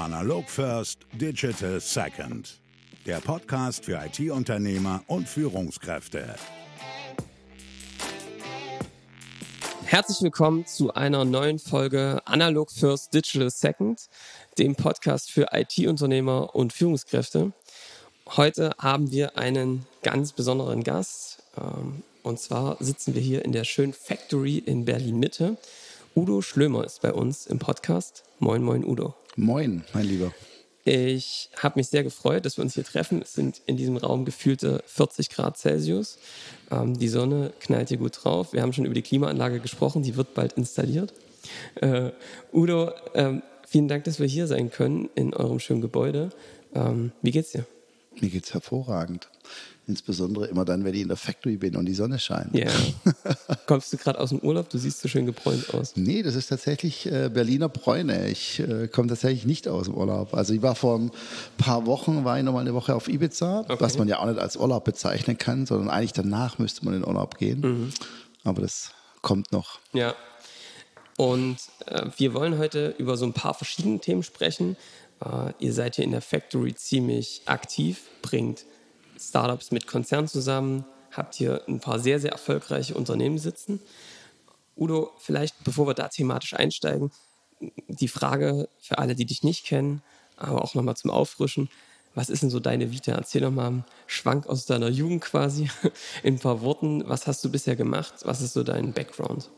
Analog 0.00 0.48
First, 0.48 1.00
Digital 1.12 1.78
Second. 1.78 2.58
Der 3.04 3.20
Podcast 3.20 3.84
für 3.84 4.02
IT-Unternehmer 4.02 5.04
und 5.08 5.28
Führungskräfte. 5.28 6.36
Herzlich 9.84 10.22
willkommen 10.22 10.64
zu 10.64 10.94
einer 10.94 11.26
neuen 11.26 11.58
Folge 11.58 12.22
Analog 12.24 12.70
First, 12.72 13.12
Digital 13.12 13.50
Second, 13.50 14.08
dem 14.56 14.74
Podcast 14.74 15.30
für 15.30 15.48
IT-Unternehmer 15.52 16.54
und 16.54 16.72
Führungskräfte. 16.72 17.52
Heute 18.26 18.70
haben 18.78 19.10
wir 19.10 19.36
einen 19.36 19.84
ganz 20.02 20.32
besonderen 20.32 20.82
Gast. 20.82 21.42
Ähm, 21.58 22.02
und 22.22 22.40
zwar 22.40 22.78
sitzen 22.80 23.14
wir 23.14 23.20
hier 23.20 23.44
in 23.44 23.52
der 23.52 23.64
schönen 23.64 23.92
Factory 23.92 24.56
in 24.56 24.86
Berlin 24.86 25.18
Mitte. 25.18 25.58
Udo 26.16 26.42
Schlömer 26.42 26.84
ist 26.84 27.02
bei 27.02 27.12
uns 27.12 27.46
im 27.46 27.60
Podcast. 27.60 28.24
Moin, 28.40 28.64
moin, 28.64 28.84
Udo. 28.84 29.14
Moin, 29.36 29.84
mein 29.94 30.06
Lieber. 30.06 30.34
Ich 30.84 31.50
habe 31.56 31.78
mich 31.78 31.86
sehr 31.86 32.02
gefreut, 32.02 32.44
dass 32.44 32.56
wir 32.56 32.64
uns 32.64 32.74
hier 32.74 32.82
treffen. 32.82 33.22
Es 33.22 33.34
sind 33.34 33.62
in 33.66 33.76
diesem 33.76 33.96
Raum 33.96 34.24
gefühlte 34.24 34.82
40 34.86 35.30
Grad 35.30 35.56
Celsius. 35.56 36.18
Ähm, 36.72 36.98
die 36.98 37.06
Sonne 37.06 37.52
knallt 37.60 37.90
hier 37.90 37.98
gut 37.98 38.24
drauf. 38.24 38.52
Wir 38.52 38.62
haben 38.62 38.72
schon 38.72 38.86
über 38.86 38.94
die 38.94 39.02
Klimaanlage 39.02 39.60
gesprochen, 39.60 40.02
die 40.02 40.16
wird 40.16 40.34
bald 40.34 40.54
installiert. 40.54 41.14
Äh, 41.76 42.10
Udo, 42.52 42.90
ähm, 43.14 43.42
vielen 43.68 43.86
Dank, 43.86 44.02
dass 44.02 44.18
wir 44.18 44.26
hier 44.26 44.48
sein 44.48 44.72
können 44.72 45.08
in 45.14 45.32
eurem 45.32 45.60
schönen 45.60 45.80
Gebäude. 45.80 46.30
Ähm, 46.74 47.12
wie 47.22 47.30
geht's 47.30 47.52
dir? 47.52 47.66
Mir 48.20 48.30
geht's 48.30 48.52
hervorragend. 48.54 49.28
Insbesondere 49.86 50.46
immer 50.46 50.64
dann, 50.64 50.84
wenn 50.84 50.94
ich 50.94 51.00
in 51.00 51.08
der 51.08 51.16
Factory 51.16 51.56
bin 51.56 51.74
und 51.74 51.86
die 51.86 51.94
Sonne 51.94 52.18
scheint. 52.18 52.54
Ja. 52.54 52.70
Kommst 53.66 53.92
du 53.92 53.96
gerade 53.96 54.20
aus 54.20 54.28
dem 54.28 54.38
Urlaub? 54.38 54.68
Du 54.68 54.78
siehst 54.78 55.00
so 55.00 55.08
schön 55.08 55.26
gebräunt 55.26 55.74
aus. 55.74 55.96
Nee, 55.96 56.22
das 56.22 56.36
ist 56.36 56.46
tatsächlich 56.46 57.06
äh, 57.06 57.28
Berliner 57.28 57.68
Bräune. 57.68 58.28
Ich 58.28 58.60
äh, 58.60 58.86
komme 58.86 59.08
tatsächlich 59.08 59.46
nicht 59.46 59.66
aus 59.66 59.86
dem 59.86 59.94
Urlaub. 59.94 60.34
Also 60.34 60.54
ich 60.54 60.62
war 60.62 60.76
vor 60.76 60.98
ein 60.98 61.10
paar 61.58 61.86
Wochen, 61.86 62.24
war 62.24 62.38
ich 62.38 62.44
nochmal 62.44 62.60
eine 62.60 62.74
Woche 62.74 62.94
auf 62.94 63.08
Ibiza, 63.08 63.60
okay. 63.60 63.76
was 63.80 63.98
man 63.98 64.06
ja 64.06 64.20
auch 64.20 64.26
nicht 64.26 64.38
als 64.38 64.56
Urlaub 64.56 64.84
bezeichnen 64.84 65.38
kann, 65.38 65.66
sondern 65.66 65.90
eigentlich 65.90 66.12
danach 66.12 66.58
müsste 66.58 66.84
man 66.84 66.94
in 66.94 67.04
Urlaub 67.04 67.38
gehen. 67.38 67.60
Mhm. 67.60 67.90
Aber 68.44 68.62
das 68.62 68.92
kommt 69.22 69.50
noch. 69.50 69.80
Ja. 69.92 70.14
Und 71.16 71.58
äh, 71.86 72.06
wir 72.16 72.32
wollen 72.32 72.58
heute 72.58 72.94
über 72.96 73.16
so 73.16 73.26
ein 73.26 73.32
paar 73.32 73.54
verschiedene 73.54 73.98
Themen 73.98 74.22
sprechen. 74.22 74.76
Äh, 75.24 75.52
ihr 75.58 75.72
seid 75.72 75.96
hier 75.96 76.04
in 76.04 76.12
der 76.12 76.22
Factory 76.22 76.74
ziemlich 76.74 77.42
aktiv, 77.46 78.02
bringt 78.22 78.64
Startups 79.18 79.70
mit 79.70 79.86
Konzernen 79.86 80.28
zusammen, 80.28 80.84
habt 81.12 81.34
hier 81.34 81.62
ein 81.68 81.80
paar 81.80 81.98
sehr, 81.98 82.20
sehr 82.20 82.32
erfolgreiche 82.32 82.94
Unternehmen 82.94 83.38
sitzen. 83.38 83.80
Udo, 84.76 85.10
vielleicht 85.18 85.62
bevor 85.64 85.86
wir 85.86 85.94
da 85.94 86.08
thematisch 86.08 86.54
einsteigen, 86.54 87.10
die 87.88 88.08
Frage 88.08 88.68
für 88.80 88.98
alle, 88.98 89.14
die 89.14 89.26
dich 89.26 89.42
nicht 89.42 89.66
kennen, 89.66 90.02
aber 90.36 90.62
auch 90.62 90.74
nochmal 90.74 90.96
zum 90.96 91.10
Auffrischen. 91.10 91.68
Was 92.14 92.30
ist 92.30 92.42
denn 92.42 92.50
so 92.50 92.58
deine 92.58 92.90
Vita? 92.90 93.12
Erzähl 93.12 93.42
doch 93.42 93.50
mal 93.50 93.66
einen 93.66 93.84
Schwank 94.06 94.46
aus 94.46 94.66
deiner 94.66 94.88
Jugend 94.88 95.20
quasi 95.22 95.70
in 96.22 96.34
ein 96.34 96.38
paar 96.38 96.62
Worten. 96.62 97.08
Was 97.08 97.26
hast 97.26 97.44
du 97.44 97.50
bisher 97.50 97.76
gemacht? 97.76 98.14
Was 98.24 98.40
ist 98.40 98.54
so 98.54 98.62
dein 98.62 98.92
Background? 98.92 99.50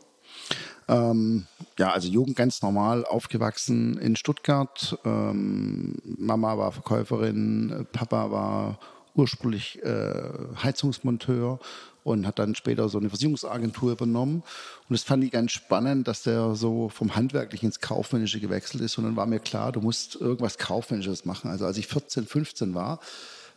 Ähm, 0.87 1.45
ja, 1.77 1.91
also 1.91 2.07
Jugend 2.07 2.35
ganz 2.35 2.61
normal, 2.61 3.05
aufgewachsen 3.05 3.97
in 3.97 4.15
Stuttgart. 4.15 4.97
Ähm, 5.05 5.95
Mama 6.03 6.57
war 6.57 6.71
Verkäuferin, 6.71 7.87
Papa 7.91 8.31
war 8.31 8.79
ursprünglich 9.15 9.81
äh, 9.83 10.29
Heizungsmonteur 10.61 11.59
und 12.03 12.27
hat 12.27 12.39
dann 12.39 12.55
später 12.55 12.89
so 12.89 12.97
eine 12.97 13.09
Versicherungsagentur 13.09 13.93
übernommen. 13.93 14.43
Und 14.89 14.93
das 14.93 15.03
fand 15.03 15.23
ich 15.23 15.31
ganz 15.31 15.51
spannend, 15.51 16.07
dass 16.07 16.23
der 16.23 16.55
so 16.55 16.89
vom 16.89 17.15
Handwerklichen 17.15 17.67
ins 17.67 17.79
Kaufmännische 17.79 18.39
gewechselt 18.39 18.83
ist. 18.83 18.97
Und 18.97 19.05
dann 19.05 19.15
war 19.15 19.25
mir 19.25 19.39
klar, 19.39 19.71
du 19.71 19.79
musst 19.79 20.15
irgendwas 20.15 20.57
Kaufmännisches 20.57 21.25
machen. 21.25 21.49
Also 21.49 21.65
als 21.65 21.77
ich 21.77 21.87
14, 21.87 22.25
15 22.25 22.73
war, 22.73 22.99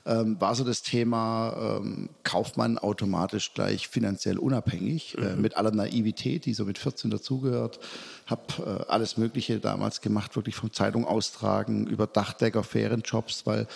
ähm, 0.06 0.40
war 0.40 0.54
so 0.54 0.64
das 0.64 0.82
Thema 0.82 1.78
ähm, 1.78 2.08
Kaufmann 2.22 2.78
automatisch 2.78 3.52
gleich 3.54 3.88
finanziell 3.88 4.38
unabhängig, 4.38 5.18
äh, 5.18 5.34
mhm. 5.34 5.42
mit 5.42 5.56
aller 5.56 5.72
Naivität, 5.72 6.46
die 6.46 6.54
so 6.54 6.64
mit 6.64 6.78
14 6.78 7.10
dazugehört. 7.10 7.80
Habe 8.26 8.42
äh, 8.64 8.90
alles 8.90 9.16
Mögliche 9.16 9.58
damals 9.58 10.00
gemacht, 10.00 10.36
wirklich 10.36 10.54
vom 10.54 10.72
Zeitung 10.72 11.04
austragen 11.04 11.86
über 11.86 12.06
Dachdecker, 12.06 12.62
Ferienjobs, 12.62 13.46
weil 13.46 13.66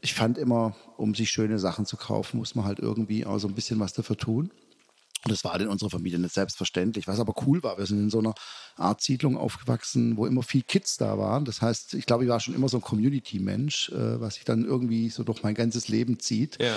ich 0.00 0.14
fand 0.14 0.38
immer, 0.38 0.74
um 0.96 1.14
sich 1.14 1.30
schöne 1.30 1.58
Sachen 1.58 1.86
zu 1.86 1.96
kaufen, 1.96 2.38
muss 2.38 2.54
man 2.54 2.64
halt 2.64 2.78
irgendwie 2.78 3.26
auch 3.26 3.38
so 3.38 3.48
ein 3.48 3.54
bisschen 3.54 3.78
was 3.80 3.92
dafür 3.92 4.16
tun. 4.16 4.50
Und 5.24 5.32
das 5.32 5.42
war 5.42 5.52
halt 5.52 5.62
in 5.62 5.68
unserer 5.68 5.90
Familie 5.90 6.18
nicht 6.18 6.34
selbstverständlich. 6.34 7.08
Was 7.08 7.18
aber 7.18 7.34
cool 7.46 7.62
war, 7.62 7.78
wir 7.78 7.86
sind 7.86 7.98
in 7.98 8.10
so 8.10 8.18
einer 8.18 8.34
Art 8.76 9.00
Siedlung 9.00 9.38
aufgewachsen, 9.38 10.16
wo 10.16 10.26
immer 10.26 10.42
viel 10.42 10.62
Kids 10.62 10.98
da 10.98 11.16
waren. 11.18 11.44
Das 11.46 11.62
heißt, 11.62 11.94
ich 11.94 12.04
glaube, 12.04 12.24
ich 12.24 12.30
war 12.30 12.40
schon 12.40 12.54
immer 12.54 12.68
so 12.68 12.76
ein 12.78 12.82
Community-Mensch, 12.82 13.90
äh, 13.90 14.20
was 14.20 14.34
sich 14.34 14.44
dann 14.44 14.64
irgendwie 14.64 15.08
so 15.08 15.22
durch 15.22 15.42
mein 15.42 15.54
ganzes 15.54 15.88
Leben 15.88 16.20
zieht. 16.20 16.60
Ja. 16.60 16.74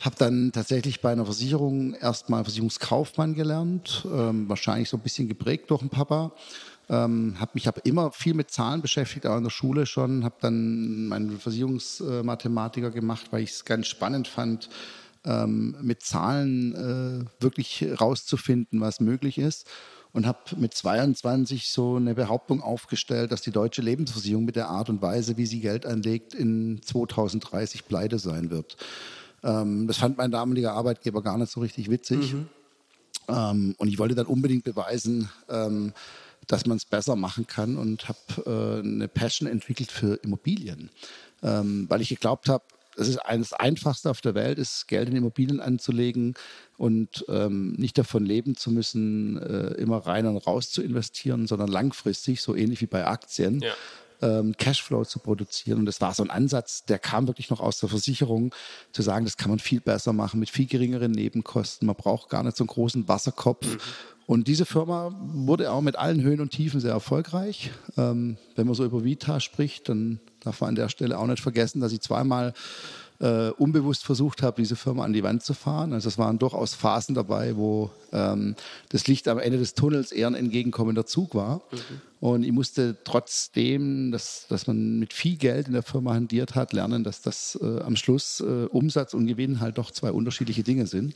Habe 0.00 0.16
dann 0.18 0.52
tatsächlich 0.52 1.00
bei 1.00 1.10
einer 1.10 1.24
Versicherung 1.24 1.94
erstmal 1.94 2.44
Versicherungskaufmann 2.44 3.34
gelernt, 3.34 4.06
ähm, 4.12 4.48
wahrscheinlich 4.48 4.90
so 4.90 4.96
ein 4.96 5.02
bisschen 5.02 5.26
geprägt 5.26 5.70
durch 5.70 5.80
den 5.80 5.88
Papa. 5.88 6.32
Ähm, 6.90 7.36
hab 7.38 7.54
mich 7.54 7.66
habe 7.66 7.80
immer 7.84 8.12
viel 8.12 8.34
mit 8.34 8.50
Zahlen 8.50 8.80
beschäftigt, 8.80 9.26
auch 9.26 9.36
in 9.36 9.44
der 9.44 9.50
Schule 9.50 9.86
schon. 9.86 10.24
Habe 10.24 10.36
dann 10.40 11.08
meinen 11.08 11.38
Versicherungsmathematiker 11.38 12.90
gemacht, 12.90 13.26
weil 13.30 13.42
ich 13.42 13.50
es 13.50 13.64
ganz 13.64 13.88
spannend 13.88 14.28
fand, 14.28 14.68
ähm, 15.24 15.76
mit 15.82 16.02
Zahlen 16.02 16.74
äh, 16.74 17.42
wirklich 17.42 17.84
rauszufinden, 18.00 18.80
was 18.80 19.00
möglich 19.00 19.38
ist. 19.38 19.66
Und 20.12 20.26
habe 20.26 20.38
mit 20.56 20.72
22 20.72 21.70
so 21.70 21.96
eine 21.96 22.14
Behauptung 22.14 22.62
aufgestellt, 22.62 23.30
dass 23.30 23.42
die 23.42 23.50
deutsche 23.50 23.82
Lebensversicherung 23.82 24.46
mit 24.46 24.56
der 24.56 24.68
Art 24.68 24.88
und 24.88 25.02
Weise, 25.02 25.36
wie 25.36 25.44
sie 25.44 25.60
Geld 25.60 25.84
anlegt, 25.84 26.34
in 26.34 26.80
2030 26.82 27.86
pleite 27.86 28.18
sein 28.18 28.50
wird. 28.50 28.78
Ähm, 29.44 29.86
das 29.86 29.98
fand 29.98 30.16
mein 30.16 30.30
damaliger 30.30 30.72
Arbeitgeber 30.72 31.22
gar 31.22 31.36
nicht 31.36 31.52
so 31.52 31.60
richtig 31.60 31.90
witzig. 31.90 32.32
Mhm. 32.32 32.48
Ähm, 33.28 33.74
und 33.78 33.88
ich 33.88 33.98
wollte 33.98 34.14
dann 34.14 34.26
unbedingt 34.26 34.64
beweisen, 34.64 35.28
ähm, 35.48 35.92
dass 36.46 36.66
man 36.66 36.78
es 36.78 36.86
besser 36.86 37.14
machen 37.14 37.46
kann 37.46 37.76
und 37.76 38.08
habe 38.08 38.18
äh, 38.46 38.86
eine 38.86 39.08
Passion 39.08 39.48
entwickelt 39.48 39.92
für 39.92 40.14
Immobilien, 40.16 40.90
ähm, 41.42 41.86
weil 41.88 42.00
ich 42.00 42.08
geglaubt 42.08 42.48
habe, 42.48 42.64
das 42.98 43.06
ist 43.06 43.18
eines 43.18 43.52
Einfachste 43.52 44.10
auf 44.10 44.20
der 44.20 44.34
Welt, 44.34 44.58
ist 44.58 44.88
Geld 44.88 45.08
in 45.08 45.14
Immobilien 45.14 45.60
anzulegen 45.60 46.34
und 46.76 47.24
ähm, 47.28 47.72
nicht 47.74 47.96
davon 47.96 48.26
leben 48.26 48.56
zu 48.56 48.72
müssen, 48.72 49.38
äh, 49.40 49.74
immer 49.74 49.98
rein 49.98 50.26
und 50.26 50.36
raus 50.38 50.70
zu 50.70 50.82
investieren, 50.82 51.46
sondern 51.46 51.68
langfristig, 51.68 52.42
so 52.42 52.56
ähnlich 52.56 52.80
wie 52.80 52.86
bei 52.86 53.06
Aktien. 53.06 53.60
Ja. 53.60 53.72
Ähm, 54.20 54.54
Cashflow 54.56 55.04
zu 55.04 55.20
produzieren. 55.20 55.80
Und 55.80 55.86
das 55.86 56.00
war 56.00 56.12
so 56.14 56.22
ein 56.22 56.30
Ansatz, 56.30 56.84
der 56.84 56.98
kam 56.98 57.26
wirklich 57.26 57.50
noch 57.50 57.60
aus 57.60 57.78
der 57.78 57.88
Versicherung, 57.88 58.54
zu 58.92 59.02
sagen, 59.02 59.24
das 59.24 59.36
kann 59.36 59.50
man 59.50 59.58
viel 59.58 59.80
besser 59.80 60.12
machen, 60.12 60.40
mit 60.40 60.50
viel 60.50 60.66
geringeren 60.66 61.12
Nebenkosten. 61.12 61.86
Man 61.86 61.96
braucht 61.96 62.28
gar 62.28 62.42
nicht 62.42 62.56
so 62.56 62.64
einen 62.64 62.68
großen 62.68 63.06
Wasserkopf. 63.06 63.66
Mhm. 63.66 63.78
Und 64.26 64.46
diese 64.46 64.66
Firma 64.66 65.10
wurde 65.32 65.72
auch 65.72 65.80
mit 65.80 65.96
allen 65.96 66.20
Höhen 66.20 66.40
und 66.40 66.50
Tiefen 66.50 66.80
sehr 66.80 66.92
erfolgreich. 66.92 67.70
Ähm, 67.96 68.36
wenn 68.56 68.66
man 68.66 68.74
so 68.74 68.84
über 68.84 69.02
Vita 69.02 69.40
spricht, 69.40 69.88
dann 69.88 70.20
darf 70.40 70.60
man 70.60 70.68
an 70.68 70.74
der 70.74 70.90
Stelle 70.90 71.18
auch 71.18 71.26
nicht 71.26 71.42
vergessen, 71.42 71.80
dass 71.80 71.92
ich 71.92 72.02
zweimal 72.02 72.52
äh, 73.20 73.50
unbewusst 73.50 74.04
versucht 74.04 74.42
habe, 74.42 74.62
diese 74.62 74.76
Firma 74.76 75.04
an 75.04 75.12
die 75.12 75.22
Wand 75.22 75.42
zu 75.42 75.54
fahren. 75.54 75.92
Also 75.92 76.08
es 76.08 76.18
waren 76.18 76.38
durchaus 76.38 76.74
Phasen 76.74 77.14
dabei, 77.14 77.56
wo 77.56 77.90
ähm, 78.12 78.54
das 78.90 79.06
Licht 79.06 79.26
am 79.28 79.38
Ende 79.38 79.58
des 79.58 79.74
Tunnels 79.74 80.12
eher 80.12 80.28
ein 80.28 80.34
entgegenkommender 80.34 81.04
Zug 81.04 81.34
war. 81.34 81.62
Mhm. 81.70 81.78
Und 82.20 82.42
ich 82.44 82.52
musste 82.52 82.96
trotzdem, 83.04 84.12
dass, 84.12 84.46
dass 84.48 84.66
man 84.66 84.98
mit 84.98 85.12
viel 85.12 85.36
Geld 85.36 85.66
in 85.66 85.72
der 85.72 85.82
Firma 85.82 86.14
handiert 86.14 86.54
hat, 86.54 86.72
lernen, 86.72 87.04
dass 87.04 87.22
das 87.22 87.58
äh, 87.60 87.80
am 87.80 87.96
Schluss 87.96 88.40
äh, 88.40 88.66
Umsatz 88.66 89.14
und 89.14 89.26
Gewinn 89.26 89.60
halt 89.60 89.78
doch 89.78 89.90
zwei 89.90 90.12
unterschiedliche 90.12 90.62
Dinge 90.62 90.86
sind. 90.86 91.14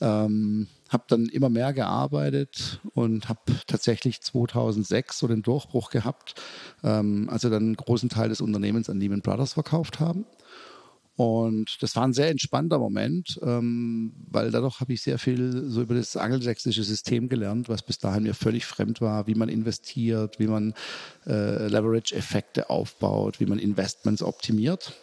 Ähm, 0.00 0.66
habe 0.88 1.04
dann 1.08 1.26
immer 1.26 1.48
mehr 1.48 1.72
gearbeitet 1.72 2.80
und 2.94 3.28
habe 3.28 3.40
tatsächlich 3.68 4.20
2006 4.20 5.18
so 5.18 5.28
den 5.28 5.42
Durchbruch 5.42 5.90
gehabt, 5.90 6.34
ähm, 6.82 7.28
als 7.30 7.44
wir 7.44 7.50
dann 7.50 7.62
einen 7.62 7.76
großen 7.76 8.08
Teil 8.08 8.28
des 8.28 8.40
Unternehmens 8.40 8.90
an 8.90 8.98
Lehman 8.98 9.22
Brothers 9.22 9.52
verkauft 9.52 10.00
haben. 10.00 10.26
Und 11.16 11.76
das 11.80 11.94
war 11.94 12.04
ein 12.04 12.14
sehr 12.14 12.30
entspannter 12.30 12.78
Moment, 12.78 13.38
ähm, 13.42 14.14
weil 14.30 14.50
dadurch 14.50 14.80
habe 14.80 14.94
ich 14.94 15.02
sehr 15.02 15.18
viel 15.18 15.68
so 15.68 15.82
über 15.82 15.94
das 15.94 16.16
angelsächsische 16.16 16.82
System 16.84 17.28
gelernt, 17.28 17.68
was 17.68 17.82
bis 17.82 17.98
dahin 17.98 18.22
mir 18.22 18.34
völlig 18.34 18.64
fremd 18.64 19.00
war, 19.02 19.26
wie 19.26 19.34
man 19.34 19.50
investiert, 19.50 20.38
wie 20.38 20.46
man 20.46 20.72
äh, 21.26 21.66
Leverage-Effekte 21.68 22.70
aufbaut, 22.70 23.40
wie 23.40 23.46
man 23.46 23.58
Investments 23.58 24.22
optimiert. 24.22 24.94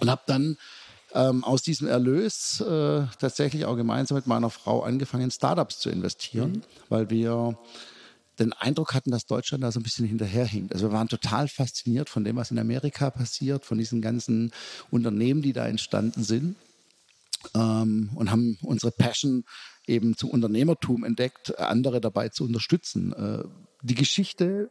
Und 0.00 0.10
habe 0.10 0.22
dann 0.26 0.56
ähm, 1.14 1.44
aus 1.44 1.62
diesem 1.62 1.86
Erlös 1.86 2.60
äh, 2.60 3.06
tatsächlich 3.18 3.64
auch 3.64 3.76
gemeinsam 3.76 4.16
mit 4.16 4.26
meiner 4.26 4.50
Frau 4.50 4.82
angefangen, 4.82 5.24
in 5.24 5.30
Startups 5.30 5.78
zu 5.78 5.88
investieren, 5.88 6.52
mhm. 6.52 6.62
weil 6.88 7.10
wir 7.10 7.56
den 8.38 8.52
Eindruck 8.52 8.94
hatten, 8.94 9.10
dass 9.10 9.26
Deutschland 9.26 9.64
da 9.64 9.72
so 9.72 9.80
ein 9.80 9.82
bisschen 9.82 10.06
hinterherhinkt. 10.06 10.72
Also 10.72 10.88
wir 10.88 10.92
waren 10.92 11.08
total 11.08 11.48
fasziniert 11.48 12.08
von 12.08 12.24
dem, 12.24 12.36
was 12.36 12.50
in 12.50 12.58
Amerika 12.58 13.10
passiert, 13.10 13.64
von 13.64 13.78
diesen 13.78 14.00
ganzen 14.00 14.52
Unternehmen, 14.90 15.42
die 15.42 15.52
da 15.52 15.66
entstanden 15.66 16.22
sind 16.22 16.56
ähm, 17.54 18.10
und 18.14 18.30
haben 18.30 18.58
unsere 18.62 18.92
Passion 18.92 19.44
eben 19.86 20.16
zum 20.16 20.30
Unternehmertum 20.30 21.04
entdeckt, 21.04 21.58
andere 21.58 22.00
dabei 22.00 22.28
zu 22.28 22.44
unterstützen. 22.44 23.12
Äh, 23.12 23.44
die 23.82 23.94
Geschichte 23.94 24.70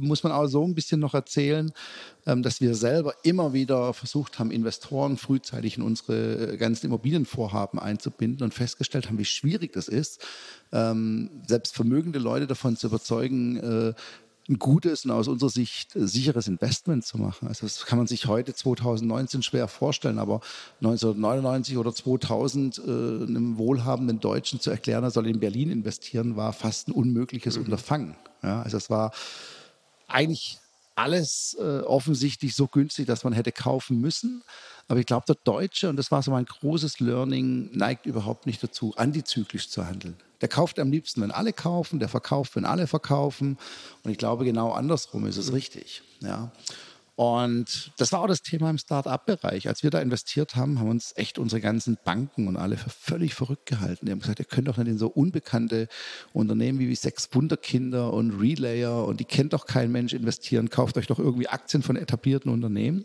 muss 0.00 0.24
man 0.24 0.32
auch 0.32 0.46
so 0.46 0.64
ein 0.64 0.74
bisschen 0.74 1.00
noch 1.00 1.14
erzählen, 1.14 1.72
ähm, 2.26 2.42
dass 2.42 2.60
wir 2.60 2.74
selber 2.74 3.14
immer 3.22 3.52
wieder 3.52 3.94
versucht 3.94 4.38
haben, 4.38 4.50
Investoren 4.50 5.16
frühzeitig 5.16 5.76
in 5.76 5.82
unsere 5.82 6.56
ganzen 6.58 6.86
Immobilienvorhaben 6.86 7.78
einzubinden 7.78 8.44
und 8.44 8.52
festgestellt 8.52 9.06
haben, 9.08 9.18
wie 9.18 9.24
schwierig 9.24 9.72
das 9.72 9.88
ist, 9.88 10.24
ähm, 10.72 11.30
selbst 11.46 11.74
vermögende 11.74 12.18
Leute 12.18 12.46
davon 12.46 12.76
zu 12.76 12.88
überzeugen, 12.88 13.56
äh, 13.58 13.94
ein 14.48 14.58
gutes 14.58 15.04
und 15.04 15.12
aus 15.12 15.28
unserer 15.28 15.50
Sicht 15.50 15.92
sicheres 15.94 16.48
Investment 16.48 17.04
zu 17.04 17.18
machen. 17.18 17.48
Also 17.48 17.66
das 17.66 17.86
kann 17.86 17.98
man 17.98 18.06
sich 18.06 18.26
heute 18.26 18.54
2019 18.54 19.42
schwer 19.42 19.68
vorstellen, 19.68 20.18
aber 20.18 20.40
1999 20.80 21.76
oder 21.78 21.94
2000 21.94 22.78
äh, 22.78 22.82
einem 22.82 23.58
wohlhabenden 23.58 24.20
Deutschen 24.20 24.60
zu 24.60 24.70
erklären, 24.70 25.04
er 25.04 25.10
soll 25.10 25.28
in 25.28 25.40
Berlin 25.40 25.70
investieren, 25.70 26.36
war 26.36 26.52
fast 26.52 26.88
ein 26.88 26.92
unmögliches 26.92 27.56
mhm. 27.56 27.64
Unterfangen. 27.64 28.16
Ja, 28.42 28.62
also 28.62 28.76
es 28.76 28.90
war 28.90 29.12
eigentlich 30.08 30.58
alles 30.94 31.56
äh, 31.58 31.80
offensichtlich 31.80 32.54
so 32.54 32.66
günstig, 32.66 33.06
dass 33.06 33.24
man 33.24 33.32
hätte 33.32 33.52
kaufen 33.52 34.00
müssen. 34.00 34.42
Aber 34.88 35.00
ich 35.00 35.06
glaube, 35.06 35.24
der 35.26 35.36
Deutsche, 35.36 35.88
und 35.88 35.96
das 35.96 36.10
war 36.10 36.22
so 36.22 36.30
mein 36.30 36.44
großes 36.44 37.00
Learning, 37.00 37.70
neigt 37.72 38.06
überhaupt 38.06 38.46
nicht 38.46 38.62
dazu, 38.62 38.94
antizyklisch 38.96 39.70
zu 39.70 39.86
handeln. 39.86 40.16
Der 40.42 40.48
kauft 40.48 40.78
am 40.78 40.90
liebsten, 40.90 41.22
wenn 41.22 41.30
alle 41.30 41.52
kaufen, 41.52 41.98
der 41.98 42.08
verkauft, 42.08 42.56
wenn 42.56 42.66
alle 42.66 42.86
verkaufen. 42.86 43.56
Und 44.02 44.10
ich 44.10 44.18
glaube, 44.18 44.44
genau 44.44 44.72
andersrum 44.72 45.26
ist 45.26 45.38
es 45.38 45.48
mhm. 45.48 45.54
richtig. 45.54 46.02
Ja. 46.20 46.52
Und 47.14 47.92
das 47.98 48.10
war 48.10 48.20
auch 48.20 48.26
das 48.26 48.42
Thema 48.42 48.70
im 48.70 48.78
Start-up-Bereich. 48.78 49.68
Als 49.68 49.82
wir 49.82 49.90
da 49.90 50.00
investiert 50.00 50.56
haben, 50.56 50.80
haben 50.80 50.88
uns 50.88 51.12
echt 51.16 51.38
unsere 51.38 51.60
ganzen 51.60 51.98
Banken 52.04 52.48
und 52.48 52.56
alle 52.56 52.76
für 52.76 52.90
völlig 52.90 53.34
verrückt 53.34 53.66
gehalten. 53.66 54.06
Die 54.06 54.12
haben 54.12 54.20
gesagt, 54.20 54.38
ihr 54.38 54.46
könnt 54.46 54.66
doch 54.66 54.78
nicht 54.78 54.88
in 54.88 54.98
so 54.98 55.08
unbekannte 55.08 55.88
Unternehmen 56.32 56.78
wie 56.78 56.94
Sechs 56.94 57.28
Wunderkinder 57.32 58.12
und 58.12 58.40
Relayer 58.40 59.04
und 59.04 59.20
die 59.20 59.24
kennt 59.24 59.52
doch 59.52 59.66
kein 59.66 59.92
Mensch 59.92 60.14
investieren. 60.14 60.70
Kauft 60.70 60.96
euch 60.96 61.06
doch 61.06 61.18
irgendwie 61.18 61.48
Aktien 61.48 61.82
von 61.82 61.96
etablierten 61.96 62.50
Unternehmen. 62.50 63.04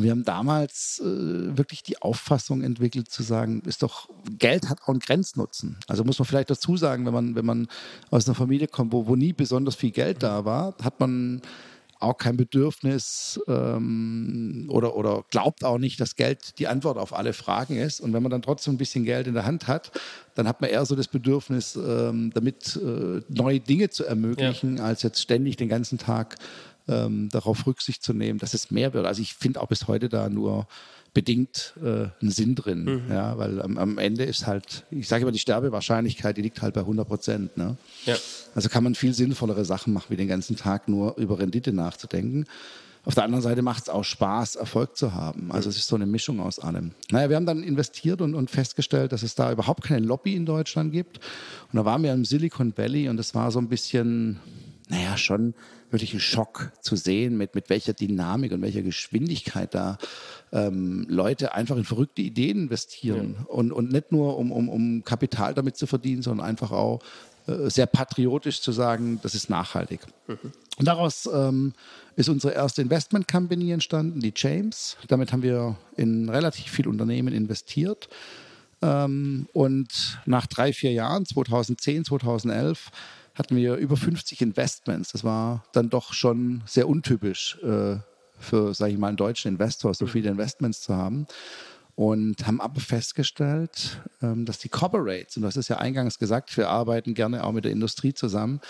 Und 0.00 0.04
wir 0.04 0.12
haben 0.12 0.24
damals 0.24 0.98
äh, 1.04 1.58
wirklich 1.58 1.82
die 1.82 2.00
Auffassung 2.00 2.62
entwickelt, 2.62 3.10
zu 3.10 3.22
sagen, 3.22 3.60
ist 3.66 3.82
doch, 3.82 4.08
Geld 4.38 4.70
hat 4.70 4.80
auch 4.80 4.88
einen 4.88 4.98
Grenznutzen. 4.98 5.76
Also 5.88 6.04
muss 6.04 6.18
man 6.18 6.24
vielleicht 6.24 6.48
dazu 6.48 6.78
sagen, 6.78 7.04
wenn 7.04 7.12
man, 7.12 7.34
wenn 7.34 7.44
man 7.44 7.68
aus 8.08 8.26
einer 8.26 8.34
Familie 8.34 8.66
kommt, 8.66 8.94
wo, 8.94 9.06
wo 9.06 9.14
nie 9.14 9.34
besonders 9.34 9.74
viel 9.74 9.90
Geld 9.90 10.22
da 10.22 10.46
war, 10.46 10.74
hat 10.82 11.00
man 11.00 11.42
auch 11.98 12.16
kein 12.16 12.38
Bedürfnis 12.38 13.38
ähm, 13.46 14.68
oder, 14.70 14.96
oder 14.96 15.22
glaubt 15.30 15.64
auch 15.64 15.76
nicht, 15.76 16.00
dass 16.00 16.16
Geld 16.16 16.58
die 16.58 16.66
Antwort 16.66 16.96
auf 16.96 17.12
alle 17.12 17.34
Fragen 17.34 17.76
ist. 17.76 18.00
Und 18.00 18.14
wenn 18.14 18.22
man 18.22 18.30
dann 18.30 18.40
trotzdem 18.40 18.74
ein 18.74 18.78
bisschen 18.78 19.04
Geld 19.04 19.26
in 19.26 19.34
der 19.34 19.44
Hand 19.44 19.68
hat, 19.68 19.92
dann 20.34 20.48
hat 20.48 20.62
man 20.62 20.70
eher 20.70 20.86
so 20.86 20.96
das 20.96 21.08
Bedürfnis, 21.08 21.76
ähm, 21.76 22.30
damit 22.32 22.76
äh, 22.76 23.20
neue 23.28 23.60
Dinge 23.60 23.90
zu 23.90 24.06
ermöglichen, 24.06 24.78
ja. 24.78 24.84
als 24.84 25.02
jetzt 25.02 25.20
ständig 25.20 25.56
den 25.56 25.68
ganzen 25.68 25.98
Tag 25.98 26.36
ähm, 26.88 27.28
darauf 27.30 27.66
Rücksicht 27.66 28.02
zu 28.02 28.12
nehmen, 28.12 28.38
dass 28.38 28.54
es 28.54 28.70
mehr 28.70 28.92
wird. 28.94 29.06
Also 29.06 29.22
ich 29.22 29.34
finde 29.34 29.60
auch 29.60 29.68
bis 29.68 29.88
heute 29.88 30.08
da 30.08 30.28
nur 30.28 30.66
bedingt 31.12 31.74
äh, 31.82 32.08
einen 32.20 32.30
Sinn 32.30 32.54
drin, 32.54 32.84
mhm. 32.84 33.12
ja, 33.12 33.36
weil 33.36 33.60
am, 33.60 33.78
am, 33.78 33.98
Ende 33.98 34.24
ist 34.24 34.46
halt, 34.46 34.84
ich 34.90 35.08
sage 35.08 35.22
immer, 35.22 35.32
die 35.32 35.40
Sterbewahrscheinlichkeit, 35.40 36.36
die 36.36 36.42
liegt 36.42 36.62
halt 36.62 36.74
bei 36.74 36.80
100 36.80 37.06
Prozent. 37.06 37.56
Ne? 37.56 37.76
Ja. 38.06 38.16
Also 38.54 38.68
kann 38.68 38.84
man 38.84 38.94
viel 38.94 39.12
sinnvollere 39.12 39.64
Sachen 39.64 39.92
machen, 39.92 40.06
wie 40.08 40.16
den 40.16 40.28
ganzen 40.28 40.56
Tag 40.56 40.88
nur 40.88 41.16
über 41.16 41.38
Rendite 41.38 41.72
nachzudenken. 41.72 42.46
Auf 43.04 43.14
der 43.14 43.24
anderen 43.24 43.42
Seite 43.42 43.62
macht 43.62 43.84
es 43.84 43.88
auch 43.88 44.04
Spaß, 44.04 44.56
Erfolg 44.56 44.96
zu 44.96 45.14
haben. 45.14 45.50
Also 45.52 45.70
es 45.70 45.76
ist 45.76 45.88
so 45.88 45.96
eine 45.96 46.04
Mischung 46.04 46.38
aus 46.38 46.58
allem. 46.58 46.92
Naja, 47.10 47.30
wir 47.30 47.36
haben 47.36 47.46
dann 47.46 47.62
investiert 47.62 48.20
und, 48.20 48.34
und, 48.34 48.50
festgestellt, 48.50 49.12
dass 49.12 49.22
es 49.22 49.34
da 49.34 49.50
überhaupt 49.50 49.84
keine 49.84 50.04
Lobby 50.04 50.36
in 50.36 50.44
Deutschland 50.44 50.92
gibt. 50.92 51.18
Und 51.72 51.78
da 51.78 51.84
waren 51.86 52.02
wir 52.02 52.12
im 52.12 52.26
Silicon 52.26 52.76
Valley 52.76 53.08
und 53.08 53.18
es 53.18 53.34
war 53.34 53.50
so 53.52 53.58
ein 53.58 53.68
bisschen, 53.68 54.38
naja, 54.90 55.16
schon 55.16 55.54
wirklich 55.90 56.14
ein 56.14 56.20
Schock 56.20 56.72
zu 56.80 56.96
sehen, 56.96 57.36
mit, 57.36 57.54
mit 57.54 57.70
welcher 57.70 57.92
Dynamik 57.92 58.52
und 58.52 58.62
welcher 58.62 58.82
Geschwindigkeit 58.82 59.74
da 59.74 59.98
ähm, 60.52 61.06
Leute 61.08 61.54
einfach 61.54 61.76
in 61.76 61.84
verrückte 61.84 62.22
Ideen 62.22 62.64
investieren. 62.64 63.36
Ja. 63.38 63.44
Und, 63.46 63.72
und 63.72 63.92
nicht 63.92 64.12
nur, 64.12 64.36
um, 64.36 64.52
um, 64.52 64.68
um 64.68 65.04
Kapital 65.04 65.54
damit 65.54 65.76
zu 65.76 65.86
verdienen, 65.86 66.22
sondern 66.22 66.46
einfach 66.46 66.70
auch 66.72 67.00
äh, 67.46 67.70
sehr 67.70 67.86
patriotisch 67.86 68.60
zu 68.60 68.72
sagen, 68.72 69.20
das 69.22 69.34
ist 69.34 69.50
nachhaltig. 69.50 70.00
Mhm. 70.26 70.52
Und 70.78 70.86
daraus 70.86 71.28
ähm, 71.32 71.72
ist 72.16 72.28
unsere 72.28 72.54
erste 72.54 72.82
Investment 72.82 73.28
Company 73.28 73.70
entstanden, 73.70 74.20
die 74.20 74.32
James. 74.34 74.96
Damit 75.08 75.32
haben 75.32 75.42
wir 75.42 75.76
in 75.96 76.28
relativ 76.28 76.70
viele 76.70 76.88
Unternehmen 76.88 77.32
investiert. 77.34 78.08
Ähm, 78.82 79.48
und 79.52 80.20
nach 80.26 80.46
drei, 80.46 80.72
vier 80.72 80.92
Jahren, 80.92 81.26
2010, 81.26 82.04
2011, 82.04 82.90
hatten 83.40 83.56
wir 83.56 83.76
über 83.76 83.96
50 83.96 84.42
Investments. 84.42 85.12
Das 85.12 85.24
war 85.24 85.64
dann 85.72 85.88
doch 85.88 86.12
schon 86.12 86.62
sehr 86.66 86.88
untypisch 86.88 87.58
äh, 87.62 87.96
für, 88.38 88.74
sage 88.74 88.92
ich 88.92 88.98
mal, 88.98 89.08
einen 89.08 89.16
deutschen 89.16 89.48
Investor, 89.48 89.94
so 89.94 90.06
viele 90.06 90.30
Investments 90.30 90.82
zu 90.82 90.94
haben. 90.94 91.26
Und 91.96 92.46
haben 92.46 92.60
aber 92.60 92.80
festgestellt, 92.80 94.00
ähm, 94.22 94.44
dass 94.46 94.58
die 94.58 94.68
Corporates, 94.68 95.36
und 95.36 95.42
das 95.42 95.56
ist 95.56 95.68
ja 95.68 95.78
eingangs 95.78 96.18
gesagt, 96.18 96.56
wir 96.56 96.68
arbeiten 96.68 97.14
gerne 97.14 97.44
auch 97.44 97.52
mit 97.52 97.64
der 97.64 97.72
Industrie 97.72 98.14
zusammen, 98.14 98.60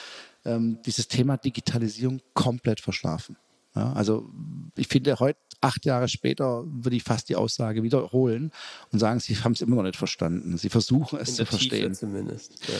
ähm, 0.45 0.79
dieses 0.87 1.09
Thema 1.09 1.37
Digitalisierung 1.37 2.21
komplett 2.35 2.81
verschlafen. 2.81 3.37
Ja, 3.77 3.93
also 3.93 4.29
ich 4.77 4.89
finde, 4.89 5.17
heute, 5.21 5.39
acht 5.61 5.85
Jahre 5.85 6.09
später, 6.09 6.65
würde 6.67 6.97
ich 6.97 7.05
fast 7.05 7.29
die 7.29 7.37
Aussage 7.37 7.83
wiederholen 7.83 8.51
und 8.91 8.99
sagen, 8.99 9.21
sie 9.21 9.37
haben 9.37 9.53
es 9.53 9.61
immer 9.61 9.77
noch 9.77 9.85
nicht 9.85 9.97
verstanden. 9.97 10.57
Sie 10.57 10.71
versuchen 10.71 11.19
es 11.21 11.37
zu 11.37 11.47
verstehen. 11.47 11.93
Tiefe 11.93 12.01
zumindest. 12.01 12.67
Ja. 12.67 12.75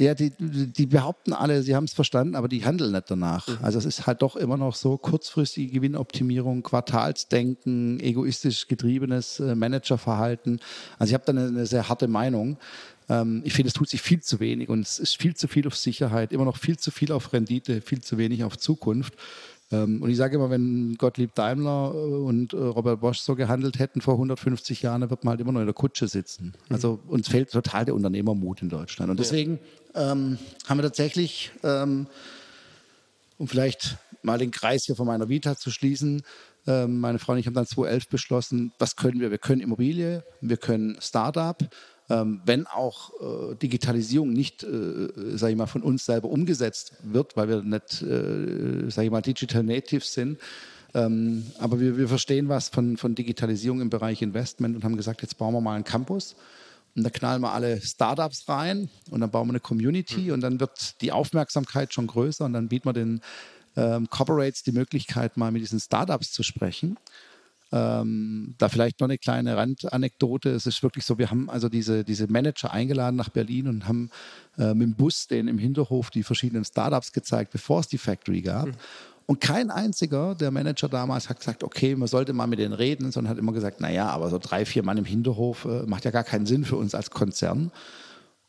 Ja, 0.00 0.14
die, 0.14 0.32
die 0.38 0.86
behaupten 0.86 1.34
alle, 1.34 1.62
sie 1.62 1.76
haben 1.76 1.84
es 1.84 1.92
verstanden, 1.92 2.34
aber 2.34 2.48
die 2.48 2.64
handeln 2.64 2.92
nicht 2.92 3.10
danach. 3.10 3.46
Mhm. 3.46 3.58
Also 3.60 3.78
es 3.78 3.84
ist 3.84 4.06
halt 4.06 4.22
doch 4.22 4.34
immer 4.34 4.56
noch 4.56 4.74
so 4.74 4.96
kurzfristige 4.96 5.70
Gewinnoptimierung, 5.70 6.62
Quartalsdenken, 6.62 8.00
egoistisch 8.00 8.66
getriebenes 8.66 9.40
äh, 9.40 9.54
Managerverhalten. 9.54 10.60
Also 10.98 11.10
ich 11.10 11.14
habe 11.14 11.24
da 11.26 11.32
eine, 11.32 11.48
eine, 11.48 11.66
sehr 11.66 11.90
harte 11.90 12.08
Meinung. 12.08 12.56
Ähm, 13.10 13.42
ich 13.44 13.52
finde, 13.52 13.68
es 13.68 13.74
tut 13.74 13.90
sich 13.90 14.00
viel 14.00 14.22
zu 14.22 14.40
wenig 14.40 14.70
und 14.70 14.80
es 14.80 14.98
ist 14.98 15.20
viel 15.20 15.36
zu 15.36 15.48
viel 15.48 15.66
auf 15.66 15.76
Sicherheit, 15.76 16.32
immer 16.32 16.46
noch 16.46 16.56
viel 16.56 16.78
zu 16.78 16.90
viel 16.90 17.12
auf 17.12 17.34
Rendite, 17.34 17.82
viel 17.82 18.00
zu 18.00 18.16
wenig 18.16 18.42
auf 18.42 18.56
Zukunft. 18.56 19.12
Ähm, 19.72 20.02
und 20.02 20.10
ich 20.10 20.16
sage 20.16 20.36
immer, 20.36 20.50
wenn 20.50 20.96
Gottlieb 20.96 21.34
Daimler 21.34 21.92
äh, 21.94 21.96
und 21.96 22.52
äh, 22.52 22.56
Robert 22.56 23.00
Bosch 23.00 23.20
so 23.20 23.36
gehandelt 23.36 23.78
hätten 23.78 24.00
vor 24.00 24.14
150 24.14 24.82
Jahren, 24.82 25.02
dann 25.02 25.10
wird 25.10 25.24
man 25.24 25.32
halt 25.32 25.40
immer 25.40 25.52
noch 25.52 25.60
in 25.60 25.66
der 25.66 25.74
Kutsche 25.74 26.08
sitzen. 26.08 26.54
Mhm. 26.68 26.74
Also 26.74 27.00
uns 27.06 27.28
fehlt 27.28 27.50
total 27.50 27.84
der 27.84 27.94
Unternehmermut 27.94 28.62
in 28.62 28.68
Deutschland. 28.68 29.10
Und 29.10 29.20
deswegen 29.20 29.58
ähm, 29.94 30.38
haben 30.68 30.78
wir 30.78 30.82
tatsächlich, 30.82 31.52
ähm, 31.62 32.06
um 33.38 33.48
vielleicht 33.48 33.98
mal 34.22 34.38
den 34.38 34.50
Kreis 34.50 34.84
hier 34.84 34.96
von 34.96 35.06
meiner 35.06 35.28
Vita 35.28 35.56
zu 35.56 35.70
schließen, 35.70 36.22
ähm, 36.66 37.00
meine 37.00 37.18
Frau 37.18 37.32
und 37.32 37.38
ich 37.38 37.46
haben 37.46 37.54
dann 37.54 37.66
2011 37.66 38.08
beschlossen, 38.08 38.72
was 38.78 38.96
können 38.96 39.20
wir? 39.20 39.30
Wir 39.30 39.38
können 39.38 39.60
Immobilie, 39.60 40.24
wir 40.40 40.56
können 40.56 40.98
Startup, 41.00 41.56
ähm, 42.10 42.40
wenn 42.44 42.66
auch 42.66 43.12
äh, 43.20 43.54
Digitalisierung 43.54 44.32
nicht, 44.32 44.64
äh, 44.64 45.08
sage 45.36 45.52
ich 45.52 45.58
mal, 45.58 45.66
von 45.66 45.82
uns 45.82 46.04
selber 46.04 46.28
umgesetzt 46.28 46.94
wird, 47.04 47.36
weil 47.36 47.48
wir 47.48 47.62
nicht, 47.62 48.02
äh, 48.02 48.90
sage 48.90 49.06
ich 49.06 49.10
mal, 49.10 49.22
Digital 49.22 49.62
Natives 49.62 50.12
sind. 50.12 50.38
Ähm, 50.92 51.46
aber 51.60 51.78
wir, 51.78 51.96
wir 51.96 52.08
verstehen 52.08 52.48
was 52.48 52.68
von, 52.68 52.96
von 52.96 53.14
Digitalisierung 53.14 53.80
im 53.80 53.90
Bereich 53.90 54.22
Investment 54.22 54.74
und 54.74 54.82
haben 54.82 54.96
gesagt, 54.96 55.22
jetzt 55.22 55.38
bauen 55.38 55.54
wir 55.54 55.60
mal 55.60 55.76
einen 55.76 55.84
Campus. 55.84 56.34
Und 56.96 57.04
da 57.04 57.10
knallen 57.10 57.40
wir 57.42 57.52
alle 57.52 57.80
Startups 57.80 58.48
rein 58.48 58.90
und 59.10 59.20
dann 59.20 59.30
bauen 59.30 59.46
wir 59.46 59.52
eine 59.52 59.60
Community 59.60 60.22
mhm. 60.22 60.32
und 60.32 60.40
dann 60.40 60.58
wird 60.58 61.00
die 61.02 61.12
Aufmerksamkeit 61.12 61.94
schon 61.94 62.08
größer 62.08 62.44
und 62.44 62.52
dann 62.54 62.66
bieten 62.66 62.88
wir 62.88 62.92
den 62.92 63.20
ähm, 63.76 64.10
Corporates 64.10 64.64
die 64.64 64.72
Möglichkeit, 64.72 65.36
mal 65.36 65.52
mit 65.52 65.62
diesen 65.62 65.78
Startups 65.78 66.32
zu 66.32 66.42
sprechen. 66.42 66.96
Ähm, 67.72 68.54
da 68.58 68.68
vielleicht 68.68 69.00
noch 69.00 69.06
eine 69.06 69.18
kleine 69.18 69.56
Randanekdote. 69.56 70.50
Es 70.50 70.66
ist 70.66 70.82
wirklich 70.82 71.04
so, 71.04 71.18
wir 71.18 71.30
haben 71.30 71.48
also 71.48 71.68
diese, 71.68 72.02
diese 72.02 72.26
Manager 72.26 72.72
eingeladen 72.72 73.14
nach 73.14 73.28
Berlin 73.28 73.68
und 73.68 73.86
haben 73.86 74.10
äh, 74.58 74.74
mit 74.74 74.88
dem 74.88 74.94
Bus 74.94 75.28
denen 75.28 75.48
im 75.48 75.58
Hinterhof 75.58 76.10
die 76.10 76.24
verschiedenen 76.24 76.64
Startups 76.64 77.12
gezeigt, 77.12 77.52
bevor 77.52 77.80
es 77.80 77.88
die 77.88 77.98
Factory 77.98 78.42
gab. 78.42 78.66
Mhm. 78.66 78.72
Und 79.26 79.40
kein 79.40 79.70
einziger 79.70 80.34
der 80.34 80.50
Manager 80.50 80.88
damals 80.88 81.28
hat 81.28 81.38
gesagt, 81.38 81.62
okay, 81.62 81.94
man 81.94 82.08
sollte 82.08 82.32
mal 82.32 82.48
mit 82.48 82.58
denen 82.58 82.74
reden, 82.74 83.12
sondern 83.12 83.30
hat 83.30 83.38
immer 83.38 83.52
gesagt, 83.52 83.80
naja, 83.80 84.08
aber 84.08 84.28
so 84.28 84.38
drei, 84.38 84.64
vier 84.64 84.82
Mann 84.82 84.98
im 84.98 85.04
Hinterhof 85.04 85.66
äh, 85.66 85.84
macht 85.86 86.04
ja 86.04 86.10
gar 86.10 86.24
keinen 86.24 86.46
Sinn 86.46 86.64
für 86.64 86.74
uns 86.74 86.96
als 86.96 87.10
Konzern. 87.10 87.70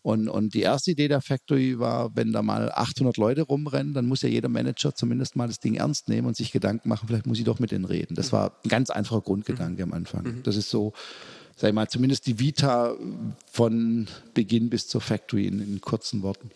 Und, 0.03 0.29
und 0.29 0.55
die 0.55 0.61
erste 0.61 0.91
Idee 0.91 1.07
der 1.07 1.21
Factory 1.21 1.77
war, 1.77 2.15
wenn 2.15 2.31
da 2.31 2.41
mal 2.41 2.71
800 2.71 3.17
Leute 3.17 3.43
rumrennen, 3.43 3.93
dann 3.93 4.07
muss 4.07 4.23
ja 4.23 4.29
jeder 4.29 4.49
Manager 4.49 4.95
zumindest 4.95 5.35
mal 5.35 5.47
das 5.47 5.59
Ding 5.59 5.75
ernst 5.75 6.09
nehmen 6.09 6.27
und 6.27 6.35
sich 6.35 6.51
Gedanken 6.51 6.89
machen, 6.89 7.07
vielleicht 7.07 7.27
muss 7.27 7.37
ich 7.37 7.43
doch 7.43 7.59
mit 7.59 7.71
denen 7.71 7.85
reden. 7.85 8.15
Das 8.15 8.33
war 8.33 8.57
ein 8.63 8.69
ganz 8.69 8.89
einfacher 8.89 9.21
Grundgedanke 9.21 9.83
am 9.83 9.93
Anfang. 9.93 10.23
Mhm. 10.23 10.43
Das 10.43 10.55
ist 10.55 10.71
so, 10.71 10.93
sag 11.55 11.69
ich 11.69 11.75
mal, 11.75 11.87
zumindest 11.87 12.25
die 12.25 12.39
Vita 12.39 12.95
von 13.51 14.07
Beginn 14.33 14.71
bis 14.71 14.87
zur 14.87 15.01
Factory 15.01 15.45
in, 15.45 15.59
in 15.59 15.81
kurzen 15.81 16.23
Worten. 16.23 16.49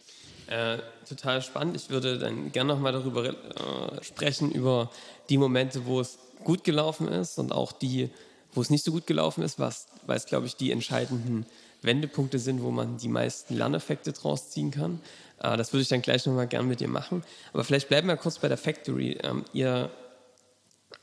Äh, 0.48 0.80
total 1.08 1.42
spannend. 1.44 1.76
Ich 1.76 1.90
würde 1.90 2.18
dann 2.18 2.52
gerne 2.52 2.74
nochmal 2.74 2.94
darüber 2.94 3.30
äh, 3.30 4.04
sprechen, 4.04 4.52
über 4.52 4.92
die 5.30 5.38
Momente, 5.38 5.86
wo 5.86 6.00
es 6.00 6.18
gut 6.44 6.64
gelaufen 6.64 7.08
ist 7.08 7.38
und 7.38 7.52
auch 7.52 7.72
die, 7.72 8.10
wo 8.54 8.62
es 8.62 8.72
nicht 8.72 8.84
so 8.84 8.92
gut 8.92 9.06
gelaufen 9.06 9.44
ist, 9.44 9.60
was, 9.60 9.88
weil 10.06 10.18
es, 10.18 10.26
glaube 10.26 10.48
ich, 10.48 10.56
die 10.56 10.72
entscheidenden 10.72 11.46
Wendepunkte 11.86 12.40
sind, 12.40 12.62
wo 12.62 12.72
man 12.72 12.98
die 12.98 13.08
meisten 13.08 13.56
Lerneffekte 13.56 14.12
draus 14.12 14.50
ziehen 14.50 14.72
kann. 14.72 15.02
Äh, 15.40 15.58
das 15.58 15.74
würde 15.74 15.82
ich 15.82 15.90
dann 15.90 16.02
gleich 16.02 16.26
nochmal 16.26 16.48
gern 16.48 16.68
mit 16.68 16.80
dir 16.80 16.88
machen. 16.88 17.24
Aber 17.54 17.64
vielleicht 17.64 17.90
bleiben 17.90 18.08
wir 18.08 18.18
kurz 18.18 18.40
bei 18.40 18.48
der 18.48 18.58
Factory. 18.58 19.18
Ähm, 19.24 19.46
ihr 19.54 19.90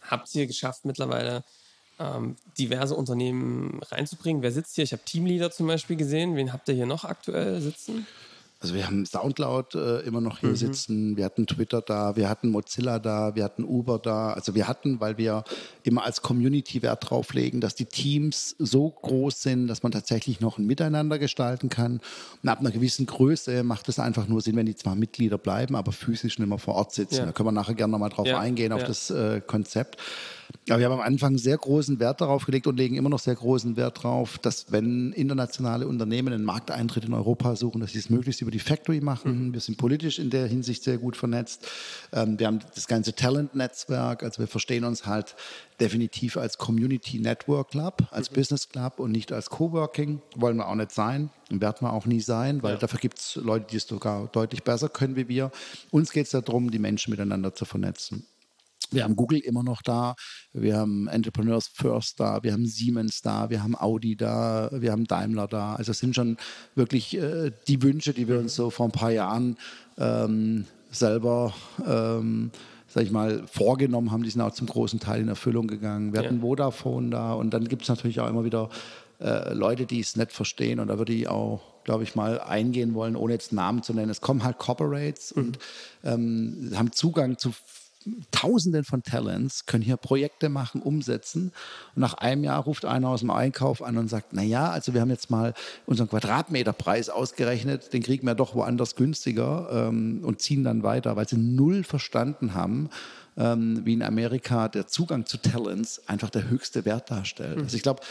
habt 0.03 0.27
es 0.27 0.33
hier 0.33 0.47
geschafft, 0.47 0.85
mittlerweile 0.85 1.45
ähm, 1.99 2.37
diverse 2.59 2.95
Unternehmen 2.95 3.81
reinzubringen. 3.91 4.43
Wer 4.43 4.53
sitzt 4.53 4.75
hier? 4.75 4.85
Ich 4.85 4.93
habe 4.93 5.05
Teamleader 5.05 5.51
zum 5.51 5.67
Beispiel 5.67 5.97
gesehen. 5.97 6.37
Wen 6.37 6.53
habt 6.53 6.69
ihr 6.69 6.75
hier 6.75 6.87
noch 6.87 7.05
aktuell 7.05 7.61
sitzen? 7.61 8.07
Also 8.63 8.75
wir 8.75 8.87
haben 8.87 9.05
Soundcloud 9.05 9.75
äh, 9.75 10.01
immer 10.01 10.21
noch 10.21 10.39
hier 10.39 10.51
mhm. 10.51 10.57
sitzen, 10.57 11.17
wir 11.17 11.25
hatten 11.25 11.49
Twitter 11.49 11.83
da, 11.83 12.15
wir 12.15 12.29
hatten 12.29 12.49
Mozilla 12.49 13.01
da, 13.01 13.35
wir 13.35 13.43
hatten 13.43 13.65
Uber 13.65 13.99
da. 13.99 14.33
Also 14.33 14.55
wir 14.55 14.69
hatten, 14.69 15.01
weil 15.01 15.19
wir 15.19 15.43
immer 15.83 16.05
als 16.05 16.23
Community 16.23 16.81
Wert 16.81 17.11
drauf 17.11 17.35
legen, 17.35 17.61
dass 17.61 17.75
die 17.75 17.87
Teams 17.87 18.55
so 18.61 18.89
groß 18.89 19.43
sind, 19.43 19.67
dass 19.67 19.83
man 19.83 19.91
tatsächlich 19.91 20.41
noch 20.41 20.59
ein 20.59 20.67
Miteinander 20.67 21.19
gestalten 21.19 21.71
kann. 21.71 22.01
Und 22.41 22.49
ab 22.49 22.61
einer 22.61 22.71
gewissen 22.71 23.07
Größe 23.07 23.65
macht 23.65 23.89
es 23.89 23.99
einfach 23.99 24.29
nur 24.29 24.41
Sinn, 24.41 24.55
wenn 24.55 24.67
die 24.67 24.77
zwar 24.77 24.95
Mitglieder 24.95 25.39
bleiben, 25.39 25.75
aber 25.75 25.91
physisch 25.91 26.39
nicht 26.39 26.49
mehr 26.49 26.59
vor 26.59 26.77
Ort 26.77 26.93
sitzen. 26.93 27.17
Ja. 27.17 27.27
Da 27.27 27.33
können 27.33 27.49
wir 27.49 27.53
nachher 27.53 27.75
gerne 27.75 27.91
nochmal 27.91 28.11
drauf 28.11 28.29
ja. 28.29 28.39
eingehen, 28.39 28.73
auf 28.73 28.83
ja. 28.83 28.87
das 28.87 29.11
äh, 29.11 29.41
Konzept. 29.45 29.97
Aber 30.69 30.79
wir 30.79 30.87
haben 30.87 31.01
am 31.01 31.01
Anfang 31.01 31.39
sehr 31.39 31.57
großen 31.59 31.99
Wert 31.99 32.21
darauf 32.21 32.47
gelegt 32.47 32.67
und 32.67 32.77
legen 32.77 32.97
immer 32.97 33.09
noch 33.09 33.19
sehr 33.19 33.35
großen 33.35 33.77
Wert 33.77 33.99
darauf, 33.99 34.39
dass 34.39 34.71
wenn 34.71 35.13
internationale 35.13 35.89
Unternehmen 35.89 36.33
einen 36.33 36.45
Markteintritt 36.45 37.05
in 37.05 37.15
Europa 37.15 37.57
suchen, 37.57 37.81
dass 37.81 37.93
sie 37.93 37.99
es 37.99 38.11
möglichst 38.11 38.43
über 38.43 38.51
die 38.51 38.59
Factory 38.59 39.01
machen. 39.01 39.49
Mhm. 39.49 39.53
Wir 39.55 39.61
sind 39.61 39.77
politisch 39.77 40.19
in 40.19 40.31
der 40.31 40.47
Hinsicht 40.47 40.85
sehr 40.85 40.99
gut 40.99 41.17
vernetzt. 41.17 41.67
Ähm, 42.13 42.39
wir 42.39 42.47
haben 42.47 42.61
das 42.75 42.87
ganze 42.87 43.15
Talent-Netzwerk, 43.15 44.23
also 44.23 44.41
wir 44.41 44.47
verstehen 44.47 44.85
uns 44.85 45.07
halt 45.07 45.35
definitiv 45.81 46.37
als 46.37 46.59
Community 46.59 47.19
Network 47.19 47.71
Club, 47.71 48.07
als 48.11 48.31
mhm. 48.31 48.35
Business 48.35 48.69
Club 48.69 49.01
und 49.01 49.11
nicht 49.11 49.33
als 49.33 49.51
Coworking. 49.51 50.23
Wollen 50.37 50.57
wir 50.59 50.69
auch 50.69 50.75
nicht 50.77 50.93
sein 50.93 51.31
und 51.51 51.61
werden 51.61 51.79
wir 51.81 51.93
auch 51.93 52.07
nie 52.07 52.21
sein, 52.21 52.63
weil 52.63 52.75
ja. 52.75 52.79
dafür 52.79 53.01
gibt 53.01 53.19
es 53.19 53.35
Leute, 53.37 53.67
die 53.71 53.77
es 53.79 53.87
sogar 53.87 54.29
deutlich 54.29 54.63
besser 54.63 54.89
können 54.89 55.17
wie 55.17 55.29
wir. 55.29 55.51
Uns 55.91 56.13
geht 56.13 56.27
es 56.27 56.31
darum, 56.31 56.71
die 56.71 56.79
Menschen 56.79 57.11
miteinander 57.11 57.55
zu 57.55 57.65
vernetzen. 57.65 58.27
Wir 58.93 59.05
haben 59.05 59.17
Google 59.17 59.41
immer 59.41 59.63
noch 59.63 59.83
da, 59.83 60.15
wir 60.53 60.77
haben 60.77 61.09
Entrepreneurs 61.09 61.69
First 61.69 62.21
da, 62.21 62.43
wir 62.43 62.53
haben 62.53 62.67
Siemens 62.67 63.23
da, 63.23 63.51
wir 63.51 63.63
haben 63.63 63.77
Audi 63.77 64.17
da, 64.17 64.71
wir 64.73 64.93
haben 64.93 65.07
Daimler 65.07 65.49
da. 65.49 65.75
Also 65.75 65.93
es 65.93 65.99
sind 65.99 66.15
schon 66.15 66.37
wirklich 66.75 67.17
äh, 67.17 67.51
die 67.69 67.83
Wünsche, 67.83 68.13
die 68.13 68.29
wir 68.29 68.39
uns 68.39 68.55
so 68.55 68.71
vor 68.71 68.87
ein 68.87 68.93
paar 68.93 69.11
Jahren 69.11 69.57
ähm, 69.99 70.67
selber, 70.91 71.55
ähm, 71.87 72.51
sag 72.87 73.05
ich 73.05 73.11
mal, 73.11 73.43
vorgenommen 73.47 74.11
haben, 74.11 74.23
die 74.23 74.31
sind 74.31 74.43
auch 74.43 74.53
zum 74.53 74.67
großen 74.67 75.01
Teil 75.01 75.23
in 75.23 75.29
Erfüllung 75.29 75.67
gegangen. 75.67 76.13
Wir 76.13 76.21
ja. 76.21 76.27
hatten 76.27 76.41
Vodafone 76.41 77.11
da 77.11 77.33
und 77.33 77.51
dann 77.51 77.67
gibt 77.67 77.83
es 77.83 77.89
natürlich 77.89 78.21
auch 78.21 78.29
immer 78.29 78.45
wieder 78.45 78.69
äh, 79.21 79.55
Leute, 79.55 79.87
die 79.87 80.01
es 80.01 80.17
nicht 80.17 80.33
verstehen 80.33 80.81
und 80.81 80.89
da 80.89 80.99
würde 80.99 81.13
ich 81.13 81.29
auch 81.29 81.73
glaube 81.85 82.05
ich, 82.05 82.15
mal 82.15 82.41
eingehen 82.41 82.95
wollen, 82.95 83.17
ohne 83.17 83.33
jetzt 83.33 83.53
Namen 83.53 83.83
zu 83.83 83.93
nennen. 83.93 84.11
Es 84.11 84.21
kommen 84.21 84.45
halt 84.45 84.59
Corporates 84.59 85.35
mhm. 85.35 85.43
und 85.43 85.59
ähm, 86.05 86.73
haben 86.75 86.93
Zugang 86.93 87.39
zu 87.39 87.53
Tausenden 88.31 88.85
von 88.85 89.03
Talents 89.03 89.67
können 89.67 89.83
hier 89.83 89.97
Projekte 89.97 90.49
machen, 90.49 90.83
umsetzen. 90.83 91.53
Und 91.95 92.01
nach 92.01 92.15
einem 92.15 92.45
Jahr 92.45 92.63
ruft 92.63 92.85
einer 92.85 93.09
aus 93.09 93.21
dem 93.21 93.31
Einkauf 93.31 93.83
an 93.83 93.99
und 93.99 94.09
sagt, 94.09 94.33
na 94.33 94.43
ja, 94.43 94.71
also 94.71 94.95
wir 94.95 95.01
haben 95.01 95.11
jetzt 95.11 95.31
mal 95.31 95.55
unseren 95.87 96.09
Quadratmeterpreis 96.09 97.09
ausgerechnet, 97.09 97.93
den 97.93 98.03
kriegen 98.03 98.27
wir 98.27 98.35
doch 98.35 98.55
woanders 98.55 98.97
günstiger 98.97 99.69
ähm, 99.73 100.21
und 100.23 100.41
ziehen 100.41 100.65
dann 100.65 100.83
weiter, 100.83 101.17
weil 101.17 101.29
sie 101.29 101.37
null 101.37 101.85
verstanden 101.85 102.55
haben, 102.55 102.91
ähm, 103.37 103.81
wie 103.85 103.95
in 103.95 104.03
Amerika 104.03 104.69
der 104.69 104.87
Zugang 104.87 105.27
zu 105.27 105.39
Talents 105.39 106.03
einfach 106.07 106.31
der 106.31 106.49
höchste 106.49 106.85
Wert 106.85 107.11
darstellt. 107.11 107.57
Mhm. 107.57 107.65
Also 107.65 107.77
ich 107.77 107.83
glaube, 107.83 108.03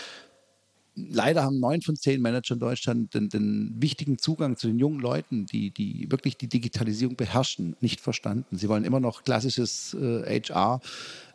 leider 0.95 1.43
haben 1.43 1.60
neun 1.60 1.81
von 1.81 1.95
zehn 1.95 2.21
Manager 2.21 2.55
in 2.55 2.60
Deutschland 2.60 3.13
den, 3.13 3.29
den, 3.29 3.75
wichtigen 3.79 4.17
Zugang 4.17 4.57
zu 4.57 4.67
den 4.67 4.79
jungen 4.79 5.00
Leuten, 5.00 5.45
die, 5.45 5.71
die 5.71 6.07
wirklich 6.10 6.38
die 6.38 6.48
Digitalisierung 6.48 7.15
beherrschen, 7.15 7.75
nicht 7.81 8.01
verstanden. 8.01 8.57
Sie 8.57 8.69
wollen 8.69 8.83
immer 8.83 9.00
noch 9.00 9.24
klassisches 9.24 9.93
äh, 9.93 10.41
HR. 10.41 10.81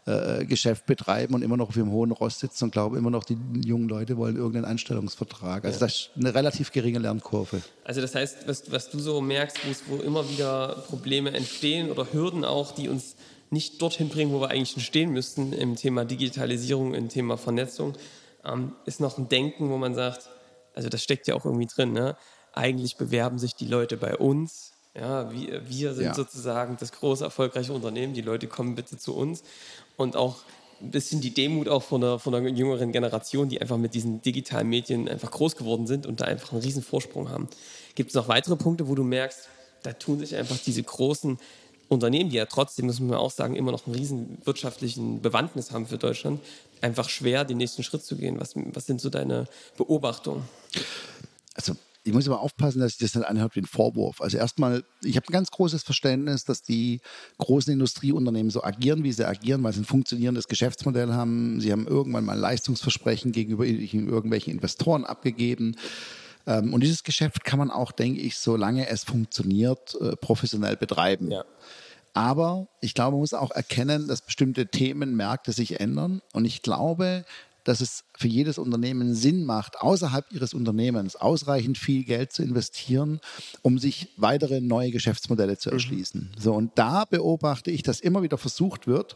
Äh, 0.08 0.44
Geschäft 0.44 0.86
betreiben 0.86 1.34
und 1.34 1.42
immer 1.42 1.56
noch 1.56 1.70
auf 1.70 1.76
ihrem 1.76 1.90
hohen 1.90 2.12
Rost 2.12 2.38
sitzen 2.38 2.62
und 2.62 2.70
glauben 2.70 2.96
immer 2.96 3.10
noch, 3.10 3.24
die 3.24 3.36
jungen 3.64 3.88
Leute 3.88 4.16
wollen 4.16 4.36
irgendeinen 4.36 4.66
Anstellungsvertrag. 4.66 5.64
Also 5.64 5.80
ja. 5.80 5.86
das 5.86 5.96
ist 5.96 6.10
eine 6.16 6.32
relativ 6.32 6.70
geringe 6.70 7.00
Lernkurve. 7.00 7.60
Also 7.82 8.00
das 8.00 8.14
heißt, 8.14 8.46
was, 8.46 8.70
was 8.70 8.88
du 8.88 9.00
so 9.00 9.20
merkst, 9.20 9.58
wo 9.88 9.96
immer 9.96 10.30
wieder 10.30 10.84
Probleme 10.86 11.32
entstehen 11.32 11.90
oder 11.90 12.06
Hürden 12.12 12.44
auch, 12.44 12.70
die 12.70 12.88
uns 12.88 13.16
nicht 13.50 13.82
dorthin 13.82 14.08
bringen, 14.08 14.30
wo 14.30 14.40
wir 14.40 14.50
eigentlich 14.50 14.86
stehen 14.86 15.10
müssten 15.10 15.52
im 15.52 15.74
Thema 15.74 16.04
Digitalisierung, 16.04 16.94
im 16.94 17.08
Thema 17.08 17.36
Vernetzung, 17.36 17.94
ähm, 18.46 18.72
ist 18.84 19.00
noch 19.00 19.18
ein 19.18 19.28
Denken, 19.28 19.70
wo 19.70 19.76
man 19.76 19.94
sagt, 19.94 20.28
also 20.74 20.88
das 20.88 21.02
steckt 21.02 21.26
ja 21.26 21.34
auch 21.34 21.44
irgendwie 21.44 21.66
drin, 21.66 21.92
ne? 21.92 22.16
eigentlich 22.56 22.96
bewerben 22.96 23.38
sich 23.38 23.54
die 23.54 23.66
Leute 23.66 23.96
bei 23.96 24.16
uns. 24.16 24.72
Ja, 24.94 25.30
wir, 25.30 25.68
wir 25.68 25.94
sind 25.94 26.06
ja. 26.06 26.14
sozusagen 26.14 26.76
das 26.80 26.90
große, 26.92 27.22
erfolgreiche 27.22 27.72
Unternehmen. 27.72 28.14
Die 28.14 28.22
Leute 28.22 28.46
kommen 28.46 28.74
bitte 28.74 28.96
zu 28.96 29.14
uns. 29.14 29.42
Und 29.96 30.16
auch 30.16 30.36
ein 30.80 30.90
bisschen 30.90 31.20
die 31.20 31.34
Demut 31.34 31.68
auch 31.68 31.82
von 31.82 32.00
der, 32.00 32.18
von 32.18 32.32
der 32.32 32.42
jüngeren 32.48 32.92
Generation, 32.92 33.48
die 33.48 33.60
einfach 33.60 33.76
mit 33.76 33.94
diesen 33.94 34.22
digitalen 34.22 34.68
Medien 34.68 35.08
einfach 35.08 35.30
groß 35.30 35.56
geworden 35.56 35.86
sind 35.86 36.06
und 36.06 36.20
da 36.20 36.24
einfach 36.24 36.52
einen 36.52 36.62
riesen 36.62 36.82
Vorsprung 36.82 37.28
haben. 37.28 37.48
Gibt 37.94 38.10
es 38.10 38.14
noch 38.14 38.28
weitere 38.28 38.56
Punkte, 38.56 38.88
wo 38.88 38.94
du 38.94 39.04
merkst, 39.04 39.48
da 39.82 39.92
tun 39.92 40.18
sich 40.18 40.34
einfach 40.34 40.56
diese 40.58 40.82
großen 40.82 41.38
Unternehmen, 41.88 42.30
die 42.30 42.36
ja 42.36 42.46
trotzdem, 42.46 42.86
muss 42.86 42.98
man 42.98 43.16
auch 43.16 43.30
sagen, 43.30 43.54
immer 43.54 43.72
noch 43.72 43.86
einen 43.86 43.94
riesen 43.94 44.38
wirtschaftlichen 44.44 45.20
Bewandtnis 45.22 45.70
haben 45.70 45.86
für 45.86 45.98
Deutschland, 45.98 46.40
einfach 46.80 47.08
schwer, 47.08 47.44
den 47.44 47.58
nächsten 47.58 47.82
Schritt 47.82 48.04
zu 48.04 48.16
gehen. 48.16 48.40
Was, 48.40 48.52
was 48.54 48.86
sind 48.86 49.00
so 49.00 49.10
deine 49.10 49.46
Beobachtungen? 49.76 50.42
Also 51.54 51.74
ich 52.06 52.12
muss 52.12 52.28
aber 52.28 52.40
aufpassen, 52.40 52.78
dass 52.78 52.92
ich 52.92 52.98
das 52.98 53.16
nicht 53.16 53.26
anhört 53.26 53.56
wie 53.56 53.60
ein 53.60 53.66
Vorwurf. 53.66 54.20
Also 54.20 54.38
erstmal, 54.38 54.84
ich 55.02 55.16
habe 55.16 55.26
ein 55.28 55.32
ganz 55.32 55.50
großes 55.50 55.82
Verständnis, 55.82 56.44
dass 56.44 56.62
die 56.62 57.00
großen 57.38 57.72
Industrieunternehmen 57.72 58.50
so 58.50 58.62
agieren, 58.62 59.02
wie 59.02 59.10
sie 59.10 59.26
agieren, 59.26 59.64
weil 59.64 59.72
sie 59.72 59.80
ein 59.80 59.86
funktionierendes 59.86 60.46
Geschäftsmodell 60.46 61.12
haben. 61.12 61.60
Sie 61.60 61.72
haben 61.72 61.88
irgendwann 61.88 62.24
mal 62.24 62.38
Leistungsversprechen 62.38 63.32
gegenüber 63.32 63.66
irgendwelchen 63.66 64.52
Investoren 64.52 65.04
abgegeben. 65.04 65.74
Ähm, 66.46 66.72
und 66.72 66.82
dieses 66.82 67.02
Geschäft 67.02 67.44
kann 67.44 67.58
man 67.58 67.72
auch, 67.72 67.90
denke 67.90 68.20
ich, 68.20 68.38
solange 68.38 68.88
es 68.88 69.02
funktioniert, 69.02 69.96
äh, 70.00 70.14
professionell 70.14 70.76
betreiben. 70.76 71.32
Ja. 71.32 71.44
Aber 72.16 72.66
ich 72.80 72.94
glaube, 72.94 73.10
man 73.10 73.20
muss 73.20 73.34
auch 73.34 73.50
erkennen, 73.50 74.08
dass 74.08 74.22
bestimmte 74.22 74.68
Themen, 74.68 75.16
Märkte 75.16 75.52
sich 75.52 75.80
ändern. 75.80 76.22
Und 76.32 76.46
ich 76.46 76.62
glaube, 76.62 77.26
dass 77.62 77.82
es 77.82 78.04
für 78.16 78.26
jedes 78.26 78.56
Unternehmen 78.56 79.14
Sinn 79.14 79.44
macht, 79.44 79.82
außerhalb 79.82 80.24
ihres 80.32 80.54
Unternehmens 80.54 81.16
ausreichend 81.16 81.76
viel 81.76 82.04
Geld 82.04 82.32
zu 82.32 82.42
investieren, 82.42 83.20
um 83.60 83.78
sich 83.78 84.08
weitere 84.16 84.62
neue 84.62 84.92
Geschäftsmodelle 84.92 85.58
zu 85.58 85.68
mhm. 85.68 85.74
erschließen. 85.74 86.30
Mhm. 86.34 86.40
So, 86.40 86.54
und 86.54 86.72
da 86.76 87.04
beobachte 87.04 87.70
ich, 87.70 87.82
dass 87.82 88.00
immer 88.00 88.22
wieder 88.22 88.38
versucht 88.38 88.86
wird, 88.86 89.14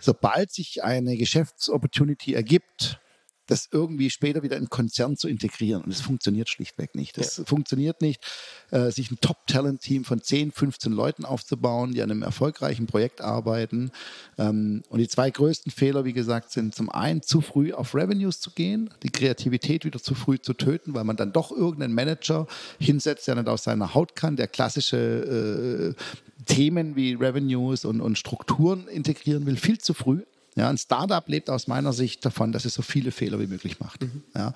sobald 0.00 0.50
sich 0.50 0.82
eine 0.82 1.16
Geschäftsopportunity 1.16 2.34
ergibt, 2.34 2.98
das 3.46 3.68
irgendwie 3.70 4.10
später 4.10 4.42
wieder 4.42 4.56
in 4.56 4.70
Konzern 4.70 5.16
zu 5.16 5.28
integrieren. 5.28 5.82
Und 5.82 5.90
es 5.90 6.00
funktioniert 6.00 6.48
schlichtweg 6.48 6.94
nicht. 6.94 7.18
Es 7.18 7.38
ja. 7.38 7.44
funktioniert 7.44 8.00
nicht, 8.00 8.24
äh, 8.70 8.90
sich 8.90 9.10
ein 9.10 9.18
Top-Talent-Team 9.20 10.04
von 10.04 10.22
10, 10.22 10.52
15 10.52 10.92
Leuten 10.92 11.24
aufzubauen, 11.24 11.92
die 11.92 12.02
an 12.02 12.10
einem 12.10 12.22
erfolgreichen 12.22 12.86
Projekt 12.86 13.20
arbeiten. 13.20 13.90
Ähm, 14.38 14.82
und 14.88 14.98
die 14.98 15.08
zwei 15.08 15.30
größten 15.30 15.72
Fehler, 15.72 16.04
wie 16.04 16.12
gesagt, 16.12 16.52
sind 16.52 16.74
zum 16.74 16.88
einen 16.88 17.22
zu 17.22 17.40
früh 17.40 17.72
auf 17.72 17.94
Revenues 17.94 18.40
zu 18.40 18.50
gehen, 18.50 18.90
die 19.02 19.10
Kreativität 19.10 19.84
wieder 19.84 20.00
zu 20.00 20.14
früh 20.14 20.38
zu 20.38 20.54
töten, 20.54 20.94
weil 20.94 21.04
man 21.04 21.16
dann 21.16 21.32
doch 21.32 21.50
irgendeinen 21.50 21.94
Manager 21.94 22.46
hinsetzt, 22.78 23.26
der 23.26 23.34
nicht 23.34 23.48
aus 23.48 23.64
seiner 23.64 23.94
Haut 23.94 24.14
kann, 24.14 24.36
der 24.36 24.48
klassische 24.48 25.96
äh, 25.96 26.44
Themen 26.46 26.96
wie 26.96 27.14
Revenues 27.14 27.84
und, 27.84 28.00
und 28.00 28.18
Strukturen 28.18 28.88
integrieren 28.88 29.46
will, 29.46 29.56
viel 29.56 29.78
zu 29.78 29.94
früh. 29.94 30.22
Ja, 30.54 30.68
ein 30.68 30.76
Startup 30.76 31.26
lebt 31.28 31.48
aus 31.48 31.66
meiner 31.66 31.94
Sicht 31.94 32.24
davon, 32.26 32.52
dass 32.52 32.66
es 32.66 32.74
so 32.74 32.82
viele 32.82 33.10
Fehler 33.10 33.40
wie 33.40 33.46
möglich 33.46 33.80
macht. 33.80 34.02
Mhm. 34.02 34.22
Ja, 34.34 34.52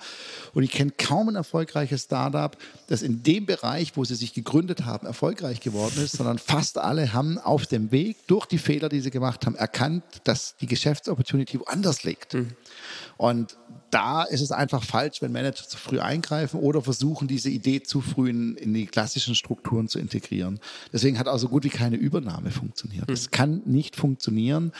und 0.53 0.61
ich 0.61 0.69
kenne 0.69 0.91
kaum 0.95 1.29
ein 1.29 1.35
erfolgreiches 1.35 2.03
Startup, 2.03 2.55
das 2.87 3.01
in 3.01 3.23
dem 3.23 3.47
Bereich, 3.47 3.93
wo 3.95 4.05
sie 4.05 4.13
sich 4.13 4.33
gegründet 4.33 4.85
haben, 4.85 5.07
erfolgreich 5.07 5.59
geworden 5.59 6.03
ist, 6.03 6.17
sondern 6.17 6.37
fast 6.37 6.77
alle 6.77 7.13
haben 7.13 7.39
auf 7.39 7.65
dem 7.65 7.91
Weg 7.91 8.17
durch 8.27 8.45
die 8.45 8.59
Fehler, 8.59 8.89
die 8.89 9.01
sie 9.01 9.09
gemacht 9.09 9.47
haben, 9.47 9.55
erkannt, 9.55 10.03
dass 10.23 10.55
die 10.57 10.67
Geschäftsopportunity 10.67 11.59
woanders 11.59 12.03
liegt. 12.03 12.35
Mhm. 12.35 12.51
Und 13.17 13.57
da 13.89 14.23
ist 14.23 14.41
es 14.41 14.51
einfach 14.51 14.83
falsch, 14.83 15.21
wenn 15.21 15.31
Manager 15.31 15.67
zu 15.67 15.77
früh 15.77 15.99
eingreifen 15.99 16.59
oder 16.59 16.81
versuchen, 16.81 17.27
diese 17.27 17.49
Idee 17.49 17.81
zu 17.81 18.01
früh 18.01 18.29
in, 18.29 18.55
in 18.55 18.73
die 18.73 18.85
klassischen 18.85 19.35
Strukturen 19.35 19.87
zu 19.87 19.99
integrieren. 19.99 20.59
Deswegen 20.91 21.17
hat 21.19 21.27
auch 21.27 21.37
so 21.37 21.49
gut 21.49 21.63
wie 21.63 21.69
keine 21.69 21.95
Übernahme 21.95 22.51
funktioniert. 22.51 23.09
Es 23.09 23.27
mhm. 23.27 23.31
kann 23.31 23.61
nicht 23.65 23.95
funktionieren, 23.95 24.71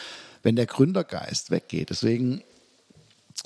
wenn 0.43 0.55
der 0.55 0.65
Gründergeist 0.65 1.51
weggeht. 1.51 1.89
Deswegen, 1.89 2.43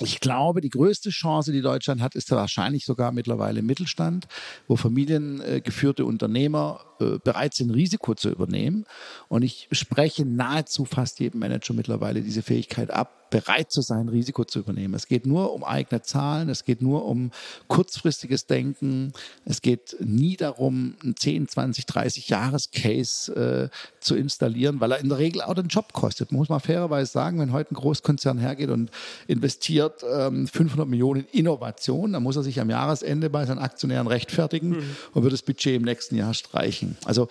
ich 0.00 0.20
glaube, 0.20 0.60
die 0.60 0.70
größte 0.70 1.10
Chance, 1.10 1.52
die 1.52 1.62
Deutschland 1.62 2.00
hat, 2.00 2.16
ist 2.16 2.30
wahrscheinlich 2.30 2.84
sogar 2.84 3.12
mittlerweile 3.12 3.62
Mittelstand, 3.62 4.26
wo 4.66 4.76
familiengeführte 4.76 6.04
Unternehmer 6.04 6.84
äh, 6.98 7.18
bereit 7.18 7.54
sind, 7.54 7.70
Risiko 7.70 8.14
zu 8.14 8.30
übernehmen. 8.30 8.84
Und 9.28 9.42
ich 9.42 9.68
spreche 9.70 10.24
nahezu 10.24 10.84
fast 10.84 11.20
jedem 11.20 11.40
Manager 11.40 11.72
mittlerweile 11.72 12.20
diese 12.20 12.42
Fähigkeit 12.42 12.90
ab, 12.90 13.21
bereit 13.32 13.72
zu 13.72 13.80
sein, 13.80 14.08
Risiko 14.08 14.44
zu 14.44 14.60
übernehmen. 14.60 14.92
Es 14.94 15.08
geht 15.08 15.26
nur 15.26 15.54
um 15.54 15.64
eigene 15.64 16.02
Zahlen, 16.02 16.50
es 16.50 16.64
geht 16.64 16.82
nur 16.82 17.06
um 17.06 17.32
kurzfristiges 17.66 18.46
Denken, 18.46 19.14
es 19.46 19.62
geht 19.62 19.96
nie 20.00 20.36
darum, 20.36 20.94
einen 21.02 21.16
10, 21.16 21.48
20, 21.48 21.86
30 21.86 22.28
Jahres-Case 22.28 23.70
äh, 23.72 23.76
zu 24.00 24.14
installieren, 24.16 24.80
weil 24.80 24.92
er 24.92 24.98
in 24.98 25.08
der 25.08 25.16
Regel 25.16 25.40
auch 25.40 25.54
den 25.54 25.68
Job 25.68 25.94
kostet. 25.94 26.30
Man 26.30 26.38
muss 26.40 26.50
mal 26.50 26.60
fairerweise 26.60 27.10
sagen, 27.10 27.40
wenn 27.40 27.52
heute 27.52 27.72
ein 27.72 27.76
Großkonzern 27.76 28.36
hergeht 28.38 28.68
und 28.68 28.90
investiert 29.26 30.04
ähm, 30.08 30.46
500 30.46 30.86
Millionen 30.86 31.22
in 31.32 31.40
Innovation, 31.40 32.12
dann 32.12 32.22
muss 32.22 32.36
er 32.36 32.42
sich 32.42 32.60
am 32.60 32.68
Jahresende 32.68 33.30
bei 33.30 33.46
seinen 33.46 33.60
Aktionären 33.60 34.06
rechtfertigen 34.06 34.70
mhm. 34.70 34.96
und 35.14 35.22
wird 35.22 35.32
das 35.32 35.42
Budget 35.42 35.76
im 35.76 35.82
nächsten 35.82 36.16
Jahr 36.16 36.34
streichen. 36.34 36.98
Also 37.06 37.28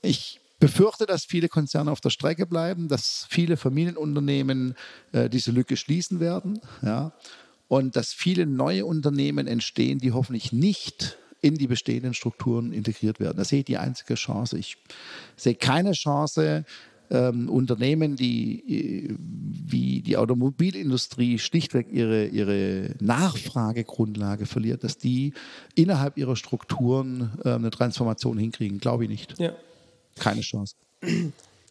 ich 0.00 0.40
befürchte, 0.62 1.06
dass 1.06 1.24
viele 1.24 1.48
Konzerne 1.48 1.90
auf 1.90 2.00
der 2.00 2.10
Strecke 2.10 2.46
bleiben, 2.46 2.86
dass 2.86 3.26
viele 3.28 3.56
Familienunternehmen 3.56 4.76
äh, 5.10 5.28
diese 5.28 5.50
Lücke 5.50 5.76
schließen 5.76 6.20
werden, 6.20 6.60
ja, 6.82 7.12
und 7.66 7.96
dass 7.96 8.12
viele 8.12 8.46
neue 8.46 8.86
Unternehmen 8.86 9.48
entstehen, 9.48 9.98
die 9.98 10.12
hoffentlich 10.12 10.52
nicht 10.52 11.18
in 11.40 11.56
die 11.56 11.66
bestehenden 11.66 12.14
Strukturen 12.14 12.72
integriert 12.72 13.18
werden. 13.18 13.38
Das 13.38 13.48
sehe 13.48 13.60
ich 13.60 13.64
die 13.64 13.78
einzige 13.78 14.14
Chance. 14.14 14.56
Ich 14.56 14.76
sehe 15.36 15.56
keine 15.56 15.92
Chance, 15.92 16.64
ähm, 17.10 17.48
Unternehmen, 17.48 18.14
die 18.14 19.08
äh, 19.08 19.16
wie 19.18 20.00
die 20.00 20.16
Automobilindustrie 20.16 21.40
schlichtweg 21.40 21.88
ihre, 21.90 22.26
ihre 22.26 22.94
Nachfragegrundlage 23.00 24.46
verliert, 24.46 24.84
dass 24.84 24.96
die 24.96 25.32
innerhalb 25.74 26.16
ihrer 26.18 26.36
Strukturen 26.36 27.32
äh, 27.44 27.50
eine 27.50 27.70
Transformation 27.70 28.38
hinkriegen. 28.38 28.78
Glaube 28.78 29.04
ich 29.04 29.10
nicht. 29.10 29.40
Ja. 29.40 29.54
Keine 30.18 30.40
Chance. 30.40 30.74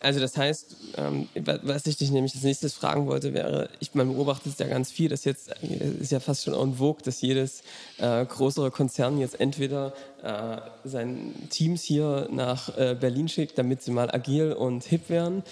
Also 0.04 0.20
das 0.20 0.36
heißt, 0.36 0.76
ähm, 0.98 1.30
was 1.36 1.86
ich 1.86 1.96
dich 1.96 2.10
nämlich 2.10 2.34
als 2.34 2.44
nächstes 2.44 2.74
fragen 2.74 3.06
wollte, 3.06 3.36
wäre, 3.36 3.70
ich 3.80 3.94
man 3.94 4.12
beobachtet 4.12 4.58
ja 4.58 4.66
ganz 4.66 4.92
viel, 4.92 5.10
dass 5.10 5.26
jetzt 5.26 5.52
ist 5.62 6.12
ja 6.12 6.20
fast 6.20 6.44
schon 6.44 6.56
en 6.56 6.76
vogue, 6.78 7.04
dass 7.04 7.22
jedes 7.22 7.62
äh, 8.00 8.26
größere 8.26 8.72
Konzern 8.72 9.20
jetzt 9.20 9.40
entweder 9.40 9.94
äh, 10.24 10.58
seine 10.86 11.32
Teams 11.52 11.84
hier 11.84 12.28
nach 12.32 12.76
äh, 12.78 12.96
Berlin 13.00 13.28
schickt, 13.28 13.60
damit 13.60 13.84
sie 13.84 13.92
mal 13.92 14.10
agil 14.10 14.54
und 14.54 14.84
hip 14.86 15.08
werden 15.10 15.44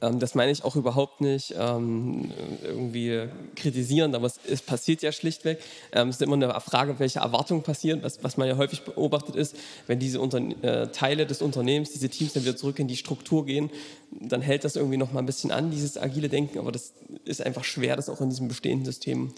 das 0.00 0.34
meine 0.34 0.50
ich 0.50 0.64
auch 0.64 0.76
überhaupt 0.76 1.20
nicht 1.20 1.54
ähm, 1.58 2.32
irgendwie 2.62 3.28
kritisierend, 3.54 4.14
aber 4.14 4.26
es, 4.26 4.40
es, 4.48 4.62
passiert 4.62 5.02
ja 5.02 5.12
schlichtweg. 5.12 5.58
Ähm, 5.92 6.08
es 6.08 6.16
ist 6.16 6.22
immer 6.22 6.36
eine 6.36 6.58
Frage, 6.60 6.98
welche 6.98 7.18
Erwartungen 7.18 7.62
passieren. 7.62 8.02
Was, 8.02 8.24
was 8.24 8.38
man 8.38 8.48
ja 8.48 8.56
häufig 8.56 8.82
beobachtet 8.82 9.36
ist, 9.36 9.54
wenn 9.86 9.98
diese 9.98 10.20
Unter 10.20 10.38
äh, 10.38 10.88
Teile 10.88 11.26
des 11.26 11.42
Unternehmens, 11.42 11.92
diese 11.92 12.08
Teams 12.08 12.32
dann 12.32 12.44
wieder 12.44 12.56
zurück 12.56 12.78
in 12.78 12.88
die 12.88 12.96
Struktur 12.96 13.44
gehen, 13.44 13.70
dann 14.10 14.40
hält 14.40 14.64
das 14.64 14.76
irgendwie 14.76 14.96
noch 14.96 15.12
mal 15.12 15.20
ein 15.20 15.26
bisschen 15.26 15.50
an, 15.50 15.70
dieses 15.70 15.98
agile 15.98 16.30
Denken, 16.30 16.58
aber 16.58 16.72
das 16.72 16.94
ist 17.24 17.42
einfach 17.42 17.64
schwer, 17.64 17.96
das 17.96 18.08
auch 18.08 18.22
in 18.22 18.30
diesem 18.30 18.48
bestehenden 18.48 18.86
System 18.86 19.34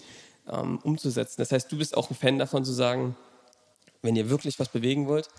ähm, 0.49 0.79
umzusetzen. 0.83 1.35
Das 1.37 1.51
heißt, 1.51 1.69
du 1.71 1.77
bist 1.77 1.97
auch 1.97 2.09
ein 2.09 2.15
Fan 2.15 2.39
davon 2.39 2.63
zu 2.63 2.71
sagen, 2.71 3.17
wenn 4.01 4.15
ihr 4.15 4.29
wirklich 4.29 4.59
was 4.59 4.69
bewegen 4.69 5.07
wollt, 5.07 5.29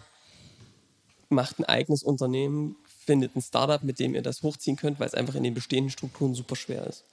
macht 1.28 1.58
ein 1.58 1.64
eigenes 1.64 2.02
Unternehmen, 2.02 2.76
findet 3.04 3.36
ein 3.36 3.42
Startup, 3.42 3.82
mit 3.82 3.98
dem 3.98 4.14
ihr 4.14 4.22
das 4.22 4.42
hochziehen 4.42 4.76
könnt, 4.76 4.98
weil 5.00 5.06
es 5.06 5.14
einfach 5.14 5.34
in 5.34 5.44
den 5.44 5.54
bestehenden 5.54 5.90
Strukturen 5.90 6.34
super 6.34 6.56
schwer 6.56 6.86
ist? 6.86 7.04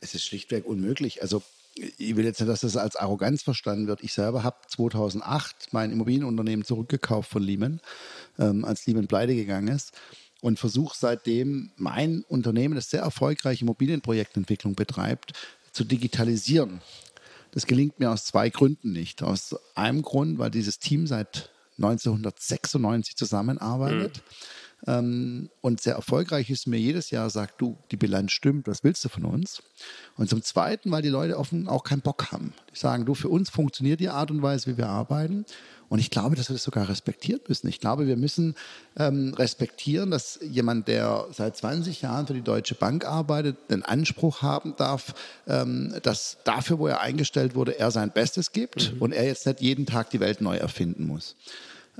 Es 0.00 0.14
ist 0.14 0.24
schlichtweg 0.24 0.66
unmöglich. 0.66 1.22
Also 1.22 1.42
ich 1.74 2.16
will 2.16 2.24
jetzt 2.24 2.40
nicht, 2.40 2.50
dass 2.50 2.60
das 2.60 2.76
als 2.76 2.96
Arroganz 2.96 3.42
verstanden 3.42 3.86
wird. 3.86 4.02
Ich 4.02 4.12
selber 4.12 4.42
habe 4.42 4.56
2008 4.68 5.68
mein 5.72 5.90
Immobilienunternehmen 5.90 6.64
zurückgekauft 6.64 7.30
von 7.30 7.42
Lehman, 7.42 7.80
ähm, 8.38 8.64
als 8.64 8.86
Lehman 8.86 9.06
pleite 9.06 9.34
gegangen 9.34 9.68
ist 9.68 9.92
und 10.40 10.58
versuche 10.58 10.96
seitdem 10.98 11.70
mein 11.76 12.24
Unternehmen, 12.28 12.74
das 12.74 12.90
sehr 12.90 13.00
erfolgreich 13.00 13.62
Immobilienprojektentwicklung 13.62 14.74
betreibt, 14.74 15.32
zu 15.72 15.84
digitalisieren. 15.84 16.82
Das 17.52 17.66
gelingt 17.66 17.98
mir 18.00 18.10
aus 18.10 18.24
zwei 18.24 18.50
Gründen 18.50 18.92
nicht. 18.92 19.22
Aus 19.22 19.56
einem 19.74 20.02
Grund, 20.02 20.38
weil 20.38 20.50
dieses 20.50 20.78
Team 20.78 21.06
seit 21.06 21.50
1996 21.78 23.16
zusammenarbeitet. 23.16 24.16
Mhm 24.16 24.61
ähm, 24.86 25.48
und 25.60 25.80
sehr 25.80 25.94
erfolgreich 25.94 26.50
ist, 26.50 26.66
mir 26.66 26.78
jedes 26.78 27.10
Jahr 27.10 27.30
sagt, 27.30 27.60
du, 27.60 27.76
die 27.90 27.96
Bilanz 27.96 28.32
stimmt, 28.32 28.66
was 28.66 28.82
willst 28.82 29.04
du 29.04 29.08
von 29.08 29.24
uns? 29.24 29.62
Und 30.16 30.28
zum 30.28 30.42
Zweiten, 30.42 30.90
weil 30.90 31.02
die 31.02 31.08
Leute 31.08 31.38
offen 31.38 31.68
auch 31.68 31.84
keinen 31.84 32.00
Bock 32.00 32.32
haben. 32.32 32.52
Die 32.72 32.78
sagen, 32.78 33.04
du, 33.04 33.14
für 33.14 33.28
uns 33.28 33.50
funktioniert 33.50 34.00
die 34.00 34.08
Art 34.08 34.30
und 34.30 34.42
Weise, 34.42 34.72
wie 34.72 34.78
wir 34.78 34.88
arbeiten. 34.88 35.44
Und 35.88 35.98
ich 35.98 36.08
glaube, 36.08 36.36
dass 36.36 36.48
wir 36.48 36.54
das 36.54 36.62
sogar 36.62 36.88
respektieren 36.88 37.42
müssen. 37.46 37.68
Ich 37.68 37.78
glaube, 37.78 38.06
wir 38.06 38.16
müssen 38.16 38.54
ähm, 38.96 39.34
respektieren, 39.34 40.10
dass 40.10 40.38
jemand, 40.42 40.88
der 40.88 41.26
seit 41.32 41.54
20 41.56 42.00
Jahren 42.00 42.26
für 42.26 42.32
die 42.32 42.40
Deutsche 42.40 42.74
Bank 42.74 43.04
arbeitet, 43.04 43.58
den 43.70 43.82
Anspruch 43.82 44.40
haben 44.40 44.74
darf, 44.76 45.14
ähm, 45.46 45.94
dass 46.02 46.38
dafür, 46.44 46.78
wo 46.78 46.86
er 46.86 47.00
eingestellt 47.00 47.54
wurde, 47.54 47.78
er 47.78 47.90
sein 47.90 48.10
Bestes 48.10 48.52
gibt 48.52 48.94
mhm. 48.94 49.02
und 49.02 49.12
er 49.12 49.26
jetzt 49.26 49.46
nicht 49.46 49.60
jeden 49.60 49.84
Tag 49.84 50.08
die 50.08 50.20
Welt 50.20 50.40
neu 50.40 50.56
erfinden 50.56 51.06
muss. 51.06 51.36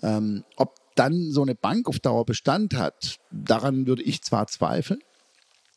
Ähm, 0.02 0.44
ob 0.56 0.81
dann 0.94 1.30
so 1.30 1.42
eine 1.42 1.54
Bank 1.54 1.88
auf 1.88 1.98
Dauer 1.98 2.24
Bestand 2.24 2.74
hat, 2.74 3.16
daran 3.30 3.86
würde 3.86 4.02
ich 4.02 4.22
zwar 4.22 4.46
zweifeln, 4.46 5.00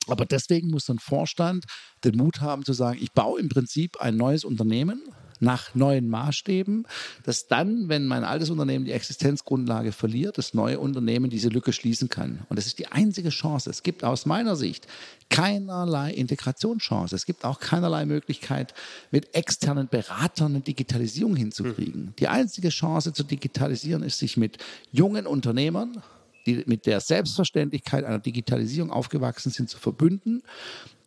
aber 0.07 0.25
deswegen 0.25 0.69
muss 0.69 0.89
ein 0.89 0.99
Vorstand 0.99 1.65
den 2.03 2.17
Mut 2.17 2.41
haben 2.41 2.63
zu 2.63 2.73
sagen, 2.73 2.99
ich 3.01 3.11
baue 3.11 3.39
im 3.39 3.49
Prinzip 3.49 3.99
ein 3.99 4.17
neues 4.17 4.45
Unternehmen, 4.45 5.01
nach 5.39 5.75
neuen 5.75 6.07
Maßstäben, 6.09 6.87
dass 7.23 7.47
dann, 7.47 7.89
wenn 7.89 8.07
mein 8.07 8.23
altes 8.23 8.49
Unternehmen 8.49 8.85
die 8.85 8.91
Existenzgrundlage 8.91 9.91
verliert, 9.91 10.37
das 10.37 10.53
neue 10.53 10.79
Unternehmen 10.79 11.29
diese 11.29 11.49
Lücke 11.49 11.73
schließen 11.73 12.09
kann. 12.09 12.45
Und 12.49 12.57
das 12.57 12.67
ist 12.67 12.79
die 12.79 12.87
einzige 12.87 13.29
Chance. 13.29 13.69
Es 13.69 13.83
gibt 13.83 14.03
aus 14.03 14.25
meiner 14.25 14.55
Sicht 14.55 14.87
keinerlei 15.29 16.11
Integrationschance. 16.11 17.15
Es 17.15 17.25
gibt 17.25 17.45
auch 17.45 17.59
keinerlei 17.59 18.05
Möglichkeit, 18.05 18.73
mit 19.11 19.35
externen 19.35 19.87
Beratern 19.87 20.53
eine 20.53 20.61
Digitalisierung 20.61 21.35
hinzukriegen. 21.35 22.13
Die 22.19 22.27
einzige 22.27 22.69
Chance 22.69 23.13
zu 23.13 23.23
digitalisieren 23.23 24.03
ist, 24.03 24.19
sich 24.19 24.37
mit 24.37 24.57
jungen 24.91 25.27
Unternehmern, 25.27 26.01
die 26.45 26.63
mit 26.67 26.85
der 26.85 26.99
Selbstverständlichkeit 26.99 28.05
einer 28.05 28.19
Digitalisierung 28.19 28.91
aufgewachsen 28.91 29.51
sind, 29.51 29.69
zu 29.69 29.79
verbünden, 29.79 30.43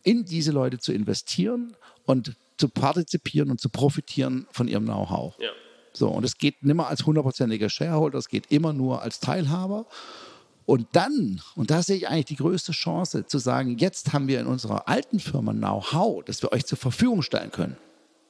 in 0.03 0.25
diese 0.25 0.51
Leute 0.51 0.79
zu 0.79 0.91
investieren 0.91 1.75
und 2.05 2.35
zu 2.57 2.69
partizipieren 2.69 3.51
und 3.51 3.59
zu 3.59 3.69
profitieren 3.69 4.47
von 4.51 4.67
ihrem 4.67 4.85
Know-how. 4.85 5.35
Ja. 5.39 5.49
So, 5.93 6.09
und 6.09 6.23
es 6.23 6.37
geht 6.37 6.63
nicht 6.63 6.75
mehr 6.75 6.87
als 6.87 7.05
hundertprozentiger 7.05 7.69
Shareholder, 7.69 8.19
es 8.19 8.29
geht 8.29 8.51
immer 8.51 8.73
nur 8.73 9.01
als 9.01 9.19
Teilhaber. 9.19 9.85
Und 10.65 10.87
dann, 10.91 11.41
und 11.55 11.71
da 11.71 11.81
sehe 11.81 11.97
ich 11.97 12.07
eigentlich 12.07 12.25
die 12.25 12.35
größte 12.35 12.73
Chance, 12.73 13.25
zu 13.25 13.39
sagen, 13.39 13.77
jetzt 13.79 14.13
haben 14.13 14.27
wir 14.27 14.39
in 14.39 14.45
unserer 14.45 14.87
alten 14.87 15.19
Firma 15.19 15.51
Know-how, 15.51 16.23
das 16.25 16.43
wir 16.43 16.51
euch 16.51 16.65
zur 16.65 16.77
Verfügung 16.77 17.23
stellen 17.23 17.51
können. 17.51 17.75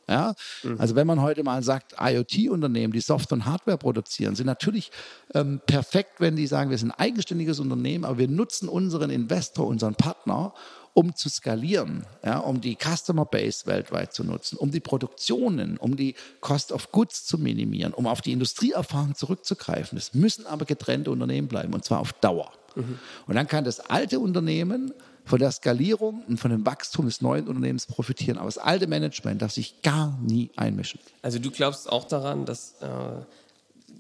Ja? 0.08 0.34
Mhm. 0.64 0.80
Also 0.80 0.96
wenn 0.96 1.06
man 1.06 1.22
heute 1.22 1.44
mal 1.44 1.62
sagt, 1.64 1.96
IoT-Unternehmen, 2.00 2.94
die 2.94 3.02
Software 3.02 3.38
und 3.38 3.46
Hardware 3.46 3.78
produzieren, 3.78 4.36
sind 4.36 4.48
natürlich 4.48 4.90
ähm, 5.36 5.62
perfekt, 5.66 6.14
wenn 6.20 6.36
die 6.36 6.48
sagen, 6.48 6.72
wir 6.72 6.78
sind 6.78 6.92
ein 6.92 7.00
eigenständiges 7.00 7.60
Unternehmen, 7.60 8.06
aber 8.06 8.18
wir 8.18 8.28
nutzen 8.28 8.70
unseren 8.70 9.10
Investor, 9.10 9.68
unseren 9.68 9.96
Partner, 9.96 10.54
um 11.00 11.16
zu 11.16 11.30
skalieren, 11.30 12.06
ja, 12.26 12.40
um 12.40 12.60
die 12.60 12.76
Customer 12.76 13.24
Base 13.24 13.66
weltweit 13.68 14.14
zu 14.14 14.26
nutzen, 14.26 14.58
um 14.58 14.70
die 14.70 14.82
Produktionen, 14.82 15.78
um 15.78 15.96
die 15.96 16.14
Cost 16.42 16.74
of 16.74 16.92
Goods 16.92 17.26
zu 17.26 17.38
minimieren, 17.38 17.94
um 17.94 18.06
auf 18.06 18.20
die 18.20 18.34
Industrieerfahrung 18.34 19.16
zurückzugreifen. 19.16 19.98
Es 19.98 20.14
müssen 20.14 20.46
aber 20.46 20.66
getrennte 20.66 21.10
Unternehmen 21.10 21.48
bleiben 21.48 21.74
und 21.74 21.86
zwar 21.86 22.02
auf 22.02 22.12
Dauer. 22.12 22.52
Mhm. 22.76 23.00
Und 23.28 23.36
dann 23.36 23.48
kann 23.48 23.64
das 23.64 23.80
alte 23.80 24.20
Unternehmen 24.20 24.94
von 25.24 25.40
der 25.40 25.52
Skalierung 25.52 26.22
und 26.28 26.38
von 26.38 26.52
dem 26.52 26.66
Wachstum 26.66 27.06
des 27.06 27.22
neuen 27.22 27.48
Unternehmens 27.48 27.86
profitieren. 27.86 28.38
Aber 28.38 28.48
das 28.48 28.58
alte 28.58 28.88
Management 28.88 29.42
darf 29.42 29.54
sich 29.54 29.82
gar 29.82 30.20
nie 30.22 30.50
einmischen. 30.58 31.00
Also 31.22 31.40
du 31.40 31.50
glaubst 31.50 31.90
auch 31.90 32.04
daran, 32.04 32.44
dass 32.44 32.74
äh, 32.82 32.88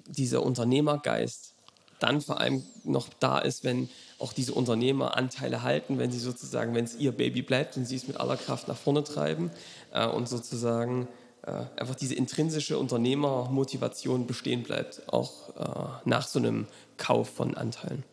dieser 0.09 0.43
Unternehmergeist 0.43 1.53
dann 1.99 2.21
vor 2.21 2.39
allem 2.39 2.63
noch 2.83 3.09
da 3.19 3.39
ist, 3.39 3.63
wenn 3.63 3.89
auch 4.17 4.33
diese 4.33 4.53
Unternehmer 4.53 5.15
Anteile 5.15 5.63
halten, 5.63 5.97
wenn 5.97 6.12
sie 6.12 6.19
sozusagen, 6.19 6.73
wenn 6.75 6.85
es 6.85 6.95
ihr 6.95 7.12
Baby 7.12 7.41
bleibt 7.41 7.77
und 7.77 7.85
sie 7.85 7.95
es 7.95 8.07
mit 8.07 8.17
aller 8.17 8.38
Kraft 8.38 8.67
nach 8.67 8.77
vorne 8.77 9.03
treiben 9.03 9.51
äh, 9.91 10.07
und 10.07 10.27
sozusagen 10.27 11.07
äh, 11.43 11.51
einfach 11.79 11.95
diese 11.95 12.15
intrinsische 12.15 12.77
Unternehmermotivation 12.77 14.27
bestehen 14.27 14.63
bleibt, 14.63 15.01
auch 15.12 15.55
äh, 15.55 16.09
nach 16.09 16.27
so 16.27 16.39
einem 16.39 16.67
Kauf 16.97 17.29
von 17.29 17.55
Anteilen. 17.55 18.03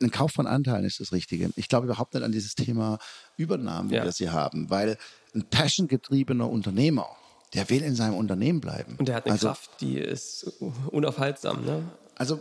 Ein 0.00 0.10
Kauf 0.10 0.32
von 0.32 0.46
Anteilen 0.46 0.84
ist 0.84 1.00
das 1.00 1.12
Richtige. 1.12 1.50
Ich 1.56 1.68
glaube 1.68 1.86
überhaupt 1.86 2.14
nicht 2.14 2.24
an 2.24 2.32
dieses 2.32 2.54
Thema 2.54 2.98
Übernahmen, 3.36 3.90
wie 3.90 3.96
ja. 3.96 4.04
wir 4.04 4.12
sie 4.12 4.30
haben, 4.30 4.70
weil 4.70 4.98
ein 5.34 5.44
passiongetriebener 5.44 6.48
Unternehmer, 6.48 7.08
der 7.54 7.68
will 7.70 7.82
in 7.82 7.94
seinem 7.94 8.14
Unternehmen 8.14 8.60
bleiben. 8.60 8.96
Und 8.98 9.08
der 9.08 9.16
hat 9.16 9.26
eine 9.26 9.34
also, 9.34 9.48
Kraft, 9.48 9.70
die 9.80 9.98
ist 9.98 10.44
unaufhaltsam. 10.90 11.64
Ne? 11.64 11.84
Also 12.16 12.40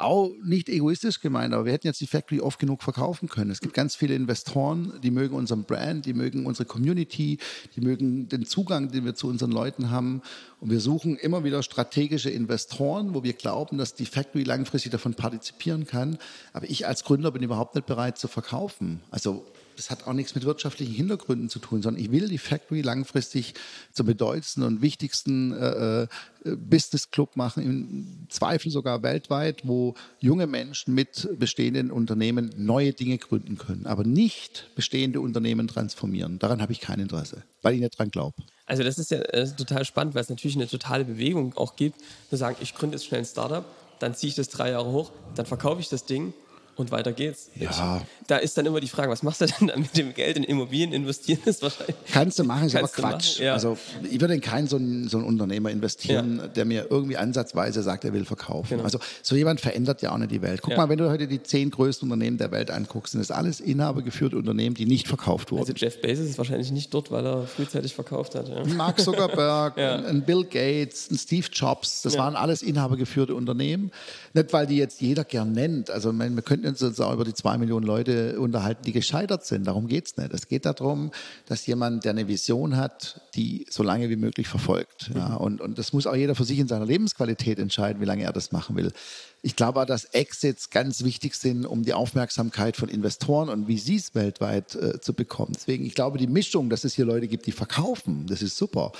auch 0.00 0.30
nicht 0.44 0.68
egoistisch 0.68 1.20
gemeint, 1.20 1.54
aber 1.54 1.64
wir 1.64 1.72
hätten 1.72 1.86
jetzt 1.86 2.00
die 2.00 2.06
Factory 2.06 2.40
oft 2.40 2.58
genug 2.58 2.82
verkaufen 2.82 3.28
können. 3.28 3.50
Es 3.50 3.60
gibt 3.60 3.74
ganz 3.74 3.94
viele 3.94 4.14
Investoren, 4.14 4.92
die 5.02 5.10
mögen 5.10 5.34
unseren 5.34 5.64
Brand, 5.64 6.06
die 6.06 6.14
mögen 6.14 6.46
unsere 6.46 6.66
Community, 6.66 7.38
die 7.74 7.80
mögen 7.80 8.28
den 8.28 8.44
Zugang, 8.46 8.90
den 8.90 9.04
wir 9.04 9.14
zu 9.14 9.28
unseren 9.28 9.50
Leuten 9.50 9.90
haben. 9.90 10.22
Und 10.60 10.70
wir 10.70 10.80
suchen 10.80 11.16
immer 11.16 11.44
wieder 11.44 11.62
strategische 11.62 12.30
Investoren, 12.30 13.14
wo 13.14 13.22
wir 13.22 13.34
glauben, 13.34 13.78
dass 13.78 13.94
die 13.94 14.06
Factory 14.06 14.44
langfristig 14.44 14.92
davon 14.92 15.14
partizipieren 15.14 15.86
kann. 15.86 16.18
Aber 16.52 16.68
ich 16.68 16.86
als 16.86 17.04
Gründer 17.04 17.30
bin 17.30 17.42
überhaupt 17.42 17.74
nicht 17.74 17.86
bereit 17.86 18.18
zu 18.18 18.28
verkaufen. 18.28 19.00
Also 19.10 19.44
das 19.76 19.90
hat 19.90 20.06
auch 20.06 20.12
nichts 20.12 20.34
mit 20.34 20.44
wirtschaftlichen 20.44 20.94
Hintergründen 20.94 21.48
zu 21.48 21.58
tun, 21.58 21.82
sondern 21.82 22.02
ich 22.02 22.10
will 22.10 22.28
die 22.28 22.38
Factory 22.38 22.80
langfristig 22.80 23.54
zum 23.92 24.06
bedeutendsten 24.06 24.62
und 24.62 24.82
wichtigsten 24.82 25.52
äh, 25.52 26.02
äh, 26.02 26.06
Business 26.56 27.10
Club 27.10 27.36
machen, 27.36 27.62
im 27.62 28.26
Zweifel 28.28 28.70
sogar 28.70 29.02
weltweit, 29.02 29.66
wo 29.66 29.94
junge 30.20 30.46
Menschen 30.46 30.94
mit 30.94 31.28
bestehenden 31.38 31.90
Unternehmen 31.90 32.50
neue 32.56 32.92
Dinge 32.92 33.18
gründen 33.18 33.58
können, 33.58 33.86
aber 33.86 34.04
nicht 34.04 34.70
bestehende 34.74 35.20
Unternehmen 35.20 35.68
transformieren. 35.68 36.38
Daran 36.38 36.62
habe 36.62 36.72
ich 36.72 36.80
kein 36.80 37.00
Interesse, 37.00 37.42
weil 37.62 37.74
ich 37.74 37.80
nicht 37.80 37.98
dran 37.98 38.10
glaube. 38.10 38.36
Also 38.66 38.82
das 38.82 38.98
ist 38.98 39.10
ja 39.10 39.18
das 39.18 39.50
ist 39.50 39.58
total 39.58 39.84
spannend, 39.84 40.14
weil 40.14 40.22
es 40.22 40.28
natürlich 40.28 40.56
eine 40.56 40.68
totale 40.68 41.04
Bewegung 41.04 41.56
auch 41.56 41.76
gibt, 41.76 42.00
zu 42.30 42.36
sagen, 42.36 42.56
ich 42.60 42.74
gründe 42.74 42.96
jetzt 42.96 43.06
schnell 43.06 43.20
ein 43.20 43.26
Startup, 43.26 43.64
dann 43.98 44.14
ziehe 44.14 44.28
ich 44.28 44.34
das 44.34 44.48
drei 44.48 44.70
Jahre 44.70 44.90
hoch, 44.90 45.12
dann 45.34 45.46
verkaufe 45.46 45.80
ich 45.80 45.88
das 45.88 46.04
Ding 46.04 46.34
und 46.76 46.90
weiter 46.92 47.12
geht's. 47.12 47.50
Ja. 47.54 47.70
Ich, 48.02 48.26
da 48.26 48.36
ist 48.36 48.56
dann 48.58 48.66
immer 48.66 48.80
die 48.80 48.88
Frage, 48.88 49.10
was 49.10 49.22
machst 49.22 49.40
du 49.40 49.46
denn 49.46 49.68
dann 49.68 49.80
mit 49.80 49.96
dem 49.96 50.12
Geld 50.14 50.36
in 50.36 50.44
Immobilien 50.44 50.92
investieren? 50.92 51.40
Ist 51.44 51.62
wahrscheinlich 51.62 51.96
Kannst 52.12 52.38
du 52.38 52.44
machen, 52.44 52.66
ist 52.66 52.76
aber 52.76 52.88
Quatsch. 52.88 53.38
ja. 53.40 53.52
Also 53.54 53.76
ich 54.10 54.20
würde 54.20 54.34
in 54.34 54.40
keinen 54.40 54.66
so 54.68 54.76
einen, 54.76 55.08
so 55.08 55.18
einen 55.18 55.26
Unternehmer 55.26 55.70
investieren, 55.70 56.38
Ja. 56.38 56.46
der 56.48 56.64
mir 56.64 56.86
irgendwie 56.90 57.16
ansatzweise 57.16 57.82
sagt, 57.82 58.04
er 58.04 58.12
will 58.12 58.24
verkaufen. 58.24 58.70
Genau. 58.70 58.84
Also 58.84 58.98
so 59.22 59.36
jemand 59.36 59.60
verändert 59.60 60.02
ja 60.02 60.12
auch 60.12 60.18
nicht 60.18 60.30
die 60.30 60.42
Welt. 60.42 60.60
Guck 60.62 60.72
Ja. 60.72 60.76
mal, 60.78 60.88
wenn 60.88 60.98
du 60.98 61.08
heute 61.10 61.26
die 61.26 61.42
zehn 61.42 61.70
größten 61.70 62.10
Unternehmen 62.10 62.38
der 62.38 62.50
Welt 62.50 62.70
anguckst, 62.70 63.12
sind 63.12 63.20
das 63.20 63.30
alles 63.30 63.60
inhabergeführte 63.60 64.36
Unternehmen, 64.36 64.74
die 64.74 64.86
nicht 64.86 65.08
verkauft 65.08 65.50
wurden. 65.52 65.60
Also 65.62 65.72
Jeff 65.74 66.00
Bezos 66.00 66.26
ist 66.26 66.38
wahrscheinlich 66.38 66.70
nicht 66.72 66.92
dort, 66.92 67.10
weil 67.10 67.24
er 67.26 67.46
frühzeitig 67.46 67.94
verkauft 67.94 68.34
hat. 68.34 68.50
Mark 68.74 69.00
Zuckerberg, 69.00 69.78
ein- 69.78 70.22
Bill 70.26 70.44
Gates, 70.44 71.10
ein 71.10 71.18
Steve 71.18 71.46
Jobs, 71.52 72.02
das 72.02 72.18
waren 72.18 72.34
alles 72.36 72.62
inhabergeführte 72.62 73.34
Unternehmen. 73.34 73.90
Nicht, 74.34 74.52
weil 74.52 74.66
die 74.66 74.76
jetzt 74.76 75.00
jeder 75.00 75.24
gern 75.24 75.52
nennt. 75.52 75.90
Also 75.90 76.12
meine, 76.12 76.34
wir 76.34 76.42
könnten 76.42 76.65
uns 76.66 77.00
auch 77.00 77.12
über 77.12 77.24
die 77.24 77.34
zwei 77.34 77.58
Millionen 77.58 77.86
Leute 77.86 78.38
unterhalten, 78.40 78.82
die 78.84 78.92
gescheitert 78.92 79.44
sind. 79.46 79.66
Darum 79.66 79.86
geht 79.86 80.06
es 80.06 80.16
nicht. 80.16 80.32
Es 80.32 80.48
geht 80.48 80.64
darum, 80.66 81.10
dass 81.46 81.66
jemand, 81.66 82.04
der 82.04 82.12
eine 82.12 82.28
Vision 82.28 82.76
hat, 82.76 83.20
die 83.34 83.66
so 83.70 83.82
lange 83.82 84.08
wie 84.10 84.16
möglich 84.16 84.48
verfolgt. 84.48 85.10
Ja, 85.14 85.30
Mhm. 85.30 85.36
und, 85.36 85.60
und 85.60 85.78
das 85.78 85.92
muss 85.92 86.06
auch 86.06 86.14
jeder 86.16 86.34
für 86.34 86.44
sich 86.44 86.58
in 86.58 86.68
seiner 86.68 86.86
Lebensqualität 86.86 87.58
entscheiden, 87.58 88.00
wie 88.00 88.06
lange 88.06 88.24
er 88.24 88.32
das 88.32 88.52
machen 88.52 88.76
will. 88.76 88.92
Ich 89.42 89.54
glaube 89.54 89.80
auch, 89.80 89.84
dass 89.86 90.06
Exits 90.06 90.70
ganz 90.70 91.04
wichtig 91.04 91.34
sind, 91.36 91.66
um 91.66 91.84
die 91.84 91.92
Aufmerksamkeit 91.92 92.76
von 92.76 92.88
Investoren 92.88 93.48
und 93.48 93.66
VCs 93.70 94.14
weltweit 94.14 94.74
äh, 94.74 95.00
zu 95.00 95.12
bekommen. 95.14 95.52
Deswegen, 95.54 95.84
ich 95.86 95.94
glaube, 95.94 96.18
die 96.18 96.26
Mischung, 96.26 96.68
dass 96.68 96.82
es 96.84 96.94
hier 96.94 97.04
Leute 97.04 97.28
gibt, 97.28 97.46
die 97.46 97.52
verkaufen, 97.52 98.26
das 98.26 98.42
ist 98.42 98.56
super. 98.56 98.90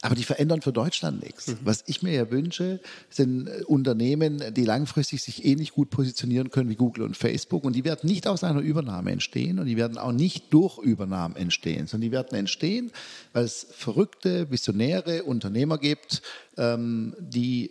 Aber 0.00 0.14
die 0.16 0.24
verändern 0.24 0.60
für 0.62 0.72
Deutschland 0.72 1.22
nichts. 1.22 1.54
Was 1.62 1.84
ich 1.86 2.02
mir 2.02 2.12
ja 2.12 2.30
wünsche, 2.30 2.80
sind 3.10 3.46
äh, 3.46 3.62
Unternehmen, 3.66 4.42
die 4.54 4.64
langfristig 4.64 5.22
sich 5.22 5.44
ähnlich 5.44 5.72
gut 5.72 5.90
positionieren 5.90 6.50
können 6.50 6.68
wie 6.70 6.76
Google 6.76 7.04
und 7.04 7.11
Facebook. 7.14 7.64
Und 7.64 7.74
die 7.74 7.84
werden 7.84 8.08
nicht 8.08 8.26
aus 8.26 8.44
einer 8.44 8.60
Übernahme 8.60 9.12
entstehen 9.12 9.58
und 9.58 9.66
die 9.66 9.76
werden 9.76 9.98
auch 9.98 10.12
nicht 10.12 10.52
durch 10.52 10.78
Übernahmen 10.78 11.36
entstehen, 11.36 11.86
sondern 11.86 12.08
die 12.08 12.12
werden 12.12 12.38
entstehen, 12.38 12.90
weil 13.32 13.44
es 13.44 13.66
verrückte, 13.70 14.50
visionäre 14.50 15.24
Unternehmer 15.24 15.78
gibt, 15.78 16.22
ähm, 16.56 17.14
die 17.18 17.70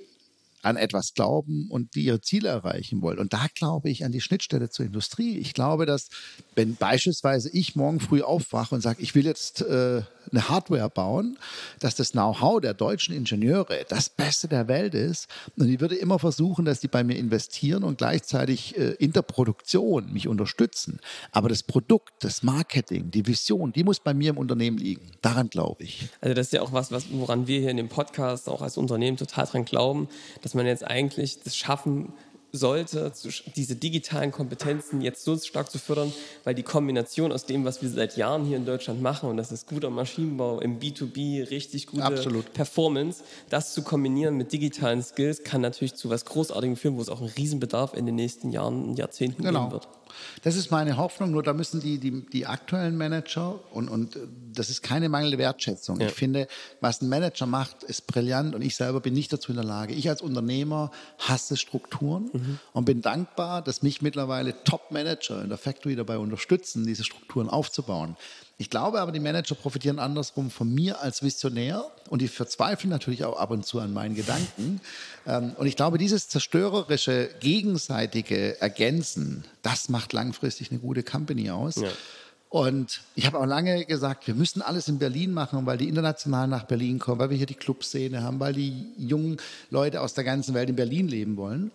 an 0.61 0.77
etwas 0.77 1.13
glauben 1.13 1.67
und 1.69 1.95
die 1.95 2.03
ihre 2.05 2.21
Ziele 2.21 2.49
erreichen 2.49 3.01
wollen. 3.01 3.19
Und 3.19 3.33
da 3.33 3.47
glaube 3.55 3.89
ich 3.89 4.05
an 4.05 4.11
die 4.11 4.21
Schnittstelle 4.21 4.69
zur 4.69 4.85
Industrie. 4.85 5.37
Ich 5.37 5.53
glaube, 5.53 5.85
dass 5.85 6.09
wenn 6.55 6.75
beispielsweise 6.75 7.49
ich 7.51 7.75
morgen 7.75 7.99
früh 7.99 8.21
aufwache 8.21 8.75
und 8.75 8.81
sage, 8.81 9.01
ich 9.01 9.15
will 9.15 9.25
jetzt 9.25 9.61
äh, 9.61 10.01
eine 10.29 10.49
Hardware 10.49 10.89
bauen, 10.89 11.37
dass 11.79 11.95
das 11.95 12.11
Know-how 12.11 12.61
der 12.61 12.73
deutschen 12.73 13.15
Ingenieure 13.15 13.85
das 13.89 14.09
Beste 14.09 14.47
der 14.47 14.67
Welt 14.67 14.93
ist. 14.93 15.27
Und 15.57 15.69
ich 15.69 15.79
würde 15.79 15.95
immer 15.95 16.19
versuchen, 16.19 16.65
dass 16.65 16.79
die 16.79 16.87
bei 16.87 17.03
mir 17.03 17.17
investieren 17.17 17.83
und 17.83 17.97
gleichzeitig 17.97 18.77
äh, 18.77 18.91
in 18.99 19.13
der 19.13 19.23
Produktion 19.23 20.11
mich 20.11 20.27
unterstützen. 20.27 20.99
Aber 21.31 21.49
das 21.49 21.63
Produkt, 21.63 22.11
das 22.19 22.43
Marketing, 22.43 23.11
die 23.11 23.25
Vision, 23.25 23.73
die 23.73 23.83
muss 23.83 23.99
bei 23.99 24.13
mir 24.13 24.31
im 24.31 24.37
Unternehmen 24.37 24.77
liegen. 24.77 25.11
Daran 25.21 25.49
glaube 25.49 25.83
ich. 25.83 26.09
Also 26.21 26.33
das 26.33 26.47
ist 26.47 26.53
ja 26.53 26.61
auch 26.61 26.73
was, 26.73 26.91
was, 26.91 27.05
woran 27.11 27.47
wir 27.47 27.59
hier 27.59 27.69
in 27.69 27.77
dem 27.77 27.89
Podcast 27.89 28.47
auch 28.47 28.61
als 28.61 28.77
Unternehmen 28.77 29.17
total 29.17 29.45
dran 29.45 29.65
glauben, 29.65 30.07
dass 30.41 30.50
man 30.53 30.65
jetzt 30.65 30.85
eigentlich 30.85 31.41
das 31.43 31.55
schaffen 31.55 32.13
sollte, 32.53 33.11
diese 33.55 33.75
digitalen 33.75 34.31
Kompetenzen 34.31 34.99
jetzt 35.01 35.23
so 35.23 35.37
stark 35.37 35.71
zu 35.71 35.79
fördern, 35.79 36.11
weil 36.43 36.53
die 36.53 36.63
Kombination 36.63 37.31
aus 37.31 37.45
dem, 37.45 37.63
was 37.63 37.81
wir 37.81 37.89
seit 37.89 38.17
Jahren 38.17 38.43
hier 38.43 38.57
in 38.57 38.65
Deutschland 38.65 39.01
machen, 39.01 39.29
und 39.29 39.37
das 39.37 39.53
ist 39.53 39.67
guter 39.67 39.89
Maschinenbau 39.89 40.59
im 40.59 40.79
B2B, 40.79 41.49
richtig 41.49 41.87
gute 41.87 42.03
Absolut. 42.03 42.51
Performance, 42.53 43.23
das 43.49 43.73
zu 43.73 43.83
kombinieren 43.83 44.35
mit 44.35 44.51
digitalen 44.51 45.01
Skills 45.01 45.43
kann 45.43 45.61
natürlich 45.61 45.95
zu 45.95 46.09
was 46.09 46.25
Großartigem 46.25 46.75
führen, 46.75 46.97
wo 46.97 47.01
es 47.01 47.07
auch 47.09 47.21
einen 47.21 47.29
Riesenbedarf 47.29 47.93
in 47.93 48.05
den 48.05 48.15
nächsten 48.15 48.51
Jahren 48.51 48.83
und 48.83 48.97
Jahrzehnten 48.99 49.43
Genau. 49.43 49.61
geben 49.61 49.71
wird. 49.71 49.87
Das 50.43 50.55
ist 50.55 50.71
meine 50.71 50.97
Hoffnung, 50.97 51.31
nur 51.31 51.43
da 51.43 51.53
müssen 51.53 51.81
die, 51.81 51.97
die, 51.97 52.25
die 52.29 52.45
aktuellen 52.45 52.97
Manager, 52.97 53.59
und, 53.71 53.89
und 53.89 54.15
äh, 54.15 54.19
das 54.53 54.69
ist 54.69 54.81
keine 54.81 55.09
mangelnde 55.09 55.37
Wertschätzung. 55.37 55.99
Ja. 55.99 56.07
Ich 56.07 56.13
finde, 56.13 56.47
was 56.81 57.01
ein 57.01 57.09
Manager 57.09 57.45
macht, 57.45 57.83
ist 57.83 58.07
brillant 58.07 58.55
und 58.55 58.61
ich 58.61 58.75
selber 58.75 58.99
bin 58.99 59.13
nicht 59.13 59.31
dazu 59.31 59.51
in 59.51 59.55
der 59.55 59.65
Lage. 59.65 59.93
Ich 59.93 60.09
als 60.09 60.21
Unternehmer 60.21 60.91
hasse 61.19 61.57
Strukturen 61.57 62.59
und 62.73 62.85
bin 62.85 63.01
dankbar, 63.01 63.61
dass 63.61 63.81
mich 63.81 64.01
mittlerweile 64.01 64.63
Top-Manager 64.63 65.41
in 65.41 65.49
der 65.49 65.57
Factory 65.57 65.95
dabei 65.95 66.17
unterstützen, 66.17 66.85
diese 66.85 67.03
Strukturen 67.03 67.49
aufzubauen. 67.49 68.17
Ich 68.61 68.69
glaube 68.69 69.01
aber, 69.01 69.11
die 69.11 69.19
Manager 69.19 69.55
profitieren 69.55 69.97
andersrum 69.97 70.51
von 70.51 70.71
mir 70.71 71.01
als 71.01 71.23
Visionär 71.23 71.83
und 72.11 72.21
die 72.21 72.27
verzweifeln 72.27 72.91
natürlich 72.91 73.25
auch 73.25 73.39
ab 73.39 73.49
und 73.49 73.65
zu 73.65 73.79
an 73.79 73.91
meinen 73.91 74.13
Gedanken. 74.13 74.81
Ähm, 75.25 75.55
Und 75.57 75.65
ich 75.65 75.75
glaube, 75.75 75.97
dieses 75.97 76.29
zerstörerische, 76.29 77.31
gegenseitige 77.39 78.61
Ergänzen, 78.61 79.45
das 79.63 79.89
macht 79.89 80.13
langfristig 80.13 80.69
eine 80.69 80.79
gute 80.79 81.01
Company 81.01 81.49
aus. 81.49 81.77
Ja. 81.77 81.89
Und 82.49 83.01
ich 83.15 83.25
habe 83.25 83.39
auch 83.39 83.47
lange 83.47 83.83
gesagt, 83.85 84.27
wir 84.27 84.35
müssen 84.35 84.61
alles 84.61 84.87
in 84.87 84.99
Berlin 84.99 85.31
machen, 85.33 85.65
weil 85.65 85.79
die 85.79 85.87
international 85.87 86.47
nach 86.47 86.65
Berlin 86.65 86.99
kommen, 86.99 87.17
weil 87.17 87.31
wir 87.31 87.37
hier 87.37 87.47
die 87.47 87.55
Clubszene 87.55 88.21
haben, 88.21 88.39
weil 88.39 88.53
die 88.53 88.85
jungen 88.95 89.37
Leute 89.71 90.01
aus 90.01 90.13
der 90.13 90.23
ganzen 90.23 90.53
Welt 90.53 90.69
in 90.69 90.75
Berlin 90.75 91.07
leben 91.07 91.35
wollen. 91.35 91.71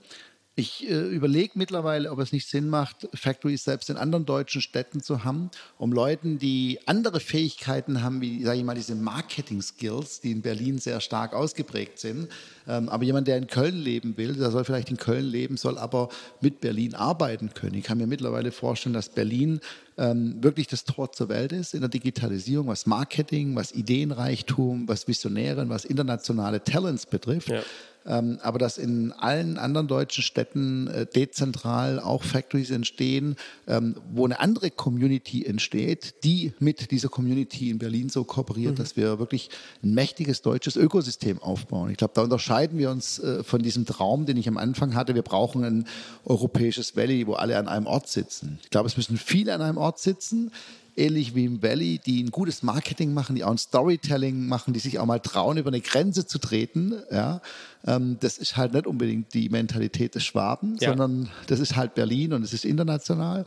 Ich 0.59 0.89
äh, 0.89 0.95
überlege 0.95 1.53
mittlerweile, 1.57 2.11
ob 2.11 2.19
es 2.19 2.33
nicht 2.33 2.49
Sinn 2.49 2.71
macht, 2.71 3.09
Factories 3.13 3.65
selbst 3.65 3.91
in 3.91 3.99
anderen 3.99 4.25
deutschen 4.25 4.63
Städten 4.63 5.03
zu 5.03 5.23
haben, 5.23 5.51
um 5.77 5.93
Leuten, 5.93 6.39
die 6.39 6.79
andere 6.87 7.21
Fähigkeiten 7.21 8.03
haben, 8.03 8.23
wie, 8.23 8.43
sage 8.43 8.59
ich 8.59 8.65
mal, 8.65 8.75
diese 8.75 8.95
Marketing-Skills, 8.95 10.23
die 10.23 10.33
in 10.33 10.41
Berlin 10.41 10.79
sehr 10.79 11.03
stark 11.03 11.35
ausgeprägt 11.35 11.99
sind. 11.99 12.31
Ähm, 12.69 12.89
aber 12.89 13.05
jemand, 13.05 13.29
der 13.29 13.37
in 13.37 13.47
Köln 13.47 13.77
leben 13.77 14.17
will, 14.17 14.35
der 14.35 14.51
soll 14.51 14.65
vielleicht 14.65 14.91
in 14.91 14.97
Köln 14.97 15.25
leben, 15.25 15.57
soll 15.57 15.79
aber 15.79 16.09
mit 16.41 16.61
Berlin 16.61 16.95
arbeiten 16.95 17.55
können. 17.55 17.75
Ich 17.75 17.85
kann 17.85 17.99
mir 17.99 18.07
mittlerweile 18.07 18.53
vorstellen, 18.53 18.95
dass 18.95 19.09
Berlin 19.09 19.61
ähm, 19.99 20.43
wirklich 20.43 20.67
das 20.67 20.85
Tor 20.85 21.13
zur 21.13 21.29
Welt 21.29 21.53
ist 21.53 21.75
in 21.75 21.81
der 21.81 21.89
Digitalisierung, 21.89 22.67
was 22.69 22.87
Marketing, 22.87 23.55
was 23.57 23.73
Ideenreichtum, 23.73 24.89
was 24.89 25.09
Visionäre, 25.09 25.69
was 25.69 25.85
internationale 25.85 26.63
Talents 26.63 27.07
betrifft. 27.07 27.49
Ja. 27.49 27.63
Ähm, 28.07 28.39
aber 28.43 28.59
dass 28.59 28.79
in 28.79 29.13
allen 29.13 29.59
anderen 29.59 29.89
deutschen 29.89 30.23
Städten 30.23 30.87
äh, 30.87 31.07
dezentral 31.07 31.99
auch 31.99 32.23
Factories 32.23 32.71
entstehen, 32.71 33.35
ähm, 33.67 33.97
wo 34.13 34.25
eine 34.25 34.39
andere 34.39 34.71
Community 34.71 35.45
entsteht, 35.45 36.15
die 36.23 36.53
mit 36.61 36.93
dieser 36.93 37.09
Community 37.09 37.69
in 37.71 37.79
Berlin 37.79 38.09
so 38.09 38.23
kooperiert, 38.23 38.79
dass 38.79 38.97
wir 38.97 39.19
wirklich 39.19 39.51
ein 39.83 39.93
mächtiges 39.93 40.41
deutsches 40.43 40.77
Ökosystem 40.77 41.41
aufbauen. 41.43 41.91
Ich 41.91 41.97
glaube, 41.97 42.13
da 42.15 42.23
unterscheiden 42.23 42.56
wir 42.79 42.91
uns 42.91 43.19
äh, 43.19 43.43
von 43.45 43.63
diesem 43.63 43.87
Traum, 43.87 44.27
den 44.27 44.37
ich 44.37 44.49
am 44.49 44.57
Anfang 44.59 44.95
hatte. 44.95 45.15
Wir 45.15 45.23
brauchen 45.23 45.65
ein 45.65 45.85
europäisches 46.25 46.97
Valley, 46.97 47.27
wo 47.27 47.35
alle 47.35 47.59
an 47.59 47.69
einem 47.69 47.87
Ort 47.87 48.09
sitzen. 48.09 48.59
Ich 48.63 48.71
glaube, 48.71 48.89
es 48.89 48.97
müssen 48.97 49.17
viele 49.17 49.55
an 49.55 49.63
einem 49.63 49.79
Ort 49.79 49.99
sitzen 49.99 50.51
ähnlich 50.97 51.35
wie 51.35 51.45
im 51.45 51.63
Valley, 51.63 52.01
die 52.05 52.23
ein 52.23 52.31
gutes 52.31 52.63
Marketing 52.63 53.13
machen, 53.13 53.37
die 53.37 53.45
auch 53.45 53.51
ein 53.51 53.59
Storytelling 53.59 54.47
machen, 54.47 54.73
die 54.73 54.81
sich 54.81 54.99
auch 54.99 55.07
mal 55.07 55.21
trauen, 55.21 55.59
über 55.59 55.69
eine 55.69 55.81
Grenze 55.81 56.27
zu 56.27 56.39
treten. 56.39 56.95
Ja, 57.11 57.41
ähm, 57.87 58.17
das 58.21 58.39
ist 58.39 58.57
halt 58.57 58.73
nicht 58.73 58.87
unbedingt 58.87 59.35
die 59.35 59.49
Mentalität 59.49 60.15
des 60.15 60.25
Schwaben, 60.25 60.77
Ja. 60.81 60.91
sondern 60.91 61.29
das 61.47 61.61
ist 61.61 61.77
halt 61.77 61.95
Berlin 61.95 62.33
und 62.33 62.43
es 62.43 62.53
ist 62.53 62.65
international. 62.65 63.45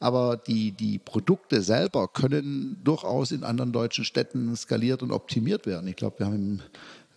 Aber 0.00 0.36
die, 0.36 0.72
die 0.72 0.98
Produkte 0.98 1.62
selber 1.62 2.08
können 2.08 2.78
durchaus 2.84 3.32
in 3.32 3.42
anderen 3.42 3.72
deutschen 3.72 4.04
Städten 4.04 4.54
skaliert 4.54 5.02
und 5.02 5.12
optimiert 5.12 5.66
werden. 5.66 5.88
Ich 5.88 5.96
glaube, 5.96 6.18
wir 6.18 6.26
haben 6.26 6.34
im 6.34 6.60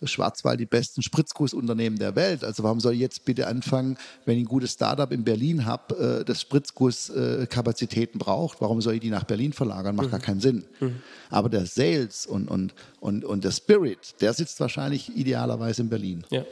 Schwarzwald 0.04 0.60
die 0.60 0.66
besten 0.66 1.02
Spritzgussunternehmen 1.02 1.98
der 1.98 2.16
Welt. 2.16 2.44
Also 2.44 2.62
warum 2.62 2.80
soll 2.80 2.94
ich 2.94 3.00
jetzt 3.00 3.24
bitte 3.24 3.46
anfangen, 3.46 3.98
wenn 4.24 4.36
ich 4.36 4.44
ein 4.44 4.48
gutes 4.48 4.72
Startup 4.72 5.10
in 5.12 5.24
Berlin 5.24 5.64
habe, 5.64 6.20
äh, 6.20 6.24
das 6.24 6.40
Spritzgusskapazitäten 6.40 8.18
braucht, 8.18 8.60
warum 8.60 8.80
soll 8.80 8.94
ich 8.94 9.00
die 9.00 9.10
nach 9.10 9.24
Berlin 9.24 9.52
verlagern? 9.52 9.96
Macht 9.96 10.10
gar 10.10 10.20
keinen 10.20 10.40
Sinn. 10.40 10.64
Aber 11.30 11.48
der 11.48 11.66
Sales 11.66 12.26
und, 12.26 12.48
und, 12.48 12.74
und, 13.00 13.24
und 13.24 13.44
der 13.44 13.52
Spirit, 13.52 14.14
der 14.20 14.32
sitzt 14.32 14.60
wahrscheinlich 14.60 15.16
idealerweise 15.16 15.82
in 15.82 15.88
Berlin. 15.88 16.24
Ja. 16.30 16.44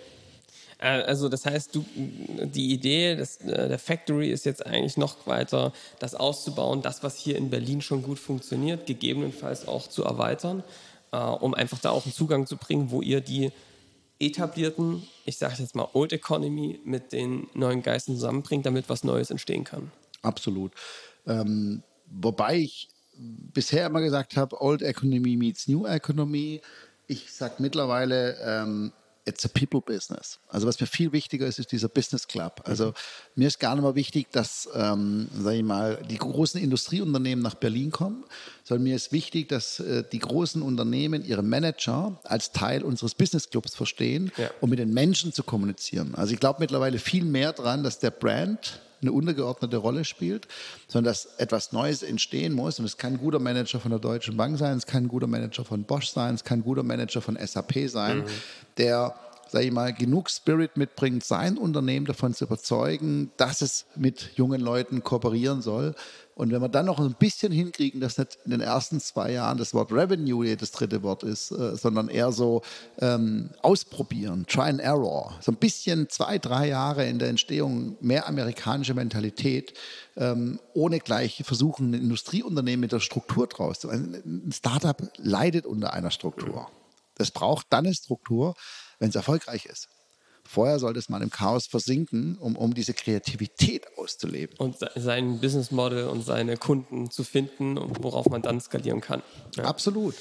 Äh, 0.78 1.02
also 1.02 1.28
das 1.28 1.46
heißt, 1.46 1.74
du, 1.74 1.85
die 1.96 2.72
Idee 2.72 3.16
des, 3.16 3.38
äh, 3.38 3.68
der 3.68 3.78
Factory 3.78 4.30
ist 4.30 4.44
jetzt 4.44 4.64
eigentlich 4.64 4.96
noch 4.96 5.26
weiter, 5.26 5.72
das 5.98 6.14
auszubauen, 6.14 6.82
das, 6.82 7.02
was 7.02 7.16
hier 7.16 7.37
in 7.37 7.50
Berlin 7.50 7.80
schon 7.80 8.02
gut 8.02 8.18
funktioniert, 8.18 8.87
gegebenenfalls 8.87 9.66
auch 9.66 9.88
zu 9.88 10.04
erweitern, 10.04 10.62
äh, 11.12 11.16
um 11.16 11.55
einfach 11.55 11.79
da 11.79 11.90
auch 11.90 12.05
einen 12.05 12.14
Zugang 12.14 12.47
zu 12.47 12.57
bringen, 12.57 12.90
wo 12.90 13.03
ihr 13.03 13.21
die 13.21 13.53
etablierten, 14.19 15.03
ich 15.25 15.37
sage 15.37 15.57
jetzt 15.59 15.75
mal 15.75 15.88
Old 15.92 16.12
Economy 16.12 16.81
mit 16.85 17.12
den 17.12 17.49
neuen 17.55 17.83
Geistern 17.83 18.14
zusammenbringt, 18.14 18.64
damit 18.64 18.88
was 18.88 19.05
Neues 19.05 19.31
entstehen 19.31 19.64
kann. 19.64 19.92
Absolut. 20.23 20.73
Ähm, 21.27 21.83
wobei 22.07 22.57
ich 22.57 22.88
bisher 23.19 23.87
immer 23.87 24.01
gesagt 24.01 24.37
habe, 24.37 24.61
Old 24.61 24.83
Economy 24.83 25.37
meets 25.37 25.69
New 25.69 25.87
Economy. 25.87 26.61
Ich 27.07 27.33
sage 27.33 27.55
mittlerweile, 27.59 28.37
ähm, 28.42 28.92
it's 29.26 29.44
a 29.44 29.48
people 29.48 29.80
business. 29.80 30.38
Also 30.48 30.66
was 30.66 30.80
mir 30.80 30.86
viel 30.86 31.12
wichtiger 31.12 31.46
ist, 31.46 31.58
ist 31.58 31.72
dieser 31.72 31.88
Business 31.88 32.26
Club. 32.28 32.62
Also 32.64 32.94
mir 33.34 33.48
ist 33.48 33.58
gar 33.58 33.74
nicht 33.74 33.82
mal 33.82 33.94
wichtig, 33.94 34.30
dass, 34.30 34.68
ähm, 34.74 35.28
sage 35.36 35.56
ich 35.56 35.64
mal, 35.64 36.02
die 36.08 36.16
großen 36.16 36.60
Industrieunternehmen 36.60 37.42
nach 37.42 37.56
Berlin 37.56 37.90
kommen, 37.90 38.24
sondern 38.64 38.84
mir 38.84 38.96
ist 38.96 39.12
wichtig, 39.12 39.48
dass 39.48 39.80
äh, 39.80 40.04
die 40.10 40.20
großen 40.20 40.62
Unternehmen 40.62 41.24
ihre 41.24 41.42
Manager 41.42 42.18
als 42.24 42.52
Teil 42.52 42.82
unseres 42.82 43.14
Business 43.14 43.50
Clubs 43.50 43.74
verstehen, 43.74 44.32
ja. 44.36 44.50
um 44.60 44.70
mit 44.70 44.78
den 44.78 44.94
Menschen 44.94 45.32
zu 45.32 45.42
kommunizieren. 45.42 46.14
Also 46.14 46.32
ich 46.32 46.40
glaube 46.40 46.60
mittlerweile 46.60 46.98
viel 46.98 47.24
mehr 47.24 47.52
dran, 47.52 47.82
dass 47.82 47.98
der 47.98 48.12
Brand 48.12 48.80
eine 49.00 49.12
untergeordnete 49.12 49.76
Rolle 49.76 50.04
spielt, 50.04 50.48
sondern 50.88 51.11
dass 51.12 51.26
etwas 51.38 51.72
Neues 51.72 52.02
entstehen 52.02 52.52
muss. 52.52 52.78
Und 52.78 52.85
es 52.85 52.96
kann 52.96 53.14
ein 53.14 53.18
guter 53.18 53.38
Manager 53.38 53.80
von 53.80 53.90
der 53.90 54.00
Deutschen 54.00 54.37
Bank 54.37 54.59
sein, 54.59 54.76
es 54.76 54.87
kann 54.87 55.04
ein 55.04 55.09
guter 55.09 55.26
Manager 55.26 55.64
von 55.64 55.85
Bosch 55.85 56.09
sein, 56.09 56.35
es 56.35 56.44
kann 56.44 56.61
ein 56.61 56.64
guter 56.64 56.82
Manager 56.82 57.20
von 57.20 57.37
SAP 57.37 57.88
sein, 57.88 58.18
mhm. 58.18 58.24
der 58.78 59.14
sage 59.48 59.66
ich 59.66 59.72
mal, 59.72 59.92
genug 59.92 60.28
Spirit 60.28 60.76
mitbringt, 60.76 61.24
sein 61.24 61.56
Unternehmen 61.56 62.06
davon 62.06 62.35
zu 62.35 62.46
überzeugen, 62.46 63.30
dass 63.37 63.62
es 63.62 63.87
mit 63.94 64.30
jungen 64.35 64.61
Leuten 64.61 65.04
kooperieren 65.04 65.62
soll, 65.62 65.94
und 66.37 66.53
wenn 66.53 66.61
wir 66.61 66.68
dann 66.68 66.85
noch 66.85 67.01
ein 67.01 67.14
bisschen 67.14 67.51
hinkriegen, 67.51 67.99
dass 67.99 68.18
nicht 68.18 68.38
in 68.44 68.51
den 68.51 68.61
ersten 68.61 69.01
zwei 69.01 69.33
Jahren 69.33 69.57
das 69.57 69.72
Wort 69.72 69.90
Revenue 69.90 70.55
das 70.55 70.70
dritte 70.70 71.03
Wort 71.03 71.22
ist, 71.22 71.51
äh, 71.51 71.75
sondern 71.77 72.11
eher 72.11 72.31
so 72.31 72.61
ähm, 72.99 73.49
ausprobieren, 73.62 74.44
Try 74.46 74.68
and 74.68 74.81
Error, 74.81 75.35
so 75.40 75.51
ein 75.51 75.57
bisschen 75.57 76.11
zwei, 76.11 76.37
drei 76.37 76.68
Jahre 76.68 77.09
in 77.09 77.18
der 77.18 77.31
Entstehung 77.31 77.96
mehr 78.03 78.29
amerikanische 78.29 78.92
Mentalität, 78.92 79.72
ähm, 80.18 80.61
ohne 80.75 81.01
gleich 81.01 81.42
versuchen, 81.42 81.92
ein 81.92 82.03
Industrieunternehmen 82.03 82.83
mit 82.83 82.92
der 82.92 83.01
Struktur 83.01 83.46
draus 83.46 83.81
zu. 83.81 83.88
Ein 83.88 84.51
Startup 84.53 85.11
leidet 85.16 85.64
unter 85.64 85.94
einer 85.94 86.11
Struktur. 86.11 86.68
Das 87.14 87.31
braucht 87.31 87.68
dann 87.70 87.87
eine 87.87 87.94
Struktur, 87.94 88.55
wenn 88.99 89.09
es 89.09 89.14
erfolgreich 89.14 89.64
ist. 89.64 89.88
Vorher 90.46 90.78
sollte 90.78 90.98
es 90.98 91.09
mal 91.09 91.22
im 91.22 91.30
Chaos 91.30 91.66
versinken, 91.66 92.37
um, 92.38 92.56
um 92.56 92.74
diese 92.74 92.94
Kreativität 92.94 93.87
auszuleben. 93.98 94.56
Und 94.59 94.76
sein 94.94 95.40
Business 95.40 95.70
Model 95.70 96.09
und 96.09 96.22
seine 96.22 96.56
Kunden 96.56 97.11
zu 97.11 97.24
finden, 97.24 97.78
worauf 98.00 98.26
man 98.26 98.42
dann 98.42 98.61
skalieren 98.61 99.00
kann. 99.00 99.22
Ja. 99.56 99.64
Absolut. 99.64 100.14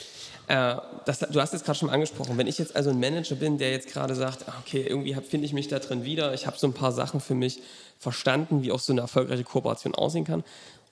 Äh, 0.48 0.76
das, 1.06 1.20
du 1.20 1.42
hast 1.42 1.54
jetzt 1.54 1.66
gerade 1.66 1.80
schon 1.80 1.90
angesprochen, 1.90 2.38
wenn 2.38 2.48
ich 2.48 2.58
jetzt 2.58 2.76
also 2.76 2.92
ein 2.92 3.00
Manager 3.00 3.36
bin, 3.36 3.58
der 3.58 3.72
jetzt 3.72 3.88
gerade 3.88 4.16
sagt, 4.16 4.48
ah, 4.48 4.54
okay, 4.62 4.86
irgendwie 4.88 5.14
finde 5.16 5.46
ich 5.46 5.54
mich 5.54 5.68
da 5.68 5.80
drin 5.80 6.04
wieder, 6.04 6.34
ich 6.34 6.46
habe 6.46 6.58
so 6.58 6.68
ein 6.68 6.74
paar 6.74 6.92
Sachen 6.92 7.20
für 7.20 7.36
mich 7.36 7.62
verstanden, 7.98 8.62
wie 8.62 8.72
auch 8.72 8.80
so 8.80 8.94
eine 8.94 9.02
erfolgreiche 9.02 9.44
Kooperation 9.44 9.96
aussehen 9.96 10.26
kann. 10.26 10.44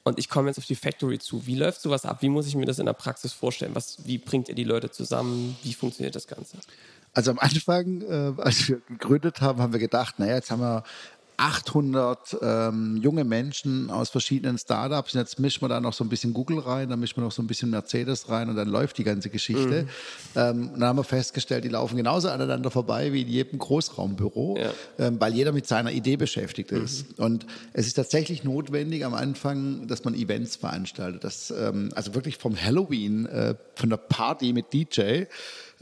Und 0.03 0.19
ich 0.19 0.27
komme 0.27 0.49
jetzt 0.49 0.57
auf 0.57 0.65
die 0.65 0.75
Factory 0.75 1.17
zu. 1.17 1.45
Wie 1.47 1.55
läuft 1.55 1.81
sowas 1.81 2.05
ab? 2.05 2.17
Wie 2.21 2.29
muss 2.29 2.45
ich 2.45 2.55
mir 2.55 2.65
das 2.65 2.79
in 2.79 2.85
der 2.85 2.93
Praxis 2.93 3.31
vorstellen? 3.31 3.73
Was, 3.73 4.05
wie 4.05 4.17
bringt 4.17 4.49
ihr 4.49 4.55
die 4.55 4.65
Leute 4.65 4.91
zusammen? 4.91 5.57
Wie 5.63 5.73
funktioniert 5.73 6.15
das 6.15 6.27
Ganze? 6.27 6.57
Also 7.13 7.31
am 7.31 7.39
Anfang, 7.39 8.01
äh, 8.01 8.33
als 8.41 8.67
wir 8.67 8.81
gegründet 8.87 9.41
haben, 9.41 9.61
haben 9.61 9.73
wir 9.73 9.79
gedacht, 9.79 10.19
naja, 10.19 10.35
jetzt 10.35 10.49
haben 10.51 10.61
wir 10.61 10.83
800 11.37 12.37
ähm, 12.41 12.97
junge 12.97 13.23
Menschen 13.23 13.89
aus 13.89 14.09
verschiedenen 14.09 14.57
Startups. 14.57 15.13
Und 15.13 15.19
jetzt 15.19 15.39
mischen 15.39 15.61
wir 15.61 15.69
da 15.69 15.79
noch 15.79 15.93
so 15.93 16.03
ein 16.03 16.09
bisschen 16.09 16.33
Google 16.33 16.59
rein, 16.59 16.89
dann 16.89 16.99
mischen 16.99 17.17
wir 17.17 17.23
noch 17.23 17.31
so 17.31 17.41
ein 17.41 17.47
bisschen 17.47 17.69
Mercedes 17.69 18.29
rein 18.29 18.49
und 18.49 18.55
dann 18.55 18.67
läuft 18.67 18.97
die 18.97 19.03
ganze 19.03 19.29
Geschichte. 19.29 19.83
Mhm. 19.83 19.87
Ähm, 20.35 20.69
dann 20.73 20.83
haben 20.83 20.99
wir 20.99 21.03
festgestellt, 21.03 21.63
die 21.63 21.69
laufen 21.69 21.97
genauso 21.97 22.29
aneinander 22.29 22.71
vorbei 22.71 23.13
wie 23.13 23.21
in 23.21 23.27
jedem 23.27 23.59
Großraumbüro, 23.59 24.57
ja. 24.57 24.71
ähm, 24.99 25.19
weil 25.19 25.33
jeder 25.33 25.51
mit 25.51 25.67
seiner 25.67 25.91
Idee 25.91 26.17
beschäftigt 26.17 26.71
ist. 26.71 27.17
Mhm. 27.17 27.25
Und 27.25 27.45
es 27.73 27.87
ist 27.87 27.93
tatsächlich 27.93 28.43
notwendig 28.43 29.05
am 29.05 29.13
Anfang, 29.13 29.87
dass 29.87 30.03
man 30.03 30.13
Events 30.13 30.55
veranstaltet. 30.55 31.23
Das, 31.23 31.51
ähm, 31.51 31.89
also 31.95 32.13
wirklich 32.13 32.37
vom 32.37 32.55
Halloween, 32.55 33.25
äh, 33.25 33.55
von 33.75 33.89
der 33.89 33.97
Party 33.97 34.53
mit 34.53 34.71
DJ 34.71 35.23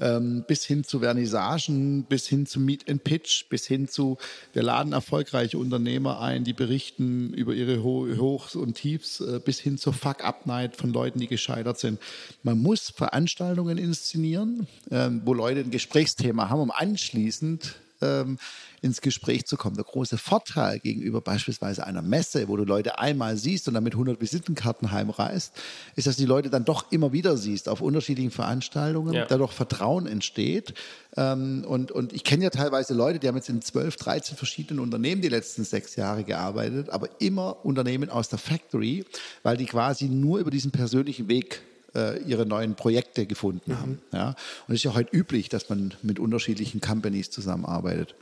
ähm, 0.01 0.43
bis 0.47 0.65
hin 0.65 0.83
zu 0.83 0.99
Vernissagen, 0.99 2.03
bis 2.03 2.27
hin 2.27 2.45
zu 2.45 2.59
Meet 2.59 2.89
and 2.89 3.03
Pitch, 3.03 3.47
bis 3.49 3.67
hin 3.67 3.87
zu, 3.87 4.17
wir 4.53 4.63
laden 4.63 4.93
erfolgreiche 4.93 5.57
Unternehmer 5.57 6.19
ein, 6.19 6.43
die 6.43 6.53
berichten 6.53 7.33
über 7.33 7.53
ihre 7.53 7.83
Ho 7.83 8.07
Hochs 8.17 8.55
und 8.55 8.73
Tiefs, 8.73 9.21
äh, 9.21 9.39
bis 9.43 9.59
hin 9.59 9.77
zur 9.77 9.93
Fuck-Up-Night 9.93 10.75
von 10.75 10.91
Leuten, 10.91 11.19
die 11.19 11.27
gescheitert 11.27 11.79
sind. 11.79 11.99
Man 12.43 12.59
muss 12.59 12.89
Veranstaltungen 12.89 13.77
inszenieren, 13.77 14.67
ähm, 14.89 15.21
wo 15.23 15.33
Leute 15.33 15.61
ein 15.61 15.71
Gesprächsthema 15.71 16.49
haben, 16.49 16.61
um 16.61 16.71
anschließend 16.71 17.75
ähm, 18.01 18.37
ins 18.81 19.01
Gespräch 19.01 19.45
zu 19.45 19.57
kommen. 19.57 19.75
Der 19.75 19.85
große 19.85 20.17
Vorteil 20.17 20.79
gegenüber 20.79 21.21
beispielsweise 21.21 21.85
einer 21.85 22.01
Messe, 22.01 22.47
wo 22.47 22.57
du 22.57 22.63
Leute 22.63 22.99
einmal 22.99 23.37
siehst 23.37 23.67
und 23.67 23.75
dann 23.75 23.83
mit 23.83 23.93
100 23.93 24.19
Visitenkarten 24.19 24.91
heimreist, 24.91 25.53
ist, 25.95 26.07
dass 26.07 26.15
du 26.15 26.23
die 26.23 26.27
Leute 26.27 26.49
dann 26.49 26.65
doch 26.65 26.91
immer 26.91 27.13
wieder 27.13 27.37
siehst 27.37 27.69
auf 27.69 27.81
unterschiedlichen 27.81 28.31
Veranstaltungen, 28.31 29.13
ja. 29.13 29.25
dadurch 29.25 29.53
Vertrauen 29.53 30.07
entsteht. 30.07 30.73
Ähm, 31.15 31.63
und, 31.67 31.91
und 31.91 32.13
ich 32.13 32.23
kenne 32.23 32.43
ja 32.43 32.49
teilweise 32.49 32.93
Leute, 32.93 33.19
die 33.19 33.27
haben 33.27 33.35
jetzt 33.35 33.49
in 33.49 33.61
12, 33.61 33.95
13 33.97 34.37
verschiedenen 34.37 34.79
Unternehmen 34.79 35.21
die 35.21 35.29
letzten 35.29 35.63
sechs 35.63 35.95
Jahre 35.95 36.23
gearbeitet, 36.23 36.89
aber 36.89 37.09
immer 37.19 37.63
Unternehmen 37.63 38.09
aus 38.09 38.29
der 38.29 38.39
Factory, 38.39 39.05
weil 39.43 39.57
die 39.57 39.65
quasi 39.65 40.05
nur 40.05 40.39
über 40.39 40.51
diesen 40.51 40.71
persönlichen 40.71 41.27
Weg 41.27 41.61
äh, 41.95 42.21
ihre 42.23 42.45
neuen 42.45 42.75
Projekte 42.75 43.25
gefunden 43.25 43.71
mhm. 43.71 43.79
haben. 43.79 44.01
Ja? 44.11 44.27
Und 44.67 44.73
es 44.73 44.75
ist 44.75 44.83
ja 44.83 44.93
heute 44.93 45.15
üblich, 45.15 45.49
dass 45.49 45.69
man 45.69 45.93
mit 46.01 46.19
unterschiedlichen 46.19 46.81
Companies 46.81 47.31
zusammenarbeitet. 47.31 48.15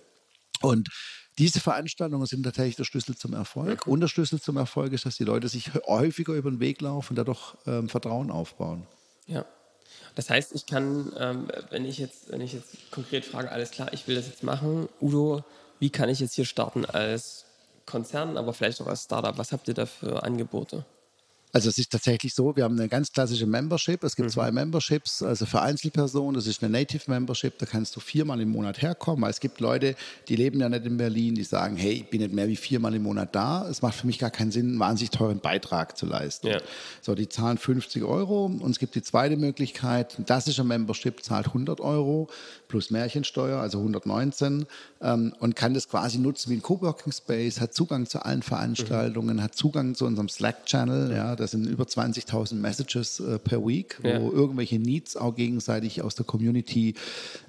Und 0.62 0.90
diese 1.38 1.62
Veranstaltungen 1.62 2.26
sind 2.26 2.44
tatsächlich 2.44 2.76
der 2.76 2.84
Schlüssel 2.84 3.16
zum 3.16 3.34
Erfolg. 3.34 3.88
Und 3.88 4.02
der 4.02 4.10
Schlüssel 4.10 4.42
zum 4.42 4.58
Erfolg 4.58 4.92
ist, 4.92 5.06
dass 5.06 5.16
die 5.16 5.24
Leute 5.24 5.48
sich 5.48 5.72
häufiger 5.88 6.34
über 6.34 6.52
den 6.52 6.60
Weg 6.60 6.82
laufen 6.82 7.14
und 7.14 7.16
dadurch 7.16 7.56
ähm, 7.66 7.88
Vertrauen 7.88 8.30
aufbauen. 8.30 8.86
Ja. 9.26 9.46
Das 10.16 10.30
heißt, 10.30 10.54
ich 10.54 10.66
kann, 10.66 11.14
ähm, 11.18 11.48
wenn 11.70 11.86
ich 11.86 11.98
jetzt, 11.98 12.30
wenn 12.30 12.42
ich 12.42 12.54
jetzt 12.54 12.92
konkret 12.92 13.24
frage, 13.24 13.52
alles 13.52 13.72
klar, 13.72 13.94
ich 13.94 14.08
will 14.08 14.16
das 14.16 14.28
jetzt 14.28 14.44
machen, 14.44 14.90
Udo, 15.00 15.44
wie 15.80 15.90
kann 15.90 16.10
ich 16.10 16.20
jetzt 16.20 16.34
hier 16.34 16.46
starten 16.46 16.84
als 16.84 17.46
Konzern, 17.86 18.38
aber 18.38 18.54
vielleicht 18.54 18.82
auch 18.82 18.88
als 18.88 19.04
Startup? 19.04 19.38
Was 19.38 19.54
habt 19.54 19.68
ihr 19.70 19.74
da 19.74 19.86
für 19.86 20.24
Angebote? 20.24 20.86
Also 21.52 21.70
es 21.70 21.78
ist 21.80 21.92
tatsächlich 21.92 22.36
so, 22.36 22.56
wir 22.56 22.64
haben 22.64 22.78
eine 22.78 22.88
ganz 22.88 23.12
klassische 23.12 23.48
Membership. 23.48 24.04
Es 24.04 24.16
gibt 24.16 24.28
mhm. 24.28 24.34
zwei 24.34 24.52
Memberships, 24.52 25.24
also 25.24 25.46
für 25.46 25.62
Einzelpersonen, 25.62 26.36
das 26.36 26.46
ist 26.46 26.62
eine 26.62 26.72
Native 26.72 27.10
Membership, 27.10 27.58
da 27.58 27.66
kannst 27.66 27.96
du 27.96 28.00
viermal 28.00 28.40
im 28.40 28.50
Monat 28.50 28.82
herkommen. 28.82 29.24
Weil 29.24 29.32
es 29.32 29.40
gibt 29.40 29.60
Leute, 29.60 29.96
die 30.28 30.36
leben 30.36 30.60
ja 30.60 30.70
nicht 30.70 30.86
in 30.86 30.98
Berlin, 30.98 31.34
die 31.36 31.44
sagen, 31.44 31.76
hey, 31.76 31.94
ich 31.94 32.10
bin 32.10 32.22
nicht 32.22 32.34
mehr 32.34 32.48
wie 32.48 32.56
viermal 32.56 32.94
im 32.94 33.04
Monat 33.04 33.34
da. 33.34 33.68
Es 33.68 33.82
macht 33.82 33.96
für 33.96 34.06
mich 34.06 34.20
gar 34.20 34.30
keinen 34.30 34.52
Sinn, 34.52 34.68
einen 34.68 34.80
wahnsinnig 34.80 35.10
teuren 35.10 35.40
Beitrag 35.40 35.98
zu 35.98 36.06
leisten. 36.06 36.48
Ja. 36.48 36.60
So, 37.02 37.16
die 37.16 37.28
zahlen 37.28 37.58
50 37.58 38.04
Euro 38.04 38.46
und 38.46 38.70
es 38.70 38.80
gibt 38.80 38.94
die 38.96 39.02
zweite 39.02 39.36
Möglichkeit, 39.36 40.20
ein 40.20 40.26
klassischer 40.26 40.64
Membership 40.64 41.24
zahlt 41.24 41.48
100 41.48 41.82
Euro 41.82 42.30
plus 42.68 42.92
Märchensteuer, 42.92 43.60
also 43.60 43.80
119 43.80 44.68
ähm, 45.02 45.34
und 45.40 45.56
kann 45.56 45.74
das 45.74 45.90
quasi 45.90 46.20
nutzen 46.20 46.52
wie 46.52 46.58
ein 46.58 46.62
Coworking 46.62 47.12
Space, 47.12 47.60
hat 47.60 47.74
Zugang 47.74 48.06
zu 48.06 48.24
allen 48.24 48.44
Veranstaltungen, 48.44 49.38
mhm. 49.38 49.44
hat 49.44 49.56
Zugang 49.56 49.96
zu 49.96 50.06
unserem 50.06 50.30
Slack-Channel, 50.30 51.12
ja, 51.12 51.36
das 51.40 51.52
sind 51.52 51.66
über 51.66 51.86
20.000 51.86 52.56
Messages 52.56 53.20
äh, 53.20 53.40
per 53.40 53.66
Week, 53.66 53.98
wo 54.02 54.08
ja. 54.08 54.20
irgendwelche 54.20 54.80
Needs 54.80 55.16
auch 55.16 55.36
gegenseitig 55.36 56.02
aus 56.02 56.16
der 56.16 56.26
Community 56.26 56.96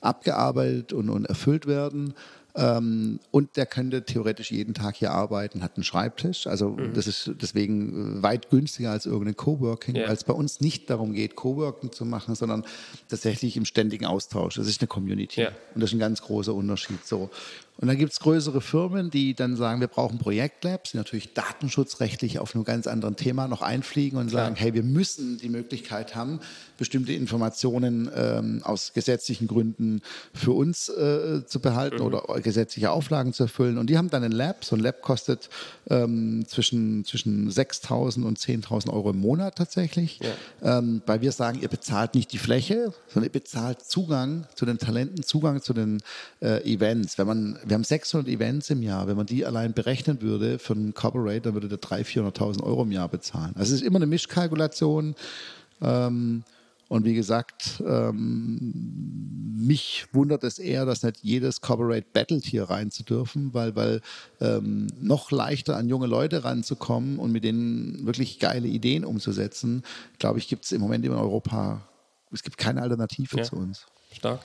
abgearbeitet 0.01 0.93
und, 0.93 1.11
und 1.11 1.25
erfüllt 1.27 1.67
werden. 1.67 2.15
Ähm, 2.57 3.21
und 3.31 3.57
der 3.57 3.67
könnte 3.67 4.05
theoretisch 4.05 4.51
jeden 4.51 4.75
Tag 4.75 4.97
hier 4.97 5.13
arbeiten, 5.13 5.63
hat 5.63 5.77
einen 5.77 5.85
Schreibtisch. 5.85 6.47
Also 6.47 6.71
mhm. 6.71 6.95
das 6.95 7.07
ist 7.07 7.31
deswegen 7.41 8.19
äh, 8.19 8.23
weit 8.23 8.51
günstiger 8.51 8.91
als 8.91 9.07
irgendein 9.07 9.37
Coworking, 9.37 9.95
ja. 9.95 10.09
weil 10.09 10.15
es 10.15 10.25
bei 10.25 10.33
uns 10.33 10.61
nicht 10.61 10.91
darum 10.91 11.13
geht, 11.13 11.37
Coworking 11.37 11.93
zu 11.93 12.05
machen, 12.05 12.35
sondern 12.35 12.65
tatsächlich 13.09 13.57
im 13.57 13.65
ständigen 13.65 14.07
Austausch. 14.07 14.57
Das 14.57 14.67
ist 14.67 14.81
eine 14.81 14.89
Community. 14.89 15.43
Ja. 15.43 15.49
Und 15.75 15.81
das 15.81 15.91
ist 15.91 15.95
ein 15.95 16.01
ganz 16.01 16.23
großer 16.23 16.55
Unterschied. 16.55 17.07
So. 17.07 17.31
Und 17.81 17.89
dann 17.89 17.97
gibt 17.97 18.13
es 18.13 18.21
größere 18.21 18.61
Firmen, 18.61 19.11
die 19.11 19.33
dann 19.33 19.57
sagen, 19.57 19.81
wir 19.81 19.89
brauchen 19.89 20.19
Projektlabs, 20.19 20.91
die 20.91 20.99
natürlich 20.99 21.33
datenschutzrechtlich 21.33 22.39
auf 22.39 22.55
einem 22.55 22.65
ganz 22.65 22.87
anderen 22.87 23.17
Thema 23.17 23.49
noch 23.49 23.63
einfliegen 23.63 24.19
und 24.19 24.29
sagen, 24.29 24.55
hey, 24.55 24.75
wir 24.75 24.83
müssen 24.83 25.39
die 25.39 25.49
Möglichkeit 25.49 26.15
haben, 26.15 26.41
bestimmte 26.77 27.15
Informationen 27.15 28.11
ähm, 28.15 28.61
aus 28.65 28.93
gesetzlichen 28.93 29.49
Gründen 29.49 30.03
für 30.35 30.53
uns 30.53 30.91
äh, 30.91 31.47
zu 31.47 31.61
behalten 31.61 31.97
mhm. 31.97 32.03
oder 32.03 32.41
gesetzliche 32.43 32.91
Auflagen 32.91 33.33
zu 33.33 33.45
erfüllen. 33.45 33.79
Und 33.79 33.89
die 33.89 33.97
haben 33.97 34.11
dann 34.11 34.25
ein 34.25 34.33
Lab. 34.33 34.63
So 34.63 34.77
ein 34.77 34.81
Lab 34.81 35.01
kostet 35.01 35.49
ähm, 35.89 36.45
zwischen, 36.47 37.07
zwischen 37.07 37.51
6.000 37.51 38.25
und 38.25 38.39
10.000 38.39 38.93
Euro 38.93 39.11
im 39.11 39.21
Monat 39.21 39.57
tatsächlich. 39.57 40.21
Ja. 40.63 40.79
Ähm, 40.79 41.01
weil 41.07 41.23
wir 41.23 41.33
sagen, 41.33 41.61
ihr 41.63 41.69
bezahlt 41.69 42.15
nicht 42.15 42.31
die 42.33 42.39
Fläche, 42.39 42.93
sondern 43.09 43.31
ihr 43.31 43.33
bezahlt 43.33 43.81
Zugang 43.81 44.47
zu 44.55 44.67
den 44.67 44.77
Talenten, 44.77 45.23
Zugang 45.23 45.63
zu 45.63 45.73
den 45.73 46.03
äh, 46.43 46.63
Events. 46.71 47.17
Wenn 47.17 47.27
man 47.27 47.59
wir 47.71 47.75
haben 47.75 47.85
600 47.85 48.29
Events 48.29 48.69
im 48.71 48.83
Jahr. 48.83 49.07
Wenn 49.07 49.17
man 49.17 49.27
die 49.27 49.47
allein 49.47 49.73
berechnen 49.73 50.21
würde 50.21 50.59
für 50.59 50.75
einen 50.75 50.93
Corporate, 50.93 51.43
dann 51.43 51.55
würde 51.55 51.69
der 51.69 51.81
300.000, 51.81 52.35
400.000 52.35 52.63
Euro 52.65 52.83
im 52.83 52.93
Jahr 52.93 53.09
bezahlen. 53.09 53.53
Also 53.55 53.75
es 53.75 53.81
ist 53.81 53.87
immer 53.87 53.97
eine 53.97 54.07
Mischkalkulation. 54.07 55.15
Ähm, 55.81 56.43
und 56.89 57.05
wie 57.05 57.15
gesagt, 57.15 57.81
ähm, 57.87 59.55
mich 59.57 60.07
wundert 60.13 60.43
es 60.43 60.59
eher, 60.59 60.85
dass 60.85 61.05
nicht 61.05 61.19
jedes 61.23 61.61
Corporate 61.61 62.07
battelt, 62.13 62.45
hier 62.45 62.65
rein 62.65 62.91
zu 62.91 63.05
dürfen, 63.05 63.55
weil, 63.55 63.77
weil 63.77 64.01
ähm, 64.41 64.89
noch 65.01 65.31
leichter 65.31 65.77
an 65.77 65.89
junge 65.89 66.09
Leute 66.09 66.43
ranzukommen 66.43 67.21
und 67.21 67.31
mit 67.31 67.45
denen 67.45 68.05
wirklich 68.05 68.41
geile 68.41 68.67
Ideen 68.67 69.05
umzusetzen, 69.05 69.85
glaube 70.19 70.41
ich, 70.41 70.49
gibt 70.49 70.65
es 70.65 70.73
im 70.73 70.81
Moment 70.81 71.05
in 71.05 71.13
Europa, 71.13 71.83
es 72.33 72.43
gibt 72.43 72.59
keine 72.59 72.83
Alternative 72.83 73.37
ja, 73.37 73.45
zu 73.45 73.55
uns. 73.55 73.87
Stark. 74.13 74.41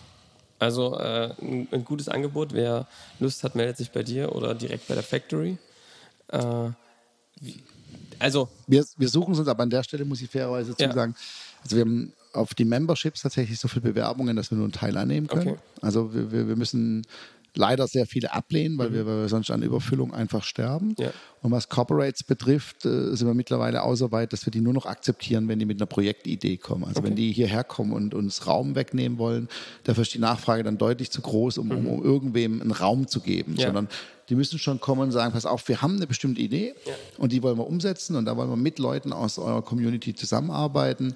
Also 0.60 0.98
äh, 0.98 1.34
ein, 1.42 1.68
ein, 1.72 1.86
gutes 1.86 2.08
Angebot. 2.08 2.54
Wer 2.54 2.88
Lust 3.20 3.44
hat, 3.44 3.56
meldet 3.56 3.78
sich 3.78 3.92
bei 3.92 4.04
dir 4.04 4.34
oder 4.34 4.56
direkt 4.56 4.88
bei 4.88 4.94
der 4.94 5.04
Factory. 5.04 5.58
Äh, 6.30 6.70
wie, 7.42 7.64
also 8.20 8.48
wir, 8.68 8.86
wir 8.98 9.10
suchen 9.10 9.34
es 9.34 9.40
uns, 9.40 9.48
aber 9.48 9.64
an 9.64 9.70
der 9.70 9.84
Stelle 9.84 10.06
muss 10.06 10.22
ich 10.22 10.30
fairerweise 10.30 10.74
ja. 10.80 10.94
sagen, 10.94 11.16
also 11.64 11.76
wir 11.76 11.82
haben 11.82 12.14
auf 12.34 12.54
die 12.54 12.66
Memberships 12.66 13.22
tatsächlich 13.22 13.60
so 13.60 13.68
viele 13.68 13.82
Bewerbungen, 13.82 14.36
dass 14.36 14.52
wir 14.52 14.58
nur 14.58 14.66
einen 14.66 14.74
Teil 14.74 14.98
annehmen 14.98 15.28
können. 15.28 15.50
Okay. 15.50 15.60
Also 15.82 16.14
wir, 16.14 16.32
wir, 16.32 16.48
wir 16.48 16.56
müssen 16.56 17.06
leider 17.58 17.88
sehr 17.88 18.06
viele 18.06 18.34
ablehnen, 18.34 18.78
weil, 18.78 18.90
mhm. 18.90 18.94
wir, 18.94 19.06
weil 19.06 19.22
wir 19.22 19.30
sonst 19.30 19.52
an 19.52 19.62
Überfüllung 19.62 20.14
einfach 20.14 20.44
sterben. 20.44 20.96
Ja. 20.98 21.12
Und 21.42 21.52
was 21.52 21.70
Corporates 21.70 22.24
betrifft, 22.24 22.86
äh, 22.86 23.16
sind 23.16 23.28
wir 23.28 23.34
mittlerweile 23.34 23.84
auch 23.84 23.96
so 23.96 24.12
weit, 24.12 24.34
dass 24.34 24.46
wir 24.46 24.52
die 24.52 24.62
nur 24.62 24.74
noch 24.74 24.86
akzeptieren, 24.86 25.48
wenn 25.48 25.60
die 25.60 25.66
mit 25.66 25.80
einer 25.80 25.86
Projektidee 25.86 26.58
kommen. 26.58 26.86
Also 26.86 27.00
okay. 27.00 27.10
wenn 27.10 27.16
die 27.16 27.32
hierher 27.32 27.64
kommen 27.64 27.94
und 27.94 28.14
uns 28.14 28.48
Raum 28.48 28.76
wegnehmen 28.76 29.18
wollen, 29.18 29.48
dafür 29.84 30.04
ist 30.04 30.14
die 30.14 30.20
Nachfrage 30.20 30.64
dann 30.64 30.78
deutlich 30.78 31.12
zu 31.12 31.22
groß, 31.22 31.58
um, 31.58 31.72
um, 31.72 31.88
um 31.88 32.00
mhm. 32.00 32.06
irgendwem 32.06 32.62
einen 32.62 32.72
Raum 32.72 33.08
zu 33.08 33.20
geben. 33.20 33.56
Ja. 33.58 33.68
Sondern 33.68 33.90
die 34.30 34.36
müssen 34.36 34.58
schon 34.58 34.80
kommen 34.80 35.02
und 35.02 35.12
sagen, 35.12 35.34
pass 35.34 35.46
auf, 35.46 35.68
wir 35.68 35.82
haben 35.82 35.98
eine 35.98 36.08
bestimmte 36.08 36.42
Idee 36.42 36.74
ja. 36.86 36.94
und 37.18 37.32
die 37.32 37.44
wollen 37.44 37.58
wir 37.58 37.68
umsetzen 37.68 38.16
und 38.16 38.26
da 38.26 38.36
wollen 38.36 38.50
wir 38.50 38.56
mit 38.56 38.80
Leuten 38.80 39.14
aus 39.14 39.38
eurer 39.38 39.62
Community 39.62 40.16
zusammenarbeiten. 40.16 41.14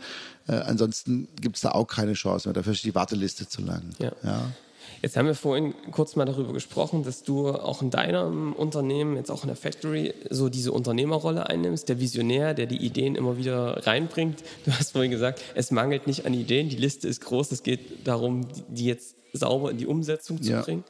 Äh, 0.47 0.53
ansonsten 0.53 1.27
gibt 1.41 1.55
es 1.55 1.63
da 1.63 1.71
auch 1.71 1.85
keine 1.85 2.13
Chance 2.13 2.49
mehr. 2.49 2.53
Dafür 2.53 2.73
ist 2.73 2.83
die 2.83 2.93
Warteliste 2.93 3.47
zu 3.47 3.61
lang. 3.63 3.83
Ja. 3.97 4.11
ja. 4.23 4.51
Jetzt 5.01 5.15
haben 5.15 5.27
wir 5.27 5.35
vorhin 5.35 5.73
kurz 5.91 6.15
mal 6.15 6.25
darüber 6.25 6.51
gesprochen, 6.51 7.03
dass 7.03 7.23
du 7.23 7.49
auch 7.49 7.81
in 7.81 7.89
deinem 7.89 8.53
Unternehmen, 8.53 9.15
jetzt 9.15 9.31
auch 9.31 9.43
in 9.43 9.47
der 9.47 9.55
Factory, 9.55 10.13
so 10.29 10.49
diese 10.49 10.71
Unternehmerrolle 10.73 11.47
einnimmst, 11.47 11.87
der 11.87 11.99
Visionär, 11.99 12.53
der 12.53 12.65
die 12.65 12.77
Ideen 12.77 13.15
immer 13.15 13.37
wieder 13.37 13.85
reinbringt. 13.87 14.43
Du 14.65 14.71
hast 14.71 14.91
vorhin 14.91 15.11
gesagt, 15.11 15.41
es 15.55 15.71
mangelt 15.71 16.05
nicht 16.05 16.25
an 16.25 16.33
Ideen, 16.33 16.69
die 16.69 16.75
Liste 16.75 17.07
ist 17.07 17.21
groß, 17.21 17.51
es 17.51 17.63
geht 17.63 18.07
darum, 18.07 18.47
die 18.67 18.85
jetzt 18.85 19.15
sauber 19.31 19.71
in 19.71 19.77
die 19.77 19.87
Umsetzung 19.87 20.41
zu 20.41 20.51
ja. 20.51 20.61
bringen. 20.61 20.83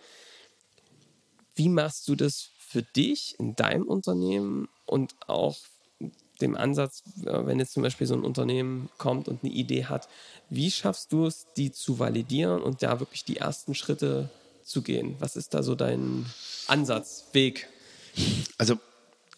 Wie 1.56 1.70
machst 1.70 2.08
du 2.08 2.16
das 2.16 2.50
für 2.58 2.82
dich 2.82 3.36
in 3.38 3.56
deinem 3.56 3.84
Unternehmen 3.84 4.70
und 4.86 5.16
auch 5.28 5.58
dem 6.42 6.56
Ansatz, 6.56 7.04
äh, 7.26 7.46
wenn 7.46 7.60
jetzt 7.60 7.74
zum 7.74 7.84
Beispiel 7.84 8.08
so 8.08 8.16
ein 8.16 8.24
Unternehmen 8.24 8.90
kommt 8.98 9.28
und 9.28 9.44
eine 9.44 9.52
Idee 9.52 9.86
hat, 9.86 10.08
wie 10.50 10.72
schaffst 10.72 11.12
du 11.12 11.26
es, 11.26 11.48
die 11.58 11.72
zu 11.72 12.00
validieren 12.00 12.62
und 12.62 12.84
da 12.84 13.00
wirklich 13.00 13.24
die 13.24 13.38
ersten 13.38 13.76
Schritte 13.76 14.30
zu 14.64 14.82
gehen? 14.82 15.16
Was 15.20 15.36
ist 15.36 15.54
da 15.54 15.64
so 15.64 15.76
dein 15.76 16.26
Ansatz, 16.68 17.26
Weg? 17.34 17.68
Also 18.58 18.78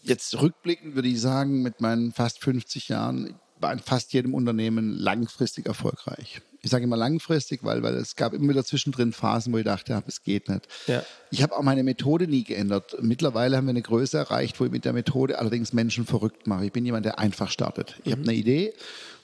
jetzt 0.02 0.40
rückblickend 0.42 0.96
würde 0.96 1.08
ich 1.08 1.22
sagen, 1.22 1.62
mit 1.62 1.82
meinen 1.82 2.12
fast 2.12 2.40
50 2.40 2.90
Jahren 2.90 3.40
war 3.60 3.72
in 3.74 3.80
fast 3.80 4.14
jedem 4.14 4.34
Unternehmen 4.34 4.94
langfristig 4.94 5.68
erfolgreich 5.68 6.42
ich 6.62 6.70
sage 6.70 6.84
immer 6.84 6.98
langfristig, 6.98 7.64
weil, 7.64 7.82
weil 7.82 7.96
es 7.96 8.16
gab 8.16 8.34
immer 8.34 8.50
wieder 8.50 8.64
zwischendrin 8.64 9.14
Phasen, 9.14 9.52
wo 9.52 9.58
ich 9.58 9.66
dachte, 9.66 9.94
ja, 9.94 10.04
es 10.06 10.22
geht 10.22 10.48
nicht. 10.48 10.68
Ja. 10.86 11.04
Ich 11.32 11.42
habe 11.42 11.56
auch 11.56 11.64
meine 11.64 11.84
Methode 11.84 12.28
nie 12.28 12.44
geändert. 12.44 12.96
Mittlerweile 13.02 13.58
haben 13.58 13.66
wir 13.66 13.72
eine 13.72 13.82
Größe 13.82 14.18
erreicht, 14.18 14.60
wo 14.60 14.66
ich 14.66 14.72
mit 14.72 14.86
der 14.86 14.94
Methode 14.94 15.40
allerdings 15.40 15.74
Menschen 15.74 16.06
verrückt 16.06 16.46
mache. 16.46 16.66
Ich 16.66 16.72
bin 16.72 16.86
jemand, 16.86 17.06
der 17.06 17.18
einfach 17.18 17.50
startet. 17.50 17.96
Ich 18.04 18.08
mhm. 18.08 18.20
habe 18.20 18.22
eine 18.24 18.34
Idee 18.34 18.74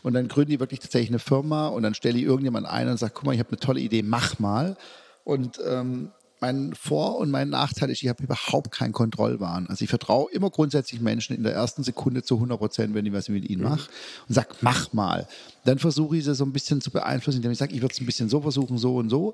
und 0.01 0.13
dann 0.13 0.27
gründe 0.27 0.53
ich 0.53 0.59
wirklich 0.59 0.79
tatsächlich 0.79 1.11
eine 1.11 1.19
Firma 1.19 1.67
und 1.67 1.83
dann 1.83 1.93
stelle 1.93 2.17
ich 2.17 2.23
irgendjemand 2.23 2.65
ein 2.65 2.87
und 2.87 2.97
sage, 2.97 3.13
guck 3.13 3.25
mal, 3.25 3.33
ich 3.33 3.39
habe 3.39 3.49
eine 3.49 3.59
tolle 3.59 3.81
Idee, 3.81 4.01
mach 4.01 4.39
mal. 4.39 4.75
Und 5.23 5.59
ähm, 5.67 6.11
mein 6.39 6.73
Vor- 6.75 7.17
und 7.17 7.31
mein 7.31 7.49
Nachteil 7.49 7.89
ist, 7.89 8.03
ich 8.03 8.09
habe 8.09 8.23
überhaupt 8.23 8.71
keinen 8.71 8.93
Kontrollwahn. 8.93 9.67
Also 9.67 9.83
ich 9.83 9.89
vertraue 9.89 10.31
immer 10.31 10.49
grundsätzlich 10.49 11.01
Menschen 11.01 11.35
in 11.35 11.43
der 11.43 11.53
ersten 11.53 11.83
Sekunde 11.83 12.23
zu 12.23 12.35
100 12.35 12.59
Prozent, 12.59 12.93
wenn 12.93 13.05
ich 13.05 13.13
was 13.13 13.29
mit 13.29 13.49
ihnen 13.49 13.63
mache 13.63 13.89
und 14.27 14.35
sage, 14.35 14.49
mach 14.61 14.93
mal. 14.93 15.27
Dann 15.65 15.79
versuche 15.79 16.17
ich 16.17 16.25
sie 16.25 16.35
so 16.35 16.45
ein 16.45 16.53
bisschen 16.53 16.79
zu 16.79 16.91
beeinflussen, 16.91 17.37
indem 17.37 17.51
ich 17.51 17.57
sage, 17.57 17.73
ich 17.73 17.81
würde 17.81 17.93
es 17.93 17.99
ein 17.99 18.05
bisschen 18.05 18.29
so 18.29 18.41
versuchen, 18.41 18.77
so 18.77 18.95
und 18.95 19.09
so. 19.09 19.33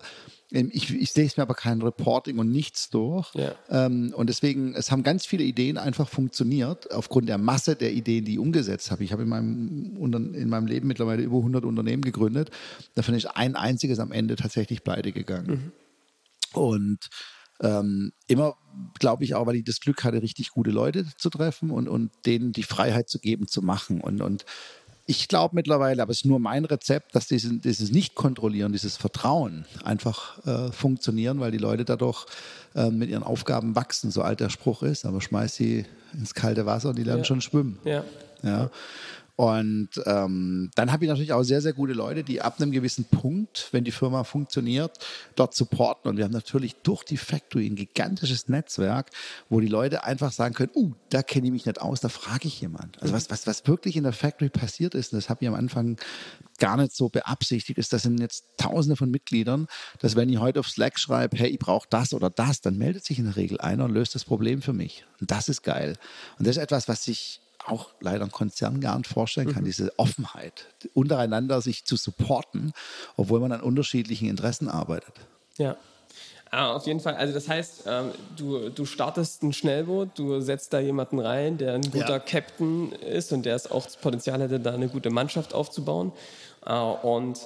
Ähm, 0.51 0.69
ich, 0.73 0.93
ich 0.93 1.13
lese 1.15 1.35
mir 1.37 1.43
aber 1.43 1.55
kein 1.55 1.81
Reporting 1.81 2.39
und 2.39 2.51
nichts 2.51 2.89
durch. 2.89 3.33
Ja. 3.35 3.53
Ähm, 3.69 4.13
und 4.15 4.27
deswegen, 4.27 4.73
es 4.73 4.89
haben 4.89 5.03
ganz 5.03 5.25
viele 5.25 5.43
Ideen 5.43 5.77
einfach 5.77 6.07
funktioniert, 6.07 6.91
aufgrund 6.91 7.27
der 7.27 7.37
Masse 7.37 7.75
der 7.75 7.91
Ideen, 7.93 8.25
die 8.25 8.33
ich 8.33 8.39
umgesetzt 8.39 8.91
habe. 8.91 9.03
Ich 9.03 9.11
habe 9.11 9.23
in 9.23 9.29
meinem, 9.29 10.33
in 10.33 10.49
meinem 10.49 10.67
Leben 10.67 10.87
mittlerweile 10.87 11.21
über 11.21 11.37
100 11.37 11.65
Unternehmen 11.65 12.01
gegründet. 12.01 12.49
Davon 12.95 13.13
ist 13.15 13.25
ein 13.25 13.55
einziges 13.55 13.99
am 13.99 14.11
Ende 14.11 14.35
tatsächlich 14.35 14.83
pleite 14.83 15.11
gegangen. 15.11 15.47
Mhm. 15.47 15.71
Und 16.55 17.09
ähm, 17.61 18.11
immer, 18.27 18.55
glaube 18.99 19.23
ich, 19.23 19.35
auch, 19.35 19.45
weil 19.45 19.55
ich 19.55 19.63
das 19.63 19.79
Glück 19.79 20.03
hatte, 20.03 20.21
richtig 20.21 20.49
gute 20.51 20.71
Leute 20.71 21.05
zu 21.17 21.29
treffen 21.29 21.71
und, 21.71 21.87
und 21.87 22.11
denen 22.25 22.51
die 22.51 22.63
Freiheit 22.63 23.09
zu 23.09 23.19
geben, 23.19 23.47
zu 23.47 23.61
machen. 23.61 24.01
Und, 24.01 24.21
und 24.21 24.45
ich 25.05 25.27
glaube 25.27 25.55
mittlerweile, 25.55 26.01
aber 26.01 26.11
es 26.11 26.19
ist 26.19 26.25
nur 26.25 26.39
mein 26.39 26.65
Rezept, 26.65 27.15
dass 27.15 27.27
dieses, 27.27 27.59
dieses 27.61 27.91
Nicht-Kontrollieren, 27.91 28.71
dieses 28.71 28.95
Vertrauen 28.95 29.65
einfach 29.83 30.45
äh, 30.45 30.71
funktionieren, 30.71 31.39
weil 31.39 31.51
die 31.51 31.57
Leute 31.57 31.83
dadurch 31.83 32.25
äh, 32.73 32.89
mit 32.89 33.09
ihren 33.09 33.23
Aufgaben 33.23 33.75
wachsen. 33.75 34.11
So 34.11 34.21
alt 34.21 34.39
der 34.39 34.49
Spruch 34.49 34.81
ist, 34.81 35.05
aber 35.05 35.19
schmeiß 35.19 35.55
sie 35.55 35.85
ins 36.13 36.33
kalte 36.33 36.65
Wasser 36.65 36.89
und 36.89 36.97
die 36.97 37.03
lernen 37.03 37.21
ja. 37.21 37.25
schon 37.25 37.41
schwimmen. 37.41 37.79
Ja. 37.83 38.03
ja. 38.43 38.69
Und 39.35 39.89
ähm, 40.05 40.69
dann 40.75 40.91
habe 40.91 41.05
ich 41.05 41.09
natürlich 41.09 41.33
auch 41.33 41.41
sehr, 41.41 41.61
sehr 41.61 41.73
gute 41.73 41.93
Leute, 41.93 42.23
die 42.23 42.41
ab 42.41 42.61
einem 42.61 42.71
gewissen 42.71 43.05
Punkt, 43.05 43.69
wenn 43.71 43.83
die 43.83 43.91
Firma 43.91 44.23
funktioniert, 44.23 44.99
dort 45.35 45.55
supporten. 45.55 46.09
Und 46.09 46.17
wir 46.17 46.25
haben 46.25 46.31
natürlich 46.31 46.75
durch 46.83 47.03
die 47.03 47.17
Factory 47.17 47.65
ein 47.65 47.75
gigantisches 47.75 48.47
Netzwerk, 48.47 49.09
wo 49.49 49.59
die 49.59 49.67
Leute 49.67 50.03
einfach 50.03 50.31
sagen 50.31 50.53
können, 50.53 50.71
uh, 50.75 50.93
da 51.09 51.23
kenne 51.23 51.47
ich 51.47 51.51
mich 51.51 51.65
nicht 51.65 51.81
aus, 51.81 51.99
da 51.99 52.09
frage 52.09 52.47
ich 52.47 52.61
jemand. 52.61 53.01
Also 53.01 53.13
was, 53.13 53.31
was, 53.31 53.47
was 53.47 53.65
wirklich 53.65 53.95
in 53.95 54.03
der 54.03 54.13
Factory 54.13 54.49
passiert 54.49 54.93
ist, 54.93 55.13
und 55.13 55.17
das 55.17 55.29
habe 55.29 55.39
ich 55.43 55.47
am 55.47 55.55
Anfang 55.55 55.97
gar 56.59 56.77
nicht 56.77 56.93
so 56.93 57.09
beabsichtigt, 57.09 57.79
ist, 57.79 57.91
das 57.91 58.03
sind 58.03 58.19
jetzt 58.19 58.45
tausende 58.57 58.95
von 58.95 59.09
Mitgliedern, 59.09 59.65
dass 59.99 60.15
wenn 60.15 60.29
ich 60.29 60.37
heute 60.37 60.59
auf 60.59 60.69
Slack 60.69 60.99
schreibe, 60.99 61.37
hey, 61.37 61.49
ich 61.49 61.59
brauche 61.59 61.87
das 61.89 62.13
oder 62.13 62.29
das, 62.29 62.61
dann 62.61 62.77
meldet 62.77 63.03
sich 63.03 63.17
in 63.17 63.25
der 63.25 63.35
Regel 63.35 63.59
einer 63.59 63.85
und 63.85 63.91
löst 63.91 64.13
das 64.13 64.25
Problem 64.25 64.61
für 64.61 64.73
mich. 64.73 65.05
Und 65.19 65.31
das 65.31 65.49
ist 65.49 65.63
geil. 65.63 65.97
Und 66.37 66.47
das 66.47 66.57
ist 66.57 66.63
etwas, 66.63 66.87
was 66.87 67.03
sich 67.03 67.41
auch 67.65 67.89
leider 67.99 68.25
ein 68.25 68.31
Konzern 68.31 68.81
gar 68.81 68.97
nicht 68.97 69.07
vorstellen 69.07 69.51
kann, 69.51 69.63
mhm. 69.63 69.67
diese 69.67 69.97
Offenheit, 69.97 70.67
untereinander 70.93 71.61
sich 71.61 71.85
zu 71.85 71.95
supporten, 71.95 72.73
obwohl 73.17 73.39
man 73.39 73.51
an 73.51 73.61
unterschiedlichen 73.61 74.29
Interessen 74.29 74.69
arbeitet. 74.69 75.13
Ja. 75.57 75.77
Ah, 76.51 76.73
auf 76.73 76.85
jeden 76.85 76.99
Fall. 76.99 77.15
Also 77.15 77.33
das 77.33 77.49
heißt, 77.49 77.85
ähm, 77.87 78.11
du, 78.37 78.69
du 78.69 78.85
startest 78.85 79.41
ein 79.41 79.53
Schnellboot, 79.53 80.09
du 80.19 80.39
setzt 80.39 80.71
da 80.71 80.79
jemanden 80.79 81.19
rein, 81.19 81.57
der 81.57 81.73
ein 81.73 81.81
guter 81.81 82.09
ja. 82.09 82.19
Captain 82.19 82.91
ist 82.91 83.33
und 83.33 83.43
der 83.43 83.55
es 83.55 83.71
auch 83.71 83.85
das 83.85 83.97
Potenzial 83.97 84.39
hätte, 84.39 84.59
da 84.59 84.71
eine 84.71 84.87
gute 84.87 85.09
Mannschaft 85.09 85.55
aufzubauen. 85.55 86.11
Äh, 86.63 86.73
und 86.73 87.39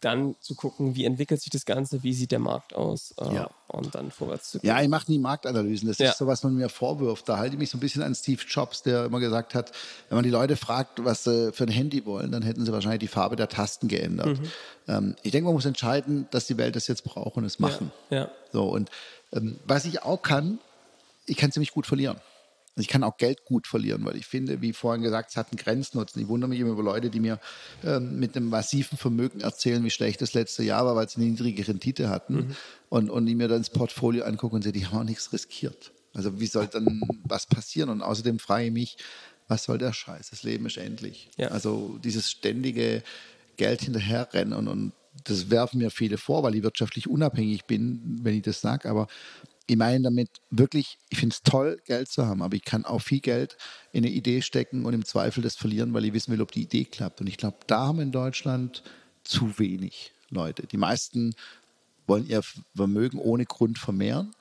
dann 0.00 0.34
zu 0.40 0.54
gucken, 0.54 0.94
wie 0.94 1.04
entwickelt 1.04 1.40
sich 1.40 1.50
das 1.50 1.64
Ganze, 1.64 2.02
wie 2.02 2.14
sieht 2.14 2.32
der 2.32 2.38
Markt 2.38 2.74
aus 2.74 3.14
äh, 3.20 3.34
ja. 3.34 3.50
und 3.68 3.94
dann 3.94 4.10
vorwärts 4.10 4.50
zu 4.50 4.58
gehen. 4.58 4.68
Ja, 4.68 4.80
ich 4.80 4.88
mache 4.88 5.10
nie 5.10 5.18
Marktanalysen. 5.18 5.88
Das 5.88 5.98
ja. 5.98 6.10
ist 6.10 6.18
so, 6.18 6.26
was 6.26 6.42
man 6.42 6.54
mir 6.54 6.68
vorwirft. 6.68 7.28
Da 7.28 7.36
halte 7.36 7.54
ich 7.54 7.58
mich 7.58 7.70
so 7.70 7.76
ein 7.76 7.80
bisschen 7.80 8.02
an 8.02 8.14
Steve 8.14 8.42
Jobs, 8.48 8.82
der 8.82 9.04
immer 9.04 9.20
gesagt 9.20 9.54
hat, 9.54 9.72
wenn 10.08 10.16
man 10.16 10.24
die 10.24 10.30
Leute 10.30 10.56
fragt, 10.56 11.04
was 11.04 11.24
sie 11.24 11.52
für 11.52 11.64
ein 11.64 11.70
Handy 11.70 12.06
wollen, 12.06 12.32
dann 12.32 12.42
hätten 12.42 12.64
sie 12.64 12.72
wahrscheinlich 12.72 13.00
die 13.00 13.08
Farbe 13.08 13.36
der 13.36 13.48
Tasten 13.48 13.88
geändert. 13.88 14.38
Mhm. 14.38 14.50
Ähm, 14.88 15.16
ich 15.22 15.32
denke, 15.32 15.46
man 15.46 15.54
muss 15.54 15.66
entscheiden, 15.66 16.26
dass 16.30 16.46
die 16.46 16.56
Welt 16.56 16.76
das 16.76 16.86
jetzt 16.86 17.04
braucht 17.04 17.36
und 17.36 17.44
es 17.44 17.58
machen. 17.58 17.92
Ja. 18.10 18.18
ja. 18.18 18.30
So, 18.52 18.64
und 18.64 18.90
ähm, 19.32 19.58
was 19.66 19.84
ich 19.84 20.02
auch 20.02 20.22
kann, 20.22 20.58
ich 21.26 21.36
kann 21.36 21.52
ziemlich 21.52 21.72
gut 21.72 21.86
verlieren. 21.86 22.18
Ich 22.80 22.88
kann 22.88 23.04
auch 23.04 23.16
Geld 23.16 23.44
gut 23.44 23.66
verlieren, 23.66 24.04
weil 24.04 24.16
ich 24.16 24.26
finde, 24.26 24.60
wie 24.60 24.72
vorhin 24.72 25.02
gesagt, 25.02 25.30
es 25.30 25.36
hat 25.36 25.50
einen 25.50 25.58
Grenznutzen. 25.58 26.20
Ich 26.20 26.28
wundere 26.28 26.48
mich 26.48 26.60
immer 26.60 26.70
über 26.70 26.82
Leute, 26.82 27.10
die 27.10 27.20
mir 27.20 27.38
ähm, 27.84 28.18
mit 28.18 28.36
einem 28.36 28.48
massiven 28.48 28.98
Vermögen 28.98 29.40
erzählen, 29.40 29.84
wie 29.84 29.90
schlecht 29.90 30.20
das 30.22 30.34
letzte 30.34 30.62
Jahr 30.62 30.86
war, 30.86 30.96
weil 30.96 31.08
sie 31.08 31.20
eine 31.20 31.30
niedrige 31.30 31.66
Rendite 31.66 32.08
hatten. 32.08 32.34
Mhm. 32.34 32.56
Und, 32.88 33.10
und 33.10 33.26
die 33.26 33.34
mir 33.34 33.48
dann 33.48 33.58
das 33.58 33.70
Portfolio 33.70 34.24
angucken 34.24 34.56
und 34.56 34.62
sehen, 34.62 34.72
die 34.72 34.86
haben 34.86 34.98
auch 34.98 35.04
nichts 35.04 35.32
riskiert. 35.32 35.92
Also 36.12 36.40
wie 36.40 36.46
soll 36.46 36.66
dann 36.66 37.02
was 37.24 37.46
passieren? 37.46 37.88
Und 37.88 38.02
außerdem 38.02 38.38
frage 38.38 38.66
ich 38.66 38.72
mich, 38.72 38.96
was 39.46 39.64
soll 39.64 39.78
der 39.78 39.92
Scheiß? 39.92 40.30
Das 40.30 40.42
Leben 40.42 40.66
ist 40.66 40.76
endlich. 40.76 41.30
Ja. 41.36 41.48
Also 41.48 41.98
dieses 42.02 42.30
ständige 42.30 43.02
Geld 43.56 43.82
hinterherrennen 43.82 44.54
und, 44.54 44.68
und 44.68 44.92
das 45.24 45.50
werfen 45.50 45.78
mir 45.78 45.90
viele 45.90 46.18
vor, 46.18 46.42
weil 46.42 46.54
ich 46.54 46.62
wirtschaftlich 46.62 47.08
unabhängig 47.08 47.64
bin, 47.64 48.20
wenn 48.22 48.36
ich 48.36 48.42
das 48.42 48.60
sage. 48.60 48.88
Aber 48.88 49.08
ich 49.70 49.76
meine 49.76 50.02
damit 50.02 50.30
wirklich, 50.50 50.98
ich 51.10 51.18
finde 51.18 51.32
es 51.32 51.42
toll, 51.42 51.80
Geld 51.84 52.08
zu 52.08 52.26
haben, 52.26 52.42
aber 52.42 52.56
ich 52.56 52.64
kann 52.64 52.84
auch 52.84 53.00
viel 53.00 53.20
Geld 53.20 53.56
in 53.92 54.04
eine 54.04 54.12
Idee 54.12 54.42
stecken 54.42 54.84
und 54.84 54.94
im 54.94 55.04
Zweifel 55.04 55.44
das 55.44 55.54
verlieren, 55.54 55.94
weil 55.94 56.04
ich 56.04 56.12
wissen 56.12 56.32
will, 56.32 56.42
ob 56.42 56.50
die 56.50 56.62
Idee 56.62 56.84
klappt. 56.84 57.20
Und 57.20 57.28
ich 57.28 57.36
glaube, 57.36 57.58
da 57.68 57.86
haben 57.86 57.98
wir 57.98 58.02
in 58.02 58.10
Deutschland 58.10 58.82
zu 59.22 59.60
wenig 59.60 60.12
Leute. 60.28 60.66
Die 60.66 60.76
meisten 60.76 61.36
wollen 62.08 62.26
ihr 62.26 62.42
Vermögen 62.74 63.20
ohne 63.20 63.46
Grund 63.46 63.78
vermehren. 63.78 64.34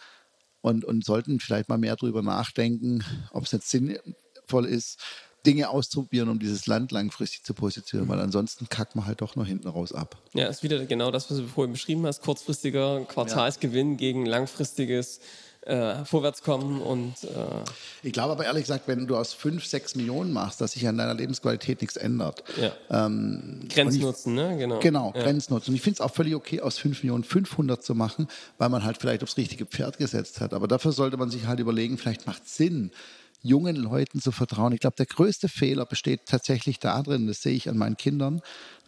und, 0.62 0.84
und 0.84 1.06
sollten 1.06 1.40
vielleicht 1.40 1.70
mal 1.70 1.78
mehr 1.78 1.96
darüber 1.96 2.24
nachdenken, 2.24 3.04
ob 3.32 3.44
es 3.46 3.52
jetzt 3.52 3.70
sinnvoll 3.70 4.66
ist, 4.66 5.00
Dinge 5.46 5.70
auszuprobieren, 5.70 6.30
um 6.30 6.40
dieses 6.40 6.68
Land 6.68 6.92
langfristig 6.92 7.44
zu 7.44 7.54
positionieren, 7.54 8.10
weil 8.10 8.20
ansonsten 8.20 8.68
kackt 8.70 8.96
man 8.96 9.06
halt 9.06 9.22
doch 9.22 9.36
noch 9.36 9.46
hinten 9.46 9.68
raus 9.68 9.94
ab. 9.94 10.18
Ja, 10.34 10.48
ist 10.48 10.64
wieder 10.64 10.86
genau 10.86 11.12
das, 11.12 11.30
was 11.30 11.38
du 11.38 11.48
vorhin 11.48 11.74
beschrieben 11.74 12.06
hast, 12.06 12.22
kurzfristiger 12.22 13.06
Quartalsgewinn 13.06 13.92
ja. 13.92 13.98
gegen 13.98 14.26
langfristiges 14.26 15.20
äh, 15.62 16.06
Vorwärtskommen 16.06 16.82
und 16.82 17.16
äh 17.24 17.64
ich 18.02 18.14
glaube 18.14 18.32
aber 18.32 18.46
ehrlich 18.46 18.64
gesagt, 18.64 18.88
wenn 18.88 19.08
du 19.08 19.18
aus 19.18 19.34
fünf, 19.34 19.66
sechs 19.66 19.94
Millionen 19.94 20.32
machst, 20.32 20.62
dass 20.62 20.72
sich 20.72 20.88
an 20.88 20.98
deiner 20.98 21.14
Lebensqualität 21.14 21.82
nichts 21.82 21.98
ändert. 21.98 22.44
Ja. 22.60 22.72
Ähm, 22.90 23.68
Grenznutzen, 23.68 24.38
ich, 24.38 24.44
ne? 24.44 24.58
Genau. 24.58 24.80
Genau, 24.80 25.14
ja. 25.14 25.22
Grenznutzen. 25.22 25.72
Und 25.72 25.76
ich 25.76 25.82
finde 25.82 25.96
es 25.96 26.02
auch 26.02 26.14
völlig 26.14 26.36
okay, 26.36 26.62
aus 26.62 26.78
fünf 26.78 27.04
Millionen 27.04 27.26
500 27.26 27.84
zu 27.84 27.94
machen, 27.94 28.28
weil 28.58 28.70
man 28.70 28.84
halt 28.84 28.98
vielleicht 28.98 29.22
aufs 29.22 29.36
richtige 29.36 29.66
Pferd 29.66 29.98
gesetzt 29.98 30.40
hat. 30.40 30.54
Aber 30.54 30.68
dafür 30.68 30.94
sollte 30.94 31.18
man 31.18 31.30
sich 31.30 31.46
halt 31.46 31.60
überlegen, 31.60 31.98
vielleicht 31.98 32.26
macht 32.26 32.44
es 32.46 32.56
Sinn, 32.56 32.92
jungen 33.42 33.76
Leuten 33.76 34.22
zu 34.22 34.32
vertrauen. 34.32 34.74
Ich 34.74 34.80
glaube, 34.80 34.96
der 34.98 35.06
größte 35.06 35.48
Fehler 35.48 35.86
besteht 35.86 36.26
tatsächlich 36.26 36.80
darin, 36.80 37.28
das 37.28 37.42
sehe 37.42 37.54
ich 37.54 37.70
an 37.70 37.78
meinen 37.78 37.98
Kindern, 37.98 38.42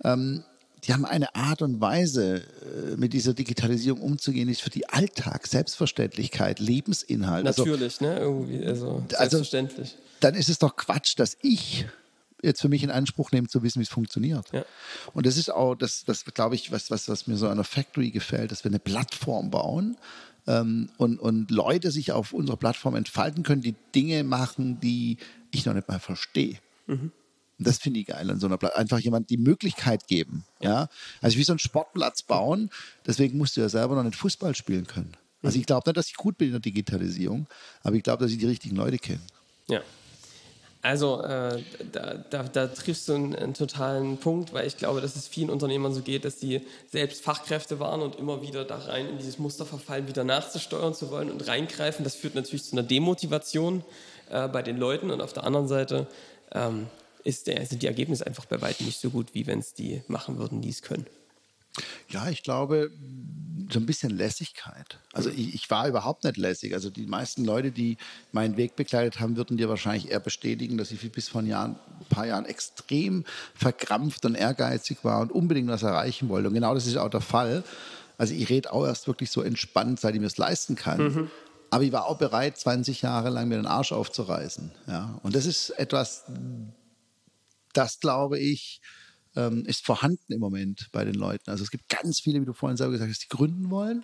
ähm, 0.03 0.43
die 0.83 0.93
haben 0.93 1.05
eine 1.05 1.35
Art 1.35 1.61
und 1.61 1.79
Weise, 1.79 2.37
äh, 2.37 2.97
mit 2.97 3.13
dieser 3.13 3.33
Digitalisierung 3.33 4.01
umzugehen, 4.01 4.47
die 4.47 4.53
ist 4.53 4.61
für 4.61 4.71
die 4.71 4.89
Alltag, 4.89 5.45
Selbstverständlichkeit, 5.45 6.59
Lebensinhalt. 6.59 7.45
Also 7.45 7.65
Natürlich, 7.65 8.01
also, 8.01 8.05
ne? 8.05 8.19
Irgendwie, 8.19 8.65
also, 8.65 8.87
also 8.95 9.07
selbstverständlich. 9.17 9.89
Also, 9.89 10.03
dann 10.21 10.35
ist 10.35 10.49
es 10.49 10.57
doch 10.57 10.75
Quatsch, 10.75 11.13
dass 11.17 11.37
ich 11.41 11.85
jetzt 12.41 12.61
für 12.61 12.69
mich 12.69 12.83
in 12.83 12.89
Anspruch 12.89 13.31
nehme, 13.31 13.47
zu 13.47 13.61
wissen, 13.63 13.79
wie 13.79 13.83
es 13.83 13.89
funktioniert. 13.89 14.51
Ja. 14.51 14.65
Und 15.13 15.25
das 15.25 15.37
ist 15.37 15.51
auch, 15.51 15.75
das, 15.75 16.03
das 16.05 16.25
glaube 16.25 16.55
ich, 16.55 16.71
was, 16.71 16.89
was, 16.89 17.07
was 17.07 17.27
mir 17.27 17.37
so 17.37 17.47
an 17.47 17.57
der 17.57 17.63
Factory 17.63 18.09
gefällt, 18.09 18.51
dass 18.51 18.63
wir 18.63 18.71
eine 18.71 18.79
Plattform 18.79 19.51
bauen, 19.51 19.97
ähm, 20.47 20.89
und, 20.97 21.19
und 21.19 21.51
Leute 21.51 21.91
sich 21.91 22.11
auf 22.11 22.33
unserer 22.33 22.57
Plattform 22.57 22.95
entfalten 22.95 23.43
können, 23.43 23.61
die 23.61 23.75
Dinge 23.93 24.23
machen, 24.23 24.79
die 24.79 25.17
ich 25.51 25.65
noch 25.65 25.73
nicht 25.73 25.87
mal 25.87 25.99
verstehe. 25.99 26.57
Mhm. 26.87 27.11
Das 27.57 27.77
finde 27.77 27.99
ich 27.99 28.07
geil 28.07 28.29
an 28.29 28.39
so 28.39 28.47
einer 28.47 28.57
Plattform. 28.57 28.81
Einfach 28.81 28.99
jemand 28.99 29.29
die 29.29 29.37
Möglichkeit 29.37 30.07
geben. 30.07 30.45
Ja? 30.61 30.89
Also 31.21 31.37
wie 31.37 31.43
so 31.43 31.53
einen 31.53 31.59
Sportplatz 31.59 32.23
bauen. 32.23 32.71
Deswegen 33.05 33.37
musst 33.37 33.55
du 33.55 33.61
ja 33.61 33.69
selber 33.69 33.95
noch 33.95 34.03
nicht 34.03 34.15
Fußball 34.15 34.55
spielen 34.55 34.87
können. 34.87 35.15
Also 35.43 35.59
ich 35.59 35.65
glaube 35.65 35.87
nicht, 35.87 35.97
dass 35.97 36.07
ich 36.07 36.15
gut 36.15 36.37
bin 36.37 36.47
in 36.47 36.53
der 36.53 36.59
Digitalisierung, 36.59 37.47
aber 37.83 37.95
ich 37.95 38.03
glaube, 38.03 38.23
dass 38.23 38.31
ich 38.31 38.37
die 38.37 38.47
richtigen 38.47 38.75
Leute 38.75 38.97
kenne. 38.97 39.21
Ja. 39.67 39.81
Also 40.83 41.21
äh, 41.21 41.61
da, 41.91 42.15
da, 42.29 42.43
da, 42.43 42.67
triffst 42.67 43.07
du 43.07 43.13
einen, 43.13 43.35
einen, 43.35 43.53
totalen 43.53 44.17
Punkt, 44.17 44.51
weil 44.51 44.65
ich 44.65 44.77
glaube, 44.77 44.99
dass 44.99 45.15
es 45.15 45.27
vielen 45.27 45.51
Unternehmern 45.51 45.93
so 45.93 46.01
geht, 46.01 46.25
dass 46.25 46.37
die 46.37 46.61
selbst 46.89 47.23
Fachkräfte 47.23 47.79
waren 47.79 48.01
und 48.01 48.17
immer 48.17 48.41
wieder 48.41 48.65
da 48.65 48.77
rein 48.77 49.07
in 49.07 49.17
dieses 49.19 49.37
Muster 49.37 49.65
verfallen, 49.65 50.07
wieder 50.07 50.23
nachzusteuern 50.23 50.95
zu 50.95 51.11
wollen 51.11 51.29
und 51.29 51.47
reingreifen. 51.47 52.03
Das 52.03 52.15
führt 52.15 52.33
natürlich 52.33 52.63
zu 52.63 52.71
einer 52.73 52.83
Demotivation 52.83 53.83
äh, 54.31 54.47
bei 54.47 54.63
den 54.63 54.77
Leuten 54.77 55.11
und 55.11 55.21
auf 55.21 55.33
der 55.33 55.43
anderen 55.43 55.67
Seite 55.67 56.07
ähm, 56.51 56.87
der, 57.25 57.65
sind 57.67 57.83
die 57.83 57.87
Ergebnisse 57.87 58.25
einfach 58.25 58.45
bei 58.45 58.59
weitem 58.61 58.87
nicht 58.87 58.99
so 58.99 59.11
gut, 59.11 59.35
wie 59.35 59.45
wenn 59.45 59.59
es 59.59 59.75
die 59.75 60.01
machen 60.07 60.39
würden, 60.39 60.61
die 60.61 60.69
es 60.69 60.81
können. 60.81 61.05
Ja, 62.09 62.29
ich 62.29 62.43
glaube, 62.43 62.91
so 63.71 63.79
ein 63.79 63.85
bisschen 63.85 64.11
Lässigkeit. 64.11 64.99
Also 65.13 65.29
ich, 65.29 65.53
ich, 65.53 65.69
war 65.69 65.87
überhaupt 65.87 66.23
nicht 66.23 66.37
lässig. 66.37 66.73
Also 66.73 66.89
die 66.89 67.05
meisten 67.05 67.45
Leute, 67.45 67.71
die 67.71 67.97
meinen 68.31 68.57
Weg 68.57 68.75
begleitet 68.75 69.19
haben, 69.19 69.37
würden 69.37 69.57
dir 69.57 69.69
wahrscheinlich 69.69 70.11
eher 70.11 70.19
bestätigen, 70.19 70.77
dass 70.77 70.91
ich 70.91 71.11
bis 71.11 71.29
vor 71.29 71.41
ein, 71.41 71.47
Jahr, 71.47 71.67
ein 71.67 72.05
paar 72.09 72.27
Jahren 72.27 72.45
extrem 72.45 73.23
verkrampft 73.55 74.25
und 74.25 74.35
ehrgeizig 74.35 74.99
war 75.03 75.21
und 75.21 75.31
unbedingt 75.31 75.69
was 75.69 75.83
erreichen 75.83 76.29
wollte. 76.29 76.49
Und 76.49 76.53
genau 76.53 76.73
das 76.73 76.87
ist 76.87 76.97
auch 76.97 77.09
der 77.09 77.21
Fall. 77.21 77.63
Also 78.17 78.33
ich 78.33 78.49
rede 78.49 78.71
auch 78.73 78.85
erst 78.85 79.07
wirklich 79.07 79.31
so 79.31 79.41
entspannt, 79.41 79.99
seit 79.99 80.13
ich 80.15 80.21
mir 80.21 80.27
es 80.27 80.37
leisten 80.37 80.75
kann. 80.75 81.03
Mhm. 81.03 81.31
Aber 81.69 81.83
ich 81.83 81.91
war 81.93 82.05
auch 82.05 82.17
bereit, 82.17 82.57
20 82.57 83.01
Jahre 83.01 83.29
lang 83.29 83.47
mir 83.47 83.55
den 83.55 83.65
Arsch 83.65 83.93
aufzureißen. 83.93 84.71
Ja? 84.87 85.19
Und 85.23 85.35
das 85.35 85.45
ist 85.45 85.69
etwas, 85.71 86.25
das 87.73 87.99
glaube 88.01 88.37
ich, 88.37 88.81
ähm, 89.35 89.65
ist 89.65 89.85
vorhanden 89.85 90.33
im 90.33 90.39
Moment 90.39 90.89
bei 90.91 91.05
den 91.05 91.15
Leuten. 91.15 91.49
Also 91.49 91.63
es 91.63 91.71
gibt 91.71 91.89
ganz 91.89 92.19
viele, 92.19 92.41
wie 92.41 92.45
du 92.45 92.53
vorhin 92.53 92.77
selber 92.77 92.93
gesagt 92.93 93.11
hast, 93.11 93.23
die 93.23 93.29
gründen 93.29 93.69
wollen. 93.69 94.01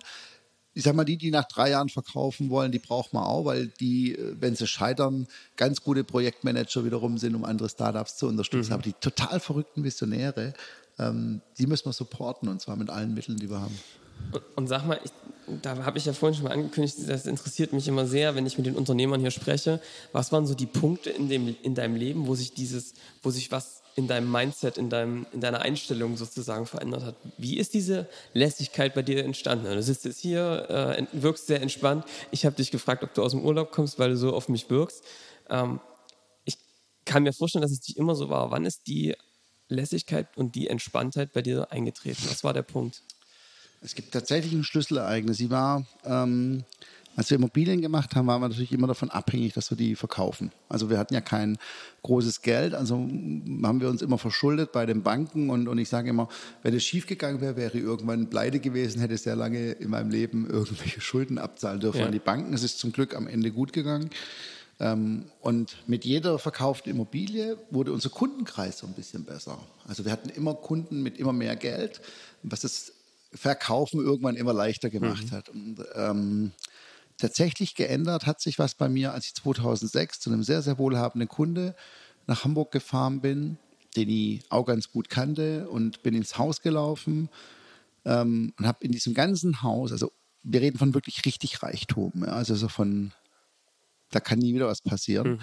Ich 0.74 0.84
sag 0.84 0.94
mal, 0.94 1.04
die, 1.04 1.16
die 1.16 1.30
nach 1.30 1.46
drei 1.46 1.70
Jahren 1.70 1.88
verkaufen 1.88 2.50
wollen, 2.50 2.70
die 2.70 2.78
braucht 2.78 3.12
man 3.12 3.24
auch, 3.24 3.44
weil 3.44 3.66
die, 3.66 4.14
äh, 4.14 4.36
wenn 4.38 4.54
sie 4.54 4.66
scheitern, 4.66 5.26
ganz 5.56 5.82
gute 5.82 6.04
Projektmanager 6.04 6.84
wiederum 6.84 7.18
sind, 7.18 7.34
um 7.34 7.44
andere 7.44 7.68
Startups 7.68 8.16
zu 8.16 8.26
unterstützen. 8.26 8.70
Mhm. 8.70 8.74
Aber 8.74 8.82
die 8.82 8.92
total 8.94 9.40
verrückten 9.40 9.84
Visionäre, 9.84 10.54
ähm, 10.98 11.40
die 11.58 11.66
müssen 11.66 11.86
wir 11.86 11.92
supporten 11.92 12.48
und 12.48 12.60
zwar 12.60 12.76
mit 12.76 12.90
allen 12.90 13.14
Mitteln, 13.14 13.38
die 13.38 13.50
wir 13.50 13.60
haben. 13.60 13.78
Und, 14.32 14.42
und 14.56 14.66
sag 14.66 14.86
mal, 14.86 15.00
ich, 15.04 15.10
da 15.62 15.84
habe 15.84 15.98
ich 15.98 16.04
ja 16.04 16.12
vorhin 16.12 16.36
schon 16.36 16.44
mal 16.44 16.52
angekündigt, 16.52 16.96
das 17.06 17.26
interessiert 17.26 17.72
mich 17.72 17.88
immer 17.88 18.06
sehr, 18.06 18.34
wenn 18.34 18.46
ich 18.46 18.58
mit 18.58 18.66
den 18.66 18.76
Unternehmern 18.76 19.20
hier 19.20 19.30
spreche. 19.30 19.80
Was 20.12 20.32
waren 20.32 20.46
so 20.46 20.54
die 20.54 20.66
Punkte 20.66 21.10
in, 21.10 21.28
dem, 21.28 21.56
in 21.62 21.74
deinem 21.74 21.96
Leben, 21.96 22.26
wo 22.26 22.34
sich 22.34 22.52
dieses, 22.52 22.94
wo 23.22 23.30
sich 23.30 23.50
was 23.50 23.82
in 23.96 24.06
deinem 24.06 24.30
Mindset, 24.30 24.78
in, 24.78 24.90
deinem, 24.90 25.26
in 25.32 25.40
deiner 25.40 25.62
Einstellung 25.62 26.16
sozusagen 26.16 26.66
verändert 26.66 27.04
hat? 27.04 27.16
Wie 27.36 27.58
ist 27.58 27.74
diese 27.74 28.08
Lässigkeit 28.32 28.94
bei 28.94 29.02
dir 29.02 29.24
entstanden? 29.24 29.64
Du 29.64 29.82
sitzt 29.82 30.04
jetzt 30.04 30.20
hier, 30.20 30.66
äh, 30.68 31.06
wirkst 31.12 31.46
sehr 31.46 31.62
entspannt. 31.62 32.04
Ich 32.30 32.44
habe 32.44 32.56
dich 32.56 32.70
gefragt, 32.70 33.02
ob 33.02 33.14
du 33.14 33.22
aus 33.22 33.32
dem 33.32 33.44
Urlaub 33.44 33.72
kommst, 33.72 33.98
weil 33.98 34.10
du 34.10 34.16
so 34.16 34.34
auf 34.34 34.48
mich 34.48 34.68
wirkst. 34.70 35.02
Ähm, 35.48 35.80
ich 36.44 36.58
kann 37.04 37.22
mir 37.22 37.32
vorstellen, 37.32 37.62
dass 37.62 37.72
es 37.72 37.80
dich 37.80 37.96
immer 37.96 38.14
so 38.14 38.28
war. 38.28 38.50
Wann 38.50 38.66
ist 38.66 38.86
die 38.86 39.16
Lässigkeit 39.68 40.28
und 40.36 40.54
die 40.54 40.68
Entspanntheit 40.68 41.32
bei 41.32 41.42
dir 41.42 41.72
eingetreten? 41.72 42.22
Was 42.28 42.44
war 42.44 42.52
der 42.52 42.62
Punkt? 42.62 43.02
Es 43.80 43.94
gibt 43.94 44.12
tatsächlich 44.12 44.52
ein 44.52 44.64
Schlüsselereignis. 44.64 45.36
Sie 45.36 45.50
war, 45.50 45.86
ähm, 46.04 46.64
als 47.16 47.30
wir 47.30 47.36
Immobilien 47.36 47.80
gemacht 47.80 48.14
haben, 48.14 48.26
waren 48.28 48.40
wir 48.40 48.48
natürlich 48.48 48.72
immer 48.72 48.86
davon 48.86 49.10
abhängig, 49.10 49.52
dass 49.54 49.70
wir 49.70 49.76
die 49.76 49.96
verkaufen. 49.96 50.52
Also 50.68 50.88
wir 50.88 50.98
hatten 50.98 51.14
ja 51.14 51.20
kein 51.20 51.58
großes 52.02 52.42
Geld, 52.42 52.74
also 52.74 52.94
haben 52.94 53.80
wir 53.80 53.88
uns 53.88 54.02
immer 54.02 54.18
verschuldet 54.18 54.70
bei 54.72 54.86
den 54.86 55.02
Banken 55.02 55.50
und, 55.50 55.66
und 55.66 55.78
ich 55.78 55.88
sage 55.88 56.10
immer, 56.10 56.28
wenn 56.62 56.74
es 56.74 56.84
schiefgegangen 56.84 57.40
wäre, 57.40 57.56
wäre 57.56 57.76
ich 57.76 57.82
irgendwann 57.82 58.30
pleite 58.30 58.60
gewesen, 58.60 59.00
hätte 59.00 59.16
sehr 59.16 59.36
lange 59.36 59.72
in 59.72 59.90
meinem 59.90 60.10
Leben 60.10 60.48
irgendwelche 60.48 61.00
Schulden 61.00 61.38
abzahlen 61.38 61.80
dürfen 61.80 62.00
ja. 62.00 62.06
an 62.06 62.12
die 62.12 62.20
Banken. 62.20 62.54
Es 62.54 62.62
ist 62.62 62.78
zum 62.78 62.92
Glück 62.92 63.16
am 63.16 63.26
Ende 63.26 63.50
gut 63.50 63.72
gegangen. 63.72 64.10
Ähm, 64.80 65.24
und 65.40 65.76
mit 65.88 66.04
jeder 66.04 66.38
verkauften 66.38 66.90
Immobilie 66.90 67.58
wurde 67.70 67.92
unser 67.92 68.10
Kundenkreis 68.10 68.78
so 68.78 68.86
ein 68.86 68.92
bisschen 68.92 69.24
besser. 69.24 69.58
Also 69.88 70.04
wir 70.04 70.12
hatten 70.12 70.28
immer 70.28 70.54
Kunden 70.54 71.02
mit 71.02 71.18
immer 71.18 71.32
mehr 71.32 71.56
Geld, 71.56 72.00
was 72.44 72.60
das 72.60 72.92
Verkaufen 73.32 74.00
irgendwann 74.00 74.36
immer 74.36 74.52
leichter 74.52 74.90
gemacht 74.90 75.26
mhm. 75.26 75.30
hat. 75.32 75.48
Und, 75.48 75.84
ähm, 75.94 76.52
tatsächlich 77.18 77.74
geändert 77.74 78.26
hat 78.26 78.40
sich 78.40 78.58
was 78.58 78.74
bei 78.74 78.88
mir, 78.88 79.12
als 79.12 79.26
ich 79.26 79.34
2006 79.34 80.20
zu 80.20 80.30
einem 80.30 80.42
sehr, 80.42 80.62
sehr 80.62 80.78
wohlhabenden 80.78 81.28
Kunde 81.28 81.74
nach 82.26 82.44
Hamburg 82.44 82.70
gefahren 82.70 83.20
bin, 83.20 83.58
den 83.96 84.08
ich 84.08 84.44
auch 84.50 84.64
ganz 84.64 84.90
gut 84.90 85.08
kannte 85.08 85.68
und 85.68 86.02
bin 86.02 86.14
ins 86.14 86.38
Haus 86.38 86.62
gelaufen 86.62 87.28
ähm, 88.04 88.52
und 88.58 88.66
habe 88.66 88.84
in 88.84 88.92
diesem 88.92 89.14
ganzen 89.14 89.62
Haus, 89.62 89.92
also 89.92 90.12
wir 90.42 90.60
reden 90.60 90.78
von 90.78 90.94
wirklich 90.94 91.24
richtig 91.24 91.62
Reichtum, 91.62 92.12
ja, 92.24 92.32
also 92.32 92.54
so 92.54 92.68
von, 92.68 93.12
da 94.10 94.20
kann 94.20 94.38
nie 94.38 94.54
wieder 94.54 94.68
was 94.68 94.82
passieren. 94.82 95.32
Mhm. 95.32 95.40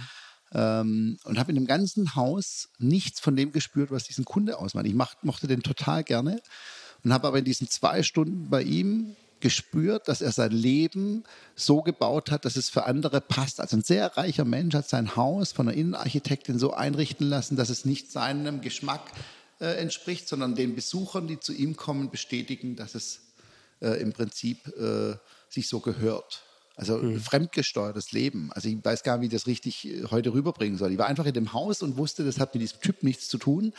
Ähm, 0.53 1.17
und 1.25 1.39
habe 1.39 1.51
in 1.51 1.55
dem 1.55 1.65
ganzen 1.65 2.15
Haus 2.15 2.69
nichts 2.77 3.19
von 3.19 3.35
dem 3.35 3.51
gespürt, 3.51 3.91
was 3.91 4.05
diesen 4.05 4.25
Kunde 4.25 4.57
ausmacht. 4.57 4.85
Ich 4.85 4.93
mach, 4.93 5.15
mochte 5.23 5.47
den 5.47 5.63
total 5.63 6.03
gerne 6.03 6.41
und 7.05 7.13
habe 7.13 7.27
aber 7.27 7.37
in 7.37 7.45
diesen 7.45 7.69
zwei 7.69 8.01
Stunden 8.03 8.49
bei 8.49 8.63
ihm 8.63 9.15
gespürt, 9.39 10.07
dass 10.07 10.21
er 10.21 10.31
sein 10.31 10.51
Leben 10.51 11.23
so 11.55 11.83
gebaut 11.83 12.31
hat, 12.31 12.45
dass 12.45 12.55
es 12.55 12.69
für 12.69 12.85
andere 12.85 13.21
passt. 13.21 13.61
Also 13.61 13.77
ein 13.77 13.83
sehr 13.83 14.17
reicher 14.17 14.43
Mensch 14.43 14.73
hat 14.73 14.89
sein 14.89 15.15
Haus 15.15 15.51
von 15.51 15.67
einer 15.67 15.77
Innenarchitektin 15.77 16.57
so 16.57 16.73
einrichten 16.73 17.29
lassen, 17.29 17.57
dass 17.57 17.69
es 17.69 17.85
nicht 17.85 18.11
seinem 18.11 18.61
Geschmack 18.61 19.11
äh, 19.59 19.77
entspricht, 19.77 20.27
sondern 20.27 20.55
den 20.55 20.73
Besuchern, 20.73 21.27
die 21.27 21.39
zu 21.39 21.53
ihm 21.53 21.77
kommen, 21.77 22.09
bestätigen, 22.09 22.75
dass 22.75 22.95
es 22.95 23.21
äh, 23.81 24.01
im 24.01 24.11
Prinzip 24.11 24.65
äh, 24.75 25.15
sich 25.47 25.67
so 25.69 25.81
gehört. 25.81 26.43
Also 26.77 26.97
mhm. 26.97 27.19
fremdgesteuertes 27.19 28.11
Leben. 28.11 28.51
Also 28.51 28.67
ich 28.67 28.83
weiß 28.83 29.03
gar 29.03 29.17
nicht, 29.17 29.21
wie 29.21 29.35
ich 29.35 29.41
das 29.41 29.47
richtig 29.47 29.87
äh, 29.87 30.03
heute 30.11 30.33
rüberbringen 30.33 30.77
soll. 30.77 30.91
Ich 30.91 30.97
war 30.97 31.07
einfach 31.07 31.25
in 31.25 31.33
dem 31.33 31.53
Haus 31.53 31.81
und 31.81 31.97
wusste, 31.97 32.25
das 32.25 32.39
hat 32.39 32.53
mit 32.53 32.61
diesem 32.61 32.81
Typ 32.81 33.01
nichts 33.01 33.29
zu 33.29 33.37
tun, 33.37 33.73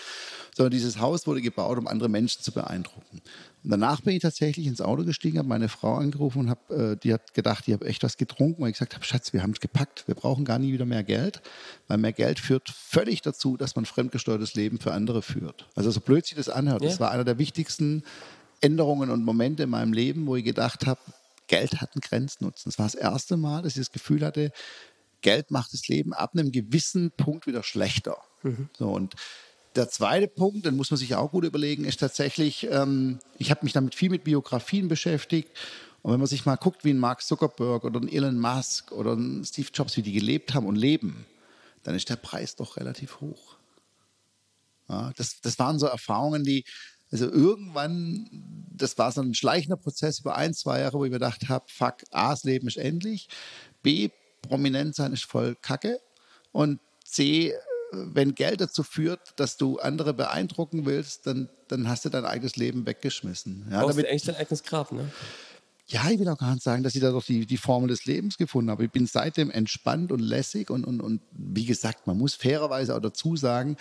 sondern 0.55 0.71
dieses 0.71 0.99
Haus 0.99 1.27
wurde 1.27 1.43
gebaut, 1.43 1.77
um 1.79 1.87
andere 1.87 2.09
Menschen 2.09 2.43
zu 2.43 2.53
beeindrucken. 2.53 3.21
Und 3.65 3.71
danach 3.71 4.01
bin 4.01 4.15
ich 4.15 4.23
tatsächlich 4.23 4.67
ins 4.67 4.81
Auto 4.81 5.05
gestiegen, 5.05 5.39
habe 5.39 5.49
meine 5.49 5.69
Frau 5.69 5.97
angerufen 5.97 6.39
und 6.41 6.51
hab, 6.51 6.71
äh, 6.71 6.97
die 6.97 7.13
hat 7.13 7.35
gedacht, 7.35 7.65
ich 7.67 7.75
habe 7.75 7.85
echt 7.87 8.03
was 8.03 8.17
getrunken, 8.17 8.63
weil 8.63 8.71
ich 8.71 8.77
gesagt 8.77 8.95
habe, 8.95 9.05
Schatz, 9.05 9.33
wir 9.35 9.43
haben 9.43 9.51
es 9.51 9.61
gepackt, 9.61 10.05
wir 10.07 10.15
brauchen 10.15 10.45
gar 10.45 10.59
nie 10.59 10.73
wieder 10.73 10.87
mehr 10.87 11.03
Geld, 11.03 11.43
weil 11.89 11.99
mehr 11.99 12.13
Geld 12.13 12.39
führt 12.39 12.71
völlig 12.71 13.21
dazu, 13.21 13.57
dass 13.57 13.77
man 13.77 13.85
fremdgesteuertes 13.85 14.55
Leben 14.55 14.79
für 14.79 14.93
andere 14.93 15.21
führt. 15.21 15.69
Also 15.75 15.91
so 15.91 16.01
blöd 16.01 16.25
sich 16.25 16.37
das 16.37 16.49
anhört, 16.49 16.83
ja. 16.83 16.89
das 16.89 17.01
war 17.01 17.11
einer 17.11 17.25
der 17.25 17.39
wichtigsten 17.39 18.05
Änderungen 18.61 19.11
und 19.11 19.25
Momente 19.25 19.65
in 19.65 19.71
meinem 19.71 19.93
Leben, 19.93 20.27
wo 20.27 20.37
ich 20.37 20.45
gedacht 20.45 20.87
habe, 20.87 21.01
Geld 21.47 21.81
hat 21.81 21.93
einen 21.95 22.01
Grenznutzen. 22.01 22.69
Es 22.69 22.79
war 22.79 22.87
das 22.87 22.95
erste 22.95 23.37
Mal, 23.37 23.63
dass 23.63 23.73
ich 23.75 23.81
das 23.81 23.93
Gefühl 23.93 24.25
hatte, 24.25 24.53
Geld 25.23 25.51
macht 25.51 25.73
das 25.73 25.89
Leben 25.89 26.13
ab 26.13 26.33
einem 26.35 26.53
gewissen 26.53 27.11
Punkt 27.13 27.47
wieder 27.47 27.63
schlechter. 27.63 28.19
Mhm. 28.43 28.69
So, 28.79 28.91
und 28.91 29.15
der 29.75 29.89
zweite 29.89 30.29
Punkt, 30.29 30.67
den 30.67 30.77
muss 30.77 30.91
man 30.91 30.99
sich 30.99 31.15
auch 31.15 31.31
gut 31.31 31.45
überlegen, 31.45 31.85
ist 31.85 32.01
tatsächlich, 32.01 32.67
ähm, 32.71 33.19
ich 33.39 33.51
habe 33.51 33.61
mich 33.65 33.73
damit 33.73 33.95
viel 33.95 34.11
mit 34.11 34.25
Biografien 34.25 34.89
beschäftigt 34.89 35.51
Und 36.03 36.13
wenn 36.13 36.21
man 36.21 36.29
sich 36.29 36.47
mal 36.47 36.57
guckt, 36.57 36.85
wie 36.85 36.91
ein 36.91 36.99
Mark 36.99 37.23
Zuckerberg 37.23 37.85
oder 37.85 38.01
ein 38.01 38.09
Elon 38.09 38.39
Musk 38.39 38.93
oder 38.93 39.15
ein 39.15 39.45
Steve 39.45 39.69
Jobs, 39.75 39.97
wie 39.97 40.03
die 40.03 40.13
gelebt 40.13 40.55
haben 40.55 40.67
und 40.67 40.77
leben, 40.77 41.27
dann 41.83 41.95
ist 41.95 42.09
der 42.09 42.17
Preis 42.17 42.57
doch 42.57 42.77
relativ 42.77 43.21
hoch. 43.21 43.57
Ja, 44.89 45.13
das, 45.17 45.41
das 45.41 45.59
waren 45.59 45.79
so 45.79 45.87
Erfahrungen, 45.87 46.45
die, 46.45 46.65
also 47.11 47.31
irgendwann, 47.31 48.29
das 48.71 48.99
war 48.99 49.13
so 49.13 49.21
ein 49.21 49.35
schleichender 49.35 49.77
Prozess 49.77 50.21
über 50.21 50.37
ein, 50.37 50.55
zwei 50.55 50.81
Jahre, 50.81 50.99
wo 50.99 51.05
ich 51.05 51.11
mir 51.11 51.19
gedacht 51.19 51.49
habe, 51.49 51.65
fuck, 51.69 51.97
A, 52.11 52.31
das 52.31 52.45
Leben 52.45 52.67
ist 52.67 52.77
endlich, 52.77 53.29
B, 53.83 54.11
prominent 54.43 54.95
sein 54.95 55.13
ist 55.13 55.25
voll 55.25 55.57
Kacke 55.61 56.01
und 56.53 56.81
C, 57.05 57.55
wenn 57.93 58.35
Geld 58.35 58.61
dazu 58.61 58.83
führt, 58.83 59.21
dass 59.37 59.57
du 59.57 59.79
andere 59.79 60.13
beeindrucken 60.13 60.87
willst, 60.87 61.27
dann, 61.27 61.49
dann 61.69 61.89
hast 61.89 62.05
du 62.05 62.09
dein 62.09 62.25
eigenes 62.25 62.57
Leben 62.57 62.87
weggeschmissen. 62.87 63.69
Ja, 63.71 63.87
damit, 63.87 64.07
eigentlich 64.07 64.25
dein 64.25 64.37
eigenes 64.37 64.63
Grab, 64.63 64.93
ne? 64.93 65.11
Ja, 65.89 66.11
ich 66.11 66.19
will 66.19 66.29
auch 66.29 66.39
gar 66.39 66.53
nicht 66.53 66.65
sagen, 66.65 66.83
dass 66.83 66.97
ich 66.97 67.01
da 67.01 67.13
doch 67.13 67.25
die, 67.25 67.47
die 67.47 67.57
Formel 67.57 67.89
des 67.89 68.07
Lebens 68.07 68.39
gefunden 68.39 68.71
habe. 68.71 68.85
Ich 68.85 68.91
bin 68.91 69.07
seitdem 69.07 69.51
entspannt 69.51 70.11
und 70.11 70.19
lässig 70.19 70.69
und, 70.71 70.85
und, 70.85 71.01
und 71.01 71.21
wie 71.31 71.65
gesagt, 71.65 72.09
man 72.09 72.19
muss 72.19 72.35
fairerweise 72.35 72.97
auch 72.97 73.01
dazu 73.01 73.37
sagen, 73.37 73.77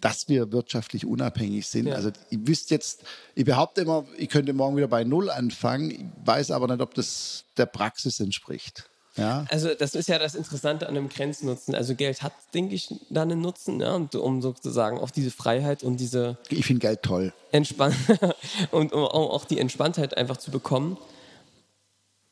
dass 0.00 0.28
wir 0.28 0.52
wirtschaftlich 0.52 1.04
unabhängig 1.04 1.66
sind. 1.66 1.86
Ja. 1.88 1.94
Also 1.94 2.10
ich 2.30 2.38
wüsste 2.46 2.74
jetzt, 2.74 3.02
ich 3.34 3.44
behaupte 3.44 3.80
immer, 3.80 4.04
ich 4.16 4.28
könnte 4.28 4.52
morgen 4.52 4.76
wieder 4.76 4.86
bei 4.86 5.02
Null 5.02 5.30
anfangen, 5.30 5.90
ich 5.90 6.04
weiß 6.24 6.52
aber 6.52 6.68
nicht, 6.68 6.80
ob 6.80 6.94
das 6.94 7.44
der 7.56 7.66
Praxis 7.66 8.20
entspricht. 8.20 8.88
Ja. 9.16 9.44
Also 9.50 9.74
das 9.74 9.94
ist 9.94 10.08
ja 10.08 10.18
das 10.18 10.34
Interessante 10.34 10.88
an 10.88 10.94
dem 10.94 11.08
Grenznutzen. 11.08 11.74
Also 11.74 11.94
Geld 11.94 12.22
hat, 12.22 12.32
denke 12.54 12.74
ich, 12.74 12.94
da 13.10 13.22
einen 13.22 13.40
Nutzen, 13.40 13.80
ja, 13.80 13.94
und 13.94 14.14
um 14.14 14.40
sozusagen 14.40 14.98
auch 14.98 15.10
diese 15.10 15.30
Freiheit 15.30 15.82
und 15.82 15.98
diese... 15.98 16.38
Ich 16.48 16.64
finde 16.64 16.80
Geld 16.80 17.02
toll. 17.02 17.32
Entspann 17.50 17.94
und 18.70 18.92
um 18.92 19.02
auch 19.02 19.44
die 19.44 19.58
Entspanntheit 19.58 20.16
einfach 20.16 20.38
zu 20.38 20.50
bekommen. 20.50 20.96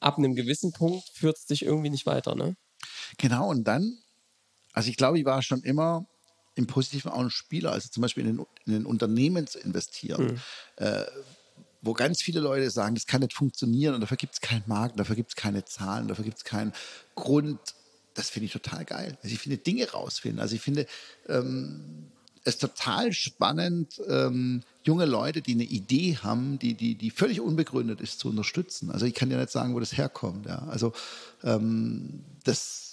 Ab 0.00 0.18
einem 0.18 0.34
gewissen 0.34 0.72
Punkt 0.72 1.08
führt 1.14 1.36
es 1.36 1.46
dich 1.46 1.64
irgendwie 1.64 1.90
nicht 1.90 2.06
weiter, 2.06 2.34
ne? 2.34 2.56
Genau, 3.18 3.48
und 3.48 3.64
dann, 3.64 3.98
also 4.72 4.88
ich 4.88 4.96
glaube, 4.96 5.18
ich 5.18 5.24
war 5.24 5.42
schon 5.42 5.62
immer 5.62 6.06
im 6.54 6.66
Positiven 6.66 7.10
auch 7.10 7.20
ein 7.20 7.30
Spieler, 7.30 7.72
also 7.72 7.88
zum 7.88 8.00
Beispiel 8.02 8.26
in 8.26 8.36
den, 8.36 8.46
in 8.66 8.72
den 8.72 8.86
Unternehmen 8.86 9.46
zu 9.46 9.58
investieren. 9.58 10.26
Mhm. 10.26 10.40
Äh, 10.84 11.04
wo 11.82 11.94
ganz 11.94 12.20
viele 12.20 12.40
Leute 12.40 12.70
sagen, 12.70 12.94
das 12.94 13.06
kann 13.06 13.20
nicht 13.20 13.32
funktionieren 13.32 13.94
und 13.94 14.00
dafür 14.02 14.16
gibt 14.16 14.34
es 14.34 14.40
keinen 14.40 14.64
Markt, 14.66 14.98
dafür 15.00 15.16
gibt 15.16 15.30
es 15.30 15.36
keine 15.36 15.64
Zahlen, 15.64 16.08
dafür 16.08 16.24
gibt 16.24 16.38
es 16.38 16.44
keinen 16.44 16.72
Grund. 17.14 17.58
Das 18.14 18.28
finde 18.28 18.46
ich 18.46 18.52
total 18.52 18.84
geil. 18.84 19.16
Also 19.22 19.34
ich 19.34 19.40
finde 19.40 19.56
Dinge 19.56 19.90
rausfinden. 19.90 20.40
Also 20.40 20.56
ich 20.56 20.60
finde 20.60 20.86
ähm, 21.28 22.12
es 22.44 22.58
total 22.58 23.12
spannend, 23.12 24.00
ähm, 24.08 24.62
junge 24.82 25.04
Leute, 25.04 25.42
die 25.42 25.52
eine 25.52 25.64
Idee 25.64 26.16
haben, 26.22 26.58
die, 26.58 26.74
die, 26.74 26.94
die 26.94 27.10
völlig 27.10 27.40
unbegründet 27.40 28.00
ist, 28.00 28.18
zu 28.18 28.28
unterstützen. 28.28 28.90
Also 28.90 29.06
ich 29.06 29.14
kann 29.14 29.30
ja 29.30 29.38
nicht 29.38 29.50
sagen, 29.50 29.74
wo 29.74 29.80
das 29.80 29.96
herkommt. 29.96 30.46
Ja. 30.46 30.66
Also 30.68 30.92
ähm, 31.44 32.24
das 32.44 32.90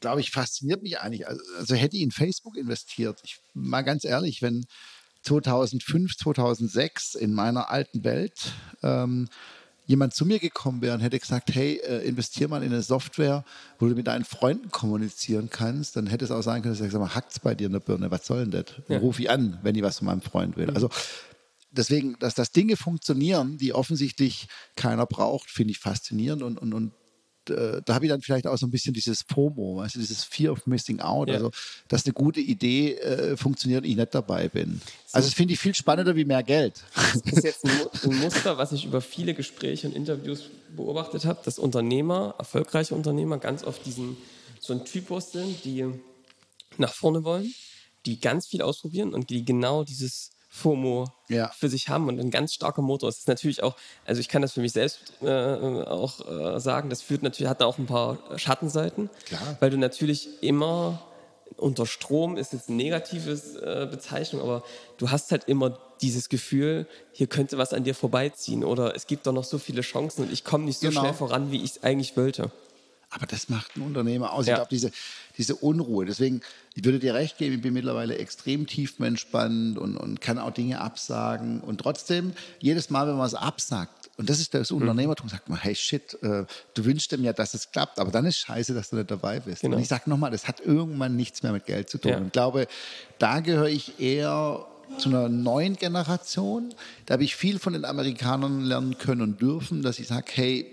glaube 0.00 0.20
ich, 0.20 0.30
fasziniert 0.30 0.82
mich 0.82 1.00
eigentlich. 1.00 1.26
Also, 1.26 1.42
also 1.58 1.74
hätte 1.74 1.96
ich 1.96 2.02
in 2.02 2.10
Facebook 2.10 2.56
investiert. 2.56 3.20
Ich 3.24 3.40
mal 3.54 3.82
ganz 3.82 4.04
ehrlich, 4.04 4.42
wenn 4.42 4.64
2005, 5.22 6.16
2006 6.16 7.14
in 7.14 7.34
meiner 7.34 7.70
alten 7.70 8.04
Welt 8.04 8.52
ähm, 8.82 9.28
jemand 9.88 10.14
zu 10.14 10.26
mir 10.26 10.38
gekommen 10.38 10.82
wäre 10.82 10.94
und 10.94 11.00
hätte 11.00 11.18
gesagt, 11.18 11.52
hey, 11.52 11.80
äh, 11.82 12.06
investier 12.06 12.46
mal 12.46 12.62
in 12.62 12.72
eine 12.72 12.82
Software, 12.82 13.42
wo 13.78 13.88
du 13.88 13.94
mit 13.94 14.06
deinen 14.06 14.24
Freunden 14.24 14.70
kommunizieren 14.70 15.48
kannst, 15.50 15.96
dann 15.96 16.06
hätte 16.06 16.26
es 16.26 16.30
auch 16.30 16.42
sein 16.42 16.60
können, 16.62 16.74
dass 16.74 16.86
ich 16.86 16.92
sage, 16.92 17.14
hackt 17.14 17.32
es 17.32 17.40
bei 17.40 17.54
dir 17.54 17.66
in 17.66 17.72
der 17.72 17.80
Birne, 17.80 18.10
was 18.10 18.26
soll 18.26 18.46
denn 18.46 18.50
das? 18.50 18.76
Ja. 18.88 18.98
Ruf 18.98 19.18
ich 19.18 19.30
an, 19.30 19.58
wenn 19.62 19.74
ich 19.74 19.82
was 19.82 19.98
von 19.98 20.06
meinem 20.06 20.20
Freund 20.20 20.58
will. 20.58 20.70
Also 20.70 20.90
deswegen, 21.70 22.18
dass 22.18 22.34
das 22.34 22.52
Dinge 22.52 22.76
funktionieren, 22.76 23.56
die 23.56 23.72
offensichtlich 23.72 24.48
keiner 24.76 25.06
braucht, 25.06 25.50
finde 25.50 25.70
ich 25.70 25.78
faszinierend 25.78 26.42
und, 26.42 26.58
und, 26.58 26.74
und 26.74 26.92
äh, 27.50 27.82
da 27.84 27.94
habe 27.94 28.06
ich 28.06 28.10
dann 28.10 28.20
vielleicht 28.20 28.46
auch 28.46 28.56
so 28.56 28.66
ein 28.66 28.70
bisschen 28.70 28.94
dieses 28.94 29.22
FOMO, 29.22 29.84
du, 29.92 29.98
dieses 29.98 30.24
Fear 30.24 30.52
of 30.52 30.66
Missing 30.66 31.00
Out, 31.00 31.28
ja. 31.28 31.34
also 31.34 31.50
dass 31.88 32.04
eine 32.04 32.12
gute 32.12 32.40
Idee 32.40 32.94
äh, 32.94 33.36
funktioniert 33.36 33.84
und 33.84 33.90
ich 33.90 33.96
nicht 33.96 34.14
dabei 34.14 34.48
bin. 34.48 34.80
Also 35.12 35.28
das 35.28 35.34
finde 35.34 35.54
ich 35.54 35.60
viel 35.60 35.74
spannender 35.74 36.16
wie 36.16 36.24
mehr 36.24 36.42
Geld. 36.42 36.82
Das 36.94 37.32
ist 37.32 37.44
jetzt 37.44 37.64
ein, 37.64 38.10
ein 38.10 38.18
Muster, 38.18 38.58
was 38.58 38.72
ich 38.72 38.84
über 38.84 39.00
viele 39.00 39.34
Gespräche 39.34 39.86
und 39.86 39.96
Interviews 39.96 40.50
beobachtet 40.76 41.24
habe, 41.24 41.40
dass 41.44 41.58
Unternehmer, 41.58 42.34
erfolgreiche 42.38 42.94
Unternehmer 42.94 43.38
ganz 43.38 43.64
oft 43.64 43.84
diesen 43.86 44.16
so 44.60 44.72
ein 44.72 44.84
Typus 44.84 45.32
sind, 45.32 45.64
die 45.64 45.86
nach 46.76 46.92
vorne 46.92 47.24
wollen, 47.24 47.52
die 48.06 48.20
ganz 48.20 48.46
viel 48.46 48.62
ausprobieren 48.62 49.14
und 49.14 49.30
die 49.30 49.44
genau 49.44 49.84
dieses 49.84 50.30
FOMO 50.58 51.06
ja. 51.28 51.50
für 51.56 51.68
sich 51.68 51.88
haben 51.88 52.08
und 52.08 52.18
ein 52.20 52.30
ganz 52.30 52.54
starker 52.54 52.82
Motor. 52.82 53.08
Es 53.08 53.18
ist 53.18 53.28
natürlich 53.28 53.62
auch, 53.62 53.76
also 54.04 54.20
ich 54.20 54.28
kann 54.28 54.42
das 54.42 54.52
für 54.52 54.60
mich 54.60 54.72
selbst 54.72 55.12
äh, 55.22 55.26
auch 55.26 56.20
äh, 56.28 56.60
sagen, 56.60 56.90
das 56.90 57.02
führt 57.02 57.22
natürlich, 57.22 57.48
hat 57.48 57.62
auch 57.62 57.78
ein 57.78 57.86
paar 57.86 58.18
Schattenseiten, 58.36 59.10
Klar. 59.26 59.56
weil 59.60 59.70
du 59.70 59.78
natürlich 59.78 60.42
immer 60.42 61.00
unter 61.56 61.86
Strom 61.86 62.36
ist 62.36 62.52
jetzt 62.52 62.68
eine 62.68 62.76
negative 62.76 63.32
äh, 63.32 63.86
Bezeichnung, 63.86 64.42
aber 64.42 64.62
du 64.98 65.10
hast 65.10 65.32
halt 65.32 65.44
immer 65.44 65.78
dieses 66.00 66.28
Gefühl, 66.28 66.86
hier 67.12 67.26
könnte 67.26 67.58
was 67.58 67.72
an 67.72 67.84
dir 67.84 67.94
vorbeiziehen 67.94 68.64
oder 68.64 68.94
es 68.94 69.06
gibt 69.06 69.26
doch 69.26 69.32
noch 69.32 69.44
so 69.44 69.58
viele 69.58 69.80
Chancen 69.80 70.24
und 70.24 70.32
ich 70.32 70.44
komme 70.44 70.64
nicht 70.64 70.78
so 70.78 70.88
genau. 70.88 71.00
schnell 71.00 71.14
voran, 71.14 71.50
wie 71.50 71.62
ich 71.62 71.70
es 71.72 71.82
eigentlich 71.82 72.16
wollte. 72.16 72.50
Aber 73.10 73.26
das 73.26 73.48
macht 73.48 73.76
ein 73.76 73.82
Unternehmer 73.82 74.32
aus. 74.32 74.46
Ja. 74.46 74.52
Ich 74.52 74.56
glaube, 74.56 74.70
diese, 74.70 74.90
diese 75.38 75.56
Unruhe. 75.56 76.04
Deswegen, 76.04 76.42
ich 76.74 76.84
würde 76.84 76.98
dir 76.98 77.14
recht 77.14 77.38
geben, 77.38 77.54
ich 77.54 77.62
bin 77.62 77.72
mittlerweile 77.72 78.18
extrem 78.18 78.66
tiefenentspannt 78.66 79.78
und, 79.78 79.96
und 79.96 80.20
kann 80.20 80.38
auch 80.38 80.50
Dinge 80.50 80.80
absagen. 80.80 81.60
Und 81.60 81.80
trotzdem, 81.80 82.34
jedes 82.60 82.90
Mal, 82.90 83.06
wenn 83.06 83.14
man 83.14 83.22
was 83.22 83.34
absagt, 83.34 84.10
und 84.18 84.28
das 84.28 84.40
ist 84.40 84.52
das 84.52 84.70
mhm. 84.70 84.82
Unternehmertum, 84.82 85.28
sagt 85.28 85.48
man, 85.48 85.58
hey 85.58 85.74
shit, 85.74 86.14
äh, 86.22 86.44
du 86.74 86.84
wünschst 86.84 87.10
dir 87.12 87.18
ja, 87.20 87.32
dass 87.32 87.54
es 87.54 87.70
klappt, 87.70 87.98
aber 87.98 88.10
dann 88.10 88.26
ist 88.26 88.38
scheiße, 88.38 88.74
dass 88.74 88.90
du 88.90 88.96
nicht 88.96 89.10
dabei 89.10 89.40
bist. 89.40 89.62
Genau. 89.62 89.76
Und 89.76 89.82
ich 89.82 89.88
sage 89.88 90.10
nochmal, 90.10 90.30
das 90.30 90.46
hat 90.46 90.60
irgendwann 90.60 91.16
nichts 91.16 91.42
mehr 91.42 91.52
mit 91.52 91.64
Geld 91.64 91.88
zu 91.88 91.98
tun. 91.98 92.10
Ja. 92.10 92.16
Und 92.18 92.26
ich 92.26 92.32
glaube, 92.32 92.66
da 93.18 93.40
gehöre 93.40 93.68
ich 93.68 93.98
eher 94.00 94.66
zu 94.98 95.08
einer 95.08 95.28
neuen 95.28 95.76
Generation. 95.76 96.74
Da 97.06 97.14
habe 97.14 97.24
ich 97.24 97.36
viel 97.36 97.58
von 97.58 97.72
den 97.72 97.84
Amerikanern 97.84 98.64
lernen 98.64 98.98
können 98.98 99.22
und 99.22 99.40
dürfen, 99.40 99.82
dass 99.82 99.98
ich 99.98 100.08
sage, 100.08 100.26
hey, 100.34 100.66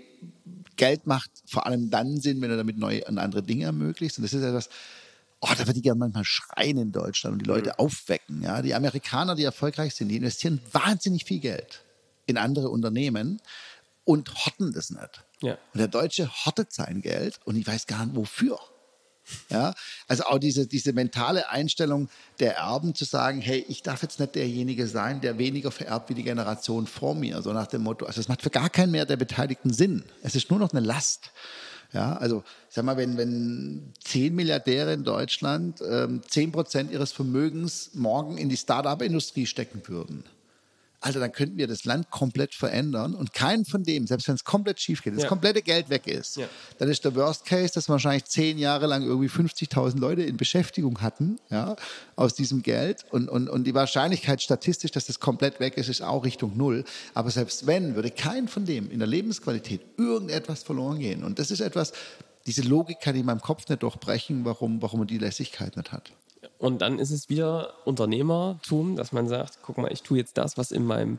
Geld 0.76 1.06
macht 1.06 1.30
vor 1.46 1.66
allem 1.66 1.90
dann 1.90 2.20
Sinn, 2.20 2.40
wenn 2.40 2.50
er 2.50 2.56
damit 2.56 2.78
neue 2.78 3.04
und 3.04 3.18
andere 3.18 3.42
Dinge 3.42 3.64
ermöglicht. 3.64 4.18
Und 4.18 4.24
das 4.24 4.32
ist 4.32 4.42
etwas, 4.42 4.68
oh, 5.40 5.48
da 5.56 5.66
würde 5.66 5.78
ich 5.78 5.82
gerne 5.82 5.98
manchmal 5.98 6.24
schreien 6.24 6.78
in 6.78 6.92
Deutschland 6.92 7.34
und 7.34 7.42
die 7.42 7.48
Leute 7.48 7.70
mhm. 7.70 7.78
aufwecken. 7.78 8.42
Ja? 8.42 8.62
Die 8.62 8.74
Amerikaner, 8.74 9.34
die 9.34 9.44
erfolgreich 9.44 9.94
sind, 9.94 10.08
die 10.08 10.16
investieren 10.16 10.60
wahnsinnig 10.72 11.24
viel 11.24 11.40
Geld 11.40 11.82
in 12.26 12.36
andere 12.36 12.68
Unternehmen 12.68 13.40
und 14.04 14.34
horten 14.34 14.72
das 14.72 14.90
nicht. 14.90 15.24
Ja. 15.42 15.58
Und 15.72 15.78
der 15.78 15.88
Deutsche 15.88 16.30
hortet 16.44 16.72
sein 16.72 17.02
Geld 17.02 17.40
und 17.44 17.56
ich 17.56 17.66
weiß 17.66 17.86
gar 17.86 18.04
nicht 18.06 18.16
wofür. 18.16 18.58
Ja, 19.50 19.74
also 20.06 20.24
auch 20.24 20.38
diese, 20.38 20.66
diese 20.66 20.92
mentale 20.92 21.48
Einstellung 21.50 22.08
der 22.38 22.56
Erben 22.56 22.94
zu 22.94 23.04
sagen, 23.04 23.40
hey, 23.40 23.64
ich 23.68 23.82
darf 23.82 24.02
jetzt 24.02 24.20
nicht 24.20 24.34
derjenige 24.34 24.86
sein, 24.86 25.20
der 25.20 25.38
weniger 25.38 25.70
vererbt 25.70 26.10
wie 26.10 26.14
die 26.14 26.22
Generation 26.22 26.86
vor 26.86 27.14
mir, 27.14 27.42
so 27.42 27.52
nach 27.52 27.66
dem 27.66 27.82
Motto, 27.82 28.06
also 28.06 28.20
es 28.20 28.28
macht 28.28 28.42
für 28.42 28.50
gar 28.50 28.70
keinen 28.70 28.92
mehr 28.92 29.06
der 29.06 29.16
Beteiligten 29.16 29.72
Sinn. 29.72 30.04
Es 30.22 30.36
ist 30.36 30.50
nur 30.50 30.58
noch 30.58 30.72
eine 30.72 30.80
Last. 30.80 31.32
Ja, 31.92 32.14
also 32.16 32.42
sag 32.68 32.84
mal, 32.84 32.96
wenn, 32.96 33.16
wenn 33.16 33.92
zehn 34.02 34.34
Milliardäre 34.34 34.92
in 34.92 35.04
Deutschland 35.04 35.80
ähm, 35.88 36.20
zehn 36.28 36.52
Prozent 36.52 36.90
ihres 36.90 37.12
Vermögens 37.12 37.90
morgen 37.94 38.38
in 38.38 38.48
die 38.48 38.56
Start-up-Industrie 38.56 39.46
stecken 39.46 39.82
würden, 39.86 40.24
Alter, 41.06 41.20
dann 41.20 41.32
könnten 41.32 41.56
wir 41.56 41.68
das 41.68 41.84
Land 41.84 42.10
komplett 42.10 42.54
verändern 42.54 43.14
und 43.14 43.32
keinen 43.32 43.64
von 43.64 43.84
dem, 43.84 44.06
selbst 44.06 44.26
wenn 44.26 44.34
es 44.34 44.44
komplett 44.44 44.80
schief 44.80 45.02
geht, 45.02 45.14
das 45.14 45.22
ja. 45.22 45.28
komplette 45.28 45.62
Geld 45.62 45.88
weg 45.88 46.06
ist, 46.06 46.36
ja. 46.36 46.48
dann 46.78 46.88
ist 46.88 47.04
der 47.04 47.14
Worst 47.14 47.44
Case, 47.44 47.72
dass 47.72 47.88
wir 47.88 47.92
wahrscheinlich 47.92 48.24
zehn 48.24 48.58
Jahre 48.58 48.86
lang 48.86 49.04
irgendwie 49.04 49.28
50.000 49.28 49.98
Leute 49.98 50.22
in 50.22 50.36
Beschäftigung 50.36 51.00
hatten, 51.00 51.38
ja, 51.48 51.76
aus 52.16 52.34
diesem 52.34 52.62
Geld 52.62 53.04
und, 53.10 53.28
und, 53.28 53.48
und 53.48 53.64
die 53.64 53.74
Wahrscheinlichkeit 53.74 54.42
statistisch, 54.42 54.90
dass 54.90 55.06
das 55.06 55.20
komplett 55.20 55.60
weg 55.60 55.76
ist, 55.76 55.88
ist 55.88 56.02
auch 56.02 56.24
Richtung 56.24 56.56
Null. 56.56 56.84
Aber 57.14 57.30
selbst 57.30 57.66
wenn, 57.66 57.94
würde 57.94 58.10
kein 58.10 58.48
von 58.48 58.64
dem 58.64 58.90
in 58.90 58.98
der 58.98 59.08
Lebensqualität 59.08 59.82
irgendetwas 59.96 60.64
verloren 60.64 60.98
gehen. 60.98 61.22
Und 61.22 61.38
das 61.38 61.52
ist 61.52 61.60
etwas, 61.60 61.92
diese 62.46 62.62
Logik 62.62 63.00
kann 63.00 63.14
ich 63.14 63.20
in 63.20 63.26
meinem 63.26 63.40
Kopf 63.40 63.68
nicht 63.68 63.82
durchbrechen, 63.82 64.44
warum, 64.44 64.82
warum 64.82 65.00
man 65.00 65.08
die 65.08 65.18
Lässigkeit 65.18 65.76
nicht 65.76 65.92
hat. 65.92 66.12
Und 66.58 66.82
dann 66.82 66.98
ist 66.98 67.10
es 67.10 67.28
wieder 67.28 67.74
Unternehmertum, 67.84 68.96
dass 68.96 69.12
man 69.12 69.28
sagt, 69.28 69.58
guck 69.62 69.78
mal, 69.78 69.92
ich 69.92 70.02
tue 70.02 70.18
jetzt 70.18 70.38
das, 70.38 70.56
was 70.56 70.72
in 70.72 70.84
meinem 70.84 71.18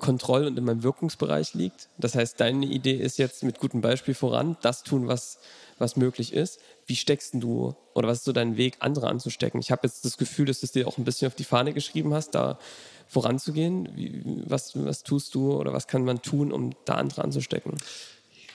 Kontroll- 0.00 0.46
und 0.46 0.58
in 0.58 0.64
meinem 0.64 0.82
Wirkungsbereich 0.82 1.54
liegt. 1.54 1.88
Das 1.98 2.14
heißt, 2.14 2.40
deine 2.40 2.66
Idee 2.66 2.96
ist 2.96 3.18
jetzt 3.18 3.44
mit 3.44 3.60
gutem 3.60 3.80
Beispiel 3.80 4.14
voran, 4.14 4.56
das 4.62 4.82
tun, 4.82 5.06
was, 5.06 5.38
was 5.78 5.96
möglich 5.96 6.32
ist. 6.32 6.58
Wie 6.86 6.96
steckst 6.96 7.34
du 7.34 7.76
oder 7.94 8.08
was 8.08 8.18
ist 8.18 8.24
so 8.24 8.32
dein 8.32 8.56
Weg, 8.56 8.78
andere 8.80 9.08
anzustecken? 9.08 9.60
Ich 9.60 9.70
habe 9.70 9.82
jetzt 9.84 10.04
das 10.04 10.16
Gefühl, 10.16 10.46
dass 10.46 10.60
du 10.60 10.66
es 10.66 10.72
dir 10.72 10.88
auch 10.88 10.98
ein 10.98 11.04
bisschen 11.04 11.28
auf 11.28 11.36
die 11.36 11.44
Fahne 11.44 11.72
geschrieben 11.72 12.12
hast, 12.14 12.30
da 12.30 12.58
voranzugehen. 13.06 13.88
Wie, 13.94 14.22
was, 14.46 14.72
was 14.74 15.02
tust 15.04 15.34
du 15.34 15.52
oder 15.52 15.72
was 15.72 15.86
kann 15.86 16.04
man 16.04 16.22
tun, 16.22 16.50
um 16.50 16.72
da 16.86 16.94
andere 16.94 17.22
anzustecken? 17.22 17.74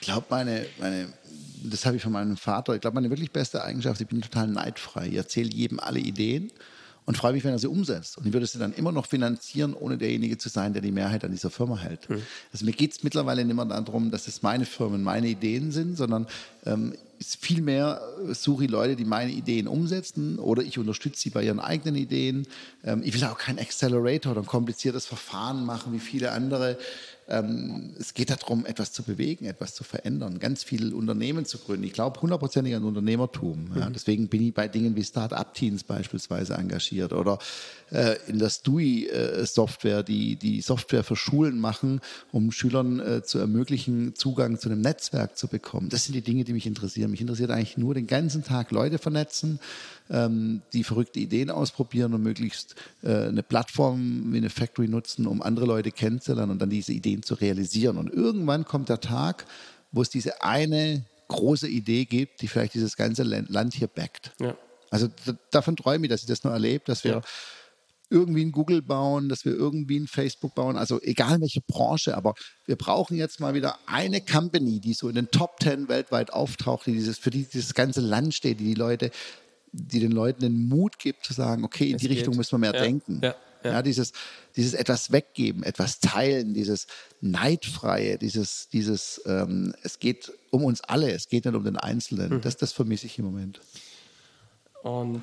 glaube, 0.00 0.26
meine, 0.28 0.66
meine 0.78 1.12
das 1.64 1.86
habe 1.86 1.96
ich 1.96 2.02
von 2.02 2.12
meinem 2.12 2.36
Vater, 2.36 2.74
ich 2.74 2.80
glaube, 2.80 2.94
meine 2.94 3.10
wirklich 3.10 3.30
beste 3.30 3.62
Eigenschaft, 3.62 4.00
ich 4.00 4.06
bin 4.06 4.20
total 4.20 4.48
neidfrei. 4.48 5.08
Ich 5.08 5.14
erzähle 5.14 5.50
jedem 5.50 5.80
alle 5.80 5.98
Ideen 5.98 6.50
und 7.06 7.16
freue 7.16 7.32
mich, 7.32 7.44
wenn 7.44 7.52
er 7.52 7.58
sie 7.58 7.68
umsetzt. 7.68 8.18
Und 8.18 8.26
ich 8.26 8.32
würde 8.32 8.46
sie 8.46 8.58
dann 8.58 8.72
immer 8.72 8.92
noch 8.92 9.06
finanzieren, 9.06 9.74
ohne 9.74 9.96
derjenige 9.96 10.38
zu 10.38 10.48
sein, 10.48 10.72
der 10.72 10.82
die 10.82 10.90
Mehrheit 10.90 11.24
an 11.24 11.30
dieser 11.30 11.50
Firma 11.50 11.78
hält. 11.78 12.10
Mhm. 12.10 12.22
Also 12.52 12.64
mir 12.64 12.72
geht 12.72 12.92
es 12.92 13.04
mittlerweile 13.04 13.44
nicht 13.44 13.54
mehr 13.54 13.64
darum, 13.64 14.10
dass 14.10 14.26
es 14.26 14.42
meine 14.42 14.66
Firmen, 14.66 15.02
meine 15.02 15.28
Ideen 15.28 15.70
sind, 15.70 15.96
sondern 15.96 16.26
ähm, 16.64 16.94
vielmehr 17.20 18.02
suche 18.32 18.64
ich 18.64 18.70
Leute, 18.70 18.96
die 18.96 19.04
meine 19.04 19.30
Ideen 19.30 19.68
umsetzen 19.68 20.38
oder 20.38 20.62
ich 20.62 20.78
unterstütze 20.78 21.20
sie 21.20 21.30
bei 21.30 21.44
ihren 21.44 21.60
eigenen 21.60 21.94
Ideen. 21.94 22.46
Ähm, 22.84 23.02
ich 23.04 23.14
will 23.14 23.24
auch 23.24 23.38
kein 23.38 23.58
Accelerator 23.58 24.32
oder 24.32 24.42
ein 24.42 24.46
kompliziertes 24.46 25.06
Verfahren 25.06 25.64
machen 25.64 25.92
wie 25.92 26.00
viele 26.00 26.32
andere. 26.32 26.76
Ähm, 27.28 27.94
es 27.98 28.14
geht 28.14 28.30
darum, 28.30 28.66
etwas 28.66 28.92
zu 28.92 29.02
bewegen, 29.02 29.46
etwas 29.46 29.74
zu 29.74 29.82
verändern, 29.82 30.38
ganz 30.38 30.62
viele 30.62 30.94
Unternehmen 30.94 31.44
zu 31.44 31.58
gründen. 31.58 31.84
Ich 31.84 31.92
glaube 31.92 32.20
hundertprozentig 32.20 32.74
an 32.74 32.84
Unternehmertum. 32.84 33.70
Ja. 33.74 33.88
Mhm. 33.88 33.92
Deswegen 33.92 34.28
bin 34.28 34.42
ich 34.46 34.54
bei 34.54 34.68
Dingen 34.68 34.94
wie 34.94 35.02
Start-up-Teams 35.02 35.84
beispielsweise 35.84 36.54
engagiert 36.54 37.12
oder 37.12 37.38
äh, 37.90 38.16
in 38.28 38.38
der 38.38 38.50
STUI-Software, 38.50 40.02
die 40.04 40.36
die 40.36 40.60
Software 40.60 41.02
für 41.02 41.16
Schulen 41.16 41.58
machen, 41.58 42.00
um 42.30 42.52
Schülern 42.52 43.00
äh, 43.00 43.22
zu 43.22 43.38
ermöglichen, 43.38 44.14
Zugang 44.14 44.58
zu 44.58 44.68
einem 44.68 44.80
Netzwerk 44.80 45.36
zu 45.36 45.48
bekommen. 45.48 45.88
Das 45.88 46.04
sind 46.04 46.14
die 46.14 46.22
Dinge, 46.22 46.44
die 46.44 46.52
mich 46.52 46.66
interessieren. 46.66 47.10
Mich 47.10 47.20
interessiert 47.20 47.50
eigentlich 47.50 47.76
nur 47.76 47.94
den 47.94 48.06
ganzen 48.06 48.44
Tag 48.44 48.70
Leute 48.70 48.98
vernetzen, 48.98 49.58
ähm, 50.10 50.62
die 50.72 50.84
verrückte 50.84 51.18
Ideen 51.18 51.50
ausprobieren 51.50 52.14
und 52.14 52.22
möglichst 52.22 52.76
äh, 53.02 53.26
eine 53.26 53.42
Plattform 53.42 54.32
wie 54.32 54.38
eine 54.38 54.50
Factory 54.50 54.88
nutzen, 54.88 55.26
um 55.26 55.42
andere 55.42 55.66
Leute 55.66 55.90
kennenzulernen 55.90 56.52
und 56.52 56.62
dann 56.62 56.70
diese 56.70 56.92
Ideen 56.92 57.15
zu 57.22 57.34
realisieren. 57.34 57.96
Und 57.96 58.12
irgendwann 58.12 58.64
kommt 58.64 58.88
der 58.88 59.00
Tag, 59.00 59.46
wo 59.92 60.02
es 60.02 60.10
diese 60.10 60.42
eine 60.42 61.04
große 61.28 61.68
Idee 61.68 62.04
gibt, 62.04 62.42
die 62.42 62.48
vielleicht 62.48 62.74
dieses 62.74 62.96
ganze 62.96 63.22
Land 63.22 63.74
hier 63.74 63.88
backt. 63.88 64.32
Ja. 64.40 64.56
Also 64.90 65.08
davon 65.50 65.76
träume 65.76 66.06
ich, 66.06 66.10
dass 66.10 66.22
ich 66.22 66.28
das 66.28 66.44
nur 66.44 66.52
erlebe, 66.52 66.84
dass 66.86 67.02
wir 67.02 67.12
ja. 67.12 67.22
irgendwie 68.08 68.44
ein 68.44 68.52
Google 68.52 68.82
bauen, 68.82 69.28
dass 69.28 69.44
wir 69.44 69.52
irgendwie 69.52 69.98
ein 69.98 70.06
Facebook 70.06 70.54
bauen, 70.54 70.76
also 70.76 71.00
egal 71.02 71.40
welche 71.40 71.60
Branche, 71.60 72.16
aber 72.16 72.34
wir 72.66 72.76
brauchen 72.76 73.16
jetzt 73.16 73.40
mal 73.40 73.54
wieder 73.54 73.76
eine 73.86 74.20
Company, 74.20 74.80
die 74.80 74.94
so 74.94 75.08
in 75.08 75.16
den 75.16 75.30
Top 75.30 75.58
Ten 75.58 75.88
weltweit 75.88 76.32
auftaucht, 76.32 76.86
die 76.86 76.92
dieses, 76.92 77.18
für 77.18 77.30
die 77.30 77.44
dieses 77.44 77.74
ganze 77.74 78.00
Land 78.00 78.34
steht, 78.34 78.60
die 78.60 78.64
die 78.64 78.74
Leute 78.74 79.10
die 79.76 80.00
den 80.00 80.12
Leuten 80.12 80.40
den 80.40 80.68
Mut 80.68 80.98
gibt 80.98 81.24
zu 81.24 81.32
sagen, 81.32 81.64
okay, 81.64 81.90
in 81.90 81.96
es 81.96 82.02
die 82.02 82.08
geht. 82.08 82.18
Richtung 82.18 82.36
müssen 82.36 82.52
wir 82.52 82.58
mehr 82.58 82.74
ja, 82.74 82.80
denken. 82.80 83.20
Ja, 83.22 83.34
ja. 83.66 83.72
ja, 83.72 83.82
dieses, 83.82 84.12
dieses 84.56 84.74
etwas 84.74 85.12
weggeben, 85.12 85.62
etwas 85.62 86.00
teilen, 86.00 86.54
dieses 86.54 86.86
Neidfreie, 87.20 88.18
dieses, 88.18 88.68
dieses 88.68 89.20
ähm, 89.26 89.74
es 89.82 89.98
geht 89.98 90.32
um 90.50 90.64
uns 90.64 90.80
alle, 90.82 91.10
es 91.12 91.28
geht 91.28 91.44
nicht 91.44 91.54
um 91.54 91.64
den 91.64 91.76
Einzelnen. 91.76 92.34
Mhm. 92.34 92.40
Das, 92.40 92.56
das 92.56 92.72
vermisse 92.72 93.06
ich 93.06 93.18
im 93.18 93.26
Moment. 93.26 93.60
Und 94.82 95.22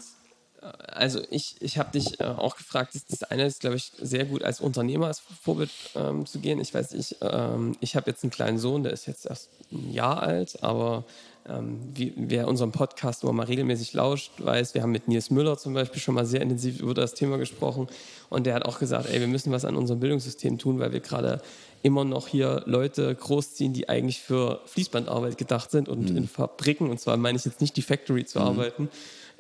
also 0.87 1.21
ich, 1.29 1.55
ich 1.59 1.77
habe 1.77 1.91
dich 1.91 2.19
äh, 2.19 2.23
auch 2.23 2.55
gefragt, 2.55 2.95
das, 2.95 3.05
das 3.05 3.23
eine 3.23 3.45
ist, 3.45 3.61
glaube 3.61 3.75
ich, 3.75 3.91
sehr 3.99 4.25
gut 4.25 4.43
als 4.43 4.61
Unternehmer 4.61 5.07
als 5.07 5.19
Vorbild 5.19 5.71
ähm, 5.95 6.25
zu 6.25 6.39
gehen. 6.39 6.59
Ich 6.59 6.73
weiß, 6.73 6.93
ich, 6.93 7.17
ähm, 7.21 7.75
ich 7.79 7.95
habe 7.95 8.09
jetzt 8.09 8.23
einen 8.23 8.31
kleinen 8.31 8.57
Sohn, 8.57 8.83
der 8.83 8.93
ist 8.93 9.05
jetzt 9.05 9.25
erst 9.25 9.49
ein 9.71 9.91
Jahr 9.91 10.23
alt, 10.23 10.63
aber 10.63 11.03
ähm, 11.49 11.79
wie, 11.93 12.13
wer 12.15 12.47
unseren 12.47 12.71
Podcast 12.71 13.23
immer 13.23 13.33
mal 13.33 13.45
regelmäßig 13.45 13.93
lauscht, 13.93 14.31
weiß, 14.37 14.73
wir 14.73 14.81
haben 14.81 14.91
mit 14.91 15.07
Nils 15.07 15.29
Müller 15.29 15.57
zum 15.57 15.73
Beispiel 15.73 16.01
schon 16.01 16.15
mal 16.15 16.25
sehr 16.25 16.41
intensiv 16.41 16.79
über 16.79 16.93
das 16.93 17.13
Thema 17.13 17.37
gesprochen 17.37 17.87
und 18.29 18.45
der 18.45 18.53
hat 18.53 18.65
auch 18.65 18.79
gesagt, 18.79 19.09
ey, 19.09 19.19
wir 19.19 19.27
müssen 19.27 19.51
was 19.51 19.65
an 19.65 19.75
unserem 19.75 19.99
Bildungssystem 19.99 20.57
tun, 20.57 20.79
weil 20.79 20.93
wir 20.93 21.01
gerade 21.01 21.41
immer 21.81 22.05
noch 22.05 22.29
hier 22.29 22.63
Leute 22.65 23.13
großziehen, 23.13 23.73
die 23.73 23.89
eigentlich 23.89 24.21
für 24.21 24.61
Fließbandarbeit 24.67 25.37
gedacht 25.37 25.69
sind 25.69 25.89
und 25.89 26.11
mhm. 26.11 26.17
in 26.17 26.27
Fabriken, 26.29 26.89
und 26.89 26.99
zwar 26.99 27.17
meine 27.17 27.37
ich 27.37 27.43
jetzt 27.43 27.59
nicht 27.59 27.75
die 27.75 27.81
Factory 27.81 28.23
zu 28.23 28.39
mhm. 28.39 28.45
arbeiten. 28.45 28.89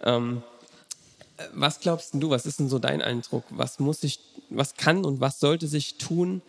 Ähm, 0.03 0.43
was 1.53 1.79
glaubst 1.79 2.13
du, 2.13 2.29
was 2.29 2.45
ist 2.45 2.59
denn 2.59 2.69
so 2.69 2.79
dein 2.79 3.01
Eindruck? 3.01 3.43
Was 3.49 3.79
muss 3.79 4.01
sich, 4.01 4.19
was 4.49 4.75
kann 4.75 5.05
und 5.05 5.19
was 5.19 5.39
sollte 5.39 5.67
sich 5.67 5.97
tun, 5.97 6.41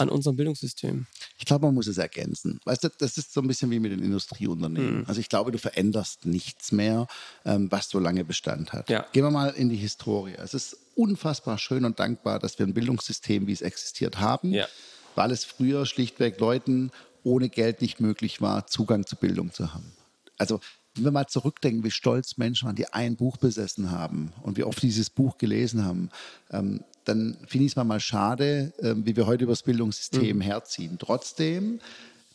an 0.00 0.08
unserem 0.08 0.36
Bildungssystem? 0.36 1.06
Ich 1.38 1.44
glaube, 1.44 1.66
man 1.66 1.74
muss 1.74 1.86
es 1.86 1.98
ergänzen. 1.98 2.58
Weißt 2.64 2.84
du, 2.84 2.88
das 2.98 3.18
ist 3.18 3.32
so 3.32 3.40
ein 3.40 3.46
bisschen 3.46 3.70
wie 3.70 3.78
mit 3.78 3.92
den 3.92 4.02
Industrieunternehmen. 4.02 5.00
Mhm. 5.00 5.04
Also 5.06 5.20
ich 5.20 5.28
glaube, 5.28 5.52
du 5.52 5.58
veränderst 5.58 6.26
nichts 6.26 6.72
mehr, 6.72 7.06
ähm, 7.44 7.70
was 7.70 7.90
so 7.90 7.98
lange 7.98 8.24
Bestand 8.24 8.72
hat. 8.72 8.88
Ja. 8.88 9.06
Gehen 9.12 9.24
wir 9.24 9.30
mal 9.30 9.50
in 9.50 9.68
die 9.68 9.76
Historie. 9.76 10.34
Es 10.34 10.54
ist 10.54 10.76
unfassbar 10.96 11.58
schön 11.58 11.84
und 11.84 12.00
dankbar, 12.00 12.38
dass 12.38 12.58
wir 12.58 12.66
ein 12.66 12.74
Bildungssystem, 12.74 13.46
wie 13.46 13.52
es 13.52 13.62
existiert, 13.62 14.18
haben, 14.18 14.52
ja. 14.52 14.66
weil 15.14 15.30
es 15.30 15.44
früher 15.44 15.86
schlichtweg 15.86 16.40
Leuten 16.40 16.90
ohne 17.22 17.50
Geld 17.50 17.82
nicht 17.82 18.00
möglich 18.00 18.40
war, 18.40 18.66
Zugang 18.66 19.06
zu 19.06 19.16
Bildung 19.16 19.52
zu 19.52 19.74
haben. 19.74 19.92
Also 20.38 20.60
wenn 21.00 21.12
wir 21.12 21.12
mal 21.12 21.26
zurückdenken, 21.26 21.82
wie 21.82 21.90
stolz 21.90 22.36
Menschen 22.36 22.66
waren, 22.66 22.76
die 22.76 22.92
ein 22.92 23.16
Buch 23.16 23.36
besessen 23.36 23.90
haben 23.90 24.32
und 24.42 24.56
wie 24.58 24.64
oft 24.64 24.82
dieses 24.82 25.10
Buch 25.10 25.38
gelesen 25.38 25.84
haben, 25.84 26.10
ähm, 26.50 26.84
dann 27.04 27.36
finde 27.46 27.66
ich 27.66 27.72
es 27.72 27.76
mal 27.76 28.00
schade, 28.00 28.72
äh, 28.78 28.94
wie 28.96 29.16
wir 29.16 29.26
heute 29.26 29.44
über 29.44 29.52
das 29.52 29.62
Bildungssystem 29.62 30.36
mhm. 30.36 30.42
herziehen. 30.42 30.96
Trotzdem 30.98 31.80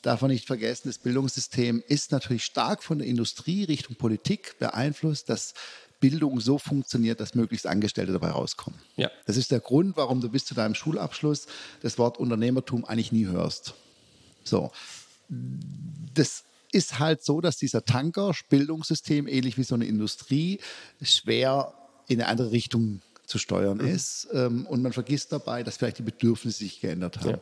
darf 0.02 0.22
man 0.22 0.32
nicht 0.32 0.48
vergessen, 0.48 0.90
das 0.90 0.98
Bildungssystem 0.98 1.84
ist 1.88 2.12
natürlich 2.12 2.44
stark 2.44 2.84
von 2.84 3.00
der 3.00 3.08
Industrie 3.08 3.64
Richtung 3.64 3.96
Politik 3.96 4.58
beeinflusst, 4.60 5.30
dass 5.30 5.54
Bildung 6.00 6.40
so 6.40 6.58
funktioniert, 6.58 7.20
dass 7.20 7.36
möglichst 7.36 7.66
Angestellte 7.66 8.12
dabei 8.12 8.30
rauskommen. 8.30 8.80
Ja. 8.96 9.10
Das 9.26 9.38
ist 9.38 9.52
der 9.52 9.60
Grund, 9.60 9.98
warum 9.98 10.22
du 10.22 10.30
bis 10.30 10.46
zu 10.46 10.54
deinem 10.54 10.76
Schulabschluss 10.76 11.48
das 11.82 11.98
Wort 11.98 12.18
Unternehmertum 12.18 12.86
eigentlich 12.86 13.12
nie 13.12 13.26
hörst. 13.26 13.74
So. 14.44 14.72
Das 16.14 16.44
ist 16.76 17.00
halt 17.00 17.24
so, 17.24 17.40
dass 17.40 17.56
dieser 17.58 17.86
Tanker, 17.86 18.34
Bildungssystem, 18.50 19.28
ähnlich 19.28 19.58
wie 19.58 19.64
so 19.64 19.76
eine 19.76 19.86
Industrie, 19.86 20.60
schwer 21.02 21.74
in 22.08 22.22
eine 22.22 22.30
andere 22.30 22.52
Richtung 22.52 23.02
zu 23.26 23.38
steuern 23.40 23.78
mhm. 23.78 23.88
ist. 23.88 24.28
Ähm, 24.34 24.66
und 24.68 24.84
man 24.84 24.92
vergisst 24.92 25.32
dabei, 25.32 25.64
dass 25.64 25.78
vielleicht 25.78 26.00
die 26.00 26.04
Bedürfnisse 26.04 26.60
sich 26.60 26.82
geändert 26.82 27.22
haben. 27.22 27.30
Ja. 27.30 27.40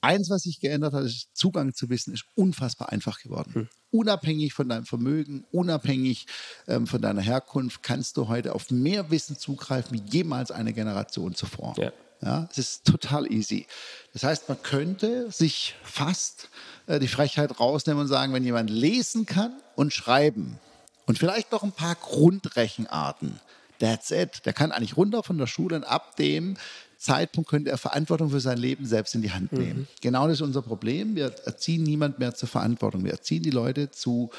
Eins, 0.00 0.30
was 0.30 0.42
sich 0.42 0.60
geändert 0.60 0.94
hat, 0.94 1.04
ist 1.04 1.30
Zugang 1.34 1.74
zu 1.74 1.90
Wissen 1.90 2.14
ist 2.14 2.24
unfassbar 2.36 2.92
einfach 2.92 3.20
geworden. 3.20 3.52
Mhm. 3.54 3.68
Unabhängig 3.90 4.54
von 4.54 4.68
deinem 4.68 4.84
Vermögen, 4.84 5.44
unabhängig 5.50 6.26
ähm, 6.68 6.86
von 6.86 7.02
deiner 7.02 7.20
Herkunft, 7.20 7.82
kannst 7.82 8.16
du 8.16 8.28
heute 8.28 8.54
auf 8.54 8.70
mehr 8.70 9.10
Wissen 9.10 9.36
zugreifen 9.36 9.98
wie 9.98 10.10
jemals 10.10 10.52
eine 10.52 10.72
Generation 10.72 11.34
zuvor. 11.34 11.74
Ja. 11.76 11.92
Ja, 12.20 12.48
es 12.50 12.58
ist 12.58 12.84
total 12.84 13.30
easy. 13.30 13.66
Das 14.12 14.24
heißt, 14.24 14.48
man 14.48 14.60
könnte 14.62 15.30
sich 15.30 15.76
fast 15.84 16.48
äh, 16.86 16.98
die 16.98 17.08
Frechheit 17.08 17.60
rausnehmen 17.60 18.02
und 18.02 18.08
sagen, 18.08 18.32
wenn 18.32 18.44
jemand 18.44 18.70
lesen 18.70 19.24
kann 19.24 19.52
und 19.76 19.92
schreiben 19.92 20.58
und 21.06 21.18
vielleicht 21.18 21.52
noch 21.52 21.62
ein 21.62 21.72
paar 21.72 21.94
Grundrechenarten, 21.94 23.40
That's 23.78 24.10
it. 24.10 24.44
Der 24.44 24.52
kann 24.52 24.72
eigentlich 24.72 24.96
runter 24.96 25.22
von 25.22 25.38
der 25.38 25.46
Schule 25.46 25.76
und 25.76 25.84
ab 25.84 26.16
dem 26.16 26.56
Zeitpunkt 26.96 27.48
könnte 27.48 27.70
er 27.70 27.78
Verantwortung 27.78 28.30
für 28.30 28.40
sein 28.40 28.58
Leben 28.58 28.86
selbst 28.86 29.14
in 29.14 29.22
die 29.22 29.30
Hand 29.30 29.52
nehmen. 29.52 29.80
Mhm. 29.80 29.86
Genau 30.00 30.26
das 30.26 30.38
ist 30.38 30.42
unser 30.42 30.62
Problem. 30.62 31.14
Wir 31.14 31.32
erziehen 31.44 31.84
niemand 31.84 32.18
mehr 32.18 32.34
zur 32.34 32.48
Verantwortung. 32.48 33.04
Wir 33.04 33.12
erziehen 33.12 33.42
die 33.42 33.50
Leute 33.50 33.90
zu 33.90 34.30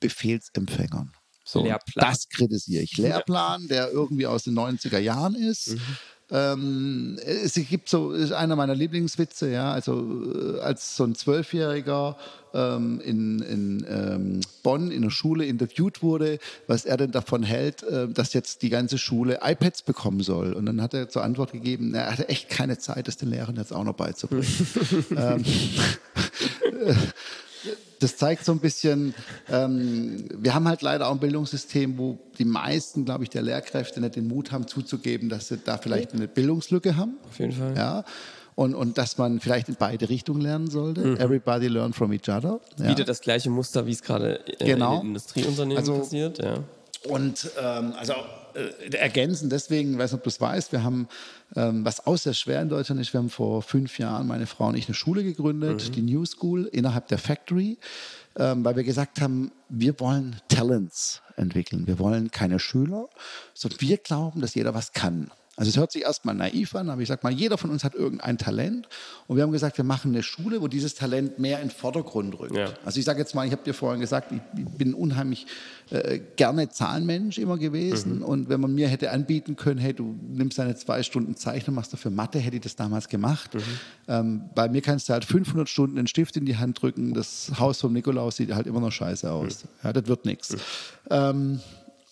Befehlsempfängern. 0.00 1.12
So, 1.44 1.66
das 1.94 2.28
kritisiere 2.28 2.82
ich. 2.82 2.98
Lehrplan, 2.98 3.68
der 3.68 3.90
irgendwie 3.90 4.26
aus 4.26 4.44
den 4.44 4.58
90er 4.58 4.98
Jahren 4.98 5.34
ist. 5.34 5.68
Mhm. 5.68 5.80
Ähm, 6.30 7.18
es 7.24 7.54
gibt 7.54 7.88
so, 7.88 8.12
ist 8.12 8.32
einer 8.32 8.54
meiner 8.54 8.74
Lieblingswitze, 8.74 9.50
ja, 9.50 9.72
also 9.72 10.56
äh, 10.56 10.60
als 10.60 10.94
so 10.94 11.04
ein 11.04 11.14
Zwölfjähriger 11.14 12.16
ähm, 12.52 13.00
in, 13.00 13.40
in 13.40 13.86
ähm, 13.88 14.40
Bonn 14.62 14.90
in 14.90 15.02
der 15.02 15.10
Schule 15.10 15.46
interviewt 15.46 16.02
wurde, 16.02 16.38
was 16.66 16.84
er 16.84 16.98
denn 16.98 17.12
davon 17.12 17.42
hält, 17.42 17.82
äh, 17.82 18.08
dass 18.08 18.34
jetzt 18.34 18.60
die 18.60 18.68
ganze 18.68 18.98
Schule 18.98 19.40
iPads 19.42 19.82
bekommen 19.82 20.20
soll. 20.20 20.52
Und 20.52 20.66
dann 20.66 20.82
hat 20.82 20.92
er 20.92 21.08
zur 21.08 21.24
Antwort 21.24 21.52
gegeben, 21.52 21.94
er 21.94 22.10
hatte 22.10 22.28
echt 22.28 22.50
keine 22.50 22.76
Zeit, 22.78 23.08
das 23.08 23.16
den 23.16 23.30
Lehrern 23.30 23.56
jetzt 23.56 23.72
auch 23.72 23.84
noch 23.84 23.94
beizubringen. 23.94 24.46
ähm, 25.16 25.44
das 28.00 28.16
zeigt 28.16 28.44
so 28.44 28.52
ein 28.52 28.60
bisschen, 28.60 29.14
ähm, 29.50 30.24
wir 30.36 30.54
haben 30.54 30.68
halt 30.68 30.82
leider 30.82 31.08
auch 31.08 31.12
ein 31.12 31.18
Bildungssystem, 31.18 31.98
wo 31.98 32.18
die 32.38 32.44
meisten, 32.44 33.04
glaube 33.04 33.24
ich, 33.24 33.30
der 33.30 33.42
Lehrkräfte 33.42 34.00
nicht 34.00 34.16
den 34.16 34.28
Mut 34.28 34.52
haben 34.52 34.66
zuzugeben, 34.66 35.28
dass 35.28 35.48
sie 35.48 35.58
da 35.58 35.78
vielleicht 35.78 36.14
eine 36.14 36.28
Bildungslücke 36.28 36.96
haben. 36.96 37.16
Auf 37.28 37.38
jeden 37.38 37.52
Fall. 37.52 37.76
Ja. 37.76 38.04
Und, 38.54 38.74
und 38.74 38.98
dass 38.98 39.18
man 39.18 39.40
vielleicht 39.40 39.68
in 39.68 39.76
beide 39.78 40.08
Richtungen 40.08 40.40
lernen 40.40 40.68
sollte. 40.68 41.00
Mhm. 41.00 41.16
Everybody 41.16 41.68
learn 41.68 41.92
from 41.92 42.12
each 42.12 42.28
other. 42.28 42.60
Ja. 42.78 42.88
Wieder 42.88 43.04
das 43.04 43.20
gleiche 43.20 43.50
Muster, 43.50 43.86
wie 43.86 43.92
es 43.92 44.02
gerade 44.02 44.40
äh, 44.60 44.64
genau. 44.64 44.94
in 44.94 45.00
den 45.00 45.06
Industrieunternehmen 45.08 45.78
also, 45.78 45.98
passiert. 45.98 46.38
Ja. 46.42 46.54
Und 47.08 47.50
ähm, 47.60 47.92
also 47.96 48.14
äh, 48.54 48.96
ergänzen, 48.96 49.50
deswegen, 49.50 49.92
ich 49.92 49.98
weiß 49.98 50.12
nicht, 50.12 50.18
ob 50.18 50.24
du 50.24 50.30
es 50.30 50.40
weißt, 50.40 50.72
wir 50.72 50.82
haben, 50.82 51.08
ähm, 51.56 51.84
was 51.84 52.06
auch 52.06 52.16
sehr 52.16 52.34
schwer 52.34 52.62
in 52.62 52.68
Deutschland 52.68 53.00
ist, 53.00 53.12
wir 53.12 53.18
haben 53.18 53.30
vor 53.30 53.62
fünf 53.62 53.98
Jahren, 53.98 54.26
meine 54.26 54.46
Frau 54.46 54.68
und 54.68 54.76
ich, 54.76 54.86
eine 54.86 54.94
Schule 54.94 55.24
gegründet, 55.24 55.88
mhm. 55.88 55.92
die 55.92 56.02
New 56.02 56.24
School, 56.24 56.66
innerhalb 56.66 57.08
der 57.08 57.18
Factory, 57.18 57.78
ähm, 58.36 58.64
weil 58.64 58.76
wir 58.76 58.84
gesagt 58.84 59.20
haben, 59.20 59.52
wir 59.68 59.98
wollen 60.00 60.40
Talents 60.48 61.22
entwickeln. 61.36 61.86
Wir 61.86 61.98
wollen 61.98 62.30
keine 62.30 62.58
Schüler, 62.58 63.08
sondern 63.54 63.80
wir 63.80 63.96
glauben, 63.98 64.40
dass 64.40 64.54
jeder 64.54 64.74
was 64.74 64.92
kann. 64.92 65.30
Also 65.58 65.70
es 65.70 65.76
hört 65.76 65.90
sich 65.90 66.02
erstmal 66.02 66.36
naiv 66.36 66.74
an, 66.76 66.88
aber 66.88 67.02
ich 67.02 67.08
sage 67.08 67.20
mal, 67.24 67.32
jeder 67.32 67.58
von 67.58 67.70
uns 67.70 67.82
hat 67.82 67.94
irgendein 67.94 68.38
Talent 68.38 68.88
und 69.26 69.36
wir 69.36 69.42
haben 69.42 69.50
gesagt, 69.50 69.76
wir 69.76 69.84
machen 69.84 70.12
eine 70.12 70.22
Schule, 70.22 70.62
wo 70.62 70.68
dieses 70.68 70.94
Talent 70.94 71.40
mehr 71.40 71.60
in 71.60 71.68
den 71.68 71.74
Vordergrund 71.74 72.38
rückt. 72.38 72.54
Ja. 72.54 72.68
Also 72.84 73.00
ich 73.00 73.04
sage 73.04 73.18
jetzt 73.18 73.34
mal, 73.34 73.44
ich 73.44 73.50
habe 73.50 73.64
dir 73.64 73.74
vorhin 73.74 74.00
gesagt, 74.00 74.32
ich 74.32 74.64
bin 74.78 74.94
unheimlich 74.94 75.46
äh, 75.90 76.20
gerne 76.36 76.68
Zahlenmensch 76.68 77.38
immer 77.38 77.58
gewesen 77.58 78.18
mhm. 78.18 78.24
und 78.24 78.48
wenn 78.48 78.60
man 78.60 78.72
mir 78.72 78.86
hätte 78.86 79.10
anbieten 79.10 79.56
können, 79.56 79.80
hey, 79.80 79.92
du 79.92 80.16
nimmst 80.28 80.58
deine 80.58 80.76
zwei 80.76 81.02
Stunden 81.02 81.34
Zeichnen, 81.34 81.74
machst 81.74 81.92
dafür 81.92 82.12
Mathe, 82.12 82.38
hätte 82.38 82.56
ich 82.56 82.62
das 82.62 82.76
damals 82.76 83.08
gemacht. 83.08 83.54
Mhm. 83.54 83.60
Ähm, 84.06 84.42
bei 84.54 84.68
mir 84.68 84.80
kannst 84.80 85.08
du 85.08 85.12
halt 85.12 85.24
500 85.24 85.68
Stunden 85.68 85.96
den 85.96 86.06
Stift 86.06 86.36
in 86.36 86.46
die 86.46 86.56
Hand 86.56 86.80
drücken, 86.80 87.14
das 87.14 87.50
Haus 87.58 87.80
vom 87.80 87.92
Nikolaus 87.92 88.36
sieht 88.36 88.54
halt 88.54 88.68
immer 88.68 88.80
noch 88.80 88.92
scheiße 88.92 89.28
aus. 89.28 89.64
Mhm. 89.64 89.68
Ja, 89.82 89.92
das 89.92 90.06
wird 90.06 90.24
nichts. 90.24 90.52
Mhm. 90.52 90.58
Ähm, 91.10 91.60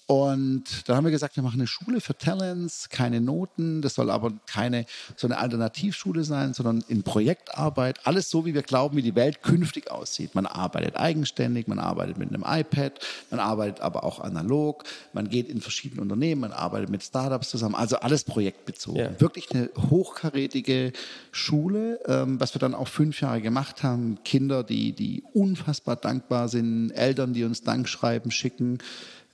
und 0.07 0.89
da 0.89 0.95
haben 0.95 1.05
wir 1.05 1.11
gesagt, 1.11 1.35
wir 1.35 1.43
machen 1.43 1.59
eine 1.59 1.67
Schule 1.67 2.01
für 2.01 2.17
Talents, 2.17 2.89
keine 2.91 3.21
Noten. 3.21 3.83
Das 3.83 3.95
soll 3.95 4.11
aber 4.11 4.33
keine 4.47 4.87
so 5.17 5.27
eine 5.27 5.39
Alternativschule 5.39 6.23
sein, 6.23 6.55
sondern 6.55 6.85
in 6.87 7.03
Projektarbeit. 7.03 8.07
Alles 8.07 8.31
so, 8.31 8.47
wie 8.47 8.55
wir 8.55 8.63
glauben, 8.63 8.97
wie 8.97 9.03
die 9.03 9.17
Welt 9.17 9.43
künftig 9.43 9.91
aussieht. 9.91 10.37
Man 10.37 10.47
arbeitet 10.47 10.97
eigenständig, 10.97 11.67
man 11.67 11.81
arbeitet 11.81 12.19
mit 12.19 12.29
einem 12.29 12.45
iPad, 12.47 13.01
man 13.31 13.41
arbeitet 13.41 13.81
aber 13.81 14.05
auch 14.05 14.21
analog, 14.21 14.85
man 15.13 15.29
geht 15.29 15.49
in 15.49 15.61
verschiedene 15.61 16.03
Unternehmen, 16.03 16.43
man 16.43 16.53
arbeitet 16.53 16.89
mit 16.89 17.03
Startups 17.03 17.51
zusammen. 17.51 17.75
Also 17.75 17.97
alles 17.97 18.23
projektbezogen. 18.23 19.01
Ja. 19.01 19.21
Wirklich 19.21 19.51
eine 19.51 19.71
hochkarätige 19.91 20.93
Schule, 21.33 21.99
ähm, 22.07 22.39
was 22.39 22.55
wir 22.55 22.61
dann 22.61 22.77
auch 22.77 22.87
fünf 22.87 23.21
Jahre 23.21 23.41
gemacht 23.41 23.83
haben. 23.83 24.19
Kinder, 24.25 24.63
die, 24.63 24.93
die 24.93 25.25
unfassbar 25.33 25.97
dankbar 25.97 26.49
sind, 26.49 26.93
Eltern, 26.93 27.33
die 27.33 27.43
uns 27.43 27.63
Dankschreiben 27.63 28.31
schicken. 28.31 28.79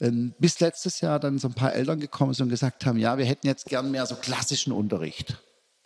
Ähm, 0.02 0.34
bis 0.40 0.58
letztes 0.58 1.00
Jahr 1.00 1.20
dann 1.20 1.38
so 1.38 1.46
ein 1.46 1.54
paar 1.54 1.74
Eltern 1.74 2.00
gekommen 2.00 2.34
sind 2.34 2.44
und 2.44 2.50
gesagt 2.50 2.84
haben, 2.84 2.98
ja, 2.98 3.18
wir 3.18 3.24
hätten 3.24 3.46
jetzt 3.46 3.66
gern 3.66 3.92
mehr 3.92 4.04
so 4.04 4.16
klassischen 4.16 4.72
Unterricht. 4.72 5.38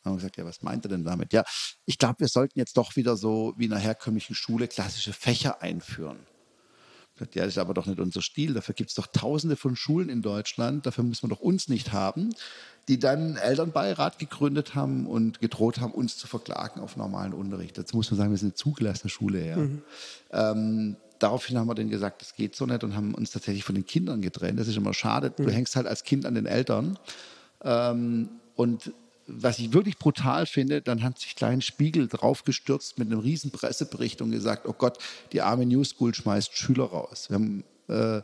Haben 0.05 0.15
wir 0.15 0.17
gesagt, 0.17 0.39
ja, 0.39 0.47
was 0.47 0.63
meint 0.63 0.87
er 0.87 0.89
denn 0.89 1.05
damit? 1.05 1.35
Ja, 1.35 1.45
ich 1.85 1.99
glaube, 1.99 2.21
wir 2.21 2.29
sollten 2.29 2.59
jetzt 2.59 2.79
doch 2.79 2.97
wieder 2.97 3.19
so 3.19 3.53
wie 3.59 3.67
in 3.67 3.73
einer 3.73 3.81
herkömmlichen 3.81 4.35
Schule 4.35 4.69
klassische 4.69 5.13
Fächer 5.13 5.61
einführen. 5.61 6.19
Ja, 7.19 7.45
das 7.45 7.49
ist 7.49 7.59
aber 7.59 7.75
doch 7.75 7.87
nicht 7.87 7.99
unser 7.99 8.23
Stil. 8.23 8.55
Dafür 8.55 8.75
gibt 8.75 8.91
es 8.91 8.95
doch 8.95 9.07
tausende 9.07 9.57
von 9.57 9.77
Schulen 9.77 10.09
in 10.09 10.23
Deutschland. 10.23 10.87
Dafür 10.87 11.05
muss 11.05 11.23
man 11.23 11.31
doch 11.31 11.41
uns 11.41 11.69
nicht 11.69 11.93
haben, 11.93 12.35
die 12.89 12.99
dann 12.99 13.37
Elternbeirat 13.37 14.19
gegründet 14.19 14.75
haben 14.75 15.07
und 15.07 15.41
gedroht 15.41 15.81
haben, 15.81 15.93
uns 15.93 16.19
zu 16.19 16.27
verklagen 16.27 16.81
auf 16.81 16.97
normalen 16.97 17.33
Unterricht. 17.33 17.79
Dazu 17.79 17.97
muss 17.97 18.11
man 18.11 18.19
sagen, 18.19 18.31
wir 18.31 18.39
sind 18.39 18.49
eine 18.49 18.55
zugelassene 18.55 19.11
Schule. 19.11 19.47
Ja. 19.47 19.57
Mhm. 19.57 19.83
Ähm, 20.31 20.97
daraufhin 21.19 21.59
haben 21.59 21.69
wir 21.69 21.75
dann 21.75 21.91
gesagt, 21.91 22.23
das 22.23 22.35
geht 22.35 22.55
so 22.57 22.67
nicht 22.67 22.85
und 22.85 22.95
haben 22.97 23.15
uns 23.15 23.31
tatsächlich 23.31 23.65
von 23.65 23.75
den 23.75 23.87
Kindern 23.87 24.21
getrennt. 24.23 24.59
Das 24.59 24.69
ist 24.69 24.77
immer 24.77 24.95
schade. 24.95 25.31
Du 25.31 25.45
mhm. 25.45 25.51
hängst 25.51 25.77
halt 25.77 25.87
als 25.87 26.05
Kind 26.05 26.27
an 26.27 26.35
den 26.35 26.47
Eltern. 26.47 26.99
Ähm, 27.63 28.29
und 28.55 28.93
was 29.27 29.59
ich 29.59 29.73
wirklich 29.73 29.99
brutal 29.99 30.47
finde, 30.47 30.83
dann 30.83 31.03
hat 31.03 31.19
sich 31.19 31.35
Klein 31.35 31.61
Spiegel 31.61 32.07
draufgestürzt 32.07 32.99
mit 32.99 33.11
einem 33.11 33.21
riesen 33.21 33.51
Pressebericht 33.51 34.23
und 34.23 34.31
gesagt, 34.31 34.67
oh 34.67 34.73
Gott, 34.73 34.99
die 35.33 35.43
arme 35.43 35.67
New 35.67 35.83
School 35.85 36.15
schmeißt 36.15 36.57
Schüler 36.57 36.85
raus. 36.85 37.29
Wir 37.29 37.35
haben 37.35 37.65
äh, 37.89 38.23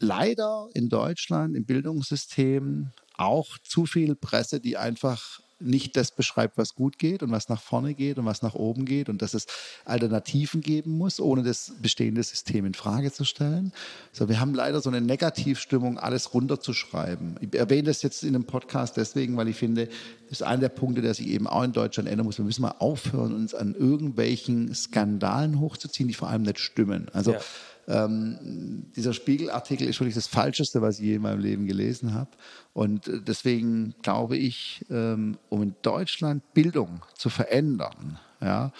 leider 0.00 0.68
in 0.74 0.88
Deutschland 0.88 1.54
im 1.54 1.64
Bildungssystem 1.64 2.92
auch 3.16 3.58
zu 3.58 3.84
viel 3.84 4.14
Presse, 4.14 4.60
die 4.60 4.76
einfach 4.76 5.40
nicht 5.60 5.96
das 5.96 6.10
beschreibt, 6.10 6.56
was 6.56 6.74
gut 6.74 6.98
geht 6.98 7.22
und 7.22 7.30
was 7.30 7.48
nach 7.48 7.60
vorne 7.60 7.94
geht 7.94 8.18
und 8.18 8.24
was 8.24 8.42
nach 8.42 8.54
oben 8.54 8.84
geht 8.84 9.08
und 9.08 9.22
dass 9.22 9.34
es 9.34 9.46
Alternativen 9.84 10.60
geben 10.60 10.96
muss, 10.96 11.20
ohne 11.20 11.42
das 11.42 11.72
bestehende 11.82 12.22
System 12.22 12.64
in 12.64 12.74
Frage 12.74 13.12
zu 13.12 13.24
stellen. 13.24 13.72
So, 14.12 14.28
wir 14.28 14.40
haben 14.40 14.54
leider 14.54 14.80
so 14.80 14.90
eine 14.90 15.00
Negativstimmung, 15.00 15.98
alles 15.98 16.34
runterzuschreiben. 16.34 17.36
Ich 17.40 17.54
erwähne 17.58 17.84
das 17.84 18.02
jetzt 18.02 18.22
in 18.22 18.34
einem 18.34 18.44
Podcast 18.44 18.96
deswegen, 18.96 19.36
weil 19.36 19.48
ich 19.48 19.56
finde, 19.56 19.86
das 20.28 20.40
ist 20.40 20.42
einer 20.42 20.60
der 20.60 20.68
Punkte, 20.68 21.02
der 21.02 21.14
sich 21.14 21.28
eben 21.28 21.46
auch 21.46 21.62
in 21.62 21.72
Deutschland 21.72 22.08
ändern 22.08 22.26
muss. 22.26 22.38
Wir 22.38 22.44
müssen 22.44 22.62
mal 22.62 22.74
aufhören, 22.78 23.34
uns 23.34 23.54
an 23.54 23.74
irgendwelchen 23.74 24.74
Skandalen 24.74 25.58
hochzuziehen, 25.58 26.08
die 26.08 26.14
vor 26.14 26.28
allem 26.28 26.42
nicht 26.42 26.58
stimmen. 26.58 27.08
Also 27.12 27.32
ja 27.32 27.40
ähm, 27.88 28.84
dieser 28.96 29.14
Spiegelartikel 29.14 29.88
ist 29.88 29.98
wirklich 29.98 30.14
das 30.14 30.26
Falscheste, 30.26 30.82
was 30.82 30.98
ich 30.98 31.06
je 31.06 31.14
in 31.14 31.22
meinem 31.22 31.40
Leben 31.40 31.66
gelesen 31.66 32.12
habe. 32.12 32.30
Und 32.74 33.08
äh, 33.08 33.20
deswegen 33.26 33.94
glaube 34.02 34.36
ich, 34.36 34.84
ähm, 34.90 35.38
um 35.48 35.62
in 35.62 35.74
Deutschland 35.82 36.42
Bildung 36.52 37.02
zu 37.14 37.30
verändern, 37.30 38.18
ja, 38.40 38.72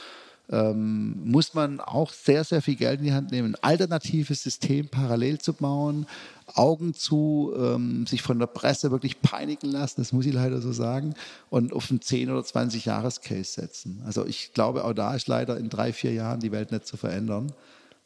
ähm, 0.50 1.30
muss 1.30 1.54
man 1.54 1.80
auch 1.80 2.10
sehr, 2.10 2.44
sehr 2.44 2.62
viel 2.62 2.76
Geld 2.76 3.00
in 3.00 3.06
die 3.06 3.12
Hand 3.12 3.30
nehmen, 3.30 3.54
ein 3.54 3.62
alternatives 3.62 4.42
System 4.42 4.88
parallel 4.88 5.38
zu 5.38 5.52
bauen, 5.52 6.06
Augen 6.54 6.94
zu, 6.94 7.52
ähm, 7.56 8.06
sich 8.06 8.22
von 8.22 8.38
der 8.38 8.46
Presse 8.46 8.90
wirklich 8.90 9.20
peinigen 9.20 9.70
lassen, 9.70 10.00
das 10.00 10.12
muss 10.12 10.24
ich 10.24 10.32
leider 10.32 10.60
so 10.62 10.72
sagen, 10.72 11.14
und 11.50 11.72
auf 11.72 11.90
einen 11.90 12.00
10- 12.00 12.30
oder 12.30 12.40
20-Jahres-Case 12.40 13.52
setzen. 13.52 14.02
Also 14.06 14.24
ich 14.24 14.52
glaube, 14.54 14.84
auch 14.84 14.94
da 14.94 15.14
ist 15.14 15.28
leider 15.28 15.58
in 15.58 15.68
drei, 15.68 15.92
vier 15.92 16.12
Jahren 16.12 16.40
die 16.40 16.52
Welt 16.52 16.72
nicht 16.72 16.86
zu 16.86 16.96
verändern 16.96 17.52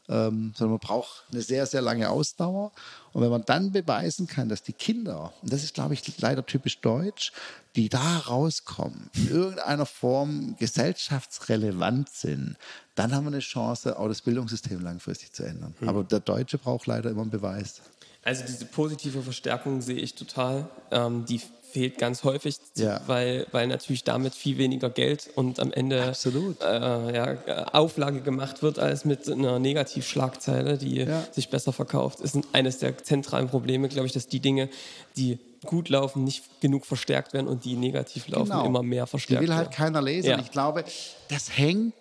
ähm, 0.09 0.53
sondern 0.55 0.71
man 0.71 0.79
braucht 0.79 1.25
eine 1.31 1.41
sehr, 1.41 1.65
sehr 1.65 1.81
lange 1.81 2.09
Ausdauer. 2.09 2.71
Und 3.13 3.21
wenn 3.21 3.29
man 3.29 3.45
dann 3.45 3.71
beweisen 3.71 4.27
kann, 4.27 4.49
dass 4.49 4.63
die 4.63 4.73
Kinder, 4.73 5.33
und 5.41 5.53
das 5.53 5.63
ist, 5.63 5.73
glaube 5.73 5.93
ich, 5.93 6.19
leider 6.19 6.45
typisch 6.45 6.81
deutsch, 6.81 7.31
die 7.75 7.89
da 7.89 8.17
rauskommen, 8.19 9.09
in 9.13 9.29
irgendeiner 9.29 9.85
Form 9.85 10.55
gesellschaftsrelevant 10.59 12.09
sind, 12.09 12.57
dann 12.95 13.13
haben 13.13 13.23
wir 13.23 13.31
eine 13.31 13.39
Chance, 13.39 13.97
auch 13.97 14.07
das 14.07 14.21
Bildungssystem 14.21 14.81
langfristig 14.81 15.31
zu 15.31 15.43
ändern. 15.43 15.73
Mhm. 15.79 15.89
Aber 15.89 16.03
der 16.03 16.19
Deutsche 16.19 16.57
braucht 16.57 16.87
leider 16.87 17.09
immer 17.09 17.21
einen 17.21 17.31
Beweis. 17.31 17.81
Also 18.23 18.43
diese 18.45 18.65
positive 18.65 19.21
Verstärkung 19.21 19.81
sehe 19.81 19.97
ich 19.97 20.15
total. 20.15 20.69
Ähm, 20.91 21.25
die 21.25 21.41
fehlt 21.73 21.97
ganz 21.97 22.23
häufig, 22.23 22.57
ja. 22.75 23.01
weil, 23.07 23.47
weil 23.51 23.67
natürlich 23.67 24.03
damit 24.03 24.35
viel 24.35 24.57
weniger 24.57 24.89
Geld 24.89 25.29
und 25.35 25.59
am 25.59 25.73
Ende 25.73 26.13
äh, 26.61 27.15
ja, 27.15 27.67
Auflage 27.73 28.21
gemacht 28.21 28.61
wird 28.61 28.77
als 28.77 29.05
mit 29.05 29.29
einer 29.29 29.57
Negativschlagzeile, 29.59 30.77
die 30.77 30.97
ja. 30.97 31.25
sich 31.31 31.49
besser 31.49 31.73
verkauft. 31.73 32.19
Ist 32.19 32.37
eines 32.53 32.77
der 32.77 32.97
zentralen 32.99 33.49
Probleme, 33.49 33.89
glaube 33.89 34.05
ich, 34.05 34.13
dass 34.13 34.27
die 34.27 34.39
Dinge, 34.39 34.69
die 35.17 35.39
gut 35.65 35.89
laufen, 35.89 36.23
nicht 36.23 36.61
genug 36.61 36.85
verstärkt 36.85 37.33
werden 37.33 37.47
und 37.47 37.65
die 37.65 37.75
negativ 37.75 38.27
laufen 38.27 38.51
genau. 38.51 38.65
immer 38.65 38.83
mehr 38.83 39.07
verstärkt 39.07 39.41
werden. 39.41 39.45
Die 39.45 39.51
will 39.51 39.57
halt 39.57 39.71
keiner 39.71 40.01
lesen. 40.01 40.39
Ich 40.39 40.51
glaube, 40.51 40.83
das 41.29 41.57
hängt 41.57 41.93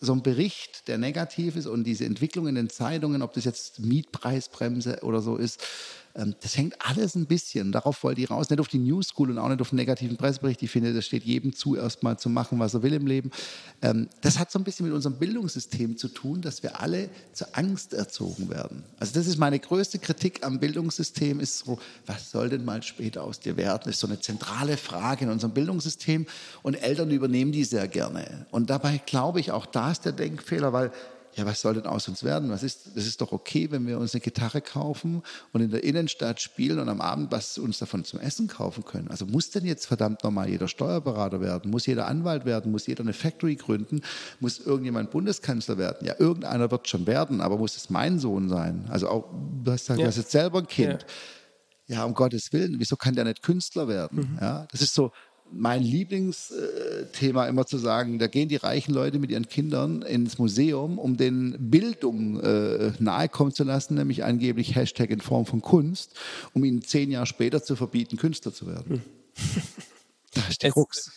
so 0.00 0.12
ein 0.12 0.22
Bericht, 0.22 0.88
der 0.88 0.98
negativ 0.98 1.56
ist 1.56 1.66
und 1.66 1.84
diese 1.84 2.04
Entwicklung 2.04 2.46
in 2.46 2.54
den 2.54 2.68
Zeitungen, 2.68 3.22
ob 3.22 3.32
das 3.32 3.44
jetzt 3.44 3.80
Mietpreisbremse 3.80 5.00
oder 5.02 5.20
so 5.20 5.36
ist, 5.36 5.60
das 6.40 6.56
hängt 6.56 6.74
alles 6.78 7.14
ein 7.14 7.26
bisschen. 7.26 7.72
Darauf 7.72 8.02
wollte 8.02 8.22
ich 8.22 8.30
raus. 8.30 8.48
Nicht 8.48 8.60
auf 8.60 8.68
die 8.68 8.78
News 8.78 9.08
School 9.08 9.30
und 9.30 9.38
auch 9.38 9.48
nicht 9.48 9.60
auf 9.60 9.68
den 9.68 9.76
negativen 9.76 10.16
Pressebericht. 10.16 10.62
Ich 10.62 10.70
finde, 10.70 10.94
das 10.94 11.04
steht 11.04 11.24
jedem 11.24 11.54
zu, 11.54 11.76
erstmal 11.76 12.18
zu 12.18 12.30
machen, 12.30 12.58
was 12.58 12.72
er 12.72 12.82
will 12.82 12.94
im 12.94 13.06
Leben. 13.06 13.30
Ähm, 13.82 14.08
das 14.22 14.38
hat 14.38 14.50
so 14.50 14.58
ein 14.58 14.64
bisschen 14.64 14.86
mit 14.86 14.94
unserem 14.94 15.18
Bildungssystem 15.18 15.98
zu 15.98 16.08
tun, 16.08 16.40
dass 16.40 16.62
wir 16.62 16.80
alle 16.80 17.10
zur 17.34 17.48
Angst 17.52 17.92
erzogen 17.92 18.48
werden. 18.48 18.82
Also 18.98 19.12
das 19.12 19.26
ist 19.26 19.36
meine 19.36 19.58
größte 19.58 19.98
Kritik 19.98 20.44
am 20.44 20.58
Bildungssystem, 20.58 21.38
ist 21.38 21.58
so, 21.58 21.78
was 22.06 22.30
soll 22.30 22.48
denn 22.48 22.64
mal 22.64 22.82
später 22.82 23.22
aus 23.22 23.40
dir 23.40 23.58
werden? 23.58 23.82
Das 23.84 23.96
ist 23.96 24.00
so 24.00 24.06
eine 24.06 24.18
zentrale 24.18 24.78
Frage 24.78 25.26
in 25.26 25.30
unserem 25.30 25.52
Bildungssystem 25.52 26.26
und 26.62 26.74
Eltern 26.74 27.10
übernehmen 27.10 27.52
die 27.52 27.64
sehr 27.64 27.88
gerne. 27.88 28.46
Und 28.50 28.70
dabei 28.70 29.02
glaube 29.04 29.40
ich, 29.40 29.52
auch 29.52 29.66
da 29.66 29.90
ist 29.90 30.06
der 30.06 30.12
Denkfehler, 30.12 30.72
weil 30.72 30.92
ja, 31.36 31.44
was 31.44 31.60
soll 31.60 31.74
denn 31.74 31.84
aus 31.86 32.08
uns 32.08 32.24
werden? 32.24 32.48
Was 32.50 32.62
ist, 32.62 32.96
das 32.96 33.06
ist 33.06 33.20
doch 33.20 33.30
okay, 33.30 33.70
wenn 33.70 33.86
wir 33.86 33.98
uns 33.98 34.14
eine 34.14 34.22
Gitarre 34.22 34.62
kaufen 34.62 35.22
und 35.52 35.60
in 35.60 35.70
der 35.70 35.84
Innenstadt 35.84 36.40
spielen 36.40 36.78
und 36.78 36.88
am 36.88 37.02
Abend 37.02 37.30
was 37.30 37.58
uns 37.58 37.78
davon 37.78 38.04
zum 38.04 38.20
Essen 38.20 38.48
kaufen 38.48 38.84
können. 38.84 39.08
Also 39.08 39.26
muss 39.26 39.50
denn 39.50 39.66
jetzt 39.66 39.84
verdammt 39.84 40.24
nochmal 40.24 40.48
jeder 40.48 40.66
Steuerberater 40.66 41.42
werden? 41.42 41.70
Muss 41.70 41.84
jeder 41.84 42.06
Anwalt 42.06 42.46
werden? 42.46 42.72
Muss 42.72 42.86
jeder 42.86 43.02
eine 43.02 43.12
Factory 43.12 43.56
gründen? 43.56 44.00
Muss 44.40 44.60
irgendjemand 44.60 45.10
Bundeskanzler 45.10 45.76
werden? 45.76 46.06
Ja, 46.06 46.14
irgendeiner 46.18 46.70
wird 46.70 46.88
schon 46.88 47.06
werden, 47.06 47.42
aber 47.42 47.58
muss 47.58 47.76
es 47.76 47.90
mein 47.90 48.18
Sohn 48.18 48.48
sein? 48.48 48.86
Also 48.88 49.10
auch, 49.10 49.30
du 49.62 49.72
hast 49.72 49.82
gesagt, 49.82 50.00
ja. 50.00 50.06
du 50.06 50.08
hast 50.08 50.16
jetzt 50.16 50.30
selber 50.30 50.60
ein 50.60 50.66
Kind. 50.66 51.04
Ja. 51.86 51.96
ja. 51.96 52.04
um 52.04 52.14
Gottes 52.14 52.50
Willen, 52.54 52.76
wieso 52.78 52.96
kann 52.96 53.14
der 53.14 53.24
nicht 53.24 53.42
Künstler 53.42 53.88
werden? 53.88 54.20
Mhm. 54.20 54.38
Ja, 54.40 54.66
das 54.70 54.80
ist 54.80 54.94
so, 54.94 55.12
mein 55.52 55.82
Lieblingsthema 55.82 57.46
immer 57.46 57.66
zu 57.66 57.78
sagen, 57.78 58.18
da 58.18 58.26
gehen 58.26 58.48
die 58.48 58.56
reichen 58.56 58.92
Leute 58.92 59.18
mit 59.18 59.30
ihren 59.30 59.48
Kindern 59.48 60.02
ins 60.02 60.38
Museum, 60.38 60.98
um 60.98 61.16
den 61.16 61.56
Bildung 61.70 62.40
äh, 62.40 62.92
nahekommen 62.98 63.52
zu 63.52 63.64
lassen, 63.64 63.94
nämlich 63.94 64.24
angeblich 64.24 64.74
Hashtag 64.74 65.10
in 65.10 65.20
Form 65.20 65.46
von 65.46 65.62
Kunst, 65.62 66.14
um 66.52 66.64
ihnen 66.64 66.82
zehn 66.82 67.10
Jahre 67.10 67.26
später 67.26 67.62
zu 67.62 67.76
verbieten, 67.76 68.16
Künstler 68.16 68.52
zu 68.52 68.66
werden. 68.66 69.02
Hm. 70.36 70.42
Da 70.42 70.48
ist 70.48 70.62
die 70.62 70.70
Krux. 70.70 71.10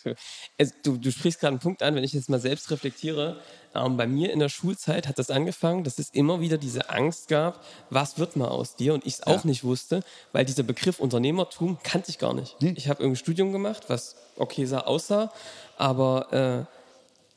Du, 0.82 0.96
du, 0.96 1.12
sprichst 1.12 1.40
gerade 1.40 1.52
einen 1.52 1.60
Punkt 1.60 1.82
an, 1.82 1.94
wenn 1.94 2.04
ich 2.04 2.12
jetzt 2.12 2.28
mal 2.28 2.40
selbst 2.40 2.70
reflektiere. 2.70 3.40
Ähm, 3.74 3.96
bei 3.96 4.06
mir 4.06 4.32
in 4.32 4.38
der 4.38 4.48
Schulzeit 4.48 5.06
hat 5.06 5.18
das 5.18 5.30
angefangen, 5.30 5.84
dass 5.84 5.98
es 5.98 6.10
immer 6.10 6.40
wieder 6.40 6.58
diese 6.58 6.90
Angst 6.90 7.28
gab, 7.28 7.64
was 7.90 8.18
wird 8.18 8.36
mal 8.36 8.48
aus 8.48 8.76
dir? 8.76 8.94
Und 8.94 9.06
ich 9.06 9.14
es 9.14 9.22
auch 9.22 9.44
ja. 9.44 9.46
nicht 9.46 9.64
wusste, 9.64 10.02
weil 10.32 10.44
dieser 10.44 10.62
Begriff 10.62 10.98
Unternehmertum 10.98 11.78
kannte 11.82 12.10
ich 12.10 12.18
gar 12.18 12.34
nicht. 12.34 12.56
Nee. 12.60 12.74
Ich 12.76 12.88
habe 12.88 13.02
irgendein 13.02 13.22
Studium 13.22 13.52
gemacht, 13.52 13.84
was 13.88 14.16
okay 14.36 14.64
sah, 14.64 14.80
aussah, 14.80 15.32
aber 15.76 16.66
äh, 16.68 16.76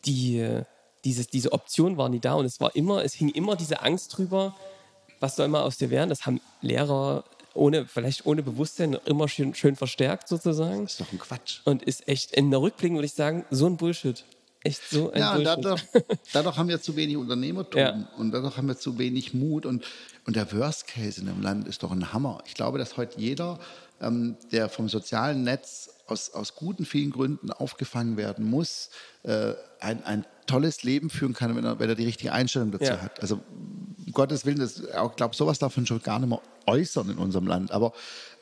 die, 0.05 0.61
dieses, 1.03 1.27
diese 1.27 1.51
Option 1.51 1.97
war 1.97 2.09
nie 2.09 2.19
da 2.19 2.34
und 2.34 2.45
es 2.45 2.59
war 2.59 2.75
immer, 2.75 3.03
es 3.03 3.13
hing 3.13 3.29
immer 3.29 3.55
diese 3.55 3.81
Angst 3.81 4.17
drüber, 4.17 4.55
was 5.19 5.36
soll 5.36 5.47
mal 5.47 5.61
aus 5.61 5.77
dir 5.77 5.89
werden? 5.89 6.09
Das 6.09 6.25
haben 6.25 6.41
Lehrer 6.61 7.23
ohne, 7.53 7.85
vielleicht 7.85 8.25
ohne 8.25 8.43
Bewusstsein 8.43 8.97
immer 9.05 9.27
schön, 9.27 9.53
schön 9.53 9.75
verstärkt 9.75 10.27
sozusagen. 10.27 10.83
Das 10.83 10.93
ist 10.93 11.01
doch 11.01 11.11
ein 11.11 11.19
Quatsch. 11.19 11.59
Und 11.65 11.83
ist 11.83 12.07
echt 12.07 12.31
in 12.33 12.51
der 12.51 12.61
Rückblick, 12.61 12.93
würde 12.93 13.05
ich 13.05 13.13
sagen, 13.13 13.45
so 13.51 13.65
ein 13.67 13.77
Bullshit. 13.77 14.23
Echt 14.65 14.81
so 14.89 15.11
ein 15.11 15.19
Ja, 15.19 15.35
und 15.35 15.43
Bullshit. 15.43 15.63
dadurch, 15.65 15.83
dadurch 16.33 16.57
haben 16.57 16.69
wir 16.69 16.81
zu 16.81 16.95
wenig 16.95 17.17
Unternehmertum 17.17 17.79
Ja. 17.81 18.09
und 18.17 18.31
dadurch 18.31 18.55
haben 18.57 18.67
wir 18.67 18.77
zu 18.77 18.97
wenig 18.97 19.33
Mut. 19.33 19.65
Und, 19.65 19.83
und 20.25 20.35
der 20.35 20.51
Worst 20.53 20.87
Case 20.87 21.19
in 21.21 21.27
einem 21.29 21.41
Land 21.41 21.67
ist 21.67 21.83
doch 21.83 21.91
ein 21.91 22.13
Hammer. 22.13 22.41
Ich 22.45 22.53
glaube, 22.53 22.77
dass 22.77 22.95
heute 22.97 23.19
jeder, 23.19 23.59
ähm, 24.01 24.37
der 24.51 24.69
vom 24.69 24.87
sozialen 24.89 25.43
Netz 25.43 25.89
aus, 26.07 26.29
aus 26.33 26.55
guten, 26.55 26.85
vielen 26.85 27.11
Gründen 27.11 27.51
aufgefangen 27.51 28.17
werden 28.17 28.45
muss, 28.49 28.89
äh, 29.23 29.53
ein, 29.84 30.03
ein 30.03 30.25
tolles 30.47 30.84
Leben 30.84 31.09
führen 31.09 31.34
kann, 31.34 31.55
wenn 31.55 31.63
er, 31.65 31.79
wenn 31.79 31.89
er 31.89 31.95
die 31.95 32.05
richtige 32.05 32.34
Einstellung 32.34 32.71
dazu 32.71 32.86
Ja. 32.86 33.01
hat. 33.01 33.21
Also 33.21 33.36
um 34.05 34.11
Gottes 34.13 34.45
Willen, 34.45 34.59
das, 34.59 34.79
ich 34.79 35.15
glaube, 35.15 35.36
sowas 35.36 35.59
darf 35.59 35.77
man 35.77 35.86
schon 35.86 36.01
gar 36.01 36.19
nicht 36.19 36.29
mehr 36.29 36.41
äußern 36.65 37.09
in 37.09 37.17
unserem 37.17 37.47
Land. 37.47 37.71
Aber 37.71 37.93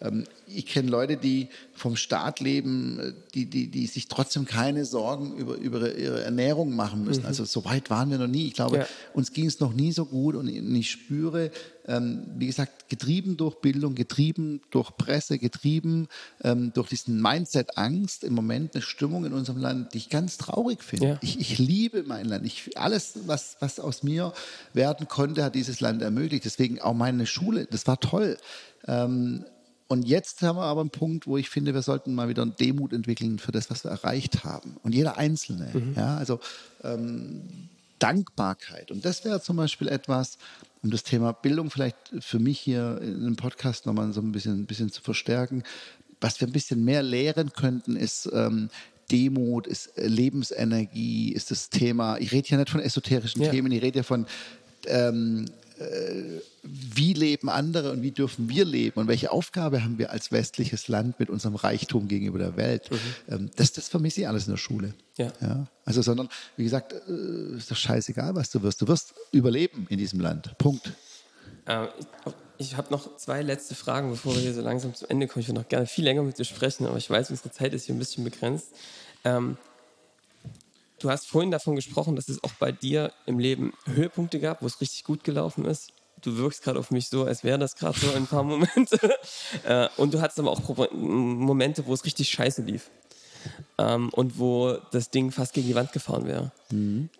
ähm, 0.01 0.25
ich 0.47 0.65
kenne 0.67 0.89
Leute, 0.89 1.17
die 1.17 1.47
vom 1.73 1.95
Staat 1.95 2.39
leben, 2.39 3.15
die, 3.33 3.45
die, 3.47 3.67
die 3.69 3.87
sich 3.87 4.07
trotzdem 4.07 4.45
keine 4.45 4.85
Sorgen 4.85 5.35
über, 5.37 5.55
über 5.55 5.95
ihre 5.95 6.23
Ernährung 6.23 6.75
machen 6.75 7.03
müssen. 7.03 7.25
Also 7.25 7.45
so 7.45 7.63
weit 7.65 7.89
waren 7.89 8.09
wir 8.11 8.17
noch 8.17 8.27
nie. 8.27 8.47
Ich 8.47 8.53
glaube, 8.53 8.77
Ja. 8.77 8.85
uns 9.13 9.33
ging 9.33 9.45
es 9.47 9.59
noch 9.59 9.73
nie 9.73 9.91
so 9.91 10.05
gut 10.05 10.35
und 10.35 10.47
ich 10.47 10.91
spüre, 10.91 11.51
ähm, 11.87 12.25
wie 12.37 12.47
gesagt, 12.47 12.89
getrieben 12.89 13.37
durch 13.37 13.55
Bildung, 13.55 13.95
getrieben 13.95 14.61
durch 14.69 14.95
Presse, 14.97 15.39
getrieben 15.39 16.07
ähm, 16.43 16.71
durch 16.73 16.89
diesen 16.89 17.21
Mindset 17.21 17.77
Angst 17.77 18.23
im 18.23 18.33
Moment 18.33 18.75
eine 18.75 18.81
Stimmung 18.83 19.25
in 19.25 19.33
unserem 19.33 19.57
Land, 19.59 19.93
die 19.93 19.97
ich 19.99 20.09
ganz 20.09 20.37
traurig 20.37 20.83
finde. 20.83 21.07
Ja. 21.07 21.17
Ich, 21.21 21.30
ich 21.39 21.57
liebe 21.57 22.03
mein 22.03 22.25
Land. 22.25 22.45
Ich, 22.45 22.77
alles, 22.77 23.13
was, 23.25 23.57
was 23.59 23.79
aus 23.79 24.03
mir 24.03 24.33
werden 24.73 25.07
konnte, 25.07 25.43
hat 25.43 25.55
dieses 25.55 25.79
Land 25.79 26.01
ermöglicht. 26.01 26.45
Deswegen 26.45 26.81
auch 26.81 26.93
meine 26.93 27.25
Schule, 27.25 27.67
das 27.69 27.87
war 27.87 27.99
toll. 27.99 28.37
Ähm, 28.87 29.45
und 29.87 30.07
jetzt 30.07 30.41
haben 30.41 30.57
wir 30.57 30.63
aber 30.63 30.81
einen 30.81 30.89
Punkt, 30.89 31.27
wo 31.27 31.35
ich 31.37 31.49
finde, 31.49 31.73
wir 31.73 31.81
sollten 31.81 32.15
mal 32.15 32.29
wieder 32.29 32.43
einen 32.43 32.55
Demut 32.55 32.93
entwickeln 32.93 33.39
für 33.39 33.51
das, 33.51 33.69
was 33.69 33.83
wir 33.83 33.91
erreicht 33.91 34.45
haben. 34.45 34.77
Und 34.83 34.95
jeder 34.95 35.17
Einzelne. 35.17 35.69
Ja, 35.97 36.15
also 36.15 36.39
ähm, 36.83 37.67
Dankbarkeit. 37.99 38.89
Und 38.89 39.05
das 39.05 39.25
wäre 39.25 39.41
zum 39.41 39.57
Beispiel 39.57 39.87
etwas, 39.87 40.37
um 40.81 40.89
das 40.89 41.03
Thema 41.03 41.33
Bildung 41.33 41.69
vielleicht 41.69 41.97
für 42.19 42.39
mich 42.39 42.59
hier 42.59 42.99
in 43.01 43.15
einem 43.17 43.35
Podcast 43.35 43.85
nochmal 43.85 44.11
so 44.13 44.21
ein 44.21 44.31
bisschen, 44.31 44.61
ein 44.61 44.65
bisschen 44.65 44.91
zu 44.91 45.01
verstärken. 45.01 45.63
Was 46.19 46.39
wir 46.39 46.47
ein 46.47 46.53
bisschen 46.53 46.83
mehr 46.85 47.03
lehren 47.03 47.51
könnten, 47.53 47.95
ist 47.95 48.29
ähm, 48.33 48.69
Demut, 49.11 49.67
ist 49.67 49.97
äh, 49.97 50.07
Lebensenergie, 50.07 51.31
ist 51.33 51.51
das 51.51 51.69
Thema. 51.69 52.17
Ich 52.17 52.31
rede 52.31 52.47
hier 52.47 52.57
nicht 52.57 52.69
von 52.69 52.79
esoterischen 52.79 53.41
Ja. 53.41 53.51
Themen, 53.51 53.71
ich 53.71 53.81
rede 53.81 53.99
ja 53.99 54.03
von 54.03 54.25
ähm, 54.87 55.45
äh, 55.79 56.41
wie 56.63 57.13
leben 57.13 57.49
andere 57.49 57.91
und 57.91 58.03
wie 58.03 58.11
dürfen 58.11 58.47
wir 58.49 58.65
leben 58.65 58.99
und 58.99 59.07
welche 59.07 59.31
Aufgabe 59.31 59.83
haben 59.83 59.97
wir 59.97 60.11
als 60.11 60.31
westliches 60.31 60.87
Land 60.87 61.19
mit 61.19 61.29
unserem 61.29 61.55
Reichtum 61.55 62.07
gegenüber 62.07 62.37
der 62.37 62.55
Welt. 62.55 62.89
Ähm, 63.27 63.49
das, 63.55 63.73
das 63.73 63.89
vermisse 63.89 64.21
ich 64.21 64.27
alles 64.27 64.45
in 64.45 64.53
der 64.53 64.57
Schule. 64.57 64.93
Ja. 65.17 65.33
Ja, 65.41 65.67
also, 65.85 66.01
sondern, 66.01 66.29
wie 66.57 66.63
gesagt, 66.63 66.93
äh, 66.93 67.57
ist 67.57 67.71
doch 67.71 67.75
scheißegal, 67.75 68.35
was 68.35 68.51
du 68.51 68.61
wirst. 68.61 68.81
Du 68.81 68.87
wirst 68.87 69.13
überleben 69.31 69.87
in 69.89 69.97
diesem 69.97 70.19
Land. 70.19 70.55
Punkt. 70.57 70.93
Ähm, 71.67 71.87
ich 72.61 72.77
habe 72.77 72.91
noch 72.91 73.17
zwei 73.17 73.41
letzte 73.41 73.75
Fragen, 73.75 74.09
bevor 74.09 74.33
wir 74.35 74.41
hier 74.41 74.53
so 74.53 74.61
langsam 74.61 74.93
zum 74.93 75.09
Ende 75.09 75.27
kommen. 75.27 75.41
Ich 75.41 75.47
würde 75.47 75.59
noch 75.59 75.67
gerne 75.67 75.87
viel 75.87 76.05
länger 76.05 76.21
mit 76.23 76.37
dir 76.37 76.45
sprechen, 76.45 76.85
aber 76.85 76.97
ich 76.97 77.09
weiß, 77.09 77.29
unsere 77.31 77.51
Zeit 77.51 77.73
ist 77.73 77.85
hier 77.85 77.95
ein 77.95 77.99
bisschen 77.99 78.23
begrenzt. 78.23 78.69
Ähm, 79.23 79.57
du 80.99 81.09
hast 81.09 81.27
vorhin 81.27 81.51
davon 81.51 81.75
gesprochen, 81.75 82.15
dass 82.15 82.29
es 82.29 82.43
auch 82.43 82.53
bei 82.53 82.71
dir 82.71 83.11
im 83.25 83.39
Leben 83.39 83.73
Höhepunkte 83.85 84.39
gab, 84.39 84.61
wo 84.61 84.67
es 84.67 84.79
richtig 84.79 85.03
gut 85.03 85.23
gelaufen 85.23 85.65
ist. 85.65 85.91
Du 86.21 86.37
wirkst 86.37 86.63
gerade 86.63 86.79
auf 86.79 86.91
mich 86.91 87.09
so, 87.09 87.25
als 87.25 87.43
wäre 87.43 87.57
das 87.57 87.75
gerade 87.75 87.99
so 87.99 88.11
ein 88.13 88.27
paar 88.27 88.43
Momente. 88.43 88.99
äh, 89.63 89.89
und 89.97 90.13
du 90.13 90.21
hattest 90.21 90.39
aber 90.39 90.51
auch 90.51 90.91
Momente, 90.91 91.87
wo 91.87 91.93
es 91.93 92.05
richtig 92.05 92.29
scheiße 92.29 92.61
lief. 92.61 92.91
Ähm, 93.79 94.09
und 94.13 94.37
wo 94.37 94.77
das 94.91 95.09
Ding 95.09 95.31
fast 95.31 95.53
gegen 95.53 95.67
die 95.67 95.73
Wand 95.75 95.93
gefahren 95.93 96.27
wäre. 96.27 96.51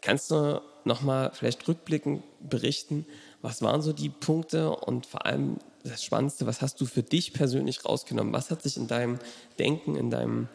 Kannst 0.01 0.29
du 0.29 0.61
nochmal 0.83 1.31
vielleicht 1.33 1.67
rückblickend 1.67 2.23
berichten, 2.47 3.07
was 3.41 3.61
waren 3.61 3.81
so 3.81 3.93
die 3.93 4.09
Punkte 4.09 4.69
und 4.71 5.05
vor 5.05 5.25
allem 5.25 5.57
das 5.83 6.03
Spannendste, 6.03 6.45
was 6.45 6.61
hast 6.61 6.79
du 6.79 6.85
für 6.85 7.03
dich 7.03 7.33
persönlich 7.33 7.83
rausgenommen? 7.85 8.33
Was 8.33 8.51
hat 8.51 8.61
sich 8.61 8.77
in 8.77 8.87
deinem 8.87 9.19
Denken, 9.57 9.95
in, 9.95 10.09
deinem, 10.09 10.47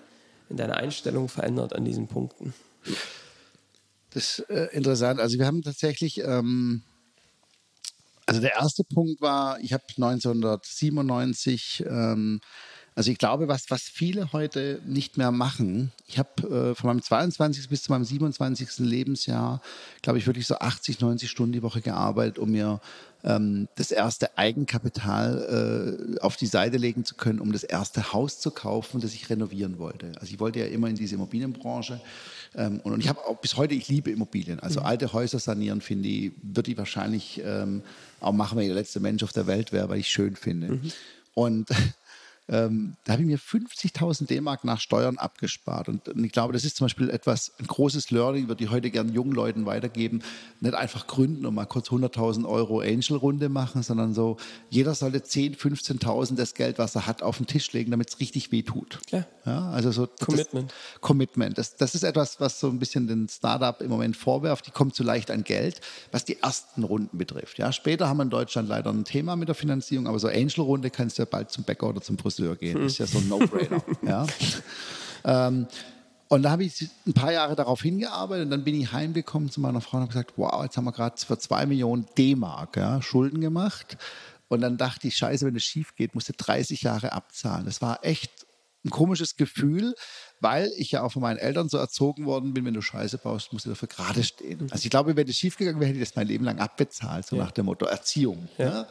in 0.49 0.57
deiner 0.57 0.77
Einstellung 0.77 1.29
verändert 1.29 1.75
an 1.75 1.85
diesen 1.85 2.07
Punkten? 2.07 2.55
Das 4.11 4.39
ist 4.39 4.51
äh, 4.51 4.67
interessant. 4.73 5.21
Also 5.21 5.39
wir 5.39 5.47
haben 5.47 5.63
tatsächlich, 5.63 6.21
ähm, 6.21 6.83
also 8.25 8.41
der 8.41 8.55
erste 8.55 8.85
Punkt 8.85 9.21
war, 9.21 9.59
ich 9.61 9.73
habe 9.73 9.85
1997, 9.97 11.85
ähm, 11.87 12.41
also 12.97 13.11
ich 13.11 13.19
glaube, 13.19 13.47
was, 13.47 13.71
was 13.71 13.83
viele 13.83 14.33
heute 14.33 14.81
nicht 14.87 15.19
mehr 15.19 15.31
machen, 15.31 15.93
ich 16.07 16.19
habe 16.19 16.71
äh, 16.71 16.75
von 16.75 16.89
meinem 16.89 17.03
22. 17.03 17.69
bis 17.69 17.83
zu 17.83 17.93
meinem 17.93 18.07
27. 18.07 18.79
Lebensjahr, 18.79 19.61
glaube 20.01 20.19
ich, 20.19 20.27
wirklich 20.27 20.47
so 20.47 20.57
80, 20.57 21.01
90 21.01 21.31
Stunden 21.31 21.53
die 21.53 21.63
Woche 21.63 21.83
gearbeitet, 21.83 22.39
um 22.39 22.53
mir 22.53 22.81
ähm, 23.23 23.69
das 23.75 23.91
erste 23.91 24.39
Eigenkapital 24.39 26.17
äh, 26.17 26.21
auf 26.21 26.39
die 26.39 26.47
Seite 26.47 26.79
legen 26.79 27.05
zu 27.05 27.17
können, 27.17 27.41
um 27.41 27.53
das 27.53 27.65
erste 27.65 28.15
Haus 28.15 28.41
zu 28.41 28.51
kaufen, 28.51 29.03
das 29.03 29.13
ich 29.13 29.29
renovieren 29.29 29.79
wollte. 29.79 30.13
Also 30.19 30.33
ich 30.33 30.41
wollte 30.41 30.61
ja 30.61 30.67
immer 30.67 30.89
in 30.89 30.95
diese 30.95 31.17
Immobilienbranche. 31.17 32.01
Ähm, 32.55 32.81
und, 32.83 32.95
und 32.95 33.01
ich 33.01 33.11
habe 33.11 33.21
auch 33.27 33.37
bis 33.37 33.59
heute, 33.59 33.75
ich 33.75 33.89
liebe 33.89 34.11
Immobilien. 34.11 34.59
Also 34.61 34.81
alte 34.81 35.13
Häuser 35.13 35.39
sanieren, 35.39 35.83
finde 35.83 36.09
ich, 36.09 36.33
würde 36.41 36.71
ich 36.71 36.79
wahrscheinlich 36.79 37.43
ähm, 37.45 37.83
auch 38.21 38.33
machen, 38.33 38.57
wenn 38.57 38.65
ich 38.65 38.71
der 38.71 38.77
letzte 38.77 39.01
Mensch 39.01 39.23
auf 39.23 39.35
der 39.35 39.47
Welt 39.47 39.71
wäre, 39.71 39.91
weil 39.91 39.99
ich 39.99 40.09
schön 40.09 40.35
finde. 40.35 40.81
Und 41.35 41.69
ähm, 42.49 42.95
da 43.05 43.15
habe 43.15 43.23
ich 43.23 43.29
mir 43.29 43.39
50.000 43.39 44.27
D-Mark 44.27 44.63
nach 44.65 44.81
Steuern 44.81 45.19
abgespart. 45.19 45.89
Und, 45.89 46.09
und 46.09 46.23
ich 46.25 46.31
glaube, 46.31 46.53
das 46.53 46.65
ist 46.65 46.77
zum 46.77 46.85
Beispiel 46.85 47.11
etwas, 47.11 47.53
ein 47.59 47.67
großes 47.67 48.11
Learning, 48.13 48.47
würde 48.49 48.63
ich 48.63 48.71
heute 48.71 48.91
gerne 48.91 49.11
jungen 49.13 49.33
Leuten 49.33 49.67
weitergeben. 49.67 50.23
Nicht 50.61 50.75
einfach 50.75 51.07
gründen 51.07 51.45
und 51.45 51.55
mal 51.55 51.67
kurz 51.67 51.89
100.000 51.89 52.49
Euro 52.49 52.81
Angel-Runde 52.81 53.49
machen, 53.49 53.83
sondern 53.83 54.15
so, 54.15 54.37
jeder 54.71 54.95
sollte 54.95 55.19
10.000, 55.19 55.57
15.000 55.59 56.37
das 56.37 56.55
Geld, 56.55 56.79
was 56.79 56.95
er 56.95 57.07
hat, 57.07 57.23
auf 57.23 57.39
den 57.39 57.47
Tisch 57.47 57.73
legen, 57.73 57.91
damit 57.91 58.11
es 58.11 58.21
richtig 58.21 58.53
weh 58.53 58.63
tut. 58.63 59.01
Klar. 59.07 59.27
Ja, 59.45 59.71
also 59.71 59.91
so 59.91 60.07
das- 60.07 60.27
Commitment. 60.27 60.75
Commitment. 61.01 61.59
Das, 61.59 61.77
das 61.77 61.95
ist 61.95 62.05
etwas, 62.05 62.41
was 62.41 62.61
so 62.61 62.69
ein 62.69 62.79
bisschen 62.79 63.07
den 63.07 63.29
Startup 63.29 63.81
im 63.81 63.91
Moment 63.91 64.17
vorwerft. 64.17 64.67
Die 64.67 64.71
kommen 64.71 64.93
zu 64.93 65.03
leicht 65.03 65.31
an 65.31 65.45
Geld, 65.45 65.81
was 66.13 66.25
die 66.25 66.41
ersten 66.41 66.85
Runden 66.85 67.19
betrifft. 67.19 67.59
Ja, 67.59 67.73
später 67.73 68.09
haben 68.09 68.19
wir 68.19 68.25
in 68.25 68.31
Deutschland 68.31 68.69
leider 68.69 68.91
ein 68.91 69.05
Thema 69.05 69.37
mit 69.37 69.49
der 69.49 69.55
Finanzierung, 69.55 70.07
aber 70.07 70.19
so 70.19 70.29
Angel-Runde 70.29 70.91
kannst 70.91 71.19
du 71.19 71.23
ja 71.23 71.29
bald 71.31 71.51
zum 71.51 71.65
Bäcker 71.65 71.89
oder 71.89 72.01
zum 72.01 72.17
Friseur 72.37 72.57
gehen. 72.57 72.81
Das 72.81 72.93
ist 72.93 72.99
ja 72.99 73.07
so 73.07 73.19
ein 73.19 73.29
No-Brainer. 73.29 73.83
ja. 74.03 74.27
ähm, 75.25 75.67
und 76.29 76.43
da 76.43 76.51
habe 76.51 76.65
ich 76.65 76.89
ein 77.07 77.13
paar 77.13 77.33
Jahre 77.33 77.55
darauf 77.55 77.83
hingearbeitet 77.83 78.47
und 78.47 78.51
dann 78.51 78.65
bin 78.65 78.81
ich 78.81 78.93
heimgekommen 78.93 79.51
zu 79.51 79.61
meiner 79.61 79.81
Frau 79.81 79.99
und 79.99 80.03
habe 80.03 80.13
gesagt, 80.13 80.33
wow, 80.37 80.63
jetzt 80.65 80.77
haben 80.77 80.85
wir 80.85 80.93
gerade 80.93 81.17
für 81.17 81.39
zwei 81.39 81.67
Millionen 81.67 82.07
D-Mark 82.19 82.77
ja, 82.77 83.01
Schulden 83.01 83.41
gemacht. 83.41 83.97
Und 84.49 84.61
dann 84.61 84.77
dachte 84.77 85.09
ich, 85.09 85.17
scheiße, 85.17 85.47
wenn 85.47 85.57
es 85.57 85.65
schief 85.65 85.95
geht, 85.95 86.15
musste 86.15 86.33
30 86.33 86.83
Jahre 86.83 87.13
abzahlen. 87.13 87.65
Das 87.65 87.81
war 87.81 88.05
echt 88.05 88.47
ein 88.85 88.91
komisches 88.91 89.37
Gefühl, 89.37 89.95
weil 90.41 90.71
ich 90.77 90.93
ja 90.93 91.03
auch 91.03 91.13
von 91.13 91.23
meinen 91.23 91.39
Eltern 91.39 91.69
so 91.69 91.79
erzogen 91.79 92.27
worden 92.27 92.55
bin, 92.55 92.65
wenn 92.65 92.75
du 92.75 92.83
Scheiße 92.83 93.19
baust, 93.19 93.53
musst 93.53 93.67
du 93.67 93.71
dafür 93.71 93.89
gerade 93.89 94.23
stehen. 94.23 94.69
Also 94.71 94.85
ich 94.85 94.91
glaube, 94.91 95.17
wenn 95.17 95.29
es 95.29 95.37
schiefgegangen 95.37 95.81
wäre, 95.81 95.89
hätte 95.89 96.01
ich 96.01 96.09
das 96.09 96.17
mein 96.17 96.29
Leben 96.29 96.45
lang 96.45 96.59
abbezahlt, 96.59 97.27
so 97.27 97.37
nach 97.37 97.51
dem 97.51 97.67
Motto 97.67 97.87
Erziehung. 97.87 98.49
Ja. 98.59 98.87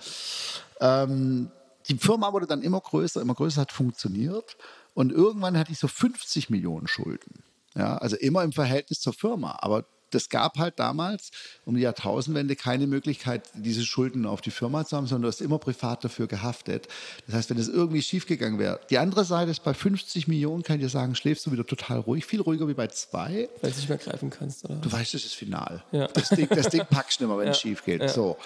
Ähm, 0.82 1.50
die 1.88 1.98
Firma 1.98 2.34
wurde 2.34 2.48
dann 2.48 2.62
immer 2.62 2.82
größer, 2.82 3.22
immer 3.22 3.36
größer, 3.36 3.62
hat 3.62 3.72
funktioniert. 3.72 4.58
Und 4.94 5.12
irgendwann 5.12 5.58
hatte 5.58 5.72
ich 5.72 5.80
so 5.80 5.88
50 5.88 6.50
Millionen 6.50 6.88
Schulden. 6.88 7.44
Ja, 7.76 7.98
also 7.98 8.16
immer 8.16 8.44
im 8.44 8.54
Verhältnis 8.54 9.00
zur 9.02 9.14
Firma. 9.14 9.58
Aber 9.60 9.86
das 10.16 10.30
gab 10.30 10.58
halt 10.58 10.80
damals 10.80 11.32
um 11.66 11.76
die 11.76 11.82
Jahrtausendwende 11.82 12.56
keine 12.56 12.88
Möglichkeit, 12.88 13.44
diese 13.54 13.86
Schulden 13.86 14.26
auf 14.26 14.42
die 14.42 14.52
Firma 14.52 14.86
zu 14.86 14.98
haben, 14.98 15.08
sondern 15.08 15.24
du 15.24 15.28
hast 15.28 15.42
immer 15.42 15.60
privat 15.60 16.04
dafür 16.04 16.28
gehaftet. 16.28 16.88
Das 17.28 17.36
heißt, 17.36 17.50
wenn 17.50 17.58
es 17.58 17.68
irgendwie 17.68 18.02
schiefgegangen 18.02 18.60
wäre. 18.60 18.80
Die 18.90 18.98
andere 18.98 19.26
Seite 19.26 19.52
ist, 19.52 19.64
bei 19.64 19.74
50 19.74 20.28
Millionen 20.28 20.64
kann 20.64 20.78
ich 20.78 20.84
dir 20.84 20.90
sagen, 20.90 21.16
schläfst 21.16 21.46
du 21.46 21.52
wieder 21.52 21.66
total 21.66 22.00
ruhig, 22.00 22.26
viel 22.26 22.42
ruhiger 22.42 22.68
wie 22.68 22.74
bei 22.74 22.88
zwei. 22.88 23.50
Weil 23.62 23.72
du 23.72 23.78
nicht 23.78 23.90
mehr 23.90 23.98
greifen 23.98 24.30
kannst, 24.30 24.66
oder? 24.66 24.76
Du 24.76 24.92
weißt, 24.92 25.14
das 25.14 25.26
ist 25.26 25.36
final. 25.36 25.84
Ja. 25.92 26.08
Das, 26.08 26.30
Ding, 26.30 26.48
das 26.50 26.70
Ding 26.70 26.84
packst 26.90 27.20
du 27.20 27.26
nicht 27.26 27.36
mehr, 27.36 27.44
wenn 27.44 27.52
es 27.52 27.60
schief 27.60 27.84
geht. 27.84 28.10
So. 28.10 28.38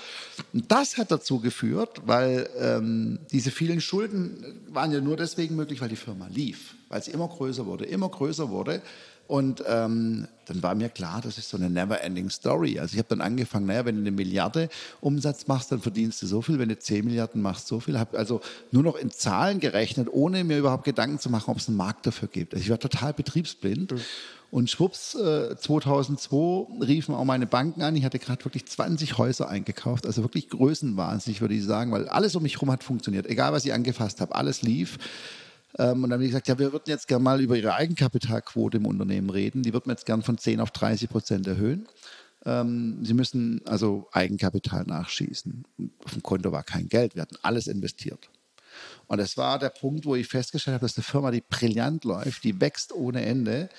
Und 0.53 0.72
das 0.72 0.97
hat 0.97 1.11
dazu 1.11 1.39
geführt, 1.39 2.01
weil 2.05 2.49
ähm, 2.57 3.20
diese 3.32 3.51
vielen 3.51 3.82
Schulden 3.82 4.61
waren 4.70 4.91
ja 4.91 5.01
nur 5.01 5.17
deswegen 5.17 5.55
möglich, 5.55 5.82
weil 5.82 5.89
die 5.89 5.95
Firma 5.95 6.28
lief. 6.28 6.76
Weil 6.89 7.03
sie 7.03 7.11
immer 7.11 7.28
größer 7.28 7.67
wurde, 7.67 7.86
immer 7.86 8.09
größer 8.09 8.49
wurde. 8.49 8.82
Und 9.30 9.63
ähm, 9.67 10.27
dann 10.47 10.63
war 10.63 10.73
mir 10.73 10.89
klar, 10.89 11.21
das 11.23 11.38
ist 11.38 11.49
so 11.49 11.57
eine 11.57 11.69
never-ending 11.69 12.32
Story. 12.32 12.80
Also 12.80 12.93
ich 12.93 12.97
habe 12.97 13.09
dann 13.09 13.21
angefangen, 13.21 13.67
naja, 13.67 13.86
wenn 13.86 13.93
du 13.93 14.01
eine 14.01 14.09
Milliarde 14.09 14.69
Umsatz 15.01 15.45
machst, 15.45 15.71
dann 15.71 15.82
verdienst 15.82 16.19
du 16.23 16.25
so 16.25 16.41
viel, 16.41 16.57
wenn 16.57 16.69
du 16.69 16.80
10 16.80 17.05
Milliarden 17.05 17.39
machst, 17.39 17.67
so 17.67 17.80
viel. 17.80 17.99
Habe 17.99 18.17
also 18.17 18.41
nur 18.71 18.82
noch 18.82 18.95
in 18.95 19.11
Zahlen 19.11 19.59
gerechnet, 19.59 20.07
ohne 20.11 20.43
mir 20.43 20.57
überhaupt 20.57 20.84
Gedanken 20.84 21.19
zu 21.19 21.30
machen, 21.30 21.51
ob 21.51 21.57
es 21.57 21.67
einen 21.67 21.77
Markt 21.77 22.07
dafür 22.07 22.27
gibt. 22.27 22.55
Also 22.55 22.63
ich 22.63 22.71
war 22.71 22.80
total 22.80 23.13
betriebsblind. 23.13 23.91
Mhm. 23.91 23.99
Und 24.49 24.71
schwupps, 24.71 25.13
äh, 25.13 25.55
2002 25.55 26.84
riefen 26.84 27.13
auch 27.13 27.23
meine 27.23 27.45
Banken 27.45 27.84
an. 27.84 27.95
Ich 27.95 28.05
hatte 28.05 28.17
gerade 28.17 28.43
wirklich 28.43 28.65
20 28.65 29.19
Häuser 29.19 29.47
eingekauft, 29.47 30.07
also 30.07 30.23
wirklich 30.23 30.49
größenwahnsinnig, 30.49 31.41
würde 31.41 31.53
ich 31.53 31.63
sagen, 31.63 31.91
weil 31.91 32.09
alles 32.09 32.36
um 32.36 32.41
mich 32.41 32.55
herum 32.55 32.71
hat 32.71 32.84
funktioniert. 32.84 33.27
Egal, 33.27 33.53
was 33.53 33.63
ich 33.63 33.73
angefasst 33.73 34.21
habe, 34.21 34.34
alles 34.34 34.63
lief. 34.63 34.97
Ähm, 35.78 36.03
und 36.03 36.09
dann 36.09 36.13
habe 36.13 36.24
ich 36.24 36.32
gesagt, 36.32 36.47
ja, 36.47 36.57
wir 36.57 36.72
würden 36.72 36.86
jetzt 36.88 37.07
gerne 37.07 37.24
mal 37.24 37.41
über 37.41 37.55
Ihre 37.55 37.74
Eigenkapitalquote 37.74 38.78
im 38.78 38.86
Unternehmen 38.86 39.30
reden. 39.30 39.63
Die 39.63 39.74
würden 39.74 39.88
wir 39.88 39.93
jetzt 39.93 40.05
gerne 40.05 40.24
von 40.24 40.38
10 40.38 40.59
auf 40.59 40.72
30 40.72 41.09
Prozent 41.09 41.47
erhöhen. 41.47 41.88
Ähm, 42.45 43.03
Sie 43.03 43.13
müssen 43.13 43.61
also 43.65 44.07
Eigenkapital 44.11 44.86
nachschießen. 44.86 45.65
Auf 46.03 46.13
dem 46.13 46.24
Konto 46.24 46.51
war 46.51 46.63
kein 46.63 46.89
Geld, 46.89 47.15
wir 47.15 47.22
hatten 47.22 47.38
alles 47.41 47.67
investiert. 47.67 48.30
Und 49.07 49.17
das 49.17 49.38
war 49.38 49.59
der 49.59 49.70
Punkt, 49.70 50.05
wo 50.05 50.15
ich 50.15 50.28
festgestellt 50.28 50.76
habe, 50.76 50.86
dass 50.86 50.97
eine 50.97 51.03
Firma, 51.03 51.32
die 51.32 51.43
brillant 51.47 52.05
läuft, 52.05 52.43
die 52.43 52.61
wächst 52.61 52.93
ohne 52.93 53.26
Ende, 53.26 53.70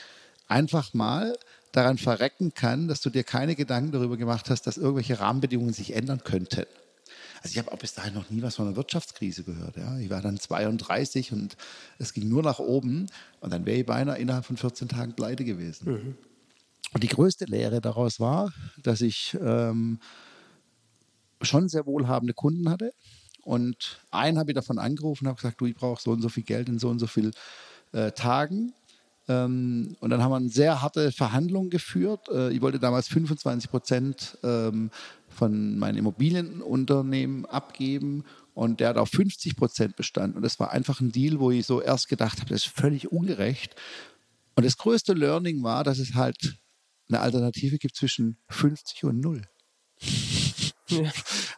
einfach 0.48 0.92
mal 0.94 1.36
daran 1.72 1.98
verrecken 1.98 2.52
kann, 2.54 2.88
dass 2.88 3.00
du 3.00 3.10
dir 3.10 3.22
keine 3.22 3.54
Gedanken 3.54 3.92
darüber 3.92 4.16
gemacht 4.16 4.50
hast, 4.50 4.66
dass 4.66 4.76
irgendwelche 4.76 5.20
Rahmenbedingungen 5.20 5.72
sich 5.72 5.94
ändern 5.94 6.22
könnten. 6.24 6.66
Also 7.42 7.52
ich 7.52 7.58
habe 7.58 7.72
auch 7.72 7.78
bis 7.78 7.94
dahin 7.94 8.14
noch 8.14 8.28
nie 8.28 8.42
was 8.42 8.56
von 8.56 8.66
einer 8.66 8.76
Wirtschaftskrise 8.76 9.44
gehört. 9.44 9.76
Ja. 9.76 9.98
Ich 9.98 10.10
war 10.10 10.20
dann 10.20 10.38
32 10.38 11.32
und 11.32 11.56
es 11.98 12.12
ging 12.12 12.28
nur 12.28 12.42
nach 12.42 12.58
oben 12.58 13.06
und 13.40 13.52
dann 13.52 13.64
wäre 13.64 13.78
ich 13.78 13.86
beinahe 13.86 14.18
innerhalb 14.18 14.44
von 14.44 14.56
14 14.56 14.88
Tagen 14.88 15.14
pleite 15.14 15.44
gewesen. 15.44 15.90
Mhm. 15.90 16.14
Und 16.92 17.02
die 17.02 17.08
größte 17.08 17.46
Lehre 17.46 17.80
daraus 17.80 18.20
war, 18.20 18.52
dass 18.82 19.00
ich 19.00 19.36
ähm, 19.40 20.00
schon 21.40 21.68
sehr 21.68 21.86
wohlhabende 21.86 22.34
Kunden 22.34 22.68
hatte. 22.68 22.92
Und 23.42 24.00
einen 24.10 24.38
habe 24.38 24.50
ich 24.50 24.54
davon 24.54 24.78
angerufen 24.78 25.24
und 25.24 25.28
habe 25.28 25.40
gesagt, 25.40 25.60
du, 25.60 25.66
ich 25.66 25.74
brauche 25.74 26.02
so 26.02 26.10
und 26.10 26.20
so 26.20 26.28
viel 26.28 26.42
Geld 26.42 26.68
in 26.68 26.78
so 26.78 26.88
und 26.88 26.98
so 26.98 27.06
vielen 27.06 27.32
äh, 27.92 28.12
Tagen. 28.12 28.74
Ähm, 29.28 29.96
und 30.00 30.10
dann 30.10 30.22
haben 30.22 30.32
wir 30.32 30.36
eine 30.36 30.48
sehr 30.48 30.82
harte 30.82 31.12
Verhandlung 31.12 31.70
geführt. 31.70 32.28
Äh, 32.28 32.50
ich 32.50 32.60
wollte 32.60 32.78
damals 32.78 33.08
25 33.08 33.70
Prozent 33.70 34.38
ähm, 34.42 34.90
von 35.30 35.78
meinem 35.78 35.98
Immobilienunternehmen 35.98 37.46
abgeben 37.46 38.24
und 38.54 38.80
der 38.80 38.90
hat 38.90 38.96
auf 38.98 39.10
50 39.10 39.56
Prozent 39.56 39.96
bestanden. 39.96 40.36
Und 40.36 40.42
das 40.42 40.60
war 40.60 40.70
einfach 40.70 41.00
ein 41.00 41.12
Deal, 41.12 41.40
wo 41.40 41.50
ich 41.50 41.66
so 41.66 41.80
erst 41.80 42.08
gedacht 42.08 42.40
habe, 42.40 42.50
das 42.50 42.66
ist 42.66 42.74
völlig 42.74 43.10
ungerecht. 43.10 43.74
Und 44.56 44.66
das 44.66 44.76
größte 44.76 45.14
Learning 45.14 45.62
war, 45.62 45.84
dass 45.84 45.98
es 45.98 46.14
halt 46.14 46.58
eine 47.08 47.20
Alternative 47.20 47.78
gibt 47.78 47.96
zwischen 47.96 48.36
50 48.48 49.04
und 49.04 49.20
0. 49.20 49.42
Ja. 50.88 51.10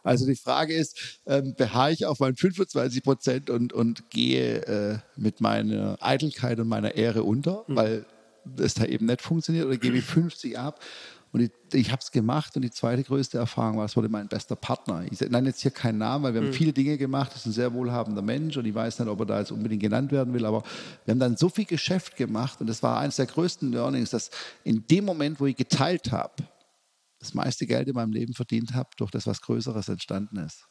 Also 0.03 0.25
die 0.25 0.35
Frage 0.35 0.75
ist, 0.75 1.21
ähm, 1.25 1.55
beharre 1.55 1.91
ich 1.91 2.05
auf 2.05 2.19
meinen 2.19 2.35
25 2.35 3.03
Prozent 3.03 3.49
und, 3.49 3.73
und 3.73 4.09
gehe 4.09 4.65
äh, 4.65 4.99
mit 5.15 5.41
meiner 5.41 5.97
Eitelkeit 6.01 6.59
und 6.59 6.67
meiner 6.67 6.95
Ehre 6.95 7.23
unter, 7.23 7.63
mhm. 7.67 7.75
weil 7.75 8.05
es 8.57 8.73
da 8.73 8.85
eben 8.85 9.05
nicht 9.05 9.21
funktioniert, 9.21 9.65
oder 9.65 9.77
gebe 9.77 9.97
ich 9.97 10.03
50 10.03 10.59
ab 10.59 10.79
und 11.33 11.41
ich, 11.41 11.51
ich 11.73 11.91
habe 11.91 11.99
es 11.99 12.11
gemacht 12.11 12.55
und 12.55 12.61
die 12.61 12.69
zweite 12.69 13.03
größte 13.03 13.39
Erfahrung 13.39 13.77
war, 13.77 13.85
es 13.85 13.95
wurde 13.97 14.07
mein 14.07 14.27
bester 14.27 14.55
Partner. 14.55 15.03
Ich 15.09 15.19
nenne 15.19 15.49
jetzt 15.49 15.61
hier 15.61 15.71
keinen 15.71 15.97
Namen, 15.97 16.23
weil 16.23 16.35
wir 16.35 16.41
mhm. 16.41 16.45
haben 16.45 16.53
viele 16.53 16.73
Dinge 16.73 16.95
gemacht. 16.99 17.31
Das 17.31 17.41
ist 17.41 17.47
ein 17.47 17.53
sehr 17.53 17.73
wohlhabender 17.73 18.21
Mensch 18.21 18.55
und 18.55 18.65
ich 18.65 18.75
weiß 18.75 18.99
nicht, 18.99 19.09
ob 19.09 19.19
er 19.21 19.25
da 19.25 19.39
jetzt 19.39 19.51
unbedingt 19.51 19.81
genannt 19.81 20.11
werden 20.11 20.31
will, 20.35 20.45
aber 20.45 20.61
wir 21.05 21.11
haben 21.11 21.19
dann 21.19 21.35
so 21.35 21.49
viel 21.49 21.65
Geschäft 21.65 22.17
gemacht 22.17 22.61
und 22.61 22.67
das 22.67 22.83
war 22.83 22.99
eines 22.99 23.15
der 23.15 23.25
größten 23.25 23.71
Learnings, 23.71 24.11
dass 24.11 24.29
in 24.63 24.85
dem 24.85 25.05
Moment, 25.05 25.39
wo 25.39 25.47
ich 25.47 25.55
geteilt 25.55 26.11
habe, 26.11 26.35
das 27.17 27.33
meiste 27.33 27.65
Geld 27.65 27.87
in 27.87 27.95
meinem 27.95 28.13
Leben 28.13 28.35
verdient 28.35 28.75
habe, 28.75 28.91
durch 28.97 29.09
das 29.09 29.25
was 29.25 29.41
Größeres 29.41 29.89
entstanden 29.89 30.37
ist. 30.37 30.67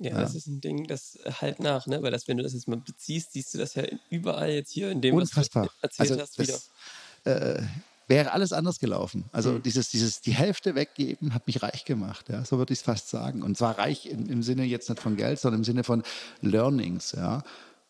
Ja, 0.00 0.10
ja, 0.10 0.20
das 0.20 0.34
ist 0.34 0.48
ein 0.48 0.60
Ding, 0.60 0.88
das 0.88 1.16
halt 1.40 1.60
nach, 1.60 1.86
ne? 1.86 2.02
Weil 2.02 2.10
das, 2.10 2.26
wenn 2.26 2.36
du 2.36 2.42
das 2.42 2.54
jetzt 2.54 2.66
mal 2.66 2.78
beziehst, 2.78 3.32
siehst 3.32 3.54
du 3.54 3.58
das 3.58 3.74
ja 3.74 3.84
überall 4.10 4.50
jetzt 4.50 4.72
hier 4.72 4.90
in 4.90 5.00
dem, 5.00 5.14
Unfassbar. 5.14 5.66
was 5.66 5.70
du 5.70 6.02
erzählt 6.02 6.10
also 6.10 6.22
hast, 6.22 6.38
wieder. 6.40 7.56
Äh, 7.56 7.62
wäre 8.08 8.32
alles 8.32 8.52
anders 8.52 8.78
gelaufen. 8.78 9.24
Also 9.32 9.52
mhm. 9.52 9.62
dieses, 9.62 9.90
dieses, 9.90 10.20
die 10.20 10.32
Hälfte 10.32 10.74
weggeben 10.74 11.34
hat 11.34 11.46
mich 11.46 11.62
reich 11.62 11.84
gemacht, 11.84 12.28
ja, 12.28 12.44
so 12.44 12.58
würde 12.58 12.72
ich 12.72 12.80
es 12.80 12.84
fast 12.84 13.08
sagen. 13.08 13.42
Und 13.42 13.56
zwar 13.56 13.78
reich 13.78 14.06
im, 14.06 14.26
im 14.28 14.42
Sinne 14.42 14.64
jetzt 14.64 14.88
nicht 14.88 15.00
von 15.00 15.16
Geld, 15.16 15.38
sondern 15.38 15.60
im 15.60 15.64
Sinne 15.64 15.84
von 15.84 16.02
Learnings, 16.40 17.12
ja. 17.12 17.42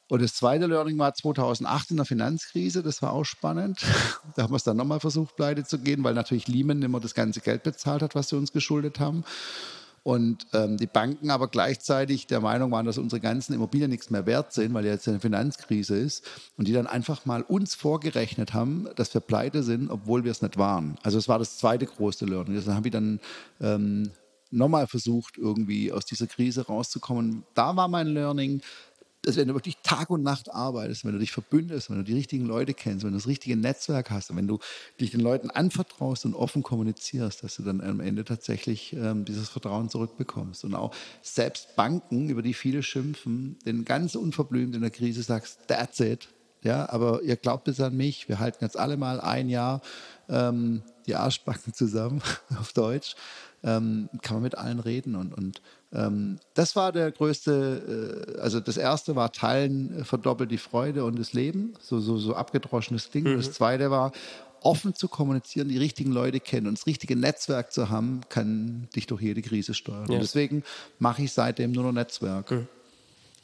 Und 0.08 0.20
das 0.20 0.34
zweite 0.34 0.66
Learning 0.66 0.98
war 0.98 1.14
2008 1.14 1.92
in 1.92 1.96
der 1.96 2.04
Finanzkrise, 2.04 2.82
das 2.82 3.00
war 3.00 3.12
auch 3.12 3.24
spannend. 3.24 3.80
Da 4.36 4.42
haben 4.42 4.52
wir 4.52 4.56
es 4.56 4.64
dann 4.64 4.76
nochmal 4.76 5.00
versucht, 5.00 5.36
pleite 5.36 5.64
zu 5.64 5.78
gehen, 5.78 6.04
weil 6.04 6.14
natürlich 6.14 6.46
Lehman 6.46 6.82
immer 6.82 7.00
das 7.00 7.14
ganze 7.14 7.40
Geld 7.40 7.62
bezahlt 7.62 8.02
hat, 8.02 8.14
was 8.14 8.28
sie 8.28 8.36
uns 8.36 8.52
geschuldet 8.52 9.00
haben 9.00 9.24
und 10.04 10.46
ähm, 10.52 10.76
die 10.76 10.86
Banken 10.86 11.30
aber 11.30 11.48
gleichzeitig 11.48 12.26
der 12.26 12.40
Meinung 12.40 12.70
waren, 12.70 12.84
dass 12.84 12.98
unsere 12.98 13.20
ganzen 13.20 13.54
Immobilien 13.54 13.90
nichts 13.90 14.10
mehr 14.10 14.26
wert 14.26 14.52
sind, 14.52 14.74
weil 14.74 14.84
jetzt 14.84 15.08
eine 15.08 15.18
Finanzkrise 15.18 15.96
ist 15.96 16.24
und 16.58 16.68
die 16.68 16.74
dann 16.74 16.86
einfach 16.86 17.24
mal 17.24 17.40
uns 17.40 17.74
vorgerechnet 17.74 18.52
haben, 18.52 18.86
dass 18.96 19.14
wir 19.14 19.22
pleite 19.22 19.62
sind, 19.62 19.90
obwohl 19.90 20.22
wir 20.22 20.30
es 20.30 20.42
nicht 20.42 20.58
waren. 20.58 20.98
Also 21.02 21.16
es 21.16 21.26
war 21.26 21.38
das 21.38 21.56
zweite 21.56 21.86
große 21.86 22.26
Learning. 22.26 22.54
Das 22.54 22.68
habe 22.68 22.88
ich 22.88 22.92
dann 22.92 23.18
ähm, 23.62 24.10
nochmal 24.50 24.86
versucht, 24.86 25.38
irgendwie 25.38 25.90
aus 25.90 26.04
dieser 26.04 26.26
Krise 26.26 26.66
rauszukommen. 26.66 27.44
Da 27.54 27.74
war 27.74 27.88
mein 27.88 28.08
Learning, 28.08 28.60
dass 29.26 29.36
wenn 29.36 29.48
du 29.48 29.54
wirklich 29.54 29.78
Tag 29.82 30.10
und 30.10 30.22
Nacht 30.22 30.52
arbeitest, 30.52 31.04
wenn 31.04 31.12
du 31.12 31.18
dich 31.18 31.32
verbündest, 31.32 31.90
wenn 31.90 31.96
du 31.96 32.04
die 32.04 32.14
richtigen 32.14 32.44
Leute 32.44 32.74
kennst, 32.74 33.04
wenn 33.04 33.12
du 33.12 33.18
das 33.18 33.26
richtige 33.26 33.56
Netzwerk 33.56 34.10
hast 34.10 34.30
und 34.30 34.36
wenn 34.36 34.46
du 34.46 34.58
dich 35.00 35.10
den 35.10 35.20
Leuten 35.20 35.50
anvertraust 35.50 36.24
und 36.24 36.34
offen 36.34 36.62
kommunizierst, 36.62 37.42
dass 37.42 37.56
du 37.56 37.62
dann 37.62 37.80
am 37.80 38.00
Ende 38.00 38.24
tatsächlich 38.24 38.92
ähm, 38.92 39.24
dieses 39.24 39.48
Vertrauen 39.48 39.88
zurückbekommst. 39.88 40.64
Und 40.64 40.74
auch 40.74 40.94
selbst 41.22 41.76
Banken, 41.76 42.28
über 42.28 42.42
die 42.42 42.54
viele 42.54 42.82
schimpfen, 42.82 43.56
den 43.64 43.84
ganz 43.84 44.14
unverblümt 44.14 44.74
in 44.74 44.82
der 44.82 44.90
Krise 44.90 45.22
sagst, 45.22 45.66
that's 45.66 46.00
it. 46.00 46.28
Ja, 46.62 46.88
aber 46.88 47.22
ihr 47.22 47.36
glaubt 47.36 47.68
es 47.68 47.78
an 47.80 47.94
mich, 47.94 48.28
wir 48.28 48.38
halten 48.38 48.64
jetzt 48.64 48.78
alle 48.78 48.96
mal 48.96 49.20
ein 49.20 49.50
Jahr 49.50 49.82
ähm, 50.28 50.82
die 51.06 51.14
Arschbacken 51.14 51.72
zusammen 51.74 52.22
auf 52.58 52.72
Deutsch 52.72 53.16
ähm, 53.64 54.08
kann 54.22 54.36
man 54.36 54.42
mit 54.42 54.56
allen 54.56 54.78
reden. 54.78 55.16
Und, 55.16 55.32
und 55.32 55.62
ähm, 55.94 56.38
das 56.54 56.74
war 56.76 56.92
der 56.92 57.10
größte, 57.12 58.34
äh, 58.36 58.40
also 58.40 58.60
das 58.60 58.76
erste 58.76 59.14
war 59.16 59.32
Teilen 59.32 60.00
äh, 60.00 60.04
verdoppelt 60.04 60.50
die 60.50 60.58
Freude 60.58 61.04
und 61.04 61.18
das 61.18 61.32
Leben, 61.32 61.74
so, 61.80 62.00
so, 62.00 62.18
so 62.18 62.34
abgedroschenes 62.34 63.10
Ding. 63.10 63.24
Mhm. 63.24 63.36
Das 63.36 63.52
zweite 63.52 63.90
war, 63.90 64.12
offen 64.60 64.94
zu 64.94 65.08
kommunizieren, 65.08 65.68
die 65.68 65.78
richtigen 65.78 66.10
Leute 66.10 66.40
kennen 66.40 66.66
und 66.66 66.78
das 66.78 66.86
richtige 66.86 67.16
Netzwerk 67.16 67.72
zu 67.72 67.90
haben, 67.90 68.22
kann 68.28 68.88
dich 68.96 69.06
durch 69.06 69.22
jede 69.22 69.42
Krise 69.42 69.74
steuern. 69.74 70.06
Ja. 70.08 70.14
Und 70.14 70.22
deswegen 70.22 70.64
mache 70.98 71.22
ich 71.22 71.32
seitdem 71.32 71.72
nur 71.72 71.84
noch 71.84 71.92
Netzwerk. 71.92 72.50
Mhm. 72.50 72.68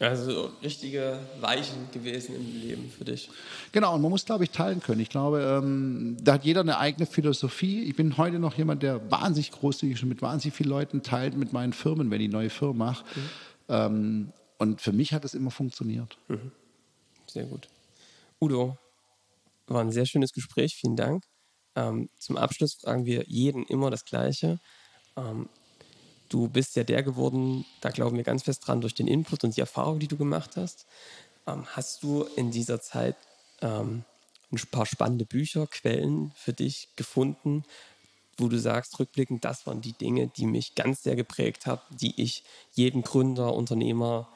Also 0.01 0.51
richtige 0.63 1.19
Weichen 1.41 1.91
gewesen 1.93 2.35
im 2.35 2.61
Leben 2.63 2.91
für 2.91 3.05
dich. 3.05 3.29
Genau, 3.71 3.95
und 3.95 4.01
man 4.01 4.11
muss, 4.11 4.25
glaube 4.25 4.45
ich, 4.45 4.51
teilen 4.51 4.81
können. 4.81 5.01
Ich 5.01 5.11
glaube, 5.11 5.43
ähm, 5.63 6.17
da 6.23 6.35
hat 6.35 6.45
jeder 6.45 6.63
eine 6.63 6.79
eigene 6.79 7.05
Philosophie. 7.05 7.85
Ich 7.85 7.97
bin 7.97 8.17
heute 8.17 8.39
noch 8.39 8.57
jemand, 8.57 8.83
der 8.83 9.11
wahnsinnig 9.11 9.51
großzügig 9.51 9.99
schon 9.99 10.09
mit 10.09 10.23
wahnsinnig 10.23 10.57
vielen 10.57 10.71
Leuten 10.71 11.03
teilt 11.03 11.37
mit 11.37 11.53
meinen 11.53 11.75
Firmen, 11.75 12.11
wenn 12.11 12.23
ich 12.23 12.31
neue 12.31 12.49
Firmen 12.49 12.79
mache. 12.79 13.05
Mhm. 13.15 13.31
Ähm, 13.69 14.33
und 14.57 14.81
für 14.81 14.93
mich 14.93 15.13
hat 15.13 15.27
es 15.27 15.35
immer 15.35 15.51
funktioniert. 15.51 16.17
Mhm. 16.29 16.51
Sehr 17.27 17.45
gut. 17.45 17.69
Udo, 18.41 18.79
war 19.67 19.83
ein 19.83 19.93
sehr 19.93 20.07
schönes 20.07 20.33
Gespräch. 20.33 20.77
Vielen 20.77 20.97
Dank. 20.97 21.25
Ähm, 21.77 22.09
zum 22.19 22.39
Abschluss 22.39 22.75
fragen 22.75 23.05
wir 23.05 23.25
jeden 23.27 23.65
immer 23.65 23.91
das 23.91 24.07
Gleiche. 24.07 24.59
Du 26.31 26.49
bist 26.49 26.77
ja 26.77 26.85
der 26.85 27.03
geworden, 27.03 27.67
da 27.83 27.91
glauben 27.91 28.17
wir 28.17 28.25
ganz 28.25 28.45
fest 28.45 28.67
dran, 28.67 28.81
durch 28.81 28.95
den 28.95 29.09
Input 29.09 29.45
und 29.45 29.57
die 29.57 29.61
Erfahrung, 29.61 29.99
die 29.99 30.09
du 30.09 30.17
gemacht 30.17 30.57
hast. 30.57 30.87
Ähm, 31.47 31.67
hast 31.67 32.03
du 32.03 32.23
in 32.37 32.51
dieser 32.51 32.81
Zeit 32.81 33.17
ähm, 33.61 34.05
ein 34.53 34.61
paar 34.71 34.87
spannende 34.87 35.27
Bücher, 35.27 35.67
Quellen 35.67 36.33
für 36.37 36.53
dich 36.53 36.89
gefunden, 36.97 37.65
wo 38.39 38.49
du 38.49 38.59
sagst, 38.59 38.99
rückblickend, 38.99 39.45
das 39.45 39.67
waren 39.67 39.81
die 39.81 39.93
Dinge, 39.93 40.29
die 40.29 40.47
mich 40.47 40.75
ganz 40.75 41.03
sehr 41.03 41.17
geprägt 41.17 41.67
haben, 41.67 41.83
die 41.91 42.21
ich 42.23 42.45
jedem 42.73 43.03
Gründer, 43.03 43.55
Unternehmer 43.55 44.29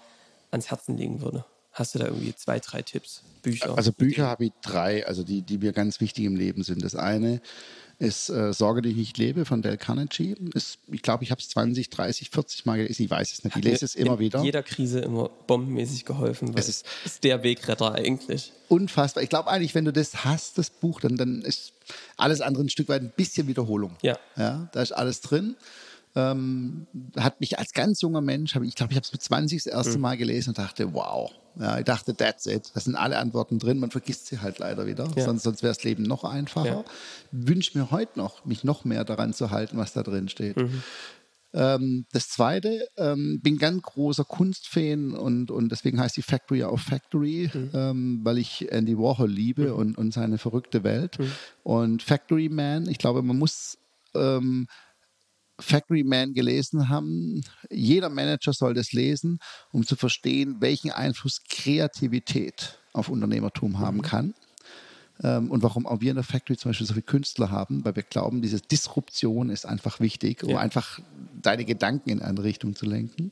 ans 0.51 0.71
Herzen 0.71 0.97
legen 0.97 1.21
würde? 1.21 1.45
Hast 1.73 1.95
du 1.95 1.99
da 1.99 2.07
irgendwie 2.07 2.35
zwei, 2.35 2.61
drei 2.61 2.83
Tipps, 2.83 3.23
Bücher? 3.43 3.77
Also 3.77 3.93
Bücher 3.93 4.27
habe 4.27 4.47
ich 4.47 4.53
drei, 4.63 5.07
also 5.07 5.25
die, 5.25 5.43
die 5.43 5.59
mir 5.59 5.73
ganz 5.73 6.01
wichtig 6.01 6.25
im 6.25 6.37
Leben 6.37 6.63
sind. 6.63 6.85
Das 6.85 6.95
eine 6.95 7.41
ist 7.99 8.29
äh, 8.29 8.53
Sorge, 8.53 8.83
die 8.83 8.91
ich 8.91 8.97
nicht 8.97 9.19
lebe 9.19 9.45
von 9.45 9.63
Dale 9.63 9.77
Carnegie. 9.77 10.35
Ist, 10.55 10.79
ich 10.91 11.03
glaube, 11.03 11.25
ich 11.25 11.31
habe 11.31 11.41
es 11.41 11.49
20, 11.49 11.91
30, 11.91 12.31
40 12.31 12.67
Mal 12.67 12.79
gelesen. 12.79 13.05
Ich 13.05 13.11
weiß 13.11 13.33
es 13.33 13.45
nicht. 13.45 13.57
Ich 13.57 13.65
lese 13.65 13.85
es 13.85 13.95
immer 13.95 14.19
wieder. 14.19 14.39
In 14.41 14.45
jeder 14.45 14.63
Krise 14.63 15.01
immer 15.01 15.31
bombenmäßig 15.47 16.05
geholfen. 16.05 16.53
es 16.57 16.69
ist, 16.69 16.87
ist 17.05 17.25
der 17.25 17.43
Wegretter 17.43 17.93
eigentlich. 17.93 18.53
Unfassbar. 18.69 19.23
Ich 19.23 19.29
glaube 19.29 19.49
eigentlich, 19.51 19.75
wenn 19.75 19.85
du 19.85 19.93
das 19.93 20.25
hast, 20.25 20.59
das 20.59 20.71
Buch, 20.71 21.01
dann, 21.01 21.17
dann 21.17 21.43
ist 21.43 21.73
alles 22.17 22.41
andere 22.41 22.65
ein 22.65 22.69
Stück 22.69 22.89
weit 22.89 23.03
ein 23.03 23.13
bisschen 23.15 23.47
Wiederholung. 23.47 23.97
Ja. 24.03 24.19
ja 24.37 24.69
da 24.73 24.83
ist 24.83 24.93
alles 24.93 25.21
drin. 25.21 25.57
Ähm, 26.17 26.87
hat 27.17 27.41
mich 27.41 27.59
als 27.59 27.73
ganz 27.73 28.01
junger 28.01 28.21
Mensch, 28.21 28.55
hab, 28.55 28.63
ich 28.63 28.77
glaube, 28.77 28.93
ich 28.93 28.97
habe 28.97 29.05
es 29.05 29.13
mit 29.13 29.23
20 29.23 29.65
das 29.65 29.73
erste 29.73 29.97
mhm. 29.97 30.03
Mal 30.03 30.17
gelesen 30.17 30.51
und 30.51 30.59
dachte, 30.59 30.95
wow, 30.95 31.33
Ja, 31.59 31.79
ich 31.79 31.85
dachte, 31.85 32.17
that's 32.17 32.47
it. 32.47 32.71
Da 32.75 32.81
sind 32.81 32.95
alle 32.95 33.19
Antworten 33.19 33.59
drin. 33.59 33.79
Man 33.79 33.91
vergisst 33.91 34.27
sie 34.27 34.41
halt 34.41 34.59
leider 34.61 34.87
wieder. 34.87 35.09
Ja. 35.17 35.25
Sonst, 35.25 35.43
sonst 35.43 35.63
wäre 35.63 35.75
das 35.75 35.83
Leben 35.83 36.05
noch 36.05 36.25
einfacher. 36.25 36.67
Ja. 36.67 36.85
Wünsche 37.33 37.77
mir 37.77 37.91
heute 37.91 38.19
noch, 38.19 38.45
mich 38.45 38.63
noch 38.65 38.85
mehr 38.85 39.05
daran 39.05 39.33
zu 39.33 39.51
halten, 39.51 39.77
was 39.77 39.93
da 39.93 40.03
drin 40.03 40.29
steht. 40.29 40.57
Mhm. 40.57 40.83
Ähm, 41.55 42.07
das 42.13 42.29
zweite, 42.29 42.89
ähm, 42.97 43.41
bin 43.41 43.59
ganz 43.59 43.83
großer 43.83 44.25
Kunstfan 44.25 45.13
und, 45.13 45.53
und 45.53 45.71
deswegen 45.71 46.01
heißt 46.01 46.17
die 46.17 46.23
Factory 46.23 46.65
auch 46.65 46.79
Factory, 46.81 47.49
mhm. 47.53 47.71
ähm, 47.73 48.21
weil 48.25 48.39
ich 48.39 48.73
Andy 48.73 48.99
Warhol 48.99 49.31
liebe 49.31 49.69
mhm. 49.69 49.75
und, 49.75 49.99
und 49.99 50.13
seine 50.13 50.39
verrückte 50.39 50.83
Welt. 50.83 51.19
Mhm. 51.19 51.33
Und 51.63 52.03
Factory 52.03 52.49
Man, 52.49 52.89
ich 52.89 52.99
glaube, 52.99 53.23
man 53.23 53.39
muss 53.39 53.79
Factory 55.59 56.05
Man 56.05 56.35
gelesen 56.35 56.89
haben. 56.89 57.43
Jeder 57.71 58.09
Manager 58.09 58.53
soll 58.53 58.75
das 58.75 58.93
lesen, 58.93 59.39
um 59.73 59.87
zu 59.87 59.97
verstehen, 59.97 60.57
welchen 60.61 60.91
Einfluss 60.91 61.43
Kreativität 61.49 62.79
auf 62.93 63.09
Unternehmertum 63.09 63.79
haben 63.79 63.99
mhm. 63.99 64.03
kann. 64.03 64.35
Ähm, 65.23 65.51
und 65.51 65.63
warum 65.63 65.87
auch 65.87 66.01
wir 66.01 66.11
in 66.11 66.17
der 66.17 66.25
Factory 66.25 66.57
zum 66.57 66.71
Beispiel 66.71 66.87
so 66.87 66.95
viele 66.95 67.05
Künstler 67.05 67.51
haben, 67.51 67.85
weil 67.85 67.95
wir 67.95 68.03
glauben, 68.03 68.43
diese 68.43 68.61
Disruption 68.61 69.51
ist 69.51 69.65
einfach 69.65 70.01
wichtig, 70.01 70.43
um 70.43 70.51
ja. 70.51 70.59
einfach 70.59 71.01
deine 71.41 71.65
Gedanken 71.65 72.11
in 72.11 72.21
eine 72.21 72.43
Richtung 72.43 72.75
zu 72.75 72.87
lenken. 72.87 73.31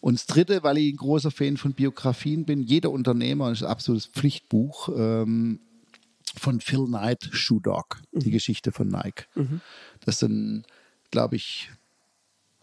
Und 0.00 0.14
das 0.14 0.26
Dritte, 0.26 0.62
weil 0.62 0.78
ich 0.78 0.92
ein 0.92 0.96
großer 0.96 1.30
Fan 1.30 1.56
von 1.56 1.72
Biografien 1.72 2.44
bin, 2.44 2.60
jeder 2.60 2.90
Unternehmer, 2.90 3.48
das 3.48 3.58
ist 3.58 3.64
ein 3.64 3.70
absolutes 3.70 4.06
Pflichtbuch 4.06 4.90
ähm, 4.96 5.60
von 6.36 6.60
Phil 6.60 6.84
Knight, 6.84 7.28
Shoe 7.32 7.60
Dog, 7.60 8.00
mhm. 8.12 8.20
die 8.20 8.30
Geschichte 8.30 8.70
von 8.70 8.88
Nike. 8.88 9.26
Mhm. 9.34 9.60
Das 10.04 10.18
sind, 10.18 10.64
glaube 11.10 11.36
ich, 11.36 11.70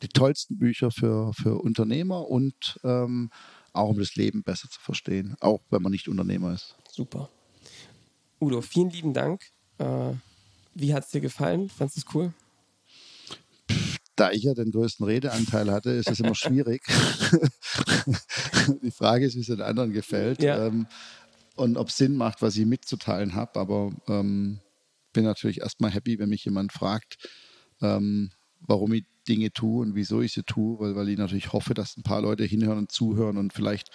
die 0.01 0.07
tollsten 0.07 0.57
Bücher 0.57 0.91
für, 0.91 1.33
für 1.33 1.61
Unternehmer 1.61 2.27
und 2.27 2.79
ähm, 2.83 3.29
auch 3.73 3.89
um 3.89 3.99
das 3.99 4.15
Leben 4.15 4.43
besser 4.43 4.69
zu 4.69 4.79
verstehen, 4.79 5.35
auch 5.39 5.61
wenn 5.69 5.81
man 5.81 5.91
nicht 5.91 6.07
Unternehmer 6.07 6.53
ist. 6.53 6.75
Super. 6.89 7.29
Udo, 8.39 8.61
vielen 8.61 8.89
lieben 8.89 9.13
Dank. 9.13 9.41
Äh, 9.77 10.13
wie 10.73 10.93
hat 10.93 11.05
es 11.05 11.11
dir 11.11 11.21
gefallen? 11.21 11.69
Fandest 11.69 11.97
du 11.97 12.01
es 12.01 12.15
cool? 12.15 12.33
Da 14.15 14.31
ich 14.31 14.43
ja 14.43 14.53
den 14.53 14.71
größten 14.71 15.05
Redeanteil 15.05 15.71
hatte, 15.71 15.91
ist 15.91 16.09
es 16.09 16.19
immer 16.19 16.35
schwierig. 16.35 16.83
Die 18.83 18.91
Frage 18.91 19.25
ist, 19.25 19.35
wie 19.35 19.41
es 19.41 19.47
den 19.47 19.61
anderen 19.61 19.91
gefällt 19.91 20.41
ja. 20.41 20.67
ähm, 20.67 20.87
und 21.55 21.77
ob 21.77 21.89
es 21.89 21.97
Sinn 21.97 22.15
macht, 22.15 22.41
was 22.41 22.55
ich 22.55 22.65
mitzuteilen 22.65 23.35
habe. 23.35 23.59
Aber 23.59 23.91
ähm, 24.07 24.61
bin 25.11 25.25
natürlich 25.25 25.61
erstmal 25.61 25.91
happy, 25.91 26.17
wenn 26.19 26.29
mich 26.29 26.45
jemand 26.45 26.71
fragt, 26.71 27.17
ähm, 27.85 28.31
warum 28.59 28.93
ich 28.93 29.05
Dinge 29.27 29.51
tue 29.51 29.81
und 29.81 29.95
wieso 29.95 30.21
ich 30.21 30.33
sie 30.33 30.43
tue, 30.43 30.79
weil, 30.79 30.95
weil 30.95 31.09
ich 31.09 31.17
natürlich 31.17 31.51
hoffe, 31.53 31.73
dass 31.73 31.97
ein 31.97 32.03
paar 32.03 32.21
Leute 32.21 32.43
hinhören 32.43 32.77
und 32.79 32.91
zuhören 32.91 33.37
und 33.37 33.53
vielleicht 33.53 33.89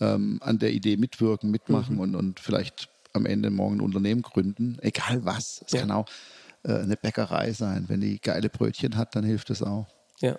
ähm, 0.00 0.38
an 0.42 0.58
der 0.58 0.72
Idee 0.72 0.96
mitwirken, 0.96 1.50
mitmachen 1.50 1.96
mhm. 1.96 2.00
und, 2.00 2.14
und 2.14 2.40
vielleicht 2.40 2.88
am 3.12 3.26
Ende 3.26 3.50
morgen 3.50 3.76
ein 3.76 3.80
Unternehmen 3.80 4.22
gründen, 4.22 4.78
egal 4.80 5.24
was. 5.24 5.62
Es 5.66 5.72
ja. 5.72 5.80
kann 5.80 5.90
auch 5.90 6.06
äh, 6.62 6.74
eine 6.74 6.96
Bäckerei 6.96 7.52
sein. 7.52 7.86
Wenn 7.88 8.00
die 8.00 8.20
geile 8.20 8.48
Brötchen 8.48 8.96
hat, 8.96 9.14
dann 9.16 9.24
hilft 9.24 9.50
es 9.50 9.62
auch. 9.62 9.86
Ja. 10.20 10.38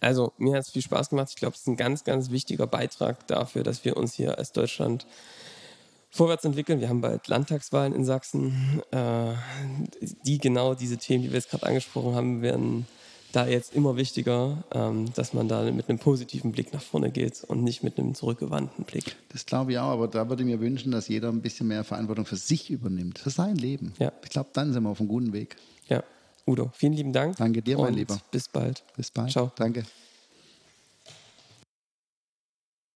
Also 0.00 0.32
mir 0.38 0.54
hat 0.54 0.64
es 0.64 0.70
viel 0.70 0.82
Spaß 0.82 1.10
gemacht. 1.10 1.28
Ich 1.30 1.36
glaube, 1.36 1.54
es 1.54 1.60
ist 1.60 1.66
ein 1.66 1.76
ganz, 1.76 2.04
ganz 2.04 2.30
wichtiger 2.30 2.66
Beitrag 2.66 3.26
dafür, 3.26 3.62
dass 3.62 3.84
wir 3.84 3.96
uns 3.96 4.14
hier 4.14 4.38
als 4.38 4.52
Deutschland 4.52 5.06
vorwärts 6.16 6.44
entwickeln. 6.44 6.80
Wir 6.80 6.88
haben 6.88 7.00
bald 7.00 7.28
Landtagswahlen 7.28 7.94
in 7.94 8.04
Sachsen, 8.04 8.82
äh, 8.90 9.32
die 10.26 10.38
genau 10.38 10.74
diese 10.74 10.96
Themen, 10.96 11.22
die 11.22 11.30
wir 11.30 11.36
jetzt 11.36 11.50
gerade 11.50 11.66
angesprochen 11.66 12.14
haben, 12.14 12.42
werden 12.42 12.86
da 13.32 13.46
jetzt 13.46 13.74
immer 13.74 13.96
wichtiger, 13.96 14.64
ähm, 14.72 15.12
dass 15.14 15.34
man 15.34 15.46
da 15.46 15.70
mit 15.70 15.88
einem 15.88 15.98
positiven 15.98 16.52
Blick 16.52 16.72
nach 16.72 16.80
vorne 16.80 17.10
geht 17.10 17.44
und 17.44 17.62
nicht 17.62 17.82
mit 17.82 17.98
einem 17.98 18.14
zurückgewandten 18.14 18.84
Blick. 18.84 19.16
Das 19.30 19.44
glaube 19.44 19.72
ich 19.72 19.78
auch, 19.78 19.90
aber 19.90 20.08
da 20.08 20.28
würde 20.28 20.42
ich 20.42 20.48
mir 20.48 20.60
wünschen, 20.60 20.90
dass 20.90 21.08
jeder 21.08 21.28
ein 21.28 21.42
bisschen 21.42 21.68
mehr 21.68 21.84
Verantwortung 21.84 22.24
für 22.24 22.36
sich 22.36 22.70
übernimmt, 22.70 23.18
für 23.18 23.30
sein 23.30 23.56
Leben. 23.56 23.92
Ja. 23.98 24.10
Ich 24.24 24.30
glaube, 24.30 24.50
dann 24.54 24.72
sind 24.72 24.82
wir 24.84 24.88
auf 24.88 25.00
einem 25.00 25.08
guten 25.08 25.32
Weg. 25.34 25.56
Ja. 25.88 26.02
Udo, 26.46 26.70
vielen 26.74 26.94
lieben 26.94 27.12
Dank. 27.12 27.36
Danke 27.36 27.60
dir, 27.60 27.76
mein 27.76 27.94
Lieber. 27.94 28.18
Bis 28.30 28.48
bald. 28.48 28.84
Bis 28.96 29.10
bald. 29.10 29.32
Ciao. 29.32 29.52
Danke. 29.56 29.84